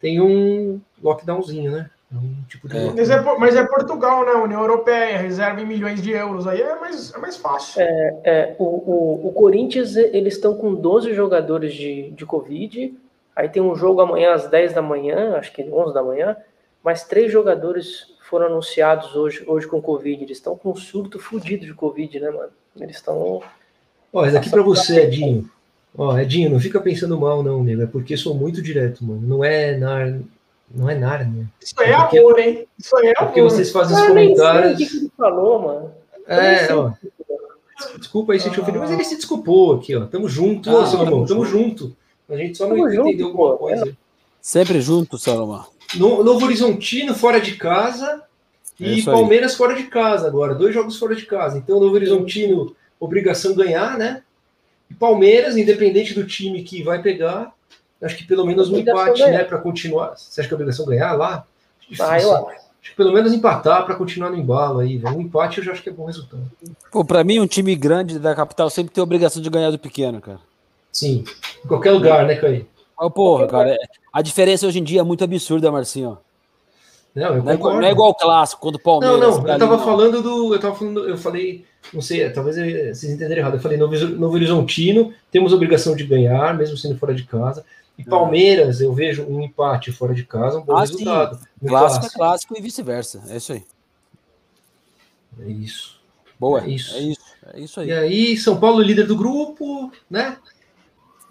Tem 0.00 0.20
um 0.20 0.80
lockdownzinho, 1.02 1.70
né? 1.70 1.90
É 2.12 2.16
Um 2.16 2.44
tipo 2.48 2.68
de 2.68 2.76
É. 2.76 2.92
Mas 2.92 3.10
é, 3.10 3.20
mas 3.38 3.56
é 3.56 3.64
Portugal, 3.64 4.24
né? 4.24 4.32
União 4.32 4.60
Europeia, 4.60 5.18
reserva 5.18 5.60
em 5.60 5.66
milhões 5.66 6.02
de 6.02 6.10
euros. 6.10 6.46
Aí 6.46 6.60
é 6.60 6.78
mais, 6.78 7.12
é 7.12 7.18
mais 7.18 7.36
fácil. 7.36 7.80
É, 7.82 8.54
o, 8.58 8.64
o, 8.64 9.28
o 9.28 9.32
Corinthians, 9.32 9.96
eles 9.96 10.34
estão 10.34 10.56
com 10.56 10.74
12 10.74 11.14
jogadores 11.14 11.74
de, 11.74 12.10
de 12.10 12.26
Covid. 12.26 12.94
Aí 13.34 13.48
tem 13.48 13.62
um 13.62 13.74
jogo 13.74 14.00
amanhã 14.00 14.32
às 14.32 14.46
10 14.46 14.74
da 14.74 14.82
manhã, 14.82 15.36
acho 15.36 15.52
que 15.52 15.62
11 15.62 15.92
da 15.92 16.02
manhã. 16.02 16.36
Mas 16.82 17.04
três 17.04 17.32
jogadores 17.32 18.14
foram 18.20 18.46
anunciados 18.46 19.16
hoje, 19.16 19.42
hoje 19.46 19.66
com 19.66 19.80
Covid. 19.80 20.22
Eles 20.22 20.36
estão 20.36 20.56
com 20.56 20.70
um 20.70 20.76
surto 20.76 21.18
fudido 21.18 21.64
de 21.64 21.74
Covid, 21.74 22.20
né, 22.20 22.30
mano? 22.30 22.52
Eles 22.78 22.96
estão. 22.96 23.42
Ó, 24.14 24.24
esse 24.24 24.36
aqui 24.36 24.48
pra 24.48 24.62
você, 24.62 25.00
Edinho. 25.02 25.50
Ó, 25.96 26.16
Edinho, 26.18 26.48
não 26.50 26.58
fica 26.60 26.80
pensando 26.80 27.18
mal, 27.20 27.42
não, 27.42 27.62
nego. 27.62 27.82
É 27.82 27.86
porque 27.86 28.16
sou 28.16 28.34
muito 28.34 28.62
direto, 28.62 29.04
mano. 29.04 29.20
Não 29.22 29.44
é 29.44 29.76
nar... 29.76 30.18
não 30.74 30.88
é 30.88 30.94
Nárnia. 30.94 31.46
Isso 31.62 31.74
aí 31.78 31.90
é 31.90 31.96
Porque- 31.96 32.18
amor, 32.18 32.38
hein? 32.38 32.66
Isso 32.78 32.96
aí 32.96 33.06
é 33.06 33.10
É 33.10 33.14
amor. 33.18 33.26
porque 33.28 33.42
vocês 33.42 33.70
fazem 33.70 33.96
os 33.96 34.02
Eu 34.04 34.14
nem 34.14 34.34
sei 34.34 34.34
o 34.34 34.46
comentários. 34.46 34.76
que, 34.90 34.96
ele 34.96 35.10
falou, 35.16 35.62
mano. 35.62 35.90
Eu 36.26 36.34
É, 36.36 36.74
ó. 36.74 36.92
Desculpa 37.98 38.32
aí 38.32 38.40
se 38.40 38.50
te 38.50 38.60
ofendeu, 38.60 38.80
mas 38.80 38.90
ele 38.90 39.04
se 39.04 39.16
desculpou 39.16 39.74
aqui, 39.74 39.94
ó. 39.96 40.06
Tamo 40.06 40.28
junto, 40.28 40.70
Ah, 40.74 40.86
Salomão, 40.86 41.26
tamo 41.26 41.44
junto. 41.44 41.94
A 42.28 42.36
gente 42.36 42.56
só 42.56 42.66
não 42.68 42.76
Tamo 42.76 42.88
entendeu 42.88 43.04
junto, 43.12 43.24
alguma 43.26 43.50
pô. 43.52 43.56
coisa. 43.58 43.96
Sempre 44.40 44.80
junto, 44.80 45.18
Salomão. 45.18 45.64
No, 45.96 46.22
Novo 46.24 46.46
Horizontino 46.46 47.14
fora 47.14 47.40
de 47.40 47.56
casa 47.56 48.22
É 48.80 48.84
e. 48.84 49.02
Palmeiras 49.02 49.54
fora 49.54 49.74
de 49.74 49.84
casa 49.84 50.26
agora. 50.26 50.54
Dois 50.54 50.72
jogos 50.74 50.96
fora 50.98 51.14
de 51.14 51.26
casa. 51.26 51.58
Então, 51.58 51.78
Novo 51.80 51.94
Horizontino, 51.94 52.74
obrigação 52.98 53.54
ganhar, 53.54 53.98
né? 53.98 54.22
E 54.90 54.94
Palmeiras, 54.94 55.56
independente 55.56 56.14
do 56.14 56.26
time 56.26 56.62
que 56.62 56.82
vai 56.82 57.00
pegar, 57.02 57.52
acho 58.02 58.16
que 58.16 58.24
pelo 58.24 58.44
menos 58.46 58.70
um 58.70 58.78
empate, 58.78 59.20
ganhar. 59.20 59.38
né? 59.38 59.44
Para 59.44 59.58
continuar. 59.58 60.14
Você 60.16 60.40
acha 60.40 60.48
que 60.48 60.54
é 60.54 60.56
obrigação 60.56 60.86
ganhar 60.86 61.12
lá? 61.12 61.46
Difícil. 61.80 62.04
Ah, 62.06 62.20
eu 62.20 62.46
acho. 62.48 62.64
Que 62.82 62.94
pelo 62.94 63.12
menos 63.14 63.32
empatar 63.32 63.84
para 63.86 63.94
continuar 63.94 64.28
no 64.30 64.36
embalo 64.36 64.80
aí. 64.80 64.98
velho. 64.98 65.16
Um 65.16 65.22
empate 65.22 65.56
eu 65.58 65.64
já 65.64 65.72
acho 65.72 65.82
que 65.82 65.88
é 65.88 65.92
bom 65.92 66.04
resultado. 66.04 66.42
Pô, 66.92 67.02
pra 67.02 67.24
mim, 67.24 67.40
um 67.40 67.46
time 67.46 67.74
grande 67.74 68.18
da 68.18 68.34
capital 68.34 68.68
sempre 68.68 68.92
tem 68.92 69.00
a 69.00 69.04
obrigação 69.04 69.40
de 69.40 69.48
ganhar 69.48 69.70
do 69.70 69.78
pequeno, 69.78 70.20
cara. 70.20 70.38
Sim. 70.92 71.24
Em 71.64 71.66
qualquer 71.68 71.92
lugar, 71.92 72.26
né, 72.26 72.36
Caí? 72.36 72.66
Mas, 72.98 73.12
porra, 73.12 73.48
cara, 73.48 73.70
é- 73.70 73.78
a 74.12 74.20
diferença 74.20 74.66
hoje 74.66 74.78
em 74.80 74.84
dia 74.84 75.00
é 75.00 75.02
muito 75.02 75.24
absurda, 75.24 75.72
Marcinho. 75.72 76.18
Não, 77.14 77.42
Não 77.42 77.50
é, 77.50 77.54
igual- 77.54 77.74
não 77.74 77.82
é 77.86 77.90
igual 77.92 78.10
o 78.10 78.14
clássico, 78.14 78.60
quando 78.60 78.74
o 78.74 78.78
Palmeiras. 78.80 79.20
Não, 79.20 79.30
não, 79.30 79.36
eu 79.38 79.50
ali, 79.50 79.58
tava 79.60 79.76
não. 79.76 79.84
falando 79.84 80.20
do. 80.22 80.54
Eu 80.54 80.60
tava 80.60 80.74
falando, 80.74 81.08
eu 81.08 81.16
falei, 81.16 81.64
não 81.92 82.02
sei, 82.02 82.28
talvez 82.30 82.58
eh, 82.58 82.92
vocês 82.92 83.12
entenderam 83.12 83.40
errado. 83.42 83.54
Eu 83.54 83.60
falei 83.60 83.78
Novo, 83.78 83.94
Novo 84.08 84.34
Horizontino, 84.34 85.14
temos 85.30 85.52
obrigação 85.52 85.94
de 85.94 86.04
ganhar, 86.04 86.56
mesmo 86.56 86.76
sendo 86.76 86.98
fora 86.98 87.14
de 87.14 87.22
casa. 87.24 87.64
E 87.96 88.02
Palmeiras, 88.02 88.80
eu 88.80 88.92
vejo 88.92 89.24
um 89.28 89.40
empate 89.40 89.92
fora 89.92 90.12
de 90.12 90.24
casa, 90.24 90.58
um 90.58 90.62
bom 90.62 90.76
Ah, 90.76 90.80
resultado. 90.80 91.38
No 91.62 91.68
Clássico 91.68 92.06
é 92.06 92.10
clássico 92.10 92.58
e 92.58 92.60
vice-versa. 92.60 93.22
É 93.28 93.36
isso 93.36 93.52
aí. 93.52 93.62
É 95.40 95.48
isso. 95.48 96.00
Boa. 96.38 96.64
É 96.64 96.68
isso. 96.68 96.96
É 96.96 97.00
isso. 97.00 97.20
É 97.52 97.60
isso 97.60 97.80
aí. 97.80 97.88
E 97.88 97.92
aí, 97.92 98.36
São 98.36 98.58
Paulo 98.58 98.82
líder 98.82 99.06
do 99.06 99.16
grupo, 99.16 99.92
né? 100.10 100.36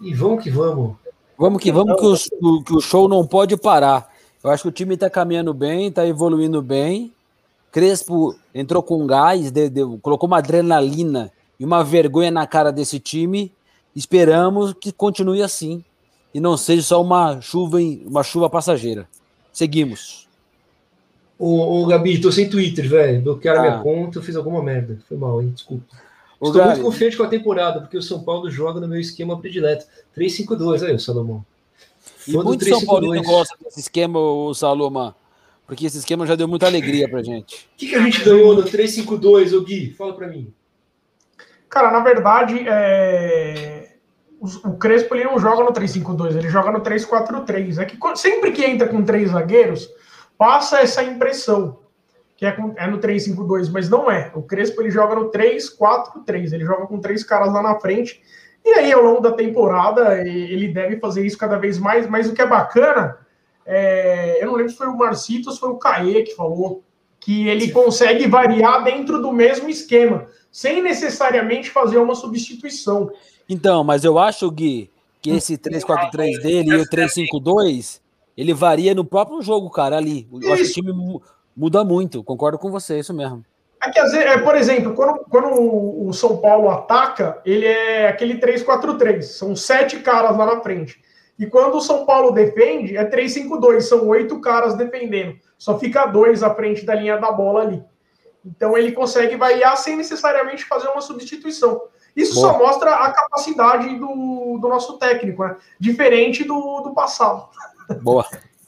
E 0.00 0.14
vamos 0.14 0.42
que 0.42 0.50
vamos. 0.50 0.96
Vamos 1.36 1.60
que 1.60 1.70
vamos, 1.70 1.96
que 2.26 2.34
o, 2.40 2.62
que 2.62 2.74
o 2.74 2.80
show 2.80 3.08
não 3.08 3.26
pode 3.26 3.56
parar. 3.56 4.13
Eu 4.44 4.50
acho 4.50 4.64
que 4.64 4.68
o 4.68 4.72
time 4.72 4.96
tá 4.96 5.08
caminhando 5.08 5.54
bem, 5.54 5.90
tá 5.90 6.06
evoluindo 6.06 6.60
bem. 6.60 7.10
Crespo 7.72 8.36
entrou 8.54 8.82
com 8.82 9.06
gás, 9.06 9.50
deu- 9.50 9.70
deu- 9.70 9.98
colocou 10.00 10.26
uma 10.28 10.38
adrenalina 10.38 11.32
e 11.40 11.44
e 11.58 11.64
uma 11.64 11.82
vergonha 11.84 12.30
na 12.30 12.46
cara 12.46 12.70
desse 12.70 12.98
time. 12.98 13.50
Esperamos 13.94 14.74
que 14.74 14.92
continue 14.92 15.42
assim 15.42 15.84
e 16.32 16.40
não 16.40 16.56
seja 16.56 16.82
só 16.82 17.00
uma 17.00 17.40
chuva, 17.40 17.78
uma 18.04 18.22
chuva 18.22 18.50
passageira. 18.50 19.08
Seguimos. 19.52 20.28
Ô, 21.38 21.82
ô 21.82 21.86
Gabi, 21.86 22.20
tô 22.20 22.30
sem 22.30 22.50
Twitter, 22.50 22.88
velho. 22.88 23.22
Bloquearam 23.22 23.60
ah. 23.60 23.62
minha 23.62 23.78
conta, 23.78 24.18
eu 24.18 24.22
fiz 24.22 24.34
alguma 24.36 24.62
merda. 24.62 24.98
Foi 25.08 25.16
mal, 25.16 25.40
hein? 25.40 25.52
Desculpa. 25.54 25.84
Ô, 26.40 26.46
Estou 26.48 26.60
Gabi. 26.60 26.74
muito 26.74 26.84
confiante 26.84 27.16
com 27.16 27.22
a 27.22 27.28
temporada, 27.28 27.80
porque 27.80 27.96
o 27.96 28.02
São 28.02 28.22
Paulo 28.22 28.50
joga 28.50 28.80
no 28.80 28.88
meu 28.88 29.00
esquema 29.00 29.38
predileto. 29.40 29.86
3-5-2, 30.16 30.82
aí, 30.82 30.94
o 30.94 31.00
Salomão. 31.00 31.44
E 32.26 32.32
muito 32.32 32.64
São 32.64 32.84
Paulo 32.84 33.22
gosta 33.22 33.56
desse 33.62 33.80
esquema, 33.80 34.18
o 34.18 34.52
Salomão. 34.54 35.14
Porque 35.66 35.86
esse 35.86 35.98
esquema 35.98 36.26
já 36.26 36.34
deu 36.34 36.46
muita 36.46 36.66
alegria 36.66 37.08
pra 37.08 37.22
gente. 37.22 37.68
O 37.74 37.76
que, 37.76 37.88
que 37.88 37.94
a 37.94 38.00
gente 38.00 38.22
ganhou 38.22 38.54
no 38.54 38.64
3-5-2, 38.64 39.56
ô 39.56 39.62
Gui? 39.62 39.92
Fala 39.92 40.14
pra 40.14 40.28
mim. 40.28 40.52
Cara, 41.68 41.90
na 41.90 42.00
verdade, 42.00 42.64
é... 42.68 43.96
o, 44.40 44.70
o 44.70 44.76
Crespo 44.76 45.14
ele 45.14 45.24
não 45.24 45.38
joga 45.38 45.64
no 45.64 45.72
3-5-2, 45.72 46.36
ele 46.36 46.50
joga 46.50 46.70
no 46.70 46.80
3-4-3. 46.80 47.78
É 47.78 47.84
que 47.84 47.98
sempre 48.16 48.52
que 48.52 48.64
entra 48.64 48.88
com 48.88 49.02
três 49.02 49.30
zagueiros, 49.30 49.88
passa 50.36 50.80
essa 50.80 51.02
impressão 51.02 51.78
que 52.36 52.44
é, 52.44 52.52
com, 52.52 52.74
é 52.76 52.86
no 52.86 52.98
3-5-2, 52.98 53.70
mas 53.72 53.88
não 53.88 54.10
é. 54.10 54.30
O 54.34 54.42
Crespo 54.42 54.82
ele 54.82 54.90
joga 54.90 55.14
no 55.14 55.30
3-4-3, 55.30 56.52
ele 56.52 56.64
joga 56.64 56.86
com 56.86 57.00
três 57.00 57.24
caras 57.24 57.52
lá 57.52 57.62
na 57.62 57.78
frente. 57.80 58.20
E 58.64 58.70
aí, 58.70 58.92
ao 58.92 59.02
longo 59.02 59.20
da 59.20 59.32
temporada, 59.32 60.26
ele 60.26 60.68
deve 60.68 60.98
fazer 60.98 61.26
isso 61.26 61.36
cada 61.36 61.58
vez 61.58 61.78
mais. 61.78 62.08
Mas 62.08 62.28
o 62.28 62.32
que 62.34 62.40
é 62.40 62.46
bacana 62.46 63.18
é, 63.66 64.42
eu 64.42 64.46
não 64.48 64.54
lembro 64.54 64.72
se 64.72 64.78
foi 64.78 64.86
o 64.86 64.96
Marcito 64.96 65.48
ou 65.48 65.54
se 65.54 65.60
foi 65.60 65.70
o 65.70 65.78
Caê 65.78 66.22
que 66.22 66.34
falou 66.34 66.82
que 67.20 67.48
ele 67.48 67.70
consegue 67.70 68.26
variar 68.26 68.84
dentro 68.84 69.20
do 69.20 69.32
mesmo 69.32 69.70
esquema, 69.70 70.26
sem 70.52 70.82
necessariamente 70.82 71.70
fazer 71.70 71.96
uma 71.96 72.14
substituição. 72.14 73.10
Então, 73.48 73.82
mas 73.82 74.04
eu 74.04 74.18
acho, 74.18 74.50
Gui, 74.50 74.90
que 75.22 75.30
esse 75.30 75.56
3-4-3 75.56 76.42
dele 76.42 76.70
e 76.70 76.76
o 76.76 76.84
3-5-2, 76.84 78.00
ele 78.36 78.52
varia 78.52 78.94
no 78.94 79.06
próprio 79.06 79.40
jogo, 79.40 79.70
cara, 79.70 79.96
ali. 79.96 80.28
Eu 80.42 80.52
acho 80.52 80.64
que 80.64 80.80
o 80.80 80.84
time 80.84 81.20
muda 81.56 81.82
muito, 81.82 82.22
concordo 82.22 82.58
com 82.58 82.70
você, 82.70 82.98
isso 82.98 83.14
mesmo. 83.14 83.42
É 83.84 83.90
que, 83.90 83.98
é, 83.98 84.38
por 84.38 84.56
exemplo, 84.56 84.94
quando, 84.94 85.18
quando 85.28 86.08
o 86.08 86.12
São 86.12 86.38
Paulo 86.38 86.70
ataca, 86.70 87.40
ele 87.44 87.66
é 87.66 88.08
aquele 88.08 88.38
3-4-3, 88.38 89.22
são 89.22 89.54
sete 89.54 89.98
caras 89.98 90.36
lá 90.36 90.46
na 90.46 90.60
frente. 90.60 91.02
E 91.38 91.46
quando 91.46 91.76
o 91.76 91.80
São 91.80 92.06
Paulo 92.06 92.30
defende, 92.30 92.96
é 92.96 93.08
3-5-2, 93.08 93.80
são 93.82 94.08
oito 94.08 94.40
caras 94.40 94.74
defendendo. 94.74 95.36
Só 95.58 95.78
fica 95.78 96.06
dois 96.06 96.42
à 96.42 96.54
frente 96.54 96.84
da 96.86 96.94
linha 96.94 97.18
da 97.18 97.30
bola 97.30 97.62
ali. 97.62 97.82
Então 98.44 98.76
ele 98.76 98.92
consegue 98.92 99.36
variar 99.36 99.76
sem 99.76 99.96
necessariamente 99.96 100.64
fazer 100.64 100.88
uma 100.88 101.00
substituição. 101.00 101.82
Isso 102.14 102.34
Boa. 102.34 102.52
só 102.52 102.58
mostra 102.58 102.94
a 102.94 103.10
capacidade 103.10 103.88
do, 103.96 104.58
do 104.60 104.68
nosso 104.68 104.98
técnico, 104.98 105.44
né? 105.44 105.56
Diferente 105.80 106.44
do, 106.44 106.80
do 106.80 106.94
passado. 106.94 107.48
Boa. 108.00 108.24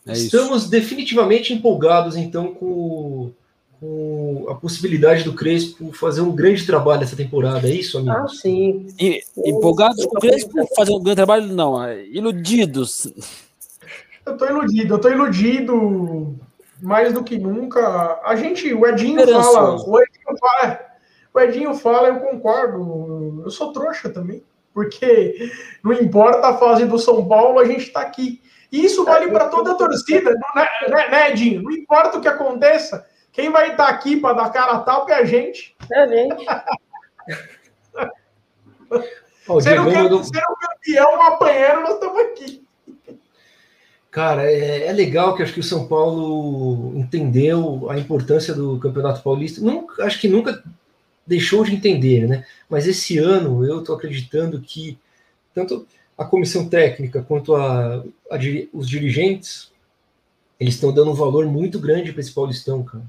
É 0.06 0.12
Estamos 0.12 0.68
definitivamente 0.68 1.52
empolgados, 1.52 2.16
então, 2.16 2.54
com 2.54 3.32
com 3.80 4.46
a 4.48 4.54
possibilidade 4.54 5.24
do 5.24 5.34
Crespo 5.34 5.92
fazer 5.92 6.20
um 6.20 6.34
grande 6.34 6.66
trabalho 6.66 7.02
essa 7.02 7.16
temporada, 7.16 7.68
é 7.68 7.72
isso, 7.72 7.98
amigo? 7.98 8.16
Ah, 8.16 8.28
sim. 8.28 8.86
E, 8.98 9.22
empolgados 9.44 10.04
com 10.06 10.16
o 10.16 10.20
Crespo 10.20 10.66
fazer 10.74 10.92
um 10.92 11.02
grande 11.02 11.16
trabalho? 11.16 11.46
Não, 11.48 11.82
é 11.82 12.04
iludidos. 12.06 13.12
Eu 14.24 14.36
tô 14.36 14.46
iludido, 14.46 14.94
eu 14.94 14.98
tô 14.98 15.08
iludido 15.08 16.34
mais 16.80 17.12
do 17.12 17.22
que 17.22 17.38
nunca. 17.38 18.20
A 18.24 18.34
gente, 18.36 18.72
o 18.72 18.86
Edinho 18.86 19.26
fala, 19.26 19.76
o 19.76 20.00
Edinho 20.00 20.38
fala, 20.38 20.80
o 21.32 21.40
Edinho 21.40 21.74
fala, 21.74 22.08
eu 22.08 22.20
concordo. 22.20 23.42
Eu 23.44 23.50
sou 23.50 23.72
trouxa 23.72 24.08
também, 24.08 24.42
porque 24.74 25.50
não 25.82 25.92
importa 25.92 26.48
a 26.48 26.56
fase 26.56 26.84
do 26.86 26.98
São 26.98 27.26
Paulo, 27.26 27.58
a 27.58 27.64
gente 27.64 27.90
tá 27.90 28.00
aqui. 28.00 28.40
E 28.72 28.84
isso 28.84 29.04
vale 29.04 29.30
para 29.30 29.48
toda 29.48 29.72
a 29.72 29.76
torcida, 29.76 30.30
né, 30.30 30.68
né, 30.88 31.08
né, 31.08 31.30
Edinho? 31.30 31.62
Não 31.62 31.70
importa 31.70 32.18
o 32.18 32.20
que 32.20 32.28
aconteça, 32.28 33.06
quem 33.36 33.50
vai 33.50 33.72
estar 33.72 33.88
aqui 33.88 34.16
para 34.16 34.32
dar 34.32 34.50
cara 34.50 34.72
a 34.72 34.80
tapa 34.80 35.12
é 35.12 35.16
a 35.16 35.24
gente. 35.24 35.76
É 35.92 36.00
a 36.00 36.06
gente. 36.06 36.46
oh, 39.46 39.60
Diego, 39.60 40.24
sendo 40.24 40.56
campeão, 40.58 41.22
apanhando, 41.22 41.82
nós 41.82 41.94
estamos 41.94 42.18
aqui. 42.18 42.66
Cara, 44.10 44.50
é, 44.50 44.86
é, 44.86 44.92
legal 44.92 45.36
que 45.36 45.42
acho 45.42 45.52
que 45.52 45.60
o 45.60 45.62
São 45.62 45.86
Paulo 45.86 46.96
entendeu 46.96 47.90
a 47.90 47.98
importância 47.98 48.54
do 48.54 48.78
Campeonato 48.78 49.22
Paulista. 49.22 49.60
Nunca, 49.60 50.02
acho 50.04 50.18
que 50.18 50.28
nunca 50.28 50.64
deixou 51.26 51.62
de 51.62 51.74
entender, 51.74 52.26
né? 52.26 52.46
Mas 52.70 52.86
esse 52.86 53.18
ano 53.18 53.66
eu 53.66 53.80
estou 53.80 53.96
acreditando 53.96 54.62
que 54.62 54.98
tanto 55.54 55.86
a 56.16 56.24
comissão 56.24 56.66
técnica 56.70 57.22
quanto 57.22 57.54
a, 57.54 57.96
a 58.30 58.38
os 58.72 58.88
dirigentes 58.88 59.70
eles 60.58 60.72
estão 60.72 60.90
dando 60.90 61.10
um 61.10 61.14
valor 61.14 61.44
muito 61.44 61.78
grande 61.78 62.12
para 62.12 62.22
esse 62.22 62.32
Paulistão, 62.32 62.82
cara. 62.82 63.04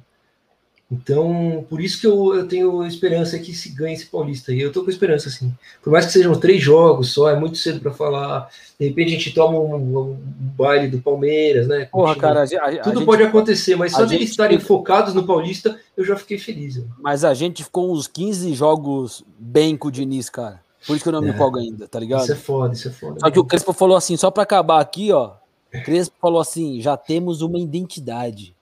Então, 0.90 1.66
por 1.70 1.82
isso 1.82 2.00
que 2.00 2.08
eu, 2.08 2.34
eu 2.34 2.48
tenho 2.48 2.86
esperança 2.86 3.38
que 3.38 3.54
se 3.54 3.70
ganhe 3.70 3.94
esse 3.94 4.06
Paulista. 4.06 4.54
E 4.54 4.62
eu 4.62 4.72
tô 4.72 4.86
com 4.86 4.90
esperança, 4.90 5.28
assim. 5.28 5.54
Por 5.84 5.92
mais 5.92 6.06
que 6.06 6.14
sejam 6.14 6.34
três 6.40 6.64
jogos 6.64 7.12
só, 7.12 7.30
é 7.30 7.38
muito 7.38 7.58
cedo 7.58 7.82
para 7.82 7.92
falar. 7.92 8.50
De 8.80 8.88
repente 8.88 9.08
a 9.08 9.18
gente 9.18 9.34
toma 9.34 9.60
um, 9.60 9.76
um, 9.76 10.00
um 10.12 10.18
baile 10.58 10.88
do 10.88 11.00
Palmeiras, 11.00 11.68
né? 11.68 11.86
Porra, 11.92 12.16
cara, 12.16 12.44
a, 12.44 12.78
tudo 12.84 13.02
a 13.02 13.06
pode 13.06 13.22
gente, 13.22 13.30
acontecer, 13.30 13.76
mas 13.76 13.92
só 13.92 14.06
de 14.06 14.16
eles 14.16 14.30
estarem 14.30 14.60
focados 14.60 15.14
no 15.14 15.26
Paulista, 15.26 15.78
eu 15.98 16.06
já 16.06 16.16
fiquei 16.16 16.38
feliz. 16.38 16.82
Mas 17.00 17.26
a 17.26 17.34
gente 17.34 17.66
ficou 17.66 17.92
uns 17.92 18.08
15 18.08 18.54
jogos 18.54 19.26
bem 19.38 19.76
com 19.76 19.90
o 19.90 19.92
Diniz, 19.92 20.30
cara. 20.30 20.62
Por 20.86 20.96
isso 20.96 21.04
que 21.04 21.10
eu 21.10 21.14
não 21.14 21.20
é, 21.20 21.26
me 21.26 21.32
empolgo 21.32 21.58
ainda, 21.58 21.86
tá 21.86 22.00
ligado? 22.00 22.24
Isso 22.24 22.32
é 22.32 22.36
foda, 22.36 22.74
isso 22.74 22.88
é 22.88 22.92
foda. 22.92 23.20
Só 23.20 23.30
que 23.30 23.40
o 23.40 23.44
Crespo 23.44 23.74
falou 23.74 23.98
assim, 23.98 24.16
só 24.16 24.32
para 24.32 24.44
acabar 24.44 24.80
aqui, 24.80 25.12
ó. 25.12 25.34
O 25.74 25.84
Crespo 25.84 26.16
falou 26.22 26.40
assim: 26.40 26.80
já 26.82 26.96
temos 26.96 27.42
uma 27.42 27.60
identidade. 27.60 28.56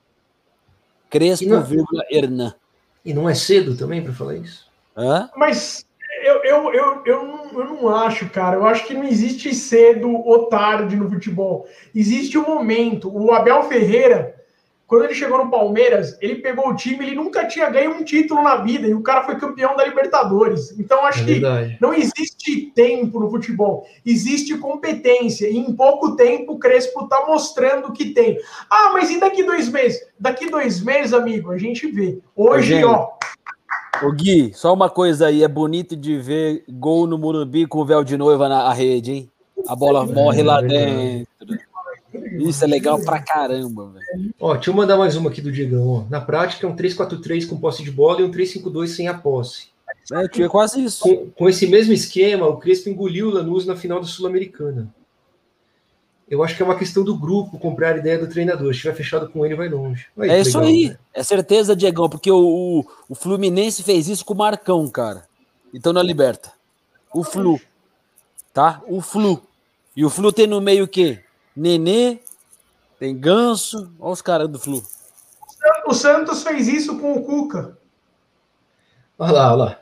Crespo, 1.10 1.49
não, 1.49 1.64
vírgula, 1.64 2.03
Hernan. 2.10 2.53
E 3.03 3.14
não 3.14 3.30
é 3.30 3.36
cedo 3.36 3.77
também 3.77 4.03
para 4.03 4.14
falar 4.14 4.36
isso? 4.36 4.65
Hã? 4.98 5.30
Mas 5.36 5.86
eu, 6.23 6.44
eu, 6.44 6.73
eu, 6.73 7.02
eu, 7.06 7.26
não, 7.26 7.60
eu 7.60 7.65
não 7.65 7.90
acho, 7.90 8.30
cara. 8.30 8.56
Eu 8.57 8.65
acho 8.65 8.86
que 8.88 8.94
não 8.94 9.03
existe 9.03 9.53
cedo 9.53 10.11
ou 10.11 10.48
tarde 10.48 10.95
no 10.95 11.10
futebol. 11.10 11.68
Existe 11.94 12.38
um 12.38 12.45
momento. 12.45 13.15
O 13.15 13.32
Abel 13.32 13.64
Ferreira, 13.64 14.35
quando 14.88 15.06
ele 15.06 15.16
chegou 15.16 15.44
no 15.44 15.49
Palmeiras, 15.49 16.18
ele 16.22 16.36
pegou 16.36 16.70
o 16.70 16.76
time, 16.76 17.06
ele 17.06 17.16
nunca 17.16 17.45
tinha 17.48 17.70
ganho 17.70 17.91
um 17.91 18.03
título 18.03 18.44
na 18.44 18.57
vida, 18.57 18.88
e 18.88 18.94
o 18.94 19.02
cara 19.02 19.24
foi 19.24 19.38
campeão 19.38 19.76
da 19.76 19.84
Libertadores. 19.84 20.78
Então, 20.78 21.06
acho 21.06 21.24
é 21.24 21.26
que 21.26 21.41
não 21.82 21.94
existe 21.94 22.72
tempo 22.76 23.20
no 23.20 23.30
futebol, 23.30 23.88
existe 24.06 24.56
competência. 24.57 25.49
E 25.49 25.57
em 25.57 25.74
pouco 25.74 26.16
tempo 26.16 26.53
o 26.53 26.60
Crespo 26.60 27.06
está 27.06 27.26
mostrando 27.26 27.91
que 27.91 28.12
tem. 28.12 28.38
Ah, 28.70 28.91
mas 28.94 29.10
e 29.10 29.20
daqui 29.20 29.44
dois 29.44 29.70
meses? 29.70 30.02
Daqui 30.20 30.49
dois 30.49 30.82
meses, 30.82 31.14
amigo, 31.14 31.52
a 31.52 31.57
gente 31.57 31.88
vê. 31.88 32.20
Hoje, 32.36 32.84
ó. 32.84 33.10
Ô 34.03 34.12
Gui, 34.12 34.52
só 34.53 34.74
uma 34.74 34.90
coisa 34.90 35.28
aí, 35.28 35.41
é 35.41 35.48
bonito 35.48 35.95
de 35.95 36.18
ver 36.18 36.64
gol 36.70 37.07
no 37.07 37.18
Morumbi 37.18 37.66
com 37.66 37.80
o 37.80 37.86
véu 37.86 38.03
de 38.03 38.18
noiva 38.18 38.49
na 38.49 38.72
rede, 38.74 39.12
hein? 39.12 39.32
A 39.68 39.76
bola 39.76 40.03
é, 40.03 40.14
morre 40.14 40.44
lá 40.44 40.62
dentro. 40.62 41.28
Isso 42.44 42.64
é 42.64 42.68
legal 42.68 42.99
pra 42.99 43.22
caramba, 43.22 43.91
velho. 43.91 44.34
Ó, 44.40 44.53
deixa 44.53 44.70
eu 44.70 44.74
mandar 44.74 44.98
mais 44.98 45.16
uma 45.16 45.30
aqui 45.30 45.41
do 45.41 45.52
Diegão. 45.52 45.88
Ó. 45.88 46.03
Na 46.10 46.22
prática, 46.22 46.66
é 46.66 46.70
um 46.70 46.76
3-4-3 46.76 47.48
com 47.48 47.57
posse 47.57 47.84
de 47.84 47.91
bola 47.91 48.22
e 48.22 48.24
um 48.24 48.32
3-5-2 48.32 48.88
sem 48.88 49.07
a 49.07 49.14
posse. 49.14 49.68
É, 50.12 50.28
tinha 50.28 50.49
quase 50.49 50.84
isso. 50.84 51.03
Com, 51.03 51.30
com, 51.32 51.49
esse 51.49 51.66
mesmo 51.66 51.94
esquema, 51.94 52.48
o 52.48 52.57
Crespo 52.57 52.90
engoliu 52.90 53.28
o 53.28 53.32
Lanús 53.32 53.66
na 53.66 53.76
final 53.76 53.99
do 53.99 54.06
Sul-Americana. 54.06 54.94
Eu 56.30 56.44
acho 56.44 56.56
que 56.56 56.62
é 56.62 56.66
uma 56.66 56.78
questão 56.78 57.03
do 57.03 57.18
grupo 57.18 57.60
comprar 57.60 57.95
a 57.95 57.98
ideia 57.98 58.18
do 58.18 58.28
treinador. 58.28 58.68
Se 58.68 58.78
estiver 58.78 58.95
fechado 58.95 59.30
com 59.30 59.45
ele, 59.45 59.56
vai 59.56 59.70
longe. 59.70 60.07
Vai, 60.16 60.30
é 60.30 60.41
isso 60.41 60.57
legal, 60.57 60.74
aí. 60.74 60.90
Né? 60.90 60.98
É 61.14 61.24
certeza, 61.24 61.76
Diegão, 61.76 62.10
porque 62.10 62.32
o, 62.32 62.38
o, 62.38 62.86
o, 63.10 63.16
Fluminense 63.16 63.84
fez 63.84 64.07
isso 64.07 64.26
com 64.26 64.34
o 64.34 64.38
Marcão, 64.38 64.88
cara. 64.88 65.26
Então 65.74 65.94
na 65.94 66.02
liberta. 66.02 66.52
O 67.14 67.24
Flu. 67.24 67.60
Tá? 68.53 68.82
O 68.88 69.02
Flu. 69.02 69.41
E 69.95 70.03
o 70.03 70.10
Flu 70.10 70.32
tem 70.32 70.48
no 70.48 70.60
meio 70.60 70.86
o 70.86 70.88
quê? 70.88 71.20
Nenê, 71.56 72.20
tem 73.00 73.18
Ganso. 73.18 73.92
Olha 74.00 74.14
os 74.14 74.22
caras 74.22 74.48
do 74.48 74.60
Flu. 74.60 74.84
O 75.88 75.94
Santos 75.94 76.44
fez 76.44 76.68
isso 76.68 77.00
com 77.00 77.14
o 77.14 77.24
Cuca. 77.24 77.78
Olha 79.18 79.32
lá, 79.32 79.54
olha 79.54 79.64
lá. 79.64 79.80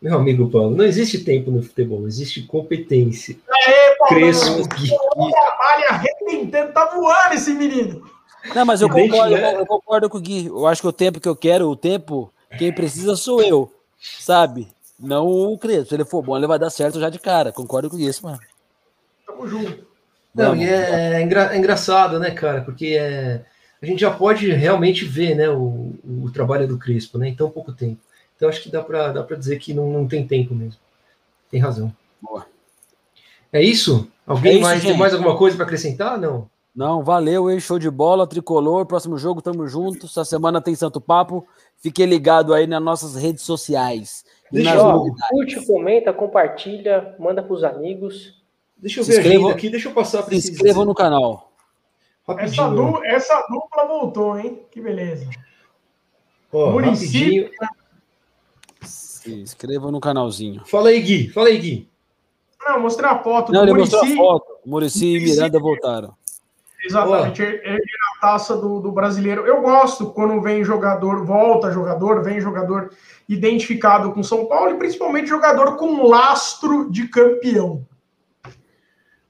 Meu 0.00 0.14
amigo 0.16 0.50
Paulo, 0.50 0.76
não 0.76 0.84
existe 0.84 1.24
tempo 1.24 1.50
no 1.50 1.62
futebol, 1.62 2.06
existe 2.06 2.42
competência. 2.42 3.36
Aê, 3.50 3.96
Paulo, 3.96 4.14
Crespo. 4.14 4.68
Trabalha 4.68 5.88
arrebentando, 5.88 6.72
tá 6.72 6.86
voando 6.94 7.34
esse 7.34 7.52
menino. 7.54 8.08
Não, 8.54 8.64
mas 8.64 8.82
eu 8.82 8.88
concordo, 8.88 9.36
eu, 9.36 9.58
eu 9.58 9.66
concordo 9.66 10.10
com 10.10 10.18
o 10.18 10.20
Gui. 10.20 10.46
Eu 10.46 10.66
acho 10.66 10.82
que 10.82 10.86
o 10.86 10.92
tempo 10.92 11.18
que 11.18 11.28
eu 11.28 11.34
quero, 11.34 11.68
o 11.68 11.74
tempo, 11.74 12.30
quem 12.58 12.72
precisa 12.72 13.16
sou 13.16 13.42
eu, 13.42 13.72
sabe? 13.98 14.68
Não 15.00 15.26
o 15.26 15.58
Crespo. 15.58 15.88
Se 15.88 15.94
ele 15.94 16.04
for 16.04 16.22
bom, 16.22 16.36
ele 16.36 16.46
vai 16.46 16.58
dar 16.58 16.70
certo 16.70 17.00
já 17.00 17.08
de 17.10 17.18
cara. 17.18 17.50
Concordo 17.50 17.90
com 17.90 17.98
isso, 17.98 18.24
mano. 18.24 18.38
Tamo 19.26 19.48
junto. 19.48 19.95
Não, 20.36 20.54
e 20.54 20.64
é, 20.64 21.14
é, 21.14 21.22
engra, 21.22 21.54
é, 21.54 21.58
engraçado, 21.58 22.18
né, 22.18 22.30
cara? 22.30 22.60
Porque 22.60 22.96
é, 22.98 23.42
a 23.80 23.86
gente 23.86 24.00
já 24.00 24.10
pode 24.10 24.50
realmente 24.52 25.04
ver 25.04 25.34
né, 25.34 25.48
o, 25.48 25.94
o 26.04 26.30
trabalho 26.32 26.68
do 26.68 26.78
Crespo 26.78 27.18
né, 27.18 27.28
em 27.28 27.34
tão 27.34 27.50
pouco 27.50 27.72
tempo. 27.72 28.00
Então 28.36 28.48
acho 28.48 28.62
que 28.62 28.70
dá 28.70 28.82
para 28.82 29.12
dá 29.12 29.22
dizer 29.34 29.58
que 29.58 29.72
não, 29.72 29.90
não 29.90 30.06
tem 30.06 30.26
tempo 30.26 30.54
mesmo. 30.54 30.80
Tem 31.50 31.58
razão. 31.58 31.92
Boa. 32.20 32.46
É 33.52 33.62
isso? 33.62 34.10
Alguém 34.26 34.52
É 34.52 34.54
isso, 34.56 34.62
mais 34.62 34.82
tem 34.82 34.96
mais 34.96 35.14
alguma 35.14 35.36
coisa 35.36 35.56
para 35.56 35.64
acrescentar? 35.64 36.18
Não. 36.18 36.48
Não, 36.74 37.02
valeu, 37.02 37.50
hein? 37.50 37.58
Show 37.58 37.78
de 37.78 37.90
bola, 37.90 38.26
tricolor. 38.26 38.84
Próximo 38.84 39.16
jogo, 39.16 39.40
tamo 39.40 39.66
junto. 39.66 40.04
Essa 40.04 40.26
semana 40.26 40.60
tem 40.60 40.74
Santo 40.74 41.00
Papo. 41.00 41.46
Fique 41.78 42.04
ligado 42.04 42.52
aí 42.52 42.66
nas 42.66 42.82
nossas 42.82 43.14
redes 43.16 43.42
sociais. 43.44 44.26
Deixa 44.52 44.78
Ó, 44.78 45.06
curte, 45.30 45.64
comenta, 45.64 46.12
compartilha, 46.12 47.14
manda 47.18 47.42
pros 47.42 47.64
amigos. 47.64 48.35
Deixa 48.76 49.00
eu 49.00 49.04
Se 49.04 49.10
ver 49.12 49.18
inscrevam- 49.20 49.50
aqui, 49.50 49.70
deixa 49.70 49.88
eu 49.88 49.92
passar 49.94 50.22
para 50.22 50.38
Se 50.38 50.50
inscrevam 50.52 50.84
no 50.84 50.94
canal. 50.94 51.52
Essa, 52.38 52.62
rapidinho. 52.64 52.92
du- 52.92 53.04
essa 53.04 53.46
dupla 53.48 53.86
voltou, 53.86 54.38
hein? 54.38 54.62
Que 54.70 54.80
beleza. 54.80 55.28
Muricy. 56.52 57.06
rapidinho. 57.06 57.50
Se 58.82 59.34
inscrevam 59.34 59.90
no 59.90 60.00
canalzinho. 60.00 60.62
Fala 60.66 60.90
aí, 60.90 61.00
Gui. 61.00 61.28
Fala 61.30 61.48
aí, 61.48 61.58
Gui. 61.58 61.88
Não, 62.64 62.80
mostrei 62.80 63.08
a 63.08 63.18
foto 63.22 63.52
Não, 63.52 63.64
do 63.64 63.70
ele 63.72 63.78
mostrou 63.78 64.00
a 64.00 64.04
Muricy. 64.04 64.20
foto. 64.20 64.46
Murici 64.64 65.06
e 65.16 65.20
Miranda 65.20 65.58
voltaram. 65.58 66.14
Exatamente, 66.84 67.42
é, 67.42 67.60
é 67.64 67.74
a 67.76 68.20
taça 68.20 68.56
do, 68.56 68.80
do 68.80 68.92
brasileiro. 68.92 69.44
Eu 69.44 69.60
gosto 69.60 70.06
quando 70.10 70.40
vem 70.40 70.62
jogador, 70.62 71.24
volta 71.24 71.72
jogador, 71.72 72.22
vem 72.22 72.40
jogador 72.40 72.92
identificado 73.28 74.12
com 74.12 74.22
São 74.22 74.46
Paulo 74.46 74.70
e 74.72 74.78
principalmente 74.78 75.26
jogador 75.28 75.76
com 75.76 76.06
lastro 76.06 76.88
de 76.90 77.08
campeão. 77.08 77.84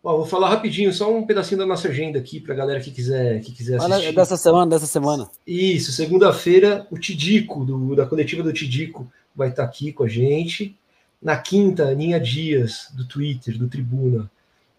Ó, 0.09 0.19
vou 0.19 0.25
falar 0.27 0.51
rapidinho, 0.51 0.93
só 0.93 1.13
um 1.13 1.27
pedacinho 1.27 1.59
da 1.59 1.67
nossa 1.67 1.89
agenda 1.89 2.17
aqui 2.17 2.39
para 2.39 2.55
galera 2.55 2.79
que 2.79 2.93
quiser, 2.93 3.41
que 3.41 3.51
quiser 3.51 3.77
Fala 3.79 3.97
assistir. 3.97 4.15
dessa 4.15 4.37
semana, 4.37 4.67
dessa 4.71 4.87
semana. 4.87 5.29
Isso, 5.45 5.91
segunda-feira, 5.91 6.87
o 6.93 6.97
Tidico, 6.97 7.65
do, 7.65 7.97
da 7.97 8.07
coletiva 8.07 8.41
do 8.41 8.53
Tidico, 8.53 9.11
vai 9.35 9.49
estar 9.49 9.65
aqui 9.65 9.93
com 9.93 10.05
a 10.05 10.09
gente. 10.09 10.77
Na 11.21 11.37
quinta, 11.37 11.87
a 11.87 11.89
Aninha 11.89 12.21
Dias, 12.21 12.87
do 12.95 13.05
Twitter, 13.05 13.59
do 13.59 13.67
Tribuna, 13.67 14.31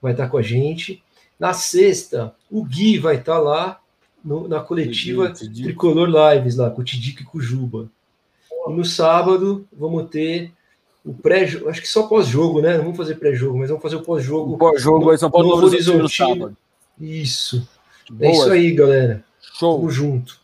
vai 0.01 0.13
estar 0.13 0.29
com 0.29 0.37
a 0.37 0.41
gente. 0.41 1.03
Na 1.37 1.51
sexta, 1.51 2.33
o 2.49 2.63
Gui 2.63 2.97
vai 2.97 3.17
estar 3.17 3.37
lá 3.39 3.81
no- 4.23 4.47
na 4.47 4.61
coletiva 4.61 5.29
Tidico. 5.33 5.67
Tricolor 5.67 6.07
Lives, 6.07 6.55
lá, 6.55 6.69
com 6.69 6.79
o 6.81 6.85
Tidico 6.85 7.23
e 7.23 7.25
com 7.25 7.37
o 7.37 7.41
Juba. 7.41 7.89
E 8.49 8.71
no 8.71 8.85
sábado, 8.85 9.67
vamos 9.77 10.09
ter 10.09 10.53
o 11.07 11.13
pré 11.13 11.43
acho 11.43 11.81
que 11.81 11.87
só 11.87 12.03
pós-jogo, 12.03 12.61
né? 12.61 12.75
Não 12.75 12.83
vamos 12.83 12.97
fazer 12.97 13.15
pré-jogo, 13.15 13.57
mas 13.57 13.69
vamos 13.69 13.81
fazer 13.81 13.95
o 13.95 14.03
pós-jogo. 14.03 14.55
O 14.55 14.57
pós-jogo 14.57 15.09
aí, 15.09 15.17
São 15.17 15.31
Paulo 15.31 15.61
Novo 15.61 15.69
no 15.69 16.09
sábado. 16.09 16.57
Isso. 16.99 17.67
É 18.09 18.13
Boa. 18.13 18.31
isso 18.31 18.51
aí, 18.51 18.71
galera. 18.73 19.23
Show. 19.57 19.77
Tamo 19.77 19.89
junto. 19.89 20.37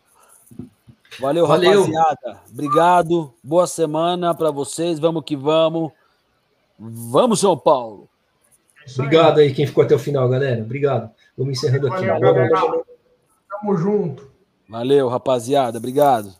Valeu, 1.19 1.45
Valeu. 1.45 1.81
rapaziada. 1.81 2.39
Obrigado. 2.51 3.33
Boa 3.43 3.67
semana 3.67 4.33
pra 4.33 4.51
vocês. 4.51 4.99
Vamos 4.99 5.23
que 5.25 5.35
vamos. 5.35 5.91
Vamos, 6.79 7.41
São 7.41 7.57
Paulo. 7.57 8.07
É. 8.87 8.91
Obrigado 9.01 9.39
aí 9.39 9.53
quem 9.53 9.67
ficou 9.67 9.83
até 9.83 9.95
o 9.95 9.99
final, 9.99 10.27
galera. 10.29 10.61
Obrigado. 10.61 11.11
Vamos 11.37 11.57
encerrando 11.57 11.87
aqui. 11.87 12.05
Valeu. 12.05 12.85
Tamo 13.49 13.77
junto. 13.77 14.31
Valeu, 14.69 15.09
rapaziada. 15.09 15.77
Obrigado. 15.77 16.33